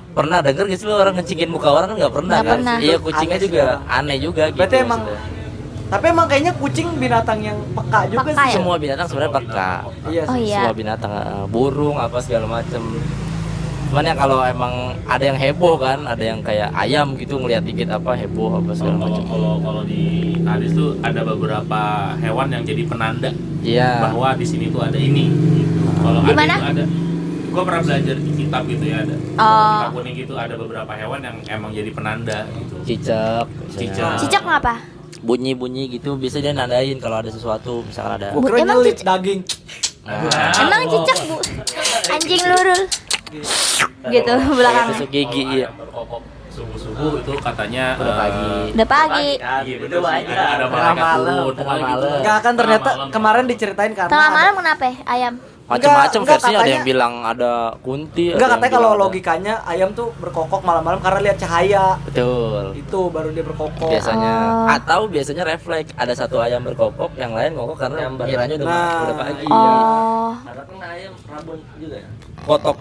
pernah 0.10 0.40
denger 0.40 0.66
gak 0.66 0.76
sih 0.76 0.86
lu 0.86 0.96
orang 0.96 1.14
ngecingin 1.16 1.48
muka 1.48 1.70
orang 1.70 1.88
kan 1.88 1.98
nggak 1.98 2.14
pernah 2.14 2.36
Nggak 2.36 2.46
kan 2.46 2.60
pernah. 2.60 2.78
iya 2.80 2.96
kucingnya 2.98 3.30
Aneh 3.32 3.40
sih 3.40 3.48
juga 3.48 3.64
orang. 3.64 3.82
aneh 3.90 4.18
juga 4.20 4.44
gitu 4.46 4.60
Berarti 4.60 4.78
emang 4.80 5.02
maksudnya. 5.02 5.38
Tapi 5.90 6.06
emang 6.08 6.28
kayaknya 6.28 6.54
kucing 6.54 6.88
binatang 6.96 7.40
yang 7.42 7.58
peka 7.72 8.00
juga 8.06 8.22
Peka 8.24 8.34
sih. 8.36 8.46
ya? 8.46 8.56
semua 8.56 8.76
binatang 8.78 9.06
sebenarnya 9.06 9.34
peka 9.36 9.72
Iya 10.06 10.22
Oh 10.24 10.36
sih. 10.36 10.44
iya. 10.44 10.58
semua 10.60 10.74
binatang 10.76 11.12
eh, 11.12 11.46
burung 11.48 11.96
apa 11.96 12.18
segala 12.20 12.46
macem 12.48 12.82
cuman 13.90 14.06
ya 14.06 14.14
kalau 14.14 14.46
emang 14.46 14.74
ada 15.10 15.24
yang 15.26 15.34
heboh 15.34 15.82
kan 15.82 16.06
ada 16.06 16.22
yang 16.22 16.46
kayak 16.46 16.70
ayam 16.78 17.18
gitu 17.18 17.42
ngeliat 17.42 17.66
dikit 17.66 17.90
apa 17.90 18.14
heboh 18.14 18.62
apa 18.62 18.70
segala 18.78 18.96
Kalau 18.96 19.06
macam 19.10 19.24
kalau 19.26 19.54
kalau 19.66 19.82
di 19.82 20.04
hadis 20.46 20.78
tuh 20.78 20.94
ada 21.02 21.26
beberapa 21.26 21.82
hewan 22.22 22.48
yang 22.54 22.62
jadi 22.62 22.86
penanda 22.86 23.34
iya 23.66 23.98
bahwa 24.06 24.38
di 24.38 24.46
sini 24.46 24.70
tuh 24.70 24.86
ada 24.86 24.96
ini. 24.96 25.34
Kalau 26.00 26.22
ada 26.22 26.32
itu 26.32 26.64
ada. 26.70 26.84
Gua 27.50 27.64
pernah 27.66 27.82
belajar 27.82 28.16
di 28.16 28.32
kitab 28.38 28.62
gitu 28.70 28.84
ya 28.86 28.98
ada. 29.02 29.16
Oh. 29.42 29.74
Kitab 29.82 29.92
kuning 29.98 30.16
gitu 30.16 30.34
ada 30.38 30.54
beberapa 30.54 30.92
hewan 30.94 31.20
yang 31.26 31.38
emang 31.50 31.74
jadi 31.74 31.90
penanda 31.90 32.46
gitu. 32.46 32.76
cicak 32.86 33.46
Cicak. 33.74 34.22
Cicak 34.22 34.44
ngapa? 34.46 34.76
bunyi 35.20 35.52
bunyi 35.52 35.92
gitu 35.92 36.16
bisa 36.16 36.40
dia 36.40 36.56
nandain 36.56 36.96
kalau 36.96 37.20
ada 37.20 37.28
sesuatu 37.28 37.84
misalkan 37.84 38.24
ada 38.24 38.32
kira 38.32 38.56
Emang 38.64 38.80
cicak- 38.86 39.04
daging. 39.04 39.42
Nah, 40.08 40.24
Emang 40.64 40.82
cicak, 40.88 41.18
Bu? 41.28 41.38
Anjing 42.08 42.40
lurul. 42.40 42.82
Gitu 44.06 44.34
belakangnya. 44.58 44.92
tusuk 44.92 45.10
gigi 45.10 45.44
iya 45.56 45.68
subuh-subuh 46.50 47.22
itu 47.22 47.32
katanya 47.40 47.96
Udah 47.96 48.10
eh, 48.10 48.20
pagi. 48.20 48.52
Udah 48.74 48.88
pagi. 48.90 49.30
Iya 49.40 49.76
betul 49.78 49.88
Itu 49.88 49.98
sih. 49.98 50.04
banyak. 50.04 50.28
Ada, 50.28 50.44
ada 50.44 50.66
Tengah 50.66 50.68
malaikat 50.68 50.98
malam, 51.00 51.46
tengah 51.54 51.76
gitu. 51.78 51.86
malam. 51.88 52.18
Enggak 52.18 52.38
kan 52.38 52.54
ternyata 52.54 52.90
malam. 52.92 53.10
kemarin 53.10 53.44
diceritain 53.46 53.94
karena 53.94 54.12
Tengah 54.12 54.28
ada- 54.28 54.36
malam 54.36 54.54
kenapa? 54.56 54.86
Ayam. 55.06 55.34
macam-macam 55.70 56.22
versinya 56.26 56.34
ada 56.42 56.58
katanya- 56.58 56.74
yang 56.74 56.82
bilang 56.84 57.14
ada 57.24 57.52
kunti 57.80 58.26
ada 58.26 58.36
Enggak 58.36 58.50
katanya 58.52 58.74
kalau 58.74 58.90
ada- 58.90 59.00
logikanya 59.00 59.54
ayam 59.64 59.90
tuh 59.94 60.10
berkokok 60.18 60.60
malam-malam 60.60 60.98
karena 60.98 61.20
lihat 61.24 61.38
cahaya. 61.38 61.86
betul 62.02 62.64
Itu 62.74 63.00
baru 63.08 63.30
dia 63.30 63.46
berkokok. 63.46 63.86
biasanya 63.88 64.34
Oh. 64.58 64.66
atau 64.68 65.00
biasanya 65.06 65.44
refleks 65.46 65.94
ada 65.94 66.12
satu 66.12 66.42
ayam 66.42 66.60
berkokok 66.60 67.14
yang 67.16 67.32
lain 67.32 67.54
ngokok 67.54 67.78
karena 67.80 68.00
Yang 68.02 68.14
ber- 68.18 68.28
kiranya 68.28 68.56
udah, 68.58 68.66
Nah, 68.68 68.98
udah 69.00 69.16
pagi 69.16 69.46
Oh. 69.48 70.30
Ada 70.42 70.62
kan 70.66 70.78
ayam 70.84 71.14
rabun 71.24 71.60
juga 71.78 71.96
ya. 71.96 72.10
kotok 72.42 72.78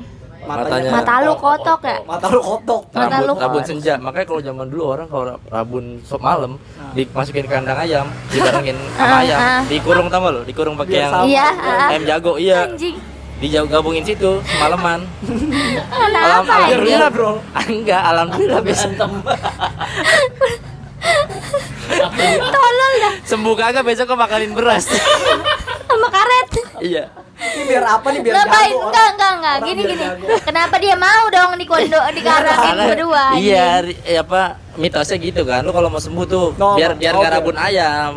Matanya- 0.48 0.64
matanya 0.64 0.90
Mata 0.90 1.14
lu 1.20 1.32
kotok 1.34 1.80
ya? 1.82 1.96
Mata 2.02 2.26
lu 2.26 2.40
kotok. 2.40 2.82
Mata 2.90 3.04
rabun, 3.14 3.26
lu 3.28 3.32
rabun 3.36 3.62
senja 3.62 3.94
makanya 3.96 4.26
kalau 4.26 4.40
zaman 4.40 4.66
dulu 4.66 4.82
orang 4.88 5.06
kalau 5.06 5.24
rabun 5.46 5.84
sop 6.02 6.18
malam 6.18 6.56
dimasukin 6.90 7.44
ke 7.44 7.52
kandang 7.52 7.76
ayam 7.76 8.06
dibarengin 8.28 8.78
sama 8.94 9.08
Ah, 9.10 9.20
ayam 9.20 9.38
ah. 9.38 9.60
dikurung 9.66 10.08
tau 10.08 10.20
gak 10.20 10.32
lo 10.32 10.40
dikurung 10.42 10.74
pakai 10.74 10.96
yang. 10.98 11.12
Iya, 11.22 11.46
ah. 11.52 11.88
ayam 11.88 12.02
jago 12.04 12.32
iya 12.36 12.64
Anjing. 12.66 12.96
dijauh 13.38 13.66
gabungin 13.66 14.02
situ 14.02 14.40
semalaman 14.42 15.04
Kenapa 15.92 15.94
Alam- 15.94 16.42
anjing? 16.42 16.58
Alhamdulillah, 16.74 17.10
Bro. 17.12 17.30
enggak 17.70 18.02
alhamdulillah 18.02 18.62
bisa 18.62 18.88
Tolol 22.48 22.92
dah 22.98 23.14
sembuh 23.22 23.54
kagak 23.54 23.84
besok 23.84 24.04
kok 24.06 24.18
makalin 24.18 24.52
beras 24.52 24.88
sama 25.84 26.08
karet. 26.08 26.48
iya 26.80 27.04
Ini 27.38 27.62
biar 27.64 27.84
apa 27.88 28.06
nih 28.08 28.20
biar 28.20 28.34
Ngapain? 28.36 28.66
jago 28.68 28.82
Enggak, 28.84 29.06
enggak, 29.08 29.30
enggak. 29.32 29.54
Orang 29.54 29.66
Gini 29.68 29.82
gini. 29.84 30.04
jago. 30.04 30.26
Kenapa 30.42 30.74
dia 30.76 30.94
mau 30.96 31.24
dong 31.28 31.50
di 31.54 31.64
kondo 31.64 32.00
di 32.10 32.20
Karena- 32.20 32.86
berdua? 32.88 33.24
iya 33.36 33.66
eh, 34.02 34.16
apa 34.16 34.42
mitosnya 34.74 35.16
gitu 35.16 35.42
kan 35.42 35.60
lu 35.60 35.70
kalau 35.70 35.86
mau 35.86 35.98
sembuh 35.98 36.24
tuh 36.24 36.46
No, 36.54 36.74
biar 36.74 36.94
biar 36.94 37.12
nggak 37.12 37.22
biar- 37.24 37.36
rabun 37.38 37.56
ayam 37.56 38.12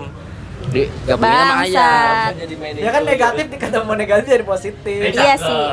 di 0.68 0.82
gabungin 1.04 1.38
sama 1.38 1.56
ayam 1.60 2.30
Ya 2.76 2.90
kan 2.90 3.02
negatif 3.04 3.46
dikata 3.48 3.78
mau 3.82 3.94
negatif 3.94 4.26
jadi 4.28 4.46
positif. 4.46 5.00
Iya 5.12 5.34
sih. 5.36 5.64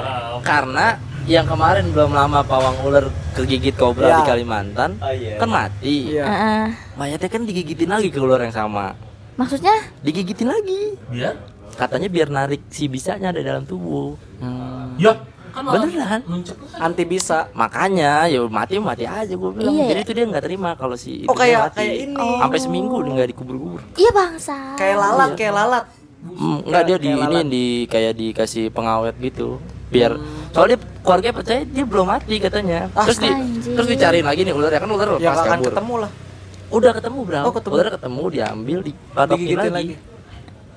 karena 0.40 0.86
yang 1.24 1.44
kemarin 1.44 1.88
belum 1.88 2.10
lama 2.10 2.40
pawang 2.40 2.76
ular 2.82 3.04
kegigit 3.32 3.72
kobra 3.74 4.06
Iya. 4.06 4.16
di 4.18 4.24
Kalimantan 4.26 4.90
Oh, 4.98 5.08
iya. 5.10 5.36
kan 5.36 5.44
mati 5.46 5.96
Iya. 6.10 6.24
Heeh. 6.24 6.64
mayatnya 6.96 7.28
kan 7.28 7.42
digigitin 7.44 7.88
lagi 7.90 8.08
ke 8.08 8.16
ular 8.16 8.40
yang 8.40 8.52
sama 8.54 8.96
maksudnya 9.34 9.72
digigitin 10.00 10.48
lagi 10.48 10.96
Biar 11.06 11.36
katanya 11.74 12.08
biar 12.08 12.28
narik 12.28 12.62
si 12.68 12.86
bisanya 12.86 13.28
ada 13.28 13.40
dalam 13.40 13.62
tubuh 13.62 14.16
ya 14.96 15.12
kan 15.48 15.64
Beneran? 15.64 16.22
Anti 16.78 17.02
bisa. 17.02 17.50
makanya 17.50 18.24
ya 18.24 18.46
mati 18.46 18.78
mati 18.78 19.02
aja 19.02 19.26
gue 19.28 19.50
bilang 19.50 19.74
Iya. 19.74 19.90
jadi 19.90 20.00
itu 20.00 20.12
dia 20.12 20.24
nggak 20.24 20.44
terima 20.44 20.70
kalau 20.72 20.94
si 20.94 21.26
Oh, 21.26 21.34
kayak- 21.34 21.74
mati. 21.74 21.78
kayak 21.82 21.94
ini. 22.06 22.28
sampai 22.38 22.58
seminggu 22.58 22.96
dia 23.00 23.12
nggak 23.12 23.28
dikubur-kubur 23.28 23.80
iya 23.96 24.10
bangsa 24.12 24.54
Kayak 24.76 24.96
lalat, 24.98 25.30
kayak 25.34 25.54
lalat. 25.56 25.84
Hmm, 26.20 26.58
enggak 26.62 26.82
dia 26.84 26.96
di 26.96 27.10
ini 27.10 27.38
di 27.44 27.64
kayak 27.84 28.12
dikasih 28.12 28.70
pengawet 28.70 29.14
gitu 29.18 29.58
biar 29.88 30.14
soalnya 30.50 30.76
keluarga 31.00 31.32
percaya 31.32 31.64
dia 31.64 31.82
belum 31.82 32.06
mati 32.06 32.34
katanya 32.36 32.86
Ah, 32.92 33.02
terus 33.02 33.18
di 33.18 33.26
anjir. 33.26 33.72
terus 33.72 33.88
dicariin 33.88 34.26
lagi 34.26 34.40
nih 34.42 34.52
ular 34.52 34.68
ya 34.68 34.78
kan 34.78 34.90
ular 34.90 35.08
Ya 35.12 35.32
pas 35.32 35.34
nggak 35.34 35.34
akan 35.40 35.48
kabur 35.56 35.68
ketemu 35.72 35.94
lah. 35.96 36.10
udah 36.68 36.90
ketemu 36.92 37.18
bro 37.24 37.40
Oh, 37.40 37.52
ketemu. 37.52 37.72
ular 37.72 37.88
ketemu 37.90 38.22
diambil 38.28 38.78
dipadokin 38.84 39.40
Digigitin 39.40 39.72
lagi. 39.72 39.88
lagi. 39.90 39.94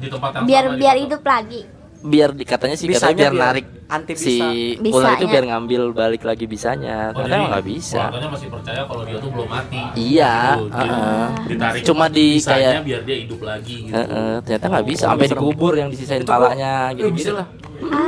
Di 0.01 0.07
tempat 0.09 0.29
yang 0.33 0.43
biar 0.43 0.63
sama 0.65 0.75
biar 0.75 0.95
gitu. 0.95 1.03
hidup 1.05 1.23
lagi. 1.23 1.61
Biar 2.01 2.29
di, 2.33 2.43
katanya 2.43 2.73
sih 2.73 2.89
katanya 2.89 3.13
biar, 3.13 3.29
biar 3.29 3.33
narik 3.45 3.65
anti 3.87 4.13
si 4.17 4.35
bisa. 4.73 4.89
ular 4.89 5.13
itu 5.13 5.21
Bisanya. 5.21 5.29
biar 5.29 5.43
ngambil 5.45 5.81
balik 5.93 6.23
lagi 6.23 6.45
bisanya. 6.45 6.97
Oh, 7.07 7.21
ternyata 7.21 7.37
jadi 7.37 7.51
nggak 7.51 7.65
bisa. 7.69 7.93
keluarganya 8.01 8.29
masih 8.33 8.47
percaya 8.49 8.81
kalau 8.83 9.03
dia 9.05 9.17
tuh 9.19 9.29
belum 9.29 9.47
mati. 9.47 9.79
Iya, 9.93 10.33
Gitu, 10.33 10.65
dia 10.65 10.81
heeh. 10.81 11.25
ditarik 11.45 11.81
Cuma 11.85 12.05
di 12.09 12.27
kayak- 12.41 12.81
biar 12.81 13.01
dia 13.05 13.17
hidup 13.21 13.41
lagi 13.43 13.75
gitu. 13.83 13.93
Heeh, 13.93 14.33
ternyata 14.41 14.65
nggak 14.67 14.85
bisa. 14.87 15.03
Sampai 15.05 15.27
dikubur 15.29 15.73
yang 15.77 15.89
disisain 15.93 16.25
palanya 16.25 16.73
gitu 16.91 17.05
Eh, 17.05 17.13
gitu 17.13 17.21
bisa. 17.21 17.31
lah. 17.37 17.47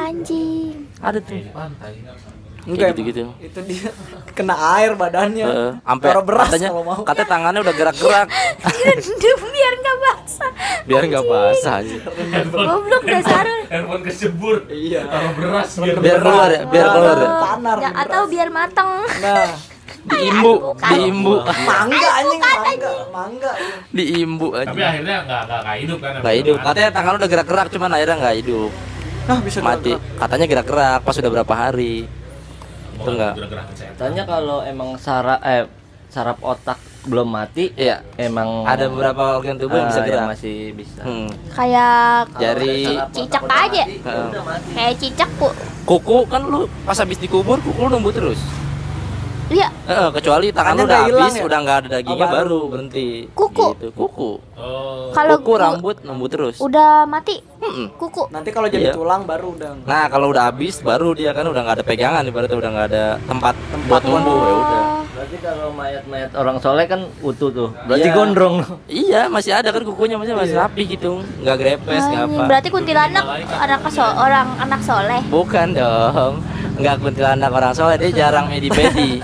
Anjing. 0.02 0.74
Ada 0.98 1.20
tuh. 1.22 1.38
Di 1.38 1.54
pantai 1.54 1.94
Enggak 2.64 2.96
gitu 2.96 3.02
gitu 3.12 3.20
Itu 3.44 3.60
dia. 3.68 3.92
Kena 4.38 4.56
air 4.80 4.96
badannya. 4.96 5.46
Heeh, 5.46 5.72
sampai 5.84 6.08
Taruh 6.10 6.24
beras 6.26 6.48
katanya 6.50 6.70
kalau 6.74 6.84
mau. 6.84 7.02
katanya 7.04 7.28
tangannya 7.30 7.60
udah 7.62 7.76
gerak-gerak. 7.76 8.28
Biar 9.54 9.74
nggak 9.78 9.98
basah. 10.00 10.52
Biar 10.84 11.04
nggak 11.06 11.26
basah 11.28 11.74
aja 11.80 11.98
goblok 12.50 13.04
dasar 13.06 13.46
handphone 13.70 14.04
kecebur. 14.04 14.56
Iya. 14.68 15.06
taruh 15.06 15.34
beras 15.36 15.70
biar 15.78 15.96
biar 16.00 16.18
keluar 16.20 16.50
ya 16.50 16.62
biar 16.66 16.88
keluar 16.90 17.18
ya. 17.18 17.30
Panar. 17.44 17.76
Nggak, 17.78 17.94
atau 18.08 18.22
biar 18.28 18.50
mateng. 18.50 18.90
Nah, 19.22 19.50
diimbu 20.10 20.54
diimbu. 20.76 21.34
Mangga 21.44 22.10
anjing, 22.20 22.42
mangga, 22.42 22.92
mangga. 23.12 23.52
diimbu 23.92 24.48
tapi 24.52 24.80
aja 24.80 24.84
akhirnya 24.90 25.18
nggak 25.24 25.42
nggak 25.48 25.78
hidup 25.80 25.98
kan? 26.00 26.12
Nggak 26.20 26.36
hidup. 26.42 26.56
Katanya 26.60 26.90
tangan 26.92 27.14
udah 27.20 27.30
gerak-gerak 27.30 27.68
cuman 27.72 27.90
akhirnya 27.92 28.16
nggak 28.20 28.36
hidup. 28.44 28.72
Nah, 29.24 29.40
bisa 29.40 29.60
mati. 29.64 29.96
gerak-gerak. 29.96 30.20
katanya 30.20 30.46
gerak-gerak 30.50 31.00
pas 31.06 31.16
udah 31.16 31.32
berapa 31.32 31.54
hari 31.56 31.96
itu 33.04 33.12
enggak 33.20 33.34
setan 33.76 33.94
Katanya 34.00 34.24
kalau 34.24 34.58
emang 34.64 34.96
saraf 34.96 35.40
eh 35.44 35.68
saraf 36.08 36.38
otak 36.40 36.78
belum 37.04 37.28
mati, 37.28 37.68
iya. 37.76 38.00
emang 38.16 38.64
ada 38.64 38.88
beberapa 38.88 39.36
organ 39.36 39.60
tubuh 39.60 39.76
yang 39.76 39.92
bisa 39.92 40.02
ah, 40.02 40.08
gerak. 40.08 40.28
masih 40.32 40.72
bisa. 40.72 41.02
Hmm. 41.04 41.28
kayak 41.52 42.32
jari. 42.40 42.96
cicak 43.12 43.44
aja. 43.44 43.84
Heeh. 43.84 44.30
kayak 44.72 44.94
cicak 45.04 45.30
bu. 45.36 45.52
Kuku 45.84 46.18
kan 46.32 46.48
lu 46.48 46.64
pas 46.88 46.96
habis 46.96 47.20
dikubur 47.20 47.60
kuku 47.60 47.76
lu 47.76 47.90
numbuh 47.92 48.16
terus 48.16 48.40
iya 49.50 49.68
Heeh, 49.84 50.08
kecuali 50.12 50.48
tangan 50.50 50.74
lu 50.74 50.80
Tangannya 50.80 50.86
udah 50.86 51.00
habis 51.20 51.34
ya? 51.34 51.44
udah 51.44 51.58
nggak 51.60 51.78
ada 51.78 51.88
dagingnya 51.92 52.16
Oh, 52.18 52.30
baru. 52.30 52.38
baru 52.38 52.60
berhenti 52.70 53.08
Kuku. 53.30 53.68
gitu. 53.74 53.88
kuku 53.94 54.32
oh 54.56 55.12
kalau 55.12 55.36
kuku 55.38 55.50
ku- 55.50 55.60
rambut 55.60 55.96
numbuh 56.02 56.28
terus 56.28 56.56
udah 56.58 57.04
mati 57.04 57.36
Mm-mm. 57.58 57.88
kuku 57.94 58.24
Nanti 58.30 58.50
kalau 58.50 58.68
jadi 58.68 58.84
Iya. 58.86 58.94
tulang 58.94 59.24
baru 59.24 59.56
udah. 59.56 59.72
Nah 59.84 60.06
kalau 60.06 60.28
udah 60.30 60.44
habis 60.46 60.80
baru 60.80 61.12
dia 61.12 61.32
kan 61.32 61.44
udah 61.44 61.62
nggak 61.62 61.78
ada 61.78 61.86
pegangan 61.86 62.20
ibaratnya 62.22 62.58
udah 62.58 62.72
nggak 62.72 62.88
ada 62.90 63.06
tempat 63.22 63.56
buat 63.86 64.02
tumbuh 64.02 64.20
ya 64.38 64.54
udah. 64.54 64.82
Berarti 65.14 65.38
kalau 65.40 65.68
mayat-mayat 65.72 66.32
orang 66.34 66.58
soleh 66.60 66.84
kan 66.84 67.02
utuh 67.22 67.50
tuh. 67.50 67.70
Berarti 67.86 68.04
Iya. 68.06 68.16
gondrong. 68.18 68.56
Iya 68.86 69.22
masih 69.28 69.52
ada 69.54 69.70
kan 69.70 69.80
kukunya 69.82 70.18
masih 70.18 70.34
masih 70.34 70.56
rapi 70.56 70.84
gitu 70.90 71.24
nggak 71.40 71.56
grepes 71.56 72.04
nggak 72.04 72.20
Anjing, 72.22 72.36
apa. 72.38 72.48
berarti 72.50 72.68
kuntilanak 72.70 73.24
anak 73.54 73.80
so- 73.88 74.18
orang 74.18 74.48
anak 74.58 74.82
soleh 74.82 75.22
Bukan 75.26 75.68
dong 75.74 76.44
nggak 76.74 76.96
kuntilanak 76.98 77.50
orang 77.50 77.72
soleh 77.72 77.96
dia 77.96 78.12
jarang 78.12 78.46
medi-medi. 78.48 79.20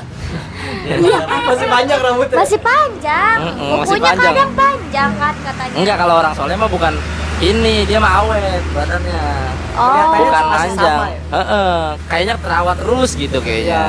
Masih 1.46 1.68
panjang 1.68 2.00
rambutnya. 2.00 2.36
masih 2.36 2.60
panjang 2.60 3.38
Mm-mm, 3.40 3.70
masih 3.76 3.90
kukunya 3.92 4.06
panjang. 4.08 4.34
kadang 4.34 4.52
panjang 4.54 5.10
kan 5.16 5.34
katanya 5.40 5.76
Enggak 5.76 5.96
kalau 5.98 6.16
orang 6.16 6.34
soleh 6.34 6.56
mah 6.56 6.66
bukan 6.68 6.94
ini 7.40 7.86
dia 7.86 7.98
mah 7.98 8.14
awet 8.20 8.64
badannya. 8.72 9.24
oh 9.72 9.86
Bukan 9.86 10.06
masih 10.10 10.30
panjang. 10.52 10.98
sama 10.98 11.06
ya? 11.08 11.20
Heeh, 11.32 11.78
kayaknya 12.06 12.36
terawat 12.38 12.78
terus 12.80 13.12
gitu 13.16 13.38
kayaknya. 13.40 13.66
Iya. 13.70 13.86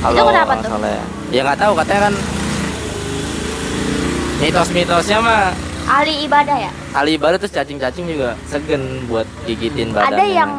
Kalau 0.00 0.14
Itu 0.14 0.22
kenapa 0.24 0.46
orang 0.48 0.60
tuh? 0.60 0.70
soleh. 0.70 0.98
Ya 1.28 1.40
nggak 1.42 1.58
tahu 1.58 1.72
katanya 1.76 2.00
kan 2.02 2.14
mitos-mitosnya 4.36 5.18
mah 5.20 5.42
ahli 5.86 6.14
ibadah 6.24 6.56
ya 6.60 6.70
Ali 6.92 7.10
ibarat 7.14 7.38
terus 7.38 7.52
cacing-cacing 7.52 8.06
juga 8.06 8.38
segen 8.44 8.82
buat 9.04 9.26
gigitin 9.44 9.90
badannya. 9.90 10.12
ada 10.12 10.24
yang 10.24 10.50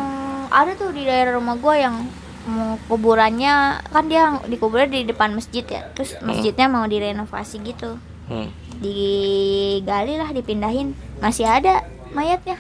ada 0.56 0.72
tuh 0.74 0.96
di 0.96 1.04
daerah 1.04 1.36
rumah 1.36 1.60
gua 1.60 1.76
yang 1.76 2.08
mau 2.46 2.78
kuburannya 2.88 3.82
kan 3.90 4.06
dia 4.06 4.38
dikuburnya 4.46 4.88
di 4.88 5.02
depan 5.04 5.34
masjid 5.34 5.66
ya 5.66 5.82
terus 5.92 6.16
masjidnya 6.22 6.72
mau 6.72 6.88
direnovasi 6.88 7.60
gitu 7.62 8.00
Hmm. 8.26 8.50
digali 8.82 10.18
lah 10.18 10.34
dipindahin 10.34 10.98
masih 11.22 11.46
ada 11.46 11.86
mayatnya 12.10 12.58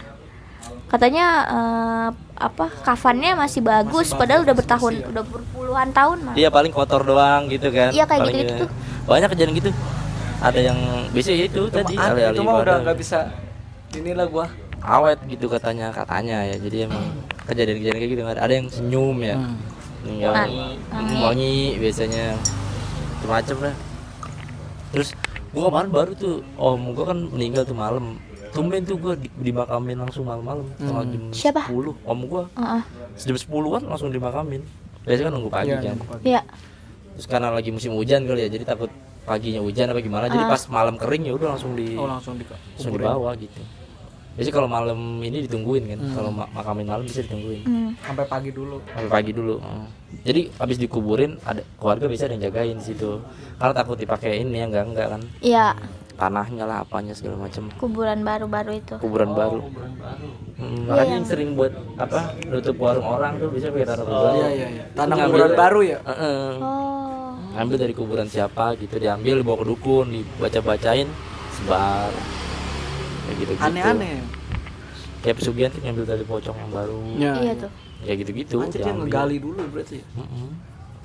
katanya 0.86 1.26
eh, 1.50 2.08
apa 2.36 2.68
kafannya 2.84 3.34
masih 3.34 3.66
bagus 3.66 4.14
padahal 4.14 4.46
udah 4.46 4.56
bertahun 4.56 4.94
udah 5.10 5.24
berpuluhan 5.26 5.90
tahun 5.90 6.18
mah 6.22 6.34
Dia 6.36 6.52
paling 6.52 6.70
kotor 6.70 7.02
doang 7.02 7.48
gitu 7.48 7.72
kan. 7.72 7.96
Iya, 7.96 8.04
kayak 8.04 8.22
Paling 8.22 8.36
gitu-gitu 8.36 8.66
gitu. 8.68 9.08
Banyak 9.08 9.30
kejadian 9.32 9.54
gitu. 9.56 9.70
Ada 10.44 10.60
yang 10.60 10.80
biasa 11.16 11.32
itu 11.32 11.48
Itu 11.48 11.62
tadi 11.72 11.94
itu 11.96 12.42
mah 12.44 12.56
udah 12.60 12.76
nggak 12.84 12.98
bisa 13.00 13.32
inilah 13.96 14.28
gua. 14.28 14.46
Awet 14.86 15.20
gitu 15.26 15.46
katanya 15.48 15.90
katanya 15.90 16.46
ya. 16.46 16.56
Jadi 16.56 16.78
emang 16.86 17.04
kejadian-kejadian 17.46 17.98
kayak 17.98 18.12
gitu 18.12 18.22
ada 18.24 18.54
yang 18.54 18.68
senyum 18.70 19.18
ya. 19.20 19.36
Yang 20.06 20.22
Ah, 20.30 20.46
wangi, 20.46 20.58
wangi. 20.94 21.16
wangi 21.18 21.54
biasanya 21.82 22.26
macam-macam 23.18 23.58
lah. 23.64 23.76
Terus 24.94 25.10
gua 25.50 25.64
kemarin 25.68 25.90
baru 25.90 26.12
tuh 26.14 26.34
om 26.56 26.94
gua 26.94 27.06
kan 27.10 27.20
meninggal 27.28 27.66
tuh 27.66 27.74
malam. 27.74 28.22
Tumben 28.54 28.88
tuh 28.88 28.96
gua 28.96 29.14
di, 29.14 29.28
dimakamin 29.36 30.00
langsung 30.00 30.24
malam-malam 30.24 30.64
setengah 30.78 31.04
jam 31.06 31.24
Siapa? 31.34 31.62
10. 31.68 31.92
Om 32.06 32.20
gua 32.24 32.44
Heeh. 32.56 32.82
jam 33.18 33.36
10-an 33.36 33.84
langsung 33.84 34.10
dimakamin. 34.10 34.62
Biasanya 35.04 35.26
kan 35.28 35.34
nunggu 35.34 35.52
pagi 35.52 35.70
Iya, 35.70 35.80
kan. 35.84 35.98
Iya. 36.24 36.42
Terus 37.16 37.28
karena 37.28 37.50
lagi 37.50 37.70
musim 37.70 37.92
hujan 37.94 38.24
kali 38.24 38.42
ya, 38.42 38.50
jadi 38.50 38.64
takut 38.66 38.92
paginya 39.24 39.60
hujan 39.60 39.90
apa 39.90 40.00
gimana. 40.00 40.26
Jadi 40.30 40.40
Ah. 40.40 40.50
pas 40.50 40.62
malam 40.70 40.96
kering 40.96 41.24
ya 41.26 41.34
udah 41.34 41.48
langsung 41.52 41.74
di 41.74 41.98
Oh, 41.98 42.06
langsung 42.06 42.38
di 42.38 42.46
langsung 42.46 42.94
dibawa 42.94 43.34
gitu. 43.36 43.60
Biasanya 44.36 44.54
kalau 44.54 44.68
malam 44.68 45.00
ini 45.20 45.48
ditungguin 45.48 45.84
kan. 45.88 46.00
Kalau 46.12 46.30
ma- 46.30 46.52
makamin 46.52 46.86
malam 46.86 47.04
bisa 47.04 47.24
ditungguin. 47.24 47.64
Hmm. 47.64 47.90
sampai 48.04 48.26
pagi 48.28 48.52
dulu. 48.52 48.78
Sampai 48.86 49.10
pagi 49.10 49.32
dulu. 49.32 49.56
Hmm. 49.60 49.88
Jadi 50.22 50.42
habis 50.56 50.78
dikuburin 50.78 51.40
ada 51.42 51.64
keluarga 51.76 52.06
bisa 52.06 52.28
ada 52.28 52.36
yang 52.36 52.44
jagain 52.46 52.78
situ. 52.78 53.24
Karena 53.56 53.74
takut 53.74 53.96
dipakai 53.96 54.44
ini 54.44 54.60
ya 54.60 54.68
enggak 54.68 54.86
enggak 54.86 55.08
kan. 55.10 55.22
Iya, 55.40 55.68
Tanahnya 56.16 56.64
lah 56.64 56.78
apanya 56.80 57.12
segala 57.12 57.36
macam. 57.36 57.68
kuburan 57.76 58.24
baru-baru 58.24 58.80
itu. 58.80 58.96
Kuburan 59.00 59.36
baru. 59.36 59.60
Hmm, 60.56 60.88
makanya 60.88 61.14
yang 61.14 61.28
sering 61.28 61.50
buat 61.54 61.76
apa 61.96 62.32
nutup 62.48 62.80
warung 62.80 63.04
orang 63.04 63.36
tuh 63.36 63.52
bisa 63.52 63.68
pakai 63.68 63.84
tanah 63.84 64.04
kuburan. 64.04 64.32
Iya 64.34 64.48
iya 64.48 64.68
iya. 64.72 64.84
Tanah 64.96 65.16
kuburan 65.20 65.52
baru 65.54 65.80
ya. 65.84 66.00
Heeh. 66.04 66.48
Oh. 66.60 67.36
ngambil 67.56 67.88
dari 67.88 67.94
kuburan 67.96 68.28
siapa 68.28 68.76
gitu 68.76 69.00
diambil 69.00 69.40
dibawa 69.40 69.64
ke 69.64 69.66
dukun 69.66 70.12
dibaca 70.12 70.60
bacain 70.60 71.08
sebar 71.56 72.12
kayak 73.26 73.38
gitu 73.38 73.52
gitu 73.52 73.64
Aneh-aneh. 73.64 74.22
pesugihan 75.28 75.70
tuh 75.70 75.82
ngambil 75.82 76.06
dari 76.06 76.24
pocong 76.24 76.54
yang 76.56 76.72
baru 76.72 76.98
Iya 77.18 77.54
tuh. 77.58 77.72
kayak 78.02 78.18
gitu 78.22 78.32
gitu 78.36 78.56
Anjir 78.62 78.80
dia 78.80 78.94
ngegali 78.94 79.38
dulu 79.42 79.62
berarti. 79.70 79.98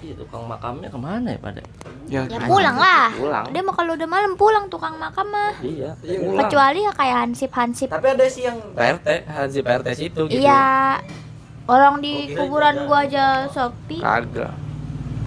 Iya, 0.01 0.17
tukang 0.17 0.49
makamnya 0.49 0.89
ke 0.89 0.97
mana 0.97 1.29
ya, 1.29 1.39
pada? 1.39 1.61
Ya, 2.09 2.25
Ya 2.25 2.41
pulang 2.41 2.73
lah. 2.73 3.13
Pulang. 3.13 3.53
Dia 3.53 3.61
mau 3.61 3.77
kalau 3.77 3.93
udah 3.93 4.09
malam 4.09 4.33
pulang 4.33 4.65
tukang 4.67 4.97
makam 4.97 5.29
mah. 5.29 5.53
iya 5.61 5.93
Kecuali 6.41 6.89
ya 6.89 6.93
kayak 6.97 7.17
hansip-hansip. 7.29 7.93
Tapi 7.93 8.07
ada 8.09 8.25
sih 8.25 8.49
yang 8.49 8.57
PRT 8.73 9.29
hasil 9.29 9.61
PRT 9.61 9.89
situ 9.93 10.21
gitu 10.27 10.41
Iya. 10.41 10.97
Orang 11.69 12.01
di 12.01 12.33
kuburan 12.33 12.89
gua 12.89 13.05
aja 13.05 13.45
sepi. 13.47 14.01
kagak 14.01 14.57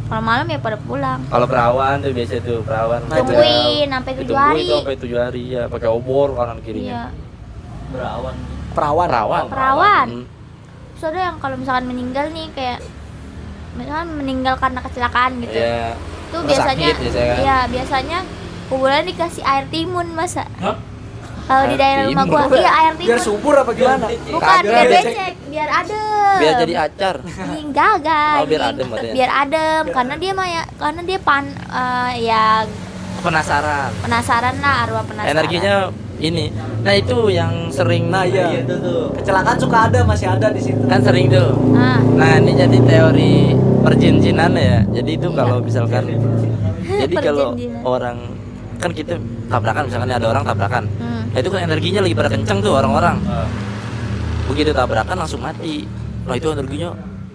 Kalau 0.03 0.21
malam 0.21 0.45
ya 0.45 0.59
pada 0.59 0.77
pulang. 0.77 1.19
kalau 1.25 1.45
perawan 1.45 1.95
tuh 1.97 2.11
biasa 2.11 2.33
tuh 2.39 2.59
perawan 2.61 3.01
Tungguin 3.07 3.87
sampai 3.89 4.13
tujuh 4.15 4.35
hari. 4.35 4.67
sampai 4.69 4.95
tujuh 4.95 5.17
hari 5.17 5.43
ya 5.49 5.63
pakai 5.65 5.89
obor 5.89 6.33
kanan 6.33 6.57
Iya. 6.57 6.63
kirinya 6.63 7.01
Berawan. 7.89 8.35
perawan. 8.73 9.07
perawan 9.07 9.43
Perawan. 9.47 10.07
Hmm. 10.11 10.25
Terus 10.93 11.03
ada 11.09 11.19
yang 11.21 11.37
kalau 11.37 11.55
misalkan 11.55 11.85
meninggal 11.85 12.25
nih 12.29 12.47
kayak 12.51 12.79
misalkan 13.73 14.07
meninggal 14.13 14.55
karena 14.55 14.79
kecelakaan 14.79 15.31
gitu. 15.41 15.57
Iya. 15.57 15.97
Itu 16.25 16.37
biasanya 16.41 16.87
sakit 16.89 16.95
biasanya 16.99 17.25
kan. 17.25 17.37
Iya, 17.39 17.57
biasanya 17.69 18.19
kuburan 18.65 19.03
dikasih 19.05 19.43
air 19.43 19.65
timun 19.67 20.07
masa. 20.11 20.45
Hah? 20.57 20.77
Kalau 21.43 21.63
di 21.65 21.75
daerah 21.75 22.03
rumah 22.07 22.23
gua, 22.23 22.41
iya 22.53 22.71
air 22.71 22.93
Biar 22.95 23.19
timbul. 23.19 23.19
subur 23.19 23.53
apa 23.53 23.71
gimana? 23.71 24.05
Bukan 24.07 24.59
biar 24.63 24.85
becek, 24.87 25.33
biar 25.45 25.69
adem. 25.75 26.35
biar 26.35 26.53
jadi 26.57 26.73
acar 26.81 27.15
Ih, 27.21 27.63
Gagal. 27.69 28.35
Oh, 28.35 28.45
biar 28.45 28.63
adem 28.65 28.85
berarti 28.87 29.07
ya? 29.07 29.13
Biar 29.13 29.31
adem 29.37 29.83
karena 29.89 30.15
dia 30.15 30.31
mah 30.31 30.47
ya 30.47 30.61
karena 30.73 31.01
dia 31.01 31.19
pan 31.19 31.43
eh, 31.51 32.11
ya 32.23 32.43
penasaran 33.19 33.91
penasaran 33.99 34.55
lah 34.57 34.75
arwah 34.83 35.03
penasaran. 35.03 35.31
energinya 35.31 35.75
ini 36.17 36.51
nah 36.79 36.93
itu 36.93 37.15
yang 37.29 37.67
sering 37.69 38.07
Nah, 38.07 38.23
iya. 38.23 38.51
itu 38.57 38.75
tuh 38.77 39.11
Kecelakaan 39.13 39.57
suka 39.57 39.77
ada, 39.87 39.99
masih 40.03 40.27
ada 40.29 40.47
di 40.49 40.59
situ. 40.59 40.83
kan 40.85 40.99
sering 40.99 41.27
tuh 41.27 41.55
Nah, 41.69 41.99
nah 42.13 42.35
ini 42.35 42.51
jadi 42.53 42.77
teori 42.79 43.33
perjin-jinan 43.79 44.51
ya 44.53 44.77
jadi 44.89 45.11
itu 45.13 45.27
Iya. 45.29 45.37
kalau 45.37 45.57
misalkan 45.59 46.03
jadi 47.01 47.15
kalau 47.17 47.47
orang 47.83 48.17
kan 48.75 48.91
kita 48.91 49.15
tabrakan 49.47 49.87
misalkan 49.87 50.09
ada 50.09 50.27
orang 50.27 50.43
tabrakan 50.43 50.83
hmm. 50.89 51.02
Nah 51.33 51.39
itu 51.41 51.49
kan 51.49 51.59
energinya 51.65 51.99
lagi 51.99 52.13
pada 52.13 52.29
kenceng 52.29 52.61
tuh 52.61 52.71
orang-orang. 52.71 53.17
Ah, 53.25 53.49
begitu 54.45 54.69
tabrakan 54.69 55.17
langsung 55.17 55.41
mati. 55.41 55.89
Nah 56.23 56.37
itu 56.37 56.47
energinya 56.47 56.93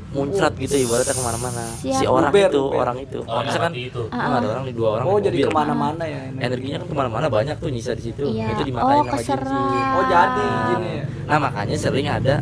muncrat 0.09 0.57
gitu 0.57 0.73
ibaratnya 0.79 1.13
ke 1.13 1.21
mana-mana. 1.21 1.65
Si 1.77 2.05
orang 2.09 2.33
Uber, 2.33 2.49
itu 2.49 2.63
uber. 2.65 2.79
orang 2.81 2.97
itu. 2.97 3.19
Orang 3.21 3.37
yang 3.37 3.45
misalkan 3.45 3.73
itu. 3.77 4.03
Oh, 4.09 4.33
ada 4.33 4.47
orang 4.49 4.65
di 4.65 4.73
dua 4.73 4.89
orang 4.97 5.05
Oh, 5.05 5.17
di 5.19 5.25
jadi 5.29 5.37
ke 5.45 5.51
mana-mana 5.53 6.05
ya 6.09 6.21
ini. 6.25 6.39
energinya 6.41 6.77
kan 6.81 6.87
ke 6.89 6.97
mana-mana 6.97 7.27
banyak 7.29 7.57
tuh 7.61 7.69
nyisa 7.69 7.93
di 7.93 8.03
situ. 8.09 8.23
Iya. 8.25 8.47
itu 8.57 8.63
Oh, 8.63 8.67
dimakain 8.73 9.03
sama 9.05 9.45
jin-jin 9.45 9.85
Oh, 9.93 10.05
jadi 10.09 10.45
ya. 10.81 11.05
nah 11.29 11.37
makanya 11.37 11.77
sering 11.77 12.07
ada 12.09 12.35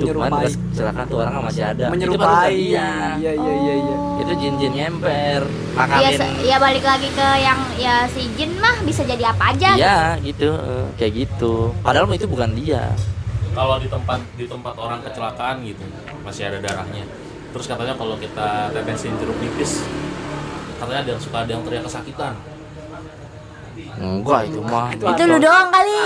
cuman 0.00 0.30
kecelakaan 0.44 1.06
tuh 1.08 1.18
orang 1.24 1.34
masih 1.44 1.62
ada. 1.64 1.84
Menyerupai. 1.88 2.52
Iya, 2.52 3.16
dia 3.16 3.32
iya, 3.32 3.52
iya, 3.56 3.74
iya. 3.80 3.96
itu 4.20 4.32
jin-jin 4.36 4.72
nyemper 4.72 5.42
Ya, 5.76 6.08
ya 6.40 6.56
balik 6.56 6.84
lagi 6.84 7.08
ke 7.12 7.28
yang 7.40 7.60
ya 7.76 8.08
si 8.08 8.28
jin 8.36 8.56
mah 8.56 8.80
bisa 8.84 9.04
jadi 9.04 9.28
apa 9.28 9.52
aja. 9.52 9.76
iya 9.76 9.98
gitu 10.24 10.56
eh, 10.56 10.86
kayak 10.96 11.12
gitu. 11.26 11.72
Padahal 11.84 12.08
itu 12.12 12.24
bukan 12.28 12.52
dia. 12.56 12.92
Kalau 13.52 13.76
di 13.80 13.88
tempat 13.88 14.20
di 14.36 14.44
tempat 14.48 14.74
orang 14.76 15.00
kecelakaan 15.04 15.64
gitu 15.64 15.84
masih 16.24 16.48
ada 16.48 16.58
darahnya. 16.60 17.04
Terus 17.52 17.64
katanya 17.68 17.96
kalau 17.96 18.16
kita 18.20 18.72
tetesin 18.72 19.16
jeruk 19.20 19.36
nipis 19.40 19.84
katanya 20.76 21.00
ada 21.02 21.10
yang 21.16 21.22
suka 21.22 21.36
ada 21.44 21.50
yang 21.56 21.62
teriak 21.64 21.84
kesakitan 21.88 22.34
enggak 23.96 24.40
itu 24.44 24.60
mah 24.60 24.92
Itu 24.92 25.22
lu 25.24 25.36
doang 25.38 25.68
kali. 25.68 25.96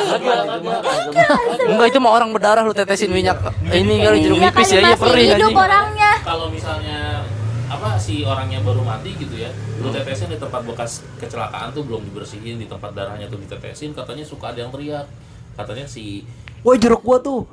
enggak 1.67 1.87
itu 1.89 1.99
mah 1.99 2.13
orang 2.13 2.31
berdarah 2.31 2.63
lu 2.63 2.71
tetesin 2.71 3.09
minyak 3.09 3.39
ini 3.67 4.01
kali 4.01 4.19
jeruk 4.21 4.37
Iya 4.37 4.49
nipis 4.49 4.69
ya 4.69 4.79
iya 4.79 4.87
masih 4.89 5.01
perih 5.01 5.27
hidup 5.29 5.51
orangnya. 5.53 6.11
kalau 6.23 6.47
misalnya 6.49 7.27
apa 7.67 7.95
si 7.97 8.23
orangnya 8.23 8.59
baru 8.61 8.83
mati 8.83 9.15
gitu 9.15 9.35
ya 9.37 9.51
lu 9.79 9.89
tetesin 9.89 10.27
di 10.27 10.37
tempat 10.37 10.63
bekas 10.63 10.91
kecelakaan 11.17 11.71
tuh 11.71 11.83
belum 11.83 12.03
dibersihin 12.05 12.57
di 12.57 12.67
tempat 12.67 12.91
darahnya 12.93 13.27
tuh 13.27 13.39
ditetesin 13.39 13.91
katanya 13.91 14.23
suka 14.23 14.51
ada 14.51 14.61
yang 14.61 14.71
teriak 14.71 15.07
katanya 15.55 15.87
si 15.87 16.27
Woi 16.61 16.77
jeruk 16.77 17.01
gua 17.01 17.17
tuh. 17.19 17.49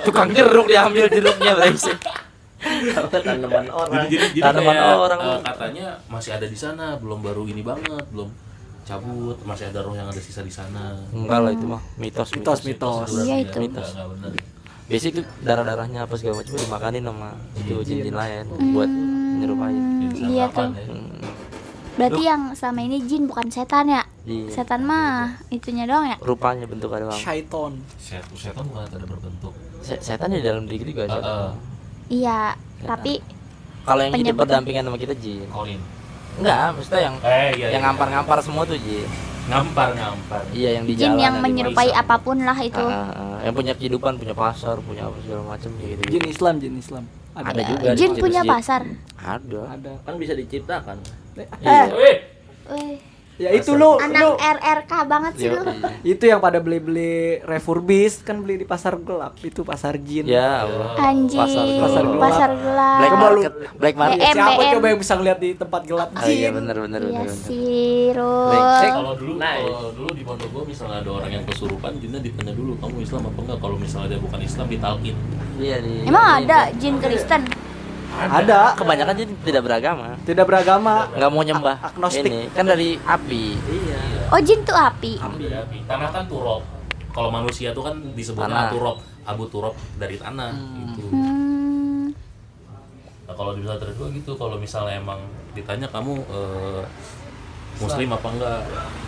tukang 0.00 0.32
jeruk 0.32 0.64
diambil 0.64 1.04
jeruknya 1.06 1.52
brengsek 1.52 1.98
tanaman 3.12 3.68
orang 3.68 4.08
jadi, 4.08 4.26
jadi 4.32 4.40
Tanaman 4.42 4.72
kayak, 4.72 4.96
orang. 4.96 5.18
eh, 5.20 5.38
katanya 5.44 5.86
masih 6.08 6.30
ada 6.32 6.46
di 6.48 6.56
sana 6.56 6.96
belum 6.96 7.20
baru 7.20 7.44
ini 7.44 7.60
banget 7.60 8.06
belum 8.08 8.32
cabut 8.86 9.36
masih 9.42 9.66
ada 9.66 9.82
roh 9.82 9.92
yang 9.92 10.06
ada 10.06 10.16
sisa 10.16 10.40
di 10.40 10.48
sana 10.48 10.94
enggak 11.10 11.40
lah 11.42 11.50
itu 11.50 11.66
mah 11.66 11.82
mitos 11.98 12.30
Mitos, 12.30 12.62
mitos. 12.62 13.10
Iya, 13.18 13.42
itu. 13.42 13.58
Enggak, 13.58 13.82
enggak 13.82 14.32
biasanya 14.86 15.12
itu 15.12 15.22
darah 15.42 15.64
darahnya 15.66 16.06
apa 16.06 16.14
segala 16.14 16.38
macam 16.38 16.54
dimakanin 16.54 17.02
sama 17.02 17.30
itu 17.58 17.74
jin-jin 17.82 18.14
lain 18.14 18.44
buat 18.70 18.86
menyerupai 18.86 19.74
Jadi 19.74 20.16
Iya 20.30 20.46
santapan 20.46 20.70
tuh. 20.70 20.78
ya. 20.78 20.86
Hmm, 20.86 21.34
Berarti 21.96 22.22
yang 22.22 22.42
selama 22.52 22.80
ini 22.84 22.96
jin 23.02 23.22
bukan 23.26 23.46
setan 23.48 23.88
ya? 23.88 24.02
iya. 24.22 24.46
Setan 24.46 24.84
mah 24.84 25.42
itunya 25.48 25.84
doang 25.84 26.06
ya? 26.06 26.16
rupanya 26.20 26.64
bentuknya 26.64 27.02
doang 27.02 27.18
Syaiton. 27.18 27.82
Set, 27.98 28.22
setan 28.30 28.62
bukan 28.62 28.86
ada 28.86 29.02
berbentuk 29.02 29.52
Se- 29.82 29.98
setan 29.98 30.30
di 30.30 30.38
dalam 30.38 30.70
diri 30.70 30.86
juga 30.86 31.10
setan. 31.10 31.58
Iya, 32.06 32.54
tapi 32.78 33.18
kalau 33.82 34.02
yang 34.02 34.14
hidup 34.14 34.38
berdampingan 34.38 34.86
sama 34.86 34.94
kita 34.96 35.18
jin 35.18 35.50
enggak 36.36 36.66
maksudnya 36.76 37.00
yang 37.08 37.14
eh 37.24 37.48
iya 37.56 37.66
yang 37.72 37.72
iya. 37.72 37.78
ngampar-ngampar 37.88 38.38
semua 38.44 38.62
tuh 38.68 38.76
jin 38.76 39.08
ngampar 39.46 39.88
ngampar 39.94 40.42
iya 40.50 40.70
yang 40.80 40.84
di 40.84 40.94
jin 40.98 41.14
jalan 41.14 41.22
yang 41.22 41.34
di 41.38 41.42
menyerupai 41.46 41.88
bisa. 41.94 42.02
apa 42.02 42.16
pun 42.18 42.36
lah 42.42 42.58
itu. 42.58 42.82
Ah, 42.82 43.08
ah, 43.08 43.10
ah. 43.14 43.38
yang 43.46 43.54
punya 43.54 43.72
kehidupan 43.78 44.12
punya 44.18 44.34
pasar 44.34 44.76
punya 44.82 45.06
apa 45.06 45.16
segala 45.22 45.42
macam 45.54 45.70
gitu 45.78 46.02
Jin 46.10 46.24
Islam, 46.26 46.54
jin 46.58 46.74
Islam. 46.76 47.04
Ada 47.36 47.62
juga 47.62 47.84
di 47.92 47.96
Jin 48.00 48.12
punya 48.16 48.42
masjid. 48.42 48.52
pasar. 48.58 48.80
ada 49.20 49.60
Ada. 49.76 49.92
kan 50.02 50.14
bisa 50.18 50.32
diciptakan 50.32 50.96
Iya. 51.36 51.92
Weh, 51.92 52.16
Wih, 52.72 52.96
Ya 53.36 53.52
itu 53.52 53.72
lu, 53.72 54.00
lu 54.00 54.00
anak 54.00 54.40
RRK 54.40 54.92
banget 55.04 55.32
sih 55.36 55.46
Yo, 55.46 55.54
lu. 55.54 55.68
iya. 55.68 55.88
itu 56.12 56.24
yang 56.24 56.40
pada 56.40 56.56
beli-beli 56.56 57.36
refurbish 57.42 58.24
kan 58.24 58.40
beli 58.40 58.56
di 58.56 58.64
pasar 58.64 58.96
gelap 58.96 59.36
itu 59.38 59.60
pasar 59.60 59.96
jin. 59.98 60.24
ya 60.24 60.64
Allah 60.64 60.96
Anjing. 60.96 61.36
Pasar 61.36 61.64
Pasar 61.76 62.02
gelap. 62.02 62.08
gelap. 62.08 62.22
Pasar 62.24 62.50
gelap. 62.54 62.96
black 62.96 63.12
Coba 63.12 63.20
lu- 63.20 63.28
market 63.36 63.52
black 63.76 63.94
market 63.94 64.18
BM, 64.18 64.32
Siapa 64.32 64.52
BM. 64.56 64.72
coba 64.72 64.86
yang 64.86 64.98
bisa 64.98 65.12
ngeliat 65.14 65.38
di 65.38 65.50
tempat 65.52 65.82
gelap 65.84 66.08
oh 66.10 66.20
iya 66.22 66.48
jin? 66.48 66.56
benar 66.56 66.76
benar 66.78 67.00
Iya 67.02 67.12
benar 67.14 67.36
sih, 67.36 68.88
kalau 68.90 69.12
dulu 69.14 69.32
Nice. 69.36 69.68
kalau 69.68 69.92
dulu 69.92 70.10
di 70.10 70.22
pondok 70.22 70.48
gua 70.48 70.62
misalnya 70.64 70.96
ada 70.98 71.10
orang 71.12 71.30
yang 71.30 71.44
kesurupan 71.44 71.92
jinnya 71.98 72.18
ditanya 72.18 72.52
dulu 72.52 72.72
kamu 72.78 72.96
Islam 73.02 73.22
apa 73.26 73.38
enggak 73.38 73.58
kalau 73.60 73.76
misalnya 73.76 74.08
dia 74.08 74.20
bukan 74.22 74.40
Islam 74.40 74.66
ditalkin 74.66 75.14
iya 75.56 75.76
di 75.78 75.92
Emang 76.04 76.24
ini, 76.24 76.36
ada 76.42 76.58
jin 76.72 76.94
Kristen? 76.96 77.42
Ada. 78.16 78.74
kebanyakan 78.74 79.14
jin 79.14 79.30
tidak 79.40 79.62
beragama 79.62 80.16
Tidak 80.22 80.42
beragama. 80.42 81.06
nggak 81.10 81.30
mau 81.30 81.42
nyembah 81.42 81.76
A- 81.76 81.86
agnostik. 81.86 82.24
ini 82.24 82.48
kan 82.50 82.64
dari 82.64 82.96
api 82.98 83.44
iya 83.66 84.00
Oh, 84.26 84.42
jin 84.42 84.58
tuh 84.60 84.74
api. 84.74 85.14
Api, 85.16 85.46
api. 85.46 85.76
Tanah 85.86 86.10
kan 86.10 86.26
turop. 86.26 86.58
Kalau 87.08 87.30
manusia 87.30 87.70
tuh 87.70 87.80
kan 87.80 87.94
disebutnya 88.10 88.50
Tanah. 88.66 88.72
turop, 88.74 88.96
abu 89.22 89.46
turop 89.46 89.70
dari 89.94 90.18
tanah 90.18 90.50
gitu. 90.50 91.06
Hmm. 91.08 92.10
Nah, 93.22 93.34
kalau 93.34 93.54
di 93.54 93.62
pesantren 93.62 93.94
gua 93.94 94.08
gitu, 94.10 94.34
kalau 94.34 94.58
misalnya 94.58 94.98
emang 94.98 95.22
ditanya 95.52 95.86
kamu 95.86 96.12
eh, 96.26 96.82
muslim 97.76 98.08
apa 98.10 98.26
enggak 98.28 98.58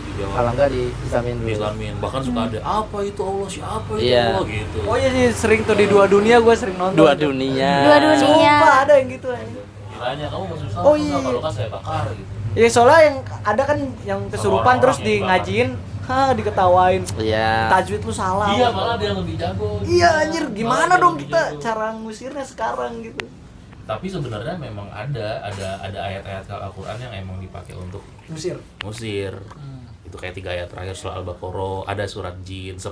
dijawab 0.05 0.31
kalau 0.31 0.49
enggak 0.51 0.69
di 0.69 0.81
islamin 1.01 1.35
dulu 1.35 1.49
Islamin. 1.49 1.93
Bahkan 1.97 2.21
suka 2.21 2.39
ada 2.45 2.57
apa 2.61 2.97
itu 3.01 3.21
Allah 3.21 3.47
siapa 3.47 3.91
itu 3.93 4.05
Iya. 4.05 4.25
Allah 4.29 4.45
gitu. 4.47 4.77
Oh 4.83 4.95
iya 4.95 5.09
sih 5.09 5.25
sering 5.33 5.61
tuh 5.63 5.73
di 5.73 5.85
dua 5.85 6.05
dunia 6.05 6.37
gue 6.37 6.53
sering 6.53 6.75
nonton. 6.75 6.95
dua 6.95 7.13
dunia 7.13 7.71
Dua 7.83 7.97
dunia. 7.99 8.19
Sumpah 8.19 8.73
ada 8.83 8.93
yang 8.95 9.09
gitu. 9.09 9.27
anjing. 9.29 9.65
Ditanya 9.89 10.25
kamu 10.27 10.43
Islam 10.55 10.81
Oh, 10.81 10.95
iya. 10.95 11.17
Kalau 11.19 11.41
kan 11.41 11.51
saya 11.51 11.67
bakar 11.69 12.05
gitu. 12.11 12.29
Iya 12.49 12.67
soalnya 12.67 12.99
yang 13.03 13.17
ada 13.43 13.63
kan 13.63 13.77
yang 14.03 14.19
kesurupan 14.27 14.75
terus 14.79 14.97
di 14.97 15.21
ngajiin, 15.21 15.69
ha 16.03 16.33
diketawain. 16.33 17.05
iya 17.15 17.69
Tajwid 17.69 18.01
lu 18.01 18.09
salah. 18.11 18.49
Iya, 18.51 18.67
malah 18.69 18.95
dia 18.97 19.07
yang 19.07 19.21
lebih 19.21 19.35
jago. 19.37 19.77
Iya 19.81 20.09
anjir, 20.19 20.43
gimana 20.51 20.93
dong 20.95 21.15
kita 21.15 21.53
jago. 21.53 21.61
cara 21.61 21.93
ngusirnya 21.95 22.41
sekarang 22.41 23.05
gitu. 23.05 23.21
Tapi 23.89 24.05
sebenarnya 24.05 24.53
memang 24.61 24.85
ada 24.93 25.41
ada 25.41 25.81
ada 25.81 25.99
ayat-ayat 26.05 26.45
Al-Qur'an 26.45 27.01
yang 27.01 27.13
emang 27.25 27.41
dipakai 27.41 27.73
untuk 27.73 28.05
Ngusir. 28.29 28.61
Musir 28.85 29.33
itu 30.05 30.17
kayak 30.17 30.33
tiga 30.37 30.49
ayat 30.53 30.67
terakhir 30.69 30.93
surah 30.97 31.17
Al-Baqarah 31.21 31.85
ada 31.89 32.05
surat 32.09 32.37
jin 32.41 32.77
10 32.77 32.89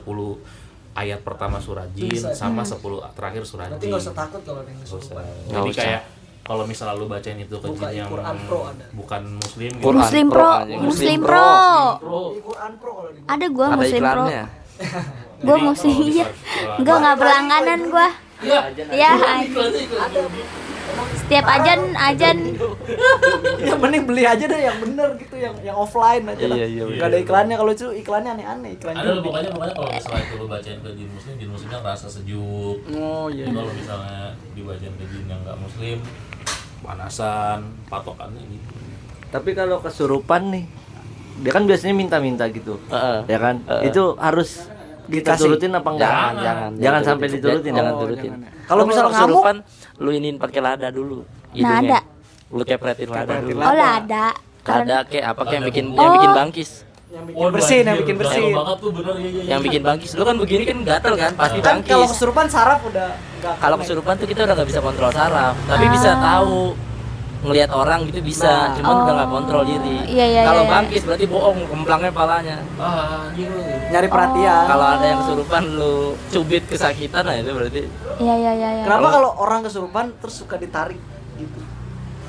ayat 0.97 1.21
pertama 1.25 1.57
surat 1.57 1.89
jin 1.97 2.13
Bisa. 2.13 2.33
sama 2.33 2.61
10 2.61 2.81
terakhir 3.17 3.41
surat 3.45 3.73
Berarti 3.73 3.85
jin 3.85 3.89
nggak 3.93 4.03
usah 4.05 4.15
takut 4.17 4.41
kalau 4.45 4.61
ada 4.61 4.69
yang 4.69 4.81
kesurupan. 4.81 5.25
Jadi 5.49 5.69
usah. 5.69 5.81
kayak 5.81 6.01
kalau 6.47 6.63
misalnya 6.63 6.95
lu 6.95 7.05
bacain 7.09 7.37
itu 7.41 7.55
ke 7.57 7.67
jin 7.73 7.89
yang 8.05 8.09
Pro 8.09 8.59
ada. 8.65 8.85
bukan 8.93 9.21
muslim 9.37 9.71
gitu. 9.77 9.85
Quran 9.85 10.01
Muslim 10.01 10.25
Pro, 10.29 10.41
Pro. 10.41 10.49
Muslim 10.57 10.81
Muslim 10.85 11.19
Pro. 11.21 11.49
Pro. 12.01 12.21
Di 12.33 12.41
Quran 12.41 12.71
Pro 12.77 12.91
kalau 12.93 13.09
Ada 13.29 13.45
gua 13.49 13.65
ada 13.65 13.77
Muslim 13.77 14.01
Pro. 14.01 14.25
Gua 15.45 15.57
Muslim 15.61 15.93
kalau 15.93 16.09
iya. 16.09 16.25
Enggak 16.81 16.95
enggak 16.97 17.15
berlangganan 17.21 17.79
gua. 17.93 18.09
Iya. 18.41 18.59
Ya, 18.93 19.11
anjing. 19.17 20.65
Setiap 21.17 21.45
ajan 21.45 21.79
ajan 21.93 22.37
ya 23.67 23.73
mending 23.75 24.03
beli 24.03 24.23
aja 24.23 24.43
deh 24.43 24.59
yang 24.59 24.77
bener 24.77 25.09
gitu 25.17 25.35
yang 25.35 25.55
yang 25.61 25.75
offline 25.75 26.23
aja 26.25 26.45
lah. 26.45 26.55
Iya, 26.55 26.65
iya, 26.67 26.83
Nggak 26.87 27.07
ada 27.07 27.17
iklannya 27.19 27.55
kalau 27.55 27.71
itu 27.71 27.87
iklannya 27.93 28.31
aneh-aneh 28.33 28.71
iklan 28.73 28.93
ada 28.93 29.11
pokoknya 29.17 29.49
pokoknya 29.49 29.73
kalau 29.73 29.89
misalnya 29.89 30.21
itu 30.21 30.35
lu 30.35 30.45
bacain 30.47 30.79
ke 30.79 30.89
jin 30.93 31.09
muslim 31.09 31.33
jin 31.35 31.49
muslimnya 31.49 31.79
ngerasa 31.79 32.07
sejuk 32.09 32.77
Oh 32.93 33.27
iya. 33.27 33.45
Kalau 33.45 33.71
misalnya 33.71 34.23
dibacain 34.53 34.93
ke 34.93 35.05
jin 35.05 35.25
yang 35.25 35.39
nggak 35.41 35.57
muslim 35.57 35.97
panasan 36.79 37.59
patokannya 37.85 38.41
gitu 38.45 38.71
tapi 39.27 39.51
kalau 39.51 39.77
kesurupan 39.77 40.49
nih 40.49 40.65
dia 41.37 41.51
kan 41.51 41.63
biasanya 41.63 41.93
minta-minta 41.93 42.47
gitu 42.47 42.79
Heeh. 42.87 43.27
ya 43.27 43.37
kan 43.37 43.59
Heeh. 43.61 43.91
itu 43.91 44.15
harus 44.15 44.71
kita 45.05 45.35
Dikasih. 45.35 45.43
turutin 45.45 45.71
apa 45.71 45.89
enggak 45.89 46.09
jangan 46.09 46.35
jangan 46.37 46.71
Jangan 46.77 47.01
sampai 47.01 47.27
diturutin. 47.29 47.71
jangan 47.73 47.93
Oh, 47.93 47.99
turutin 48.01 48.31
jangan. 48.33 48.55
Kalau 48.67 48.83
misal 48.83 49.05
ngamuk? 49.07 49.43
Lu 49.97 50.09
iniin 50.09 50.37
pakai 50.37 50.59
lada 50.59 50.87
dulu 50.89 51.25
Nah, 51.53 51.79
hidungnya. 51.79 51.97
ada. 51.97 51.99
lu 52.49 52.63
kepretin 52.63 53.07
lada 53.07 53.23
Kepretin 53.27 53.43
dulu 53.43 53.57
lada. 53.57 53.67
oh 53.67 53.75
lah 53.75 53.91
ada. 53.97 54.25
lada 54.63 54.97
kayak 55.03 55.25
apa 55.27 55.41
kayak 55.41 55.51
yang 55.51 55.61
Lada 55.61 55.69
bikin 55.69 55.85
bubuk. 55.87 55.99
yang 55.99 56.13
bikin 56.13 56.29
Oh. 56.29 56.37
bangkis 56.37 56.71
Yang 57.07 57.23
bikin 57.25 57.47
bersin, 57.49 57.83
yang 57.83 57.97
bikin 57.97 58.15
bersin. 58.17 58.51
banget 58.51 58.77
tuh 58.77 58.91
bener 58.91 59.13
ya, 59.15 59.29
ya, 59.31 59.41
yang 59.47 59.61
bikin 59.61 59.81
bangkis 59.81 60.11
lu 60.11 60.23
kan 60.23 60.35
begini 60.35 60.63
kan 60.63 60.77
gatel 60.83 61.13
kan 61.15 61.31
pasti 61.33 61.57
Kan 61.57 61.79
kalau 61.81 62.03
bangkis 62.03 62.11
kesurupan 62.13 62.45
saraf 62.47 62.79
udah 62.83 63.09
kalau 63.55 63.75
kesurupan 63.77 64.13
tuh 64.15 64.27
kita 64.27 64.41
udah 64.43 64.53
nggak 64.53 64.67
bisa 64.67 64.81
kontrol 64.81 65.09
saraf 65.09 65.55
tapi 65.65 65.85
bisa 65.87 66.09
Ah. 66.11 66.19
tahu 66.19 66.75
ngelihat 67.37 67.69
orang 67.69 68.09
gitu 68.09 68.19
bisa, 68.19 68.49
Nah. 68.49 68.73
cuman 68.73 68.95
udah 69.03 69.13
nggak 69.13 69.29
Oh. 69.29 69.35
kontrol 69.35 69.63
diri. 69.63 69.97
Iya, 70.09 70.25
iya, 70.25 70.41
Kalau 70.43 70.63
iya. 70.65 70.71
bangkis 70.71 71.01
berarti 71.05 71.25
bohong, 71.25 71.57
kemplangnya 71.69 72.11
palanya. 72.11 72.57
Ah, 72.75 73.29
lu. 73.33 73.61
Nyari 73.93 74.07
perhatian. 74.07 74.63
Kalau 74.65 74.85
ada 74.89 75.05
yang 75.05 75.19
kesurupan 75.21 75.63
lu 75.75 75.95
cubit 76.27 76.63
kesakitan 76.65 77.23
nah 77.23 77.35
itu 77.35 77.51
berarti 77.51 77.81
Iya 78.17 78.33
iya 78.33 78.51
iya. 78.51 78.69
iya. 78.73 78.83
Kenapa 78.83 79.07
kalau 79.11 79.29
orang 79.37 79.61
kesurupan 79.61 80.05
terus 80.17 80.35
suka 80.37 80.57
ditarik 80.57 80.97
gitu? 81.37 81.59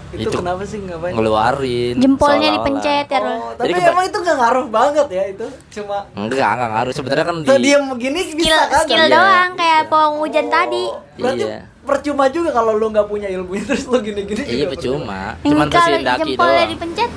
Itu, 0.08 0.24
Itu 0.24 0.40
kenapa 0.40 0.64
sih 0.64 0.80
ngapain? 0.80 1.12
ngeluarin. 1.12 1.94
Jempolnya 1.96 2.48
dipencet 2.50 3.06
ya. 3.06 3.20
Oh, 3.20 3.52
tapi 3.52 3.70
Jadi 3.70 3.80
emang 3.84 4.04
itu 4.04 4.18
gak 4.18 4.36
ngaruh 4.36 4.66
banget 4.66 5.06
ya 5.08 5.22
itu. 5.28 5.46
Cuma 5.70 5.96
Enggak, 6.14 6.48
enggak 6.48 6.70
ngaruh. 6.70 6.92
Sebenarnya 6.92 7.24
kan 7.24 7.36
di 7.38 7.48
diem 7.60 7.84
begini 7.86 8.20
Skill 8.24 8.40
bisa 8.40 8.58
kan? 8.66 8.82
skill 8.82 8.98
Iya. 8.98 9.08
doang 9.10 9.50
kayak 9.54 9.82
pohon 9.86 10.12
hujan 10.18 10.46
tadi. 10.48 10.84
Berarti 11.14 11.44
Iya. 11.44 11.60
percuma 11.82 12.24
juga 12.28 12.50
kalau 12.50 12.72
lu 12.74 12.86
nggak 12.88 13.04
punya 13.04 13.28
ilmunya 13.28 13.64
terus 13.68 13.84
lu 13.84 13.98
gini-gini 13.98 14.42
Iya 14.42 14.64
percuma. 14.66 15.36
Ini 15.38 15.50
Cuman 15.50 15.66
kalau 15.66 15.76
bersihin 15.86 16.02
daki 16.02 16.20
jempolnya 16.26 16.56
doang. 16.58 16.70
dipencet, 16.72 17.10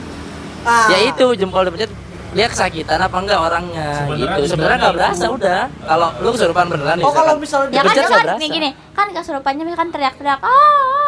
Ah. 0.62 0.88
Ya 0.88 0.98
itu 1.06 1.26
jempol 1.34 1.64
dipencet 1.64 1.92
lihat 2.32 2.50
kesakitan 2.50 2.96
apa 2.98 3.18
enggak 3.18 3.40
orangnya 3.42 3.88
Sebenarnya 3.98 4.36
gitu. 4.38 4.42
Sebenarnya 4.48 4.78
nggak 4.80 4.96
berasa 4.96 5.26
udah. 5.28 5.62
Kalau 5.82 6.08
lu 6.18 6.30
kesurupan 6.30 6.66
beneran 6.68 6.96
Oh 6.98 7.12
kalau 7.12 7.34
misalkan, 7.36 7.68
misalnya 7.68 7.72
ya 7.72 7.82
kan 7.82 7.92
Dipencet 7.94 8.12
kan 8.22 8.38
nih 8.38 8.50
gini, 8.50 8.70
kan 8.92 9.08
kesurupannya 9.10 9.64
kan 9.74 9.88
teriak-teriak, 9.90 10.40
ah, 10.40 10.48
ah, 10.48 11.01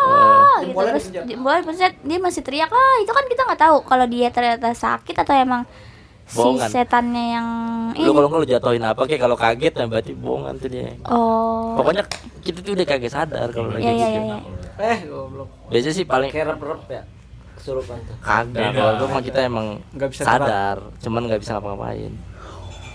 gitu 0.63 0.69
Jempolnya 0.69 0.91
terus 0.91 1.05
dipencet. 1.05 1.25
jempolnya 1.27 1.59
dipencet, 1.59 1.93
dia 2.01 2.17
masih 2.17 2.41
teriak, 2.41 2.69
ah, 2.69 2.95
itu 2.97 3.11
kan 3.11 3.25
kita 3.25 3.41
nggak 3.43 3.61
tahu 3.61 3.77
kalau 3.83 4.05
dia 4.05 4.27
ternyata 4.27 4.69
sakit 4.71 5.15
atau 5.17 5.33
emang 5.33 5.61
Bohong 6.25 6.55
si 6.55 6.61
kan? 6.61 6.69
setannya 6.71 7.25
yang 7.31 7.47
ini. 7.93 8.07
lu 8.07 8.11
kalau 8.11 8.27
nggak 8.27 8.41
lu 8.41 8.47
jatuhin 8.49 8.81
apa 8.81 9.01
kayak 9.03 9.21
kalau 9.21 9.35
kaget 9.35 9.73
nah 9.75 9.85
berarti 9.85 10.11
bohongan 10.13 10.55
tuh 10.55 10.69
dia. 10.69 10.87
Oh. 11.05 11.75
Pokoknya 11.75 12.03
kita 12.39 12.59
tuh 12.59 12.71
udah 12.73 12.87
kaget 12.87 13.11
sadar 13.11 13.47
kalau 13.49 13.69
lagi 13.69 13.83
iya 13.83 13.91
gitu. 13.91 14.07
iya. 14.09 14.21
iya. 14.23 14.37
eh 14.87 14.97
goblok. 15.03 15.49
Biasanya 15.67 15.93
sih 15.93 16.05
paling 16.05 16.29
Kayak 16.29 16.55
rep-rep 16.55 16.81
ya 16.89 17.03
kesurupan 17.53 17.95
tuh. 18.01 18.15
kagak 18.19 18.69
kalau 18.71 18.91
itu 18.93 19.05
mah 19.05 19.21
kita 19.21 19.39
emang 19.41 19.67
Nggak 19.91 20.09
bisa 20.09 20.21
sadar 20.25 20.77
cuman 20.99 21.21
nggak 21.27 21.39
bisa 21.39 21.51
ngapa-ngapain 21.53 22.11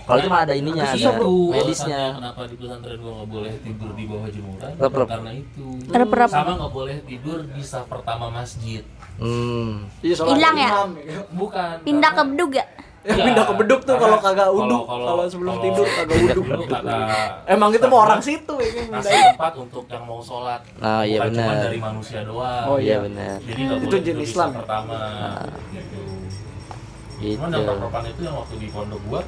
kalau 0.09 0.19
itu 0.19 0.27
mah 0.27 0.41
ada 0.41 0.53
ininya 0.53 0.83
ada 0.83 0.97
tahu 1.13 1.53
medisnya 1.53 2.01
Kenapa 2.17 2.41
di 2.43 2.55
pesantren 2.57 2.97
gua 2.97 3.11
nggak 3.13 3.29
boleh 3.29 3.53
tidur 3.61 3.89
di 3.93 4.03
bawah 4.03 4.27
jemuran? 4.27 4.71
Karena 5.05 5.31
itu. 5.31 5.65
Rep-rep. 5.87 6.29
Sama 6.29 6.51
nggak 6.57 6.73
boleh 6.73 6.97
tidur 7.05 7.39
di 7.45 7.61
saf 7.61 7.85
pertama 7.85 8.25
masjid. 8.27 8.81
hmm 9.15 9.85
Iya, 10.01 10.15
Hilang 10.25 10.55
ya? 10.55 10.69
Bukan. 11.29 11.73
Pindah 11.81 12.09
ke 12.09 12.15
karena- 12.15 12.31
bedug 12.33 12.51
ya? 12.53 12.65
Ya, 12.99 13.15
pindah 13.15 13.45
ke 13.45 13.53
beduk 13.55 13.79
tuh 13.81 13.95
kalau 13.95 14.17
Karena 14.17 14.35
kagak 14.35 14.49
uduk, 14.51 14.83
kalau- 14.83 15.23
sebelum 15.25 15.53
kalau- 15.53 15.63
tidur 15.63 15.87
kagak 15.87 16.17
uduk. 16.19 16.43
beduk 16.43 16.67
kata 16.67 16.97
Emang 17.47 17.69
itu 17.71 17.85
mau 17.87 17.99
orang 18.01 18.19
situ 18.19 18.55
ya 18.55 18.69
kan. 18.75 18.85
kasih 18.99 19.21
tempat 19.31 19.53
untuk 19.55 19.83
yang 19.85 20.03
mau 20.03 20.19
sholat. 20.19 20.61
Oh, 20.75 21.01
iya 21.01 21.19
Bukan 21.21 21.31
cuma 21.31 21.47
benar. 21.47 21.63
dari 21.63 21.79
manusia 21.79 22.19
doang. 22.23 22.65
Oh, 22.65 22.75
iya 22.77 22.87
iya. 22.89 22.97
benar 22.99 23.35
Jadi 23.39 23.59
nggak 23.61 23.77
Itu 23.77 23.87
boleh 23.87 24.03
jenis 24.03 24.27
Islam 24.27 24.49
ya? 24.49 24.57
pertama. 24.57 24.97
Gitu. 25.69 26.01
gitu 27.19 27.35
Cuman 27.37 27.49
yang 27.49 27.63
perempuan 27.77 28.03
itu 28.05 28.21
yang 28.21 28.35
waktu 28.35 28.55
di 28.57 28.67
pondok 28.67 29.01
gua 29.05 29.21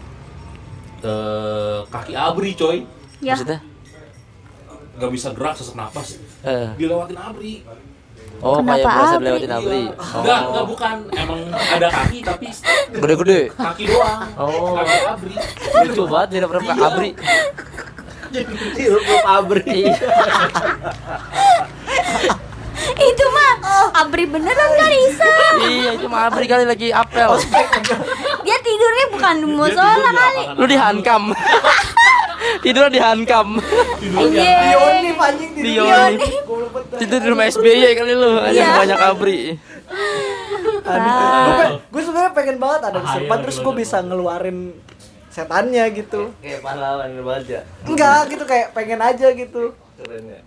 eh, 1.02 1.80
kaki 1.88 2.14
abri 2.14 2.52
coy 2.54 2.78
Ya. 3.22 3.34
maksudnya 3.34 3.60
nggak 4.92 5.12
bisa 5.14 5.28
gerak 5.32 5.54
sesak 5.54 5.74
napas 5.74 6.20
eh 6.42 6.68
dilewatin 6.76 7.16
abri 7.16 7.64
oh 8.42 8.58
Kenapa 8.58 8.76
kayak 8.76 8.88
biasa 8.88 9.12
abri? 9.12 9.22
dilewatin 9.22 9.52
abri 9.52 9.82
Enggak, 9.92 10.42
enggak 10.44 10.58
oh 10.58 10.66
bukan. 10.66 10.96
Emang 11.14 11.40
ada 11.54 11.88
kaki 11.88 12.18
tapi 12.22 12.46
gede-gede 12.92 13.40
kaki 13.54 13.84
doang. 13.86 14.20
Oh. 14.36 14.74
Kaki 14.76 14.98
abri. 15.06 15.34
lucu 15.86 16.04
banget 16.08 16.30
pernah 16.44 16.74
Iya. 16.74 16.88
abri 16.88 17.10
Rep-rep 18.74 19.26
abri. 19.28 19.80
Itu 22.94 23.26
mah 23.28 23.52
abri 23.96 24.26
beneran 24.26 24.72
kali 24.74 24.98
Isa. 25.08 25.30
iya 25.64 25.92
cuma 25.98 26.26
abri 26.26 26.46
kali 26.46 26.64
lagi 26.64 26.90
apel 26.90 27.38
Dia 28.46 28.58
tidurnya 28.58 29.06
bukan 29.12 29.34
di 29.38 29.48
musola 29.48 30.10
kali. 30.12 30.44
lu 30.56 30.66
dihankam 30.66 31.24
tidur 32.66 32.90
dihankam 32.90 33.62
Iya. 34.02 34.74
Dioni 34.74 35.10
anjing 35.14 35.52
tidur. 35.54 35.86
Dioni. 35.86 36.28
Tidur 36.98 37.18
di 37.20 37.28
rumah 37.30 37.46
SBY 37.48 37.94
kali 37.94 38.14
lu 38.14 38.32
aja 38.36 38.50
Iya. 38.52 38.74
banyak 38.76 39.00
abri. 39.00 39.40
Gue 41.88 42.02
sebenarnya 42.02 42.32
pengen 42.34 42.58
banget 42.58 42.82
ada 42.84 43.00
lagi 43.00 43.26
terus 43.28 43.58
gue 43.60 43.74
bisa 43.76 44.02
ngeluarin 44.02 44.74
setannya 45.30 45.86
gitu. 45.94 46.34
Kayak 46.42 46.60
pahlawan 46.60 47.10
banget 47.22 47.46
ya. 47.48 47.62
Enggak 47.86 48.20
gitu 48.28 48.44
kayak 48.44 48.74
pengen 48.74 49.00
aja 49.00 49.28
gitu. 49.32 49.72
Keren 49.96 50.24
ya. 50.28 50.40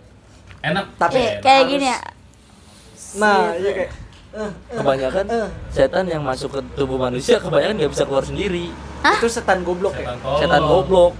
Enak. 0.65 0.85
Tapi 0.97 1.41
Kayak, 1.41 1.63
gini 1.69 1.85
ya. 1.87 1.99
Nah, 3.15 3.55
iya 3.55 3.71
kayak 3.71 3.91
kebanyakan 4.69 5.25
setan 5.71 6.05
yang 6.05 6.19
masuk 6.19 6.49
ke 6.51 6.61
tubuh 6.75 6.99
manusia 6.99 7.39
kebanyakan 7.39 7.79
nggak 7.79 7.91
bisa 7.91 8.03
keluar 8.03 8.23
sendiri 8.23 8.67
itu 9.05 9.27
setan 9.27 9.63
goblok 9.63 9.95
ya. 9.95 10.11
Setan 10.11 10.39
setan 10.41 10.61
goblok 10.65 11.13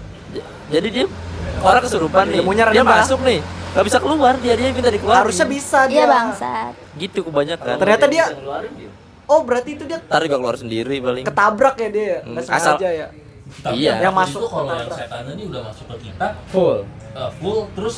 jadi 0.68 0.88
dia 0.90 1.06
orang 1.62 1.82
kesurupan 1.82 2.28
nih 2.28 2.40
Ilmunya 2.42 2.64
dia 2.70 2.84
masuk 2.84 3.24
nih 3.24 3.40
nggak 3.72 3.86
bisa 3.86 4.00
keluar 4.00 4.34
dia 4.38 4.54
dia 4.56 4.68
minta 4.70 4.88
dikeluarin 4.90 5.22
Harusnya 5.22 5.48
bisa 5.48 5.80
dia. 5.86 5.96
Iya 5.96 6.06
bangsat. 6.08 6.74
gitu 6.96 7.20
kebanyakan 7.24 7.76
Ternyata 7.78 8.06
dia 8.08 8.26
dia. 8.32 8.90
Oh, 9.26 9.42
berarti 9.42 9.74
itu 9.74 9.84
dia 9.84 9.98
ntar 10.02 10.22
juga 10.22 10.38
keluar 10.38 10.56
sendiri 10.56 10.96
paling 11.00 11.24
ketabrak 11.24 11.76
ya 11.78 11.90
dia 11.90 12.06
ya? 12.06 12.20
Hmm, 12.22 12.32
Nggak 12.36 12.44
asal- 12.46 12.78
sengaja 12.78 12.90
ya. 12.94 13.08
Tapi 13.56 13.78
Iya. 13.78 13.94
yang 14.02 14.14
masuk 14.14 14.42
masuk 14.42 14.50
kalau 14.52 14.74
yang 14.74 14.90
setannya 14.92 15.32
ini 15.34 15.44
udah 15.48 15.62
masuk 15.64 15.86
ke 15.88 15.96
kita 16.04 16.28
full 16.50 16.78
eh, 17.16 17.30
full 17.40 17.60
terus 17.72 17.96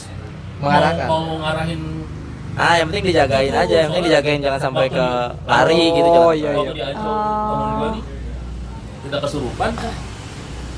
Mengarahkan. 0.57 1.06
mau, 1.06 1.22
mau 1.24 1.38
ngarahin 1.40 1.82
ah 2.58 2.74
yang 2.76 2.88
penting 2.88 3.06
dijagain 3.08 3.54
aja 3.54 3.76
yang 3.78 3.90
penting 3.90 4.06
dijagain 4.08 4.40
jangan 4.40 4.60
sampai 4.60 4.90
ke 4.90 5.06
lari 5.46 5.84
gitu 5.92 6.10
Oh, 6.10 6.34
jangan 6.34 6.66
iya, 6.68 6.86
Ancol 6.90 7.14
temen 7.48 7.70
gua 7.72 7.88
nih 7.88 8.04
kita 9.00 9.18
kesurupan 9.20 9.72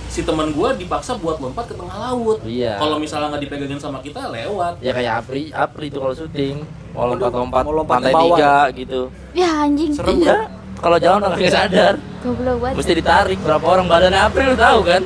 si 0.07 0.21
teman 0.21 0.47
gua 0.51 0.69
dipaksa 0.73 1.11
buat 1.15 1.37
lompat 1.37 1.65
ke 1.65 1.75
tengah 1.75 1.97
laut 2.03 2.37
Iya. 2.41 2.75
kalau 2.75 2.97
misalnya 2.97 3.31
nggak 3.31 3.43
dipegangin 3.45 3.77
sama 3.77 3.97
kita 3.99 4.27
lewat 4.27 4.73
ya 4.79 4.91
kayak 4.91 5.13
Apri 5.19 5.43
Apri 5.49 5.85
itu 5.87 5.97
kalau 5.97 6.13
syuting 6.13 6.55
mau 6.91 7.07
lompat-lompat 7.07 7.63
Mau 7.63 7.73
lompat 7.75 7.95
pantai 8.01 8.13
tiga 8.17 8.53
gitu 8.73 9.01
Ya 9.31 9.63
anjing. 9.63 9.91
Serem 9.93 10.19
iya 10.19 10.49
kalau 10.75 10.95
jalan 10.95 11.21
orang 11.21 11.37
nggak 11.37 11.53
sadar 11.53 11.95
Goblok 12.19 12.57
banget. 12.57 12.75
mesti 12.75 12.93
ditarik 12.93 13.39
berapa 13.39 13.65
orang 13.65 13.85
badannya 13.85 14.21
April 14.21 14.45
lu 14.47 14.57
tahu 14.57 14.79
kan 14.83 15.03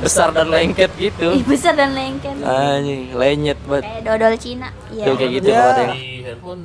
besar 0.00 0.28
dan 0.30 0.48
lengket 0.48 0.88
gitu 0.96 1.28
Ih, 1.30 1.44
besar 1.44 1.76
dan 1.76 1.92
lengket. 1.92 2.32
anjing 2.40 3.12
lenyet 3.12 3.60
banget 3.62 3.84
Kayak 3.86 4.02
dodol 4.02 4.34
Cina. 4.34 4.68
Iya. 4.90 5.04
tuh 5.04 5.14
kayak 5.14 5.30
gitu 5.30 5.48
ada 5.52 5.76
yang 5.78 5.92
di 5.92 6.09
handphone 6.30 6.62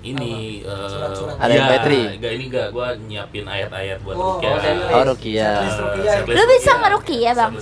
ini 0.00 0.62
Surat-surat. 0.62 1.34
Ada 1.36 1.50
iya, 1.50 1.62
MP3? 1.66 1.90
enggak 2.14 2.32
ini 2.32 2.44
enggak 2.46 2.68
gua 2.70 2.94
nyiapin 2.96 3.42
ayat-ayat 3.44 3.98
buat 3.98 4.14
Oh, 4.14 4.38
rukyah. 4.38 4.54
oh, 4.54 4.94
oh 4.94 5.02
Rukia 5.10 5.50
Lu 6.22 6.42
bisa 6.46 6.70
rukyah. 6.70 6.76
ngerukyah, 6.78 7.32
Bang? 7.34 7.52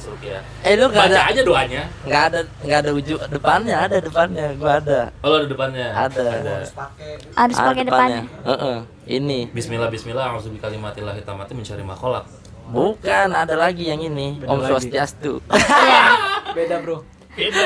Eh 0.60 0.74
lu 0.76 0.84
nggak 0.86 1.00
Baca 1.00 1.16
ada 1.16 1.20
aja 1.26 1.40
doanya. 1.42 1.82
nggak 2.04 2.22
ada 2.28 2.38
nggak 2.60 2.78
ada 2.78 2.90
ujung 2.92 3.20
depannya 3.26 3.76
ada 3.80 3.96
depannya 3.98 4.46
gua 4.54 4.72
ada 4.78 5.00
Oh, 5.18 5.32
ada 5.32 5.46
depannya. 5.48 5.86
Ada. 5.96 6.24
Pakai 6.68 7.10
Harus 7.32 7.56
pakai 7.58 7.82
depannya. 7.82 8.22
Heeh. 8.44 8.76
ini 9.10 9.48
Bismillah 9.48 9.88
bismillah 9.88 10.24
auzubi 10.30 10.56
kalimatillah 10.58 11.12
hitamati 11.14 11.52
mencari 11.52 11.80
makhluk. 11.82 12.24
bukan 12.66 13.28
ada 13.30 13.54
lagi 13.54 13.84
yang 13.86 14.00
ini 14.02 14.40
Beda 14.40 14.52
Om. 14.52 14.60
Swastiastu 14.62 15.40
Iya. 15.48 16.04
beda, 16.52 16.76
Bro. 16.80 17.00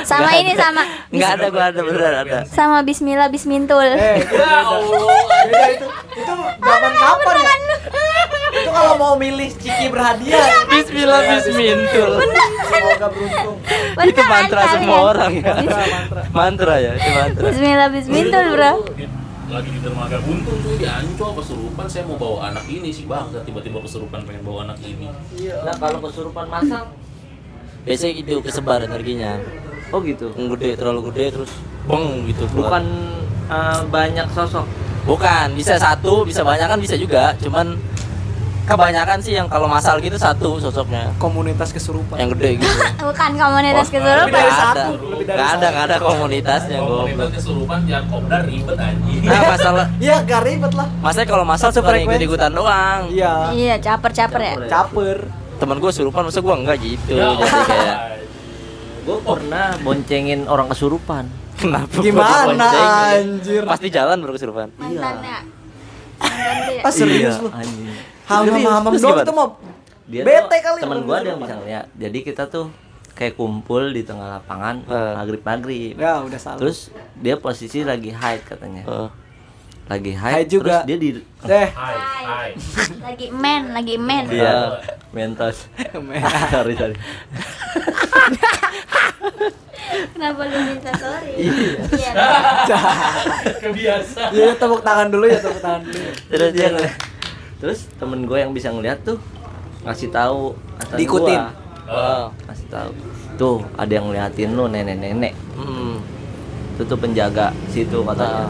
Sama 0.02 0.32
ini 0.34 0.52
ada. 0.52 0.64
sama 0.64 0.82
nggak 1.08 1.30
ada 1.30 1.46
gua 1.48 1.64
ada 1.68 1.80
beneran 1.80 2.14
ada 2.22 2.38
sama 2.46 2.80
Bismillah 2.80 3.28
Bismintul. 3.28 3.84
Eh, 3.90 4.16
itu 4.18 4.32
Ya 4.32 4.64
beda. 4.64 5.60
Itu. 5.68 5.86
Itu 6.14 6.32
zaman 6.58 6.92
kapan 6.94 7.36
ya? 7.36 7.54
Itu 8.48 8.70
kalau 8.70 8.94
mau 8.96 9.14
milih 9.14 9.52
Ciki 9.52 9.86
berhadiah. 9.88 10.64
Bismillah 10.66 11.20
Bismintul 11.30 12.10
Semoga 12.64 13.06
beruntung. 13.08 13.56
itu 14.00 14.22
mantra 14.22 14.62
semua 14.70 14.98
orang 15.06 15.32
ya 15.36 15.52
Mantra, 15.52 15.82
mantra. 15.84 16.20
mantra 16.32 16.74
ya 16.78 16.90
itu 16.94 17.10
mantra 17.10 17.44
Bismillah 17.44 17.88
Bismintul, 17.90 18.44
Bro. 18.50 18.72
Lagi 19.48 19.68
di 19.70 19.80
dermaga 19.80 20.20
buntung 20.20 20.60
tuh 20.60 20.76
di 20.76 20.84
Ancol 20.84 21.32
kesurupan 21.34 21.88
saya 21.88 22.04
mau 22.04 22.16
bawa 22.16 22.52
anak 22.52 22.68
ini 22.68 22.88
sih 22.88 23.04
bang 23.04 23.32
tiba-tiba 23.42 23.80
kesurupan 23.80 24.20
pengen 24.22 24.42
bawa 24.42 24.64
anak 24.64 24.76
ini 24.82 25.08
Nah, 25.58 25.72
kalau 25.74 26.00
kesurupan 26.02 26.46
masal 26.46 26.92
biasanya 27.89 28.15
itu 28.16 28.35
kesebar 28.39 28.78
energinya 28.82 29.40
Oh 29.89 29.98
gitu. 30.01 30.28
yang 30.32 30.52
gede 30.52 30.77
terlalu 30.77 31.09
gede 31.09 31.24
terus 31.32 31.51
beng 31.82 32.27
gitu 32.27 32.44
keluar. 32.47 32.77
Bukan 32.77 32.85
eh, 33.48 33.81
banyak 33.89 34.27
sosok. 34.31 34.66
bukan 35.02 35.47
bisa 35.52 35.74
satu 35.74 36.20
bisa 36.23 36.40
banyak 36.43 36.69
kan 36.69 36.77
bisa 36.77 36.93
juga 36.94 37.32
cuman 37.39 37.81
kebanyakan 38.62 39.16
sih 39.16 39.32
yang 39.32 39.48
kalau 39.48 39.65
masal 39.65 39.97
gitu 39.97 40.12
satu 40.15 40.60
sosoknya 40.60 41.09
Komunitas 41.16 41.73
kesurupan. 41.73 42.12
yang 42.15 42.28
gede 42.28 42.60
gitu 42.60 42.69
Bukan 43.09 43.31
komunitas 43.32 43.89
Oh, 43.89 43.97
Lebih 43.97 43.97
kesurupan. 43.97 44.28
dari 44.28 44.44
Nggak 44.44 44.60
satu, 44.60 44.77
ada 44.85 44.85
lebih 45.09 45.24
dari 45.24 45.39
ada 45.39 45.48
satu. 45.48 45.65
nggak 45.65 45.85
ada 45.86 45.97
komunitasnya 45.98 46.77
komunitas 46.77 47.09
goblok 47.09 47.31
kesurupan 47.32 47.81
yang 47.86 48.05
kopdar 48.05 48.43
ribet 48.44 48.77
anjing 48.78 49.20
nah 49.24 49.40
masalah 49.48 49.86
Iya, 50.05 50.16
gak 50.23 50.40
ribet 50.44 50.73
lah. 50.74 50.86
masalahnya 51.01 51.31
kalau 51.32 51.44
masal 51.47 51.69
suka 51.73 51.90
ikut 51.97 52.20
ikutan 52.20 52.52
doang 52.52 53.01
Iya. 53.09 53.32
Iya, 53.51 53.74
caper-caper 53.81 54.40
ya. 54.43 54.55
Caper. 54.69 55.19
Temen 55.59 55.76
gue 55.76 55.90
surupan 55.90 56.22
masa 56.22 56.39
gue 56.39 56.55
enggak 56.55 56.76
gitu 56.78 57.12
Ya 57.12 57.28
jadi 57.35 57.60
kayak 57.64 57.97
Gue 59.06 59.18
pernah 59.18 59.72
boncengin 59.78 60.44
orang 60.44 60.68
kesurupan. 60.68 61.24
kenapa 61.55 61.98
Gimana 61.98 62.66
anjir? 63.10 63.64
pasti 63.64 63.89
jalan 63.89 64.16
baru 64.18 64.32
kesurupan 64.32 64.68
Mantannya. 64.72 65.39
Ganti 66.18 66.72
ya? 66.72 66.82
Ah 66.82 66.93
serius 66.93 67.35
Iya, 67.35 67.40
lu. 67.40 67.48
anjing. 67.51 67.89
Hamam 68.24 68.44
Serius, 68.44 68.68
hamam 68.68 68.90
terus 68.90 69.02
doang 69.02 69.18
itu 69.18 69.32
mau 69.32 69.48
dia 70.05 70.22
bete 70.22 70.40
tuh, 70.51 70.60
kali. 70.62 70.78
temen 70.80 70.98
gua 71.02 71.16
ada 71.16 71.28
yang 71.28 71.40
bisa 71.40 71.55
ngeliat 71.55 71.86
jadi 71.94 72.18
kita 72.22 72.43
tuh 72.47 72.66
kayak 73.10 73.35
kumpul 73.35 73.82
di 73.89 74.02
tengah 74.02 74.28
lapangan 74.35 74.76
Eh. 74.82 75.14
maghrib 75.14 75.43
maghrib 75.43 75.94
Ya 75.94 76.20
udah 76.20 76.36
salah. 76.39 76.59
terus 76.59 76.89
dia 77.14 77.35
posisi 77.36 77.82
lagi 77.82 78.10
hide 78.10 78.40
katanya 78.43 78.82
Eh, 78.85 79.09
lagi 79.89 80.12
Hide 80.12 80.48
juga. 80.52 80.85
terus 80.85 80.89
dia 80.89 80.97
di 81.01 81.09
eh 81.48 81.69
hai. 81.73 82.51
Lagi 83.09 83.27
men, 83.32 83.73
lagi 83.73 83.97
men. 83.97 84.28
dia 84.28 84.85
mentos 85.16 85.65
sorry 86.52 86.77
sorry 86.77 86.97
Kenapa 89.89 90.44
lu 90.44 90.59
minta 90.69 90.93
sorry? 91.01 91.32
Iya. 91.40 92.12
Kebiasa. 93.56 94.28
ya 94.36 94.52
tepuk 94.52 94.85
tangan 94.85 95.09
dulu 95.09 95.24
ya 95.24 95.40
tepuk 95.40 95.60
tangan 95.65 95.81
dulu. 95.89 96.10
terus 96.28 96.51
dia 96.52 96.69
ngeliat 96.69 96.97
terus 97.59 97.78
temen 97.97 98.20
gue 98.28 98.39
yang 98.39 98.52
bisa 98.52 98.69
ngeliat 98.69 99.01
tuh 99.02 99.16
ngasih 99.82 100.12
tahu 100.12 100.52
Diikutin. 100.94 101.40
gua. 101.40 101.89
oh, 101.89 102.24
ngasih 102.47 102.66
tahu 102.69 102.90
tuh 103.40 103.56
ada 103.74 103.89
yang 103.90 104.06
ngeliatin 104.12 104.51
lu 104.52 104.69
nenek 104.69 104.97
nenek 105.01 105.32
mm, 105.56 105.97
itu 106.77 106.82
tuh 106.85 106.98
penjaga 107.01 107.51
situ 107.73 107.98
katanya 108.05 108.47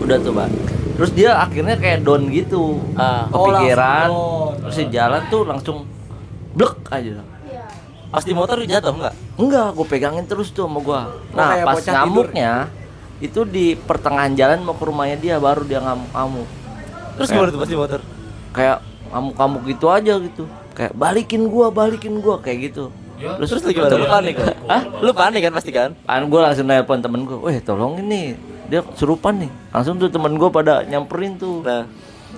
udah 0.00 0.16
tuh 0.18 0.32
pak 0.32 0.48
terus 0.96 1.10
dia 1.12 1.30
akhirnya 1.34 1.76
kayak 1.76 1.98
down 2.00 2.28
gitu 2.28 2.76
Ah. 2.92 3.24
kepikiran 3.28 4.08
Oh, 4.08 4.52
terus 4.58 4.74
dia 4.78 4.88
jalan 4.98 5.22
tuh 5.28 5.42
langsung 5.44 5.76
blek 6.52 6.76
aja 6.88 7.20
pas 8.10 8.26
di 8.26 8.34
motor 8.34 8.58
jatuh 8.60 8.90
enggak? 8.90 9.14
enggak 9.36 9.68
gue 9.70 9.86
pegangin 9.86 10.26
terus 10.26 10.50
tuh 10.50 10.66
sama 10.66 10.82
gua 10.82 11.00
nah 11.30 11.54
kayak 11.54 11.66
pas 11.68 11.78
ngamuknya 11.80 12.52
itu 13.20 13.40
di 13.44 13.76
pertengahan 13.76 14.32
jalan 14.34 14.60
mau 14.60 14.74
ke 14.74 14.82
rumahnya 14.82 15.16
dia 15.16 15.36
baru 15.36 15.62
dia 15.62 15.78
ngamuk-ngamuk 15.78 16.48
Terus 17.14 17.28
gimana 17.28 17.52
tuh 17.52 17.60
pas 17.60 17.68
di 17.68 17.76
motor? 17.76 18.00
kayak 18.50 18.78
ngamuk-ngamuk 19.08 19.62
gitu 19.68 19.86
aja 19.86 20.14
gitu 20.16 20.44
kayak 20.72 20.92
balikin 20.92 21.46
gua 21.46 21.70
balikin 21.70 22.18
gua 22.18 22.40
kayak 22.40 22.72
gitu 22.72 22.90
Ya, 23.14 23.36
Terus 23.36 23.52
terus 23.52 23.62
lu 23.62 23.76
gimana? 23.76 23.92
Lu 23.92 24.08
panik 24.08 24.34
kan? 24.34 24.54
Hah? 24.64 24.82
Lu 24.96 25.10
panik 25.12 25.40
kan 25.44 25.52
pasti 25.52 25.70
kan? 25.70 25.92
kan 26.00 26.24
gue 26.24 26.40
langsung 26.40 26.64
nelpon 26.64 27.04
temen 27.04 27.28
gue, 27.28 27.36
weh 27.36 27.60
tolongin 27.60 28.08
nih, 28.08 28.32
dia 28.70 28.80
kesurupan 28.80 29.34
nih. 29.36 29.50
Langsung 29.70 29.98
tuh 29.98 30.06
temen 30.06 30.32
gue 30.32 30.48
pada 30.48 30.86
nyamperin 30.86 31.34
tuh. 31.36 31.60
Nah, 31.60 31.84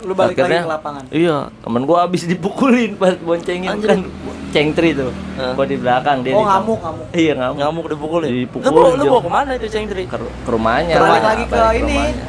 Lu 0.02 0.16
balik 0.16 0.34
lagi 0.34 0.48
Akhirnya- 0.48 0.64
ke 0.64 0.72
lapangan. 0.72 1.02
Iya, 1.12 1.36
temen 1.60 1.82
gue 1.84 1.98
abis 2.00 2.22
dipukulin 2.24 2.96
pas 2.96 3.12
boncengin 3.14 3.76
kan 3.76 4.00
cengtri 4.48 4.96
tuh. 4.96 5.12
Hah? 5.36 5.52
Gua 5.52 5.68
di 5.68 5.76
belakang 5.76 6.24
dia 6.24 6.32
Oh 6.32 6.42
ngamuk 6.42 6.80
ngamuk. 6.80 7.06
Iya 7.12 7.32
ngamuk. 7.36 7.56
ngamuk 7.60 7.84
dipukulin. 7.92 8.30
Dipukul, 8.32 8.72
Lu 8.72 8.80
lu 8.90 9.04
Jom. 9.04 9.12
bawa 9.12 9.20
ke 9.20 9.30
mana 9.30 9.50
itu 9.52 9.68
cengtri? 9.68 10.08
Ke, 10.08 10.16
ke 10.16 10.48
rumahnya. 10.50 10.96
Balik 10.96 11.22
lagi 11.22 11.44
ke 11.44 11.56
ini. 11.76 11.92
rumahnya. 11.92 12.24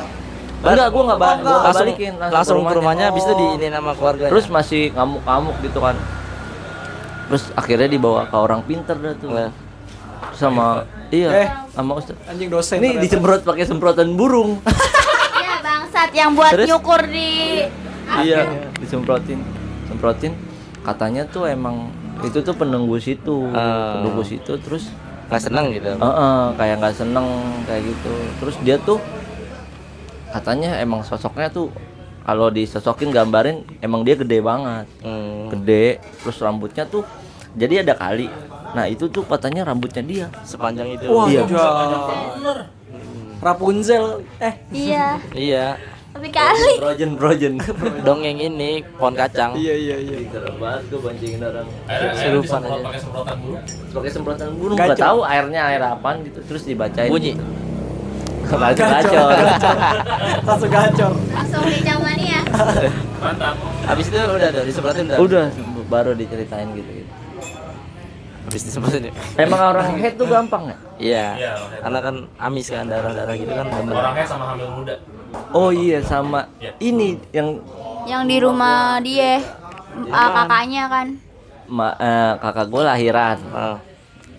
Enggak, 0.64 0.88
gue 0.92 1.04
nggak 1.04 1.20
balik, 1.20 1.34
Oh, 1.34 1.44
gue. 1.44 1.58
Langsung 1.58 1.88
balikin 1.88 2.14
langsung 2.20 2.58
ke 2.62 2.76
rumahnya 2.76 3.06
habis 3.10 3.24
itu 3.24 3.34
Oh. 3.34 3.40
diinin 3.42 3.72
sama 3.74 3.92
keluarganya. 3.96 4.32
Terus 4.32 4.46
masih 4.48 4.84
ngamuk-ngamuk 4.92 5.56
gitu 5.64 5.80
kan. 5.80 5.96
Terus 7.24 7.44
akhirnya 7.56 7.88
dibawa 7.88 8.22
ke 8.28 8.36
orang 8.36 8.62
pinter 8.62 8.96
dah 8.96 9.14
tuh. 9.16 9.30
Nah. 9.32 9.50
Sama 11.14 11.30
Eh. 11.30 11.40
iya, 11.40 11.48
sama 11.70 11.92
Ustaz. 11.96 12.18
Anjing 12.26 12.50
dosen. 12.50 12.76
Ini 12.76 12.88
ternyata. 12.90 13.04
disemprot 13.04 13.42
pakai 13.44 13.64
semprotan 13.64 14.10
burung. 14.14 14.58
Iya 15.36 15.56
bangsat 15.62 16.10
yang 16.12 16.34
buat 16.34 16.52
Terus? 16.52 16.68
nyukur 16.68 17.02
di 17.06 17.30
iya 18.20 18.42
disemprotin 18.76 19.40
semprotin 19.86 20.34
katanya 20.82 21.24
tuh 21.26 21.46
emang 21.46 21.88
itu 22.20 22.40
tuh 22.40 22.54
penunggu 22.54 22.98
situ 22.98 23.48
Ah. 23.50 23.98
penunggu 23.98 24.22
situ 24.22 24.54
terus 24.60 24.90
nggak 25.26 25.42
seneng 25.42 25.66
gitu. 25.72 25.88
Heeh, 25.90 26.42
kayak 26.54 26.76
nggak 26.78 26.96
seneng 26.96 27.26
kayak 27.64 27.82
gitu 27.84 28.14
terus 28.38 28.56
dia 28.60 28.76
tuh 28.78 29.00
katanya 30.30 30.78
emang 30.78 31.02
sosoknya 31.02 31.48
tuh 31.48 31.70
kalau 32.22 32.50
disosokin 32.50 33.10
gambarin 33.10 33.62
emang 33.80 34.02
dia 34.02 34.14
gede 34.16 34.40
banget 34.40 34.86
Hmm. 35.00 35.50
gede 35.50 35.98
terus 36.20 36.38
rambutnya 36.38 36.84
tuh 36.84 37.06
jadi 37.54 37.82
ada 37.82 37.94
kali 37.94 38.28
nah 38.74 38.86
itu 38.86 39.06
tuh 39.06 39.22
katanya 39.24 39.62
rambutnya 39.64 40.02
dia 40.02 40.26
Sepanjang 40.42 40.90
itu. 40.92 41.06
Wah, 41.06 41.26
Iya. 41.26 41.42
iya. 41.44 42.54
Rapunzel. 43.40 44.24
Eh, 44.40 44.54
Iya, 44.72 45.06
Iya. 45.52 45.66
tapi 46.10 46.30
kali. 46.30 46.74
Frozen 46.78 47.12
Frozen 47.16 47.54
Dongeng 48.06 48.38
ini 48.40 48.72
pohon 48.94 49.14
kacang. 49.14 49.54
iya 49.54 49.74
iya 49.74 49.98
iya. 50.00 50.18
Banget 50.56 50.82
tuh 50.88 51.00
boncengin 51.00 51.42
orang 51.42 51.68
Serupan 52.16 52.42
disemprot 52.62 52.70
aja. 52.72 52.86
pakai 52.86 53.00
semprotan 53.00 53.38
dulu. 53.40 53.58
pakai 53.92 54.12
semprotan 54.12 54.48
burung 54.56 54.76
nggak 54.76 54.94
tahu 54.96 55.20
airnya 55.24 55.62
air 55.68 55.82
apaan 55.84 56.22
gitu 56.24 56.40
terus 56.44 56.64
dibacain 56.64 57.10
Bunyi. 57.10 57.34
gitu. 57.34 57.46
Langsung 58.54 58.86
gacor 58.86 59.30
Langsung 60.44 60.70
gacor. 60.70 61.12
Langsung 61.32 61.62
kicau 61.66 61.98
mania. 62.00 62.40
Mantap. 63.18 63.56
Habis 63.84 64.06
itu 64.06 64.18
udah 64.20 64.50
udah 64.52 64.64
disemprotin 64.64 65.04
udah. 65.08 65.18
udah 65.20 65.46
baru 65.86 66.12
diceritain 66.14 66.68
gitu, 66.74 66.90
gitu. 68.54 68.56
Habis 68.56 68.64
disemprotin. 68.64 69.04
ya? 69.04 69.14
emang 69.40 69.62
orang 69.68 69.98
head 69.98 70.14
tuh 70.14 70.26
gampang 70.26 70.64
ya 70.66 70.78
Iya. 70.96 71.26
Iya, 71.36 71.52
Karena 71.82 72.00
kan 72.00 72.16
amis 72.40 72.68
kan 72.68 72.86
darah-darah 72.86 73.34
gitu 73.34 73.50
kan. 73.52 73.66
Orangnya 73.90 74.26
sama 74.26 74.46
hamil 74.48 74.70
muda. 74.72 74.96
oh 75.50 75.70
iya 75.70 76.00
sama 76.00 76.46
Ya. 76.58 76.72
ini 76.80 77.18
yang 77.30 77.58
Yang 78.04 78.24
di 78.28 78.38
rumah 78.40 78.78
dia, 79.00 79.40
ah, 80.08 80.30
kakaknya 80.38 80.84
kan. 80.86 81.08
ma- 81.66 81.96
eh, 81.96 82.34
kakak 82.38 82.68
gue 82.68 82.82
lahiran 82.84 83.38
Ah. 83.50 83.78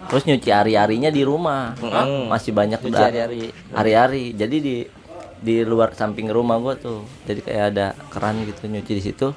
terus 0.05 0.23
nyuci 0.23 0.47
ari-arinya 0.49 1.09
di 1.09 1.25
rumah 1.25 1.73
Mm. 1.75 2.29
masih 2.29 2.53
banyak 2.53 2.77
udah 2.79 3.01
hari-hari. 3.03 3.51
hari-hari 3.71 4.25
jadi 4.33 4.57
di 4.57 4.77
di 5.41 5.57
luar 5.61 5.93
samping 5.93 6.29
rumah 6.29 6.57
gue 6.59 6.75
tuh 6.79 6.99
jadi 7.25 7.41
kayak 7.41 7.65
ada 7.71 7.87
keran 8.07 8.45
gitu 8.45 8.65
nyuci 8.65 8.93
di 8.93 9.03
situ 9.03 9.33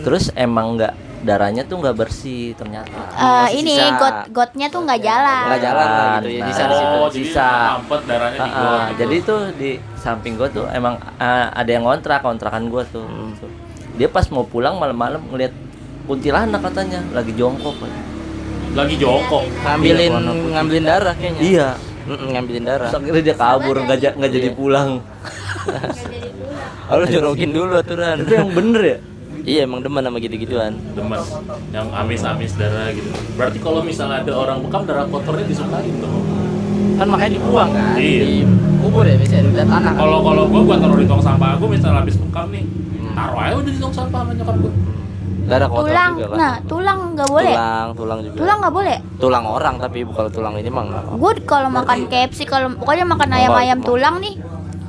terus 0.00 0.30
emang 0.32 0.78
nggak 0.78 0.94
darahnya 1.20 1.62
tuh 1.62 1.76
nggak 1.76 1.92
bersih 1.94 2.52
ternyata 2.54 2.96
Eh, 3.12 3.20
Masih 3.20 3.56
ini 3.58 3.74
sisa. 3.74 3.92
got 3.94 4.16
gotnya 4.30 4.66
tuh 4.66 4.80
nggak 4.80 5.00
jalan. 5.00 5.44
Nggak 5.46 5.62
jalan 5.62 5.86
lah 5.86 6.08
gitu 6.16 6.28
ya, 6.28 6.40
Nah, 6.40 6.46
di 6.46 6.52
situ. 6.52 6.72
Oh, 6.72 7.06
jadi 7.06 7.18
Sisa. 7.22 7.48
mampet 7.70 8.00
darahnya 8.04 8.38
di 8.38 8.50
got. 8.50 8.56
ah, 8.56 8.80
gitu. 8.82 8.96
jadi 8.98 9.16
tuh 9.22 9.40
di 9.54 9.70
samping 9.94 10.32
gue 10.34 10.48
tuh 10.50 10.64
emang 10.70 10.94
ah, 11.16 11.52
ada 11.52 11.70
yang 11.70 11.84
ngontrak 11.84 12.20
kontrakan 12.20 12.66
gue 12.66 12.82
tuh 12.86 13.04
Hmm. 13.04 13.32
Dia 13.92 14.08
pas 14.08 14.24
mau 14.26 14.42
pulang 14.42 14.74
malam-malam 14.74 15.20
ngeliat 15.26 15.52
kuntilanak 16.02 16.60
katanya 16.62 17.04
lagi 17.10 17.32
jongkok 17.32 17.76
lagi 18.70 18.94
jongkok. 18.96 19.44
Ngambilin 19.60 19.98
Iya, 20.00 20.14
warna 20.14 20.32
ngambilin 20.48 20.84
darah 20.84 21.14
kayaknya. 21.14 21.40
iya 21.42 21.68
Mm-mm, 22.02 22.28
ngambilin 22.30 22.64
darah. 22.64 22.86
terus 22.86 22.96
akhirnya 22.96 23.22
dia 23.22 23.36
kabur 23.36 23.76
nggak 23.78 23.98
ja- 23.98 24.16
nggak 24.16 24.32
jadi 24.32 24.50
pulang 24.50 24.90
Lalu 26.88 27.04
jorokin 27.08 27.50
dulu 27.50 27.72
aturan. 27.76 28.16
itu 28.20 28.32
yang 28.32 28.50
bener 28.50 28.82
ya 28.82 28.98
iya 29.44 29.60
emang 29.64 29.80
demen 29.80 30.02
sama 30.02 30.18
gitu-gituan. 30.18 30.72
Demen. 30.92 31.20
Yang 31.70 31.86
amis-amis 31.92 32.52
darah 32.56 32.88
gitu. 32.92 33.08
Berarti 33.34 33.58
kalau 33.60 33.80
misalnya 33.80 34.22
ada 34.22 34.32
orang 34.34 34.60
bekam 34.64 34.82
darah 34.84 35.06
kotornya 35.06 35.44
disukain 35.46 35.94
dong. 36.00 36.24
Kan 36.96 37.06
makanya 37.08 37.32
dibuang 37.40 37.70
kan. 37.72 37.96
Iya. 37.96 38.20
Di 38.24 38.32
kubur 38.80 39.04
ya 39.04 39.16
biasanya 39.16 39.42
di 39.48 39.52
tanah. 39.56 39.80
kan. 39.80 39.94
Kalau 39.96 40.18
kalau 40.20 40.42
gua 40.48 40.60
gua 40.64 40.76
taruh 40.76 40.98
di 41.00 41.06
tong 41.08 41.22
sampah 41.22 41.56
gua 41.56 41.68
misalnya 41.68 41.98
habis 42.00 42.16
bekam 42.16 42.46
nih. 42.52 42.64
Taruh 43.10 43.38
aja 43.40 43.54
udah 43.56 43.72
di 43.72 43.80
tong 43.80 43.94
sampah 43.94 44.18
sama 44.24 44.32
nyokap 44.36 44.56
gua. 44.60 44.72
darah 45.50 45.66
kotor 45.66 45.90
Tulang, 45.90 46.12
juga 46.14 46.26
kan. 46.30 46.38
nah 46.38 46.54
tulang 46.62 46.98
nggak 47.10 47.26
boleh. 47.26 47.54
Tulang, 47.58 47.88
tulang 47.98 48.18
juga. 48.22 48.36
Tulang 48.38 48.56
nggak 48.62 48.74
boleh. 48.78 48.98
Tulang 49.18 49.44
orang 49.50 49.74
tapi 49.82 49.98
bukan 50.06 50.24
tulang 50.30 50.54
ini 50.54 50.70
mah 50.70 50.84
enggak. 50.86 51.02
Gue 51.10 51.32
kalau 51.42 51.68
makan 51.74 51.98
KFC 52.06 52.46
kalau 52.46 52.70
pokoknya 52.78 53.02
makan 53.02 53.28
ayam-ayam 53.34 53.78
tulang 53.82 54.22
nih 54.22 54.38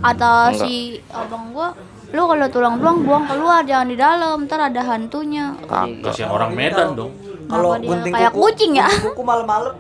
atau 0.05 0.53
si 0.53 1.01
abang 1.09 1.49
gua 1.49 1.73
lu 2.11 2.21
kalau 2.25 2.47
tulang-tulang 2.47 2.97
buang 3.01 3.23
keluar 3.23 3.63
jangan 3.63 3.87
di 3.87 3.95
dalam 3.95 4.43
ntar 4.43 4.59
ada 4.61 4.81
hantunya. 4.85 5.55
Kasihan 6.01 6.27
orang 6.29 6.51
Medan 6.51 6.91
dong. 6.93 7.11
Kalau 7.47 7.75
gunting 7.75 8.11
kayak 8.11 8.31
kuku, 8.31 8.43
kucing 8.45 8.71
ya 8.73 8.87
Kuku 8.87 9.23
malam-malam. 9.23 9.75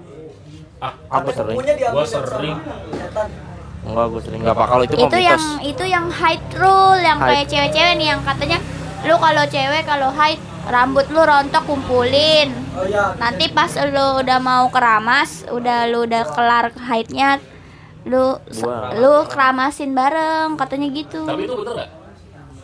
Ah, 0.77 0.91
Apa 1.09 1.29
sering? 1.29 1.55
Gua 1.55 2.03
sering. 2.03 2.57
Enggak, 3.81 4.05
gue 4.07 4.21
sering 4.21 4.39
enggak 4.41 4.55
apa 4.55 4.65
kalau 4.67 4.83
itu, 4.83 4.93
itu, 4.93 5.17
yang 5.17 5.41
mitos. 5.41 5.65
itu 5.65 5.83
yang 5.83 6.05
height 6.07 6.45
rule 6.53 7.01
yang 7.01 7.17
Height. 7.17 7.29
kayak 7.33 7.45
cewek-cewek 7.49 7.93
nih 7.97 8.07
yang 8.07 8.21
katanya 8.21 8.57
lu 9.01 9.15
kalau 9.17 9.43
cewek 9.43 9.83
kalau 9.83 10.09
height 10.13 10.37
rambut 10.63 11.05
lu 11.09 11.17
rontok 11.19 11.63
kumpulin 11.65 12.53
Oh 12.71 12.85
iya. 12.85 13.17
nanti 13.17 13.49
pas 13.49 13.73
lu 13.81 14.21
udah 14.21 14.37
mau 14.37 14.69
keramas 14.69 15.49
udah 15.49 15.89
lu 15.89 16.05
udah 16.05 16.23
kelar 16.29 16.69
haidnya 16.77 17.41
lu 18.05 18.37
Buang. 18.37 18.93
lu 18.95 19.13
keramasin 19.25 19.91
bareng 19.91 20.53
katanya 20.55 20.87
gitu 20.87 21.25
Tapi 21.25 21.41
itu 21.41 21.53
bener 21.57 21.73
nggak? 21.75 21.89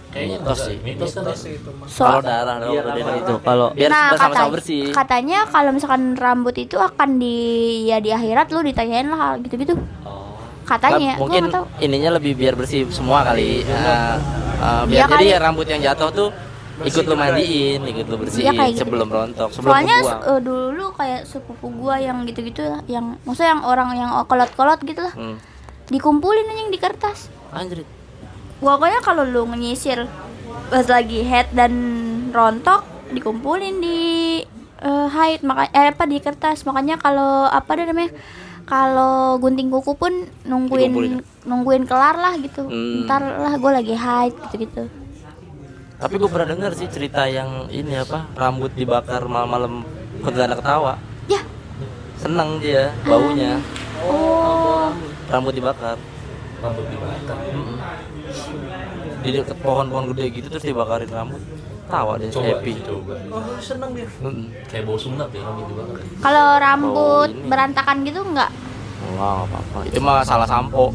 Kayaknya 0.07 0.37
Mitos 0.39 0.59
sih. 0.61 0.77
Mitos 0.79 1.11
kan 1.11 1.23
Mitos 1.23 1.41
itu 1.45 1.69
mah. 1.71 1.87
So- 1.87 2.01
Kalau 2.01 2.21
darah 2.21 2.55
dong 2.57 2.71
Iya, 2.71 2.81
itu 3.17 3.33
kalau 3.41 3.67
Biar 3.71 3.89
nah 3.89 4.03
sama-sama 4.09 4.27
katanya, 4.29 4.51
bersih. 4.51 4.83
katanya 4.91 5.39
kalau 5.45 5.69
misalkan 5.71 6.03
rambut 6.15 6.55
itu 6.55 6.75
akan 6.75 7.09
di 7.17 7.37
ya 7.85 7.97
di 7.97 8.09
akhirat 8.09 8.47
lu 8.49 8.59
ditanyain 8.61 9.05
lah 9.05 9.35
gitu-gitu 9.37 9.75
katanya 10.63 11.15
Lah, 11.15 11.17
gua 11.17 11.21
mungkin 11.21 11.43
ininya 11.79 12.11
lebih 12.13 12.35
biar 12.35 12.53
bersih 12.53 12.87
semua 12.89 13.23
kali. 13.23 13.61
Eh, 13.61 13.67
eh, 13.67 14.15
biar 14.85 14.97
Iya 14.97 15.05
jadi 15.07 15.15
kali. 15.17 15.27
ya 15.29 15.37
rambut 15.39 15.65
yang 15.65 15.79
jatuh 15.81 16.09
tuh 16.09 16.29
ikut 16.79 17.03
lu 17.03 17.15
mandiin, 17.15 17.81
ikut 17.81 18.05
lu 18.05 18.15
bersihin 18.17 18.53
kayak 18.53 18.71
gitu. 18.71 18.81
sebelum 18.83 19.07
rontok, 19.07 19.49
sebelum 19.49 19.71
soalnya 19.71 19.97
eh, 20.27 20.39
dulu 20.39 20.85
kayak 20.93 21.23
sepupu 21.23 21.67
gua 21.73 21.97
yang 21.97 22.21
gitu-gitu 22.23 22.61
lah 22.61 22.83
yang 22.85 23.17
maksudnya 23.23 23.49
yang 23.49 23.63
orang 23.63 23.89
yang 23.93 24.11
kolot-kolot 24.23 24.77
gitu 24.81 25.01
lah 25.01 25.09
Hmm. 25.11 25.39
dikumpulin 25.87 26.45
aja 26.45 26.59
yang 26.59 26.69
di 26.69 26.77
kertas 26.77 27.31
Anjir. 27.49 27.81
Pokoknya 28.59 28.99
kalau 29.05 29.23
lu 29.23 29.45
nyisir 29.53 30.05
pas 30.67 30.85
lagi 30.89 31.23
head 31.23 31.47
dan 31.53 31.73
rontok 32.33 32.83
dikumpulin 33.13 33.79
di 33.79 33.99
eh, 34.83 35.07
hide 35.07 35.43
maka 35.47 35.71
eh, 35.71 35.89
apa 35.93 36.03
di 36.05 36.17
kertas. 36.19 36.67
Makanya 36.67 36.99
kalau 36.99 37.47
apa 37.47 37.69
deh 37.77 37.85
namanya 37.87 38.11
kalau 38.67 39.39
gunting 39.39 39.71
kuku 39.71 39.95
pun 39.95 40.11
nungguin 40.43 40.91
Dikumpulin. 40.91 41.13
nungguin 41.47 41.83
kelar 41.87 42.19
lah 42.19 42.35
gitu. 42.35 42.67
Hmm. 42.67 43.07
ntar 43.07 43.23
lah 43.23 43.53
gue 43.55 43.71
lagi 43.71 43.95
hide 43.95 44.35
gitu 44.51 44.55
gitu 44.67 44.83
Tapi 45.97 46.13
gue 46.21 46.29
pernah 46.29 46.53
dengar 46.53 46.77
sih 46.77 46.85
cerita 46.91 47.25
yang 47.25 47.71
ini 47.73 47.97
apa 47.97 48.29
rambut 48.37 48.69
dibakar 48.77 49.25
malam-malam 49.25 49.81
kuntilanak 50.21 50.61
ketawa. 50.61 50.93
ya. 51.25 51.41
Seneng 52.21 52.61
dia 52.61 52.93
baunya. 53.01 53.57
Oh. 54.05 54.93
Rambut 55.25 55.53
dibakar. 55.57 55.97
rambut 56.57 56.85
dibakar 56.89 57.37
Di 59.17 59.29
dekat 59.33 59.57
pohon-pohon 59.59 60.05
gede 60.11 60.25
gitu 60.31 60.47
terus 60.49 60.63
dibakarin 60.63 61.09
rambut. 61.09 61.41
Tawa 61.87 62.19
dia 62.19 62.27
coba 62.27 62.51
happy. 62.53 62.73
coba 62.81 63.15
Oh, 63.31 63.55
seneng 63.57 63.95
dia. 63.95 64.03
Mm-mm. 64.19 64.51
kayak 64.65 64.83
bau 64.83 64.95
sunat 64.95 65.31
ya 65.31 65.39
rambut 65.41 65.65
dibakar 65.65 66.03
kalau 66.19 66.47
rambut 66.57 67.29
ini. 67.31 67.47
berantakan 67.47 67.95
gitu 68.03 68.19
enggak 68.21 68.51
Wah, 69.09 69.15
nggak 69.39 69.47
apa-apa. 69.47 69.77
Itu 69.87 69.99
mah 70.01 70.19
salah 70.21 70.43
sampo. 70.43 70.91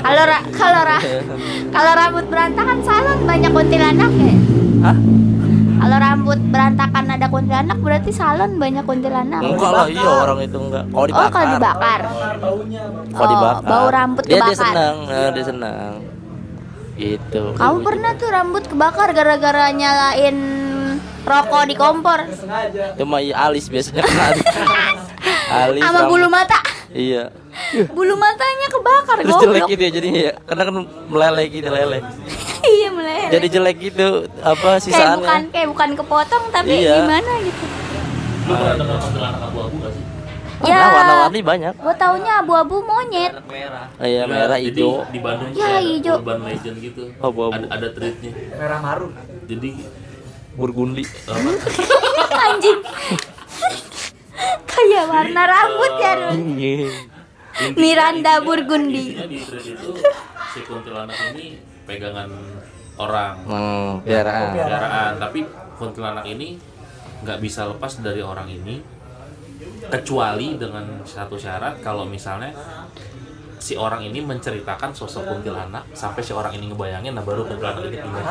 kalau 0.00 0.24
ra- 0.24 0.46
kalau 0.50 0.80
ra- 0.82 1.04
kalau 1.76 1.92
rambut 1.92 2.24
berantakan 2.24 2.78
salon 2.80 3.18
banyak 3.22 3.50
kuntilanak 3.50 4.10
ya 4.14 4.34
Hah? 4.82 4.96
Kalau 5.84 5.98
rambut 6.00 6.40
berantakan 6.48 7.04
ada 7.06 7.26
kuntilanak 7.28 7.76
berarti 7.78 8.08
salon 8.08 8.56
banyak 8.56 8.80
kuntilanak 8.82 9.36
Enggak 9.38 9.68
lah, 9.68 9.86
iya 9.86 10.10
orang 10.18 10.38
itu 10.40 10.56
enggak. 10.56 10.84
Kalau 10.86 10.96
oh 10.96 11.06
dibakar. 11.06 11.28
kalau 11.30 11.46
dibakar. 11.52 12.00
Kalau 12.00 13.20
Oh, 13.20 13.28
dibakar. 13.28 13.68
bau 13.68 13.86
rambut 13.88 14.24
dia, 14.24 14.32
Dia 14.32 14.40
kebakar. 14.40 14.56
senang, 14.64 14.96
eh, 15.06 15.28
dia 15.30 15.44
senang. 15.44 15.92
Gitu. 16.94 17.42
kamu 17.52 17.76
pernah 17.82 18.10
tuh 18.14 18.28
rambut 18.28 18.64
kebakar 18.64 19.08
gara-gara 19.10 19.66
nyalain 19.68 20.36
rokok 21.20 21.62
di 21.66 21.74
kompor. 21.74 22.20
Itu 22.94 23.04
mah 23.04 23.18
iya, 23.18 23.34
alis 23.44 23.66
biasanya 23.66 24.00
kena. 24.00 24.24
alis. 25.60 25.82
sama 25.82 26.06
bulu 26.06 26.26
mata 26.26 26.56
Iya. 26.88 27.28
bulu 27.90 28.14
matanya 28.14 28.66
kebakar 28.70 29.16
Terus 29.20 29.36
jelek 29.36 29.62
gitu 29.68 29.82
ya 29.82 29.90
jadinya 29.92 30.20
ya. 30.22 30.34
Karena 30.40 30.62
kan 30.64 30.74
meleleh 31.04 31.46
gitu, 31.50 31.68
leleh. 31.68 32.00
Iya 32.74 32.88
meleleh 32.90 33.28
Jadi 33.30 33.46
jelek 33.48 33.76
gitu 33.82 34.08
apa 34.40 34.68
kayak 34.78 35.16
bukan 35.16 35.40
kayak 35.48 35.68
bukan 35.68 35.90
kepotong 35.94 36.44
tapi 36.50 36.74
Iya. 36.76 36.96
gimana 37.00 37.32
gitu 37.40 37.64
lu 38.44 38.52
pernah 38.52 38.74
dengar 38.76 38.98
kuntilanak 39.00 39.40
abu-abu 39.42 39.76
gak 39.78 39.92
sih 39.92 40.02
ya 40.62 40.76
Nah, 40.76 40.88
warna-warni 40.88 41.40
banyak. 41.42 41.72
gue 41.74 41.94
taunya 41.94 42.32
abu-abu 42.38 42.76
monyet 42.80 43.32
Oh, 43.36 43.52
iya, 44.00 44.22
merah, 44.24 44.56
Jadi, 44.56 44.70
hijau. 44.72 45.04
di 45.06 45.18
Bandung 45.18 45.50
Ya, 45.52 45.76
hijau. 45.78 46.14
urban 46.18 46.40
legend 46.42 46.76
gitu 46.78 47.02
Abu-abu. 47.18 47.52
ada, 47.54 47.66
ada 47.70 47.88
treatnya 47.90 48.32
Merah 48.54 48.80
marun. 48.80 49.12
jadi 49.44 49.70
Burgundi. 50.54 51.02
anjing 52.46 52.78
kayak 54.64 55.04
warna 55.06 55.42
rambut 55.44 55.92
ya 55.96 56.12
Run. 56.16 56.38
Iya. 56.54 56.88
Miranda 57.74 58.32
Burgundi 58.40 59.14
intinya 59.14 59.26
di 59.26 59.38
treat 59.40 59.66
itu 59.68 59.90
si 60.48 60.60
kuntilanak 60.62 61.14
ini 61.32 61.58
pegangan 61.84 62.30
orang 62.96 63.34
Hmm, 63.42 63.90
piaraan. 64.00 64.52
peliharaan 64.52 65.12
tapi 65.18 65.40
kuntilanak 65.74 66.24
ini 66.24 66.56
nggak 67.20 67.38
bisa 67.38 67.66
lepas 67.66 67.98
dari 67.98 68.20
orang 68.20 68.46
ini 68.46 68.78
kecuali 69.84 70.56
dengan 70.56 71.02
satu 71.02 71.34
syarat 71.34 71.80
kalau 71.80 72.04
misalnya 72.04 72.52
si 73.56 73.74
orang 73.74 74.02
ini 74.02 74.20
menceritakan 74.20 74.92
sosok 74.92 75.24
kuntilanak 75.26 75.88
sampai 75.90 76.20
si 76.20 76.30
orang 76.30 76.52
ini 76.52 76.68
ngebayangin 76.68 77.12
nah 77.12 77.22
baru 77.22 77.44
kuntilanak 77.44 77.88
ini 77.88 77.96
pindah. 77.96 78.24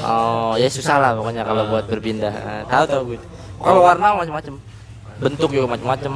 Oh, 0.00 0.56
ya 0.56 0.66
susah 0.66 0.96
lah 0.96 1.10
pokoknya 1.12 1.44
kalau 1.44 1.68
buat 1.68 1.84
berpindah. 1.84 2.32
Ah, 2.32 2.62
Tahu 2.64 2.84
tahu 2.86 3.02
gue. 3.12 3.18
Kalau 3.60 3.80
warna 3.82 4.16
macam-macam. 4.16 4.54
Bentuk 5.20 5.52
juga 5.52 5.68
macam-macam. 5.68 6.12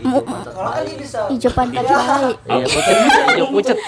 Kalau 0.00 0.24
kan 0.72 0.84
bisa 0.88 1.20
hijau 1.28 1.50
pantat 1.52 1.84
baik 1.84 2.36
Iya, 2.42 2.64
pucet, 2.66 2.96
hijau 3.28 3.46
pucet. 3.48 3.78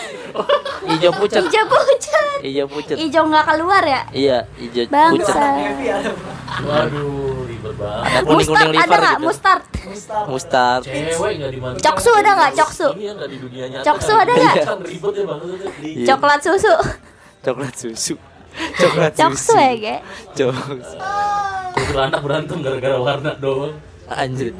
Hijau 0.82 1.12
pucet. 1.14 1.42
hijau 1.42 1.64
pucat 1.64 2.24
Hijau 2.42 2.66
pucet. 2.66 2.96
hijau 2.96 3.22
nggak 3.24 3.44
keluar 3.46 3.82
ya 3.82 4.02
Iya, 4.10 4.38
hijau 4.56 4.84
Bangsa. 4.88 5.32
pucet. 5.32 6.14
waduh 6.62 7.42
ribet 7.44 7.74
banget 7.74 8.02
Ada 8.02 8.18
kuning-kuning 8.20 8.36
mustard 8.36 8.70
liver 8.70 8.82
ada 8.84 8.98
nggak 8.98 9.14
gitu. 9.14 9.24
mustard 9.24 9.62
Mustard. 9.82 10.26
Mustard. 10.28 10.82
cewek 10.84 11.32
nggak 11.34 11.50
di 11.50 11.58
mana 11.58 11.74
Coksu 11.76 12.10
ada 12.12 12.30
nggak? 12.34 12.50
Coksu? 12.54 12.86
ini 12.92 13.04
nggak 13.10 13.28
di 13.28 13.38
dunia 13.38 13.64
nyata 13.68 13.84
Coksu 13.84 14.12
ada 14.14 14.32
nggak? 14.32 14.54
ribet 14.82 15.12
ya 15.12 15.24
banget 15.24 15.58
Iya. 15.80 16.06
coklat 16.08 16.40
susu 16.40 16.74
Coklat 17.42 17.74
susu. 17.74 18.14
Coklat 18.76 19.12
coksu 19.12 19.48
susu. 19.48 19.56
ya 19.56 19.72
ge 19.74 19.94
Coksu. 20.34 20.96
kuntilanak 21.72 22.20
berantem 22.20 22.58
gara-gara 22.60 22.96
warna 22.96 23.32
doang 23.34 23.74
Anjir. 24.10 24.50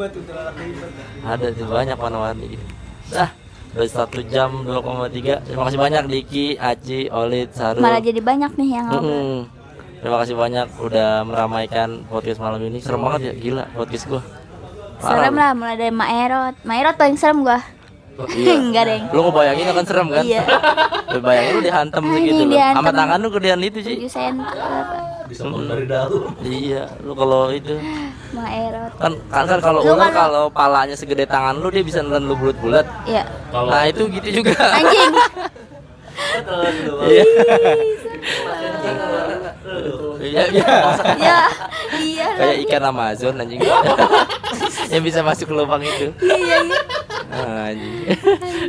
Ada 1.23 1.47
tuh 1.55 1.66
banyak 1.66 1.97
warna-warni 1.98 2.47
gitu. 2.56 2.64
Ah, 3.12 3.31
udah 3.77 3.89
satu 3.89 4.24
jam 4.24 4.64
2,3 4.64 5.44
Terima 5.44 5.62
kasih 5.69 5.81
banyak 5.81 6.05
Diki, 6.09 6.47
Aci, 6.56 7.12
Olid, 7.12 7.52
Saru. 7.52 7.82
Malah 7.82 8.01
jadi 8.01 8.20
banyak 8.20 8.52
nih 8.56 8.69
yang 8.78 8.86
ngobrol 8.89 9.12
Mm-mm. 9.12 9.40
Terima 10.02 10.16
kasih 10.24 10.35
banyak 10.35 10.66
udah 10.82 11.10
meramaikan 11.23 12.02
podcast 12.10 12.43
malam 12.43 12.59
ini. 12.66 12.82
Serem 12.82 13.02
banget 13.06 13.20
ya, 13.31 13.32
gila 13.39 13.64
podcast 13.77 14.05
gua. 14.10 14.23
Parah. 15.02 15.19
serem 15.19 15.35
lah 15.35 15.51
mulai 15.51 15.74
dari 15.74 15.90
Mak 15.90 16.10
Erot 16.14 16.55
Mak 16.62 16.77
Erot 16.78 16.94
paling 16.94 17.19
serem 17.19 17.43
gua 17.43 17.59
Iya. 18.28 18.52
enggak 18.62 18.84
deng 18.84 19.02
Lu 19.09 19.20
ngebayangin 19.24 19.66
akan 19.68 19.84
serem 19.84 20.06
kan? 20.09 20.22
iya 20.22 20.43
Lu 21.09 21.18
bayangin 21.18 21.52
lu 21.52 21.62
dihantam 21.62 22.02
segitu 22.06 22.43
loh 22.43 22.51
dihantam. 22.51 22.78
Sama 22.78 22.90
tangan 22.93 23.18
lu 23.18 23.28
gedean 23.30 23.60
itu 23.60 23.78
sih 23.80 23.97
7 24.01 24.09
sen 24.09 24.34
berapa 24.36 24.97
bisa 25.24 25.43
keluar 25.43 25.64
dari 25.66 25.86
dalam 25.86 26.10
Iya, 26.40 26.82
lu 27.01 27.12
kalau 27.12 27.48
itu 27.51 27.72
Mak 28.32 28.48
Erot 28.51 28.93
kan 28.94 29.12
kan, 29.26 29.44
kan 29.47 29.59
kalau 29.60 29.80
Lu 29.80 29.93
ular 29.93 30.09
kalau- 30.09 30.12
kalau 30.12 30.44
palanya 30.48 30.93
segede 30.93 31.24
tangan 31.24 31.56
lu 31.56 31.68
dia 31.68 31.80
bisa 31.80 32.01
nelen 32.01 32.24
lu 32.24 32.34
bulat-bulat. 32.34 32.84
iya 33.05 33.24
Nah, 33.51 33.84
itu 33.84 34.09
gitu 34.10 34.40
juga. 34.40 34.56
anjing 34.72 35.12
Iya. 37.02 37.24
Iya, 40.22 40.43
iya. 40.55 40.66
ya 41.18 41.39
iya 41.98 42.26
lah. 42.30 42.39
Kayak 42.39 42.56
ikan 42.68 42.84
Amazon 42.86 43.34
anjing. 43.43 43.60
Yang 44.93 45.02
bisa 45.02 45.20
masuk 45.24 45.51
ke 45.51 45.55
lubang 45.56 45.82
itu. 45.82 46.14
iya 46.22 46.59
iya 46.62 46.80
Ah, 47.32 47.72
Anjing. 47.72 48.12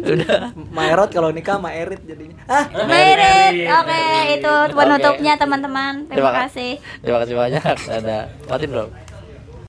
Udah. 0.07 0.55
Maerot 0.71 1.11
kalau 1.11 1.35
nikah 1.35 1.59
sama 1.59 1.75
Erit 1.75 1.99
jadinya. 2.07 2.39
Ah, 2.47 2.63
Merit 2.87 3.67
oke 3.67 4.03
itu 4.39 4.53
penutupnya 4.71 5.33
teman-teman 5.35 6.07
terima 6.07 6.31
Terima 6.31 6.31
kasih 6.47 6.71
Terima 7.03 7.17
kasih 7.21 7.35
banyak. 7.35 7.63
Ada. 7.91 8.17
Matiin 8.47 8.71
dong. 8.71 8.89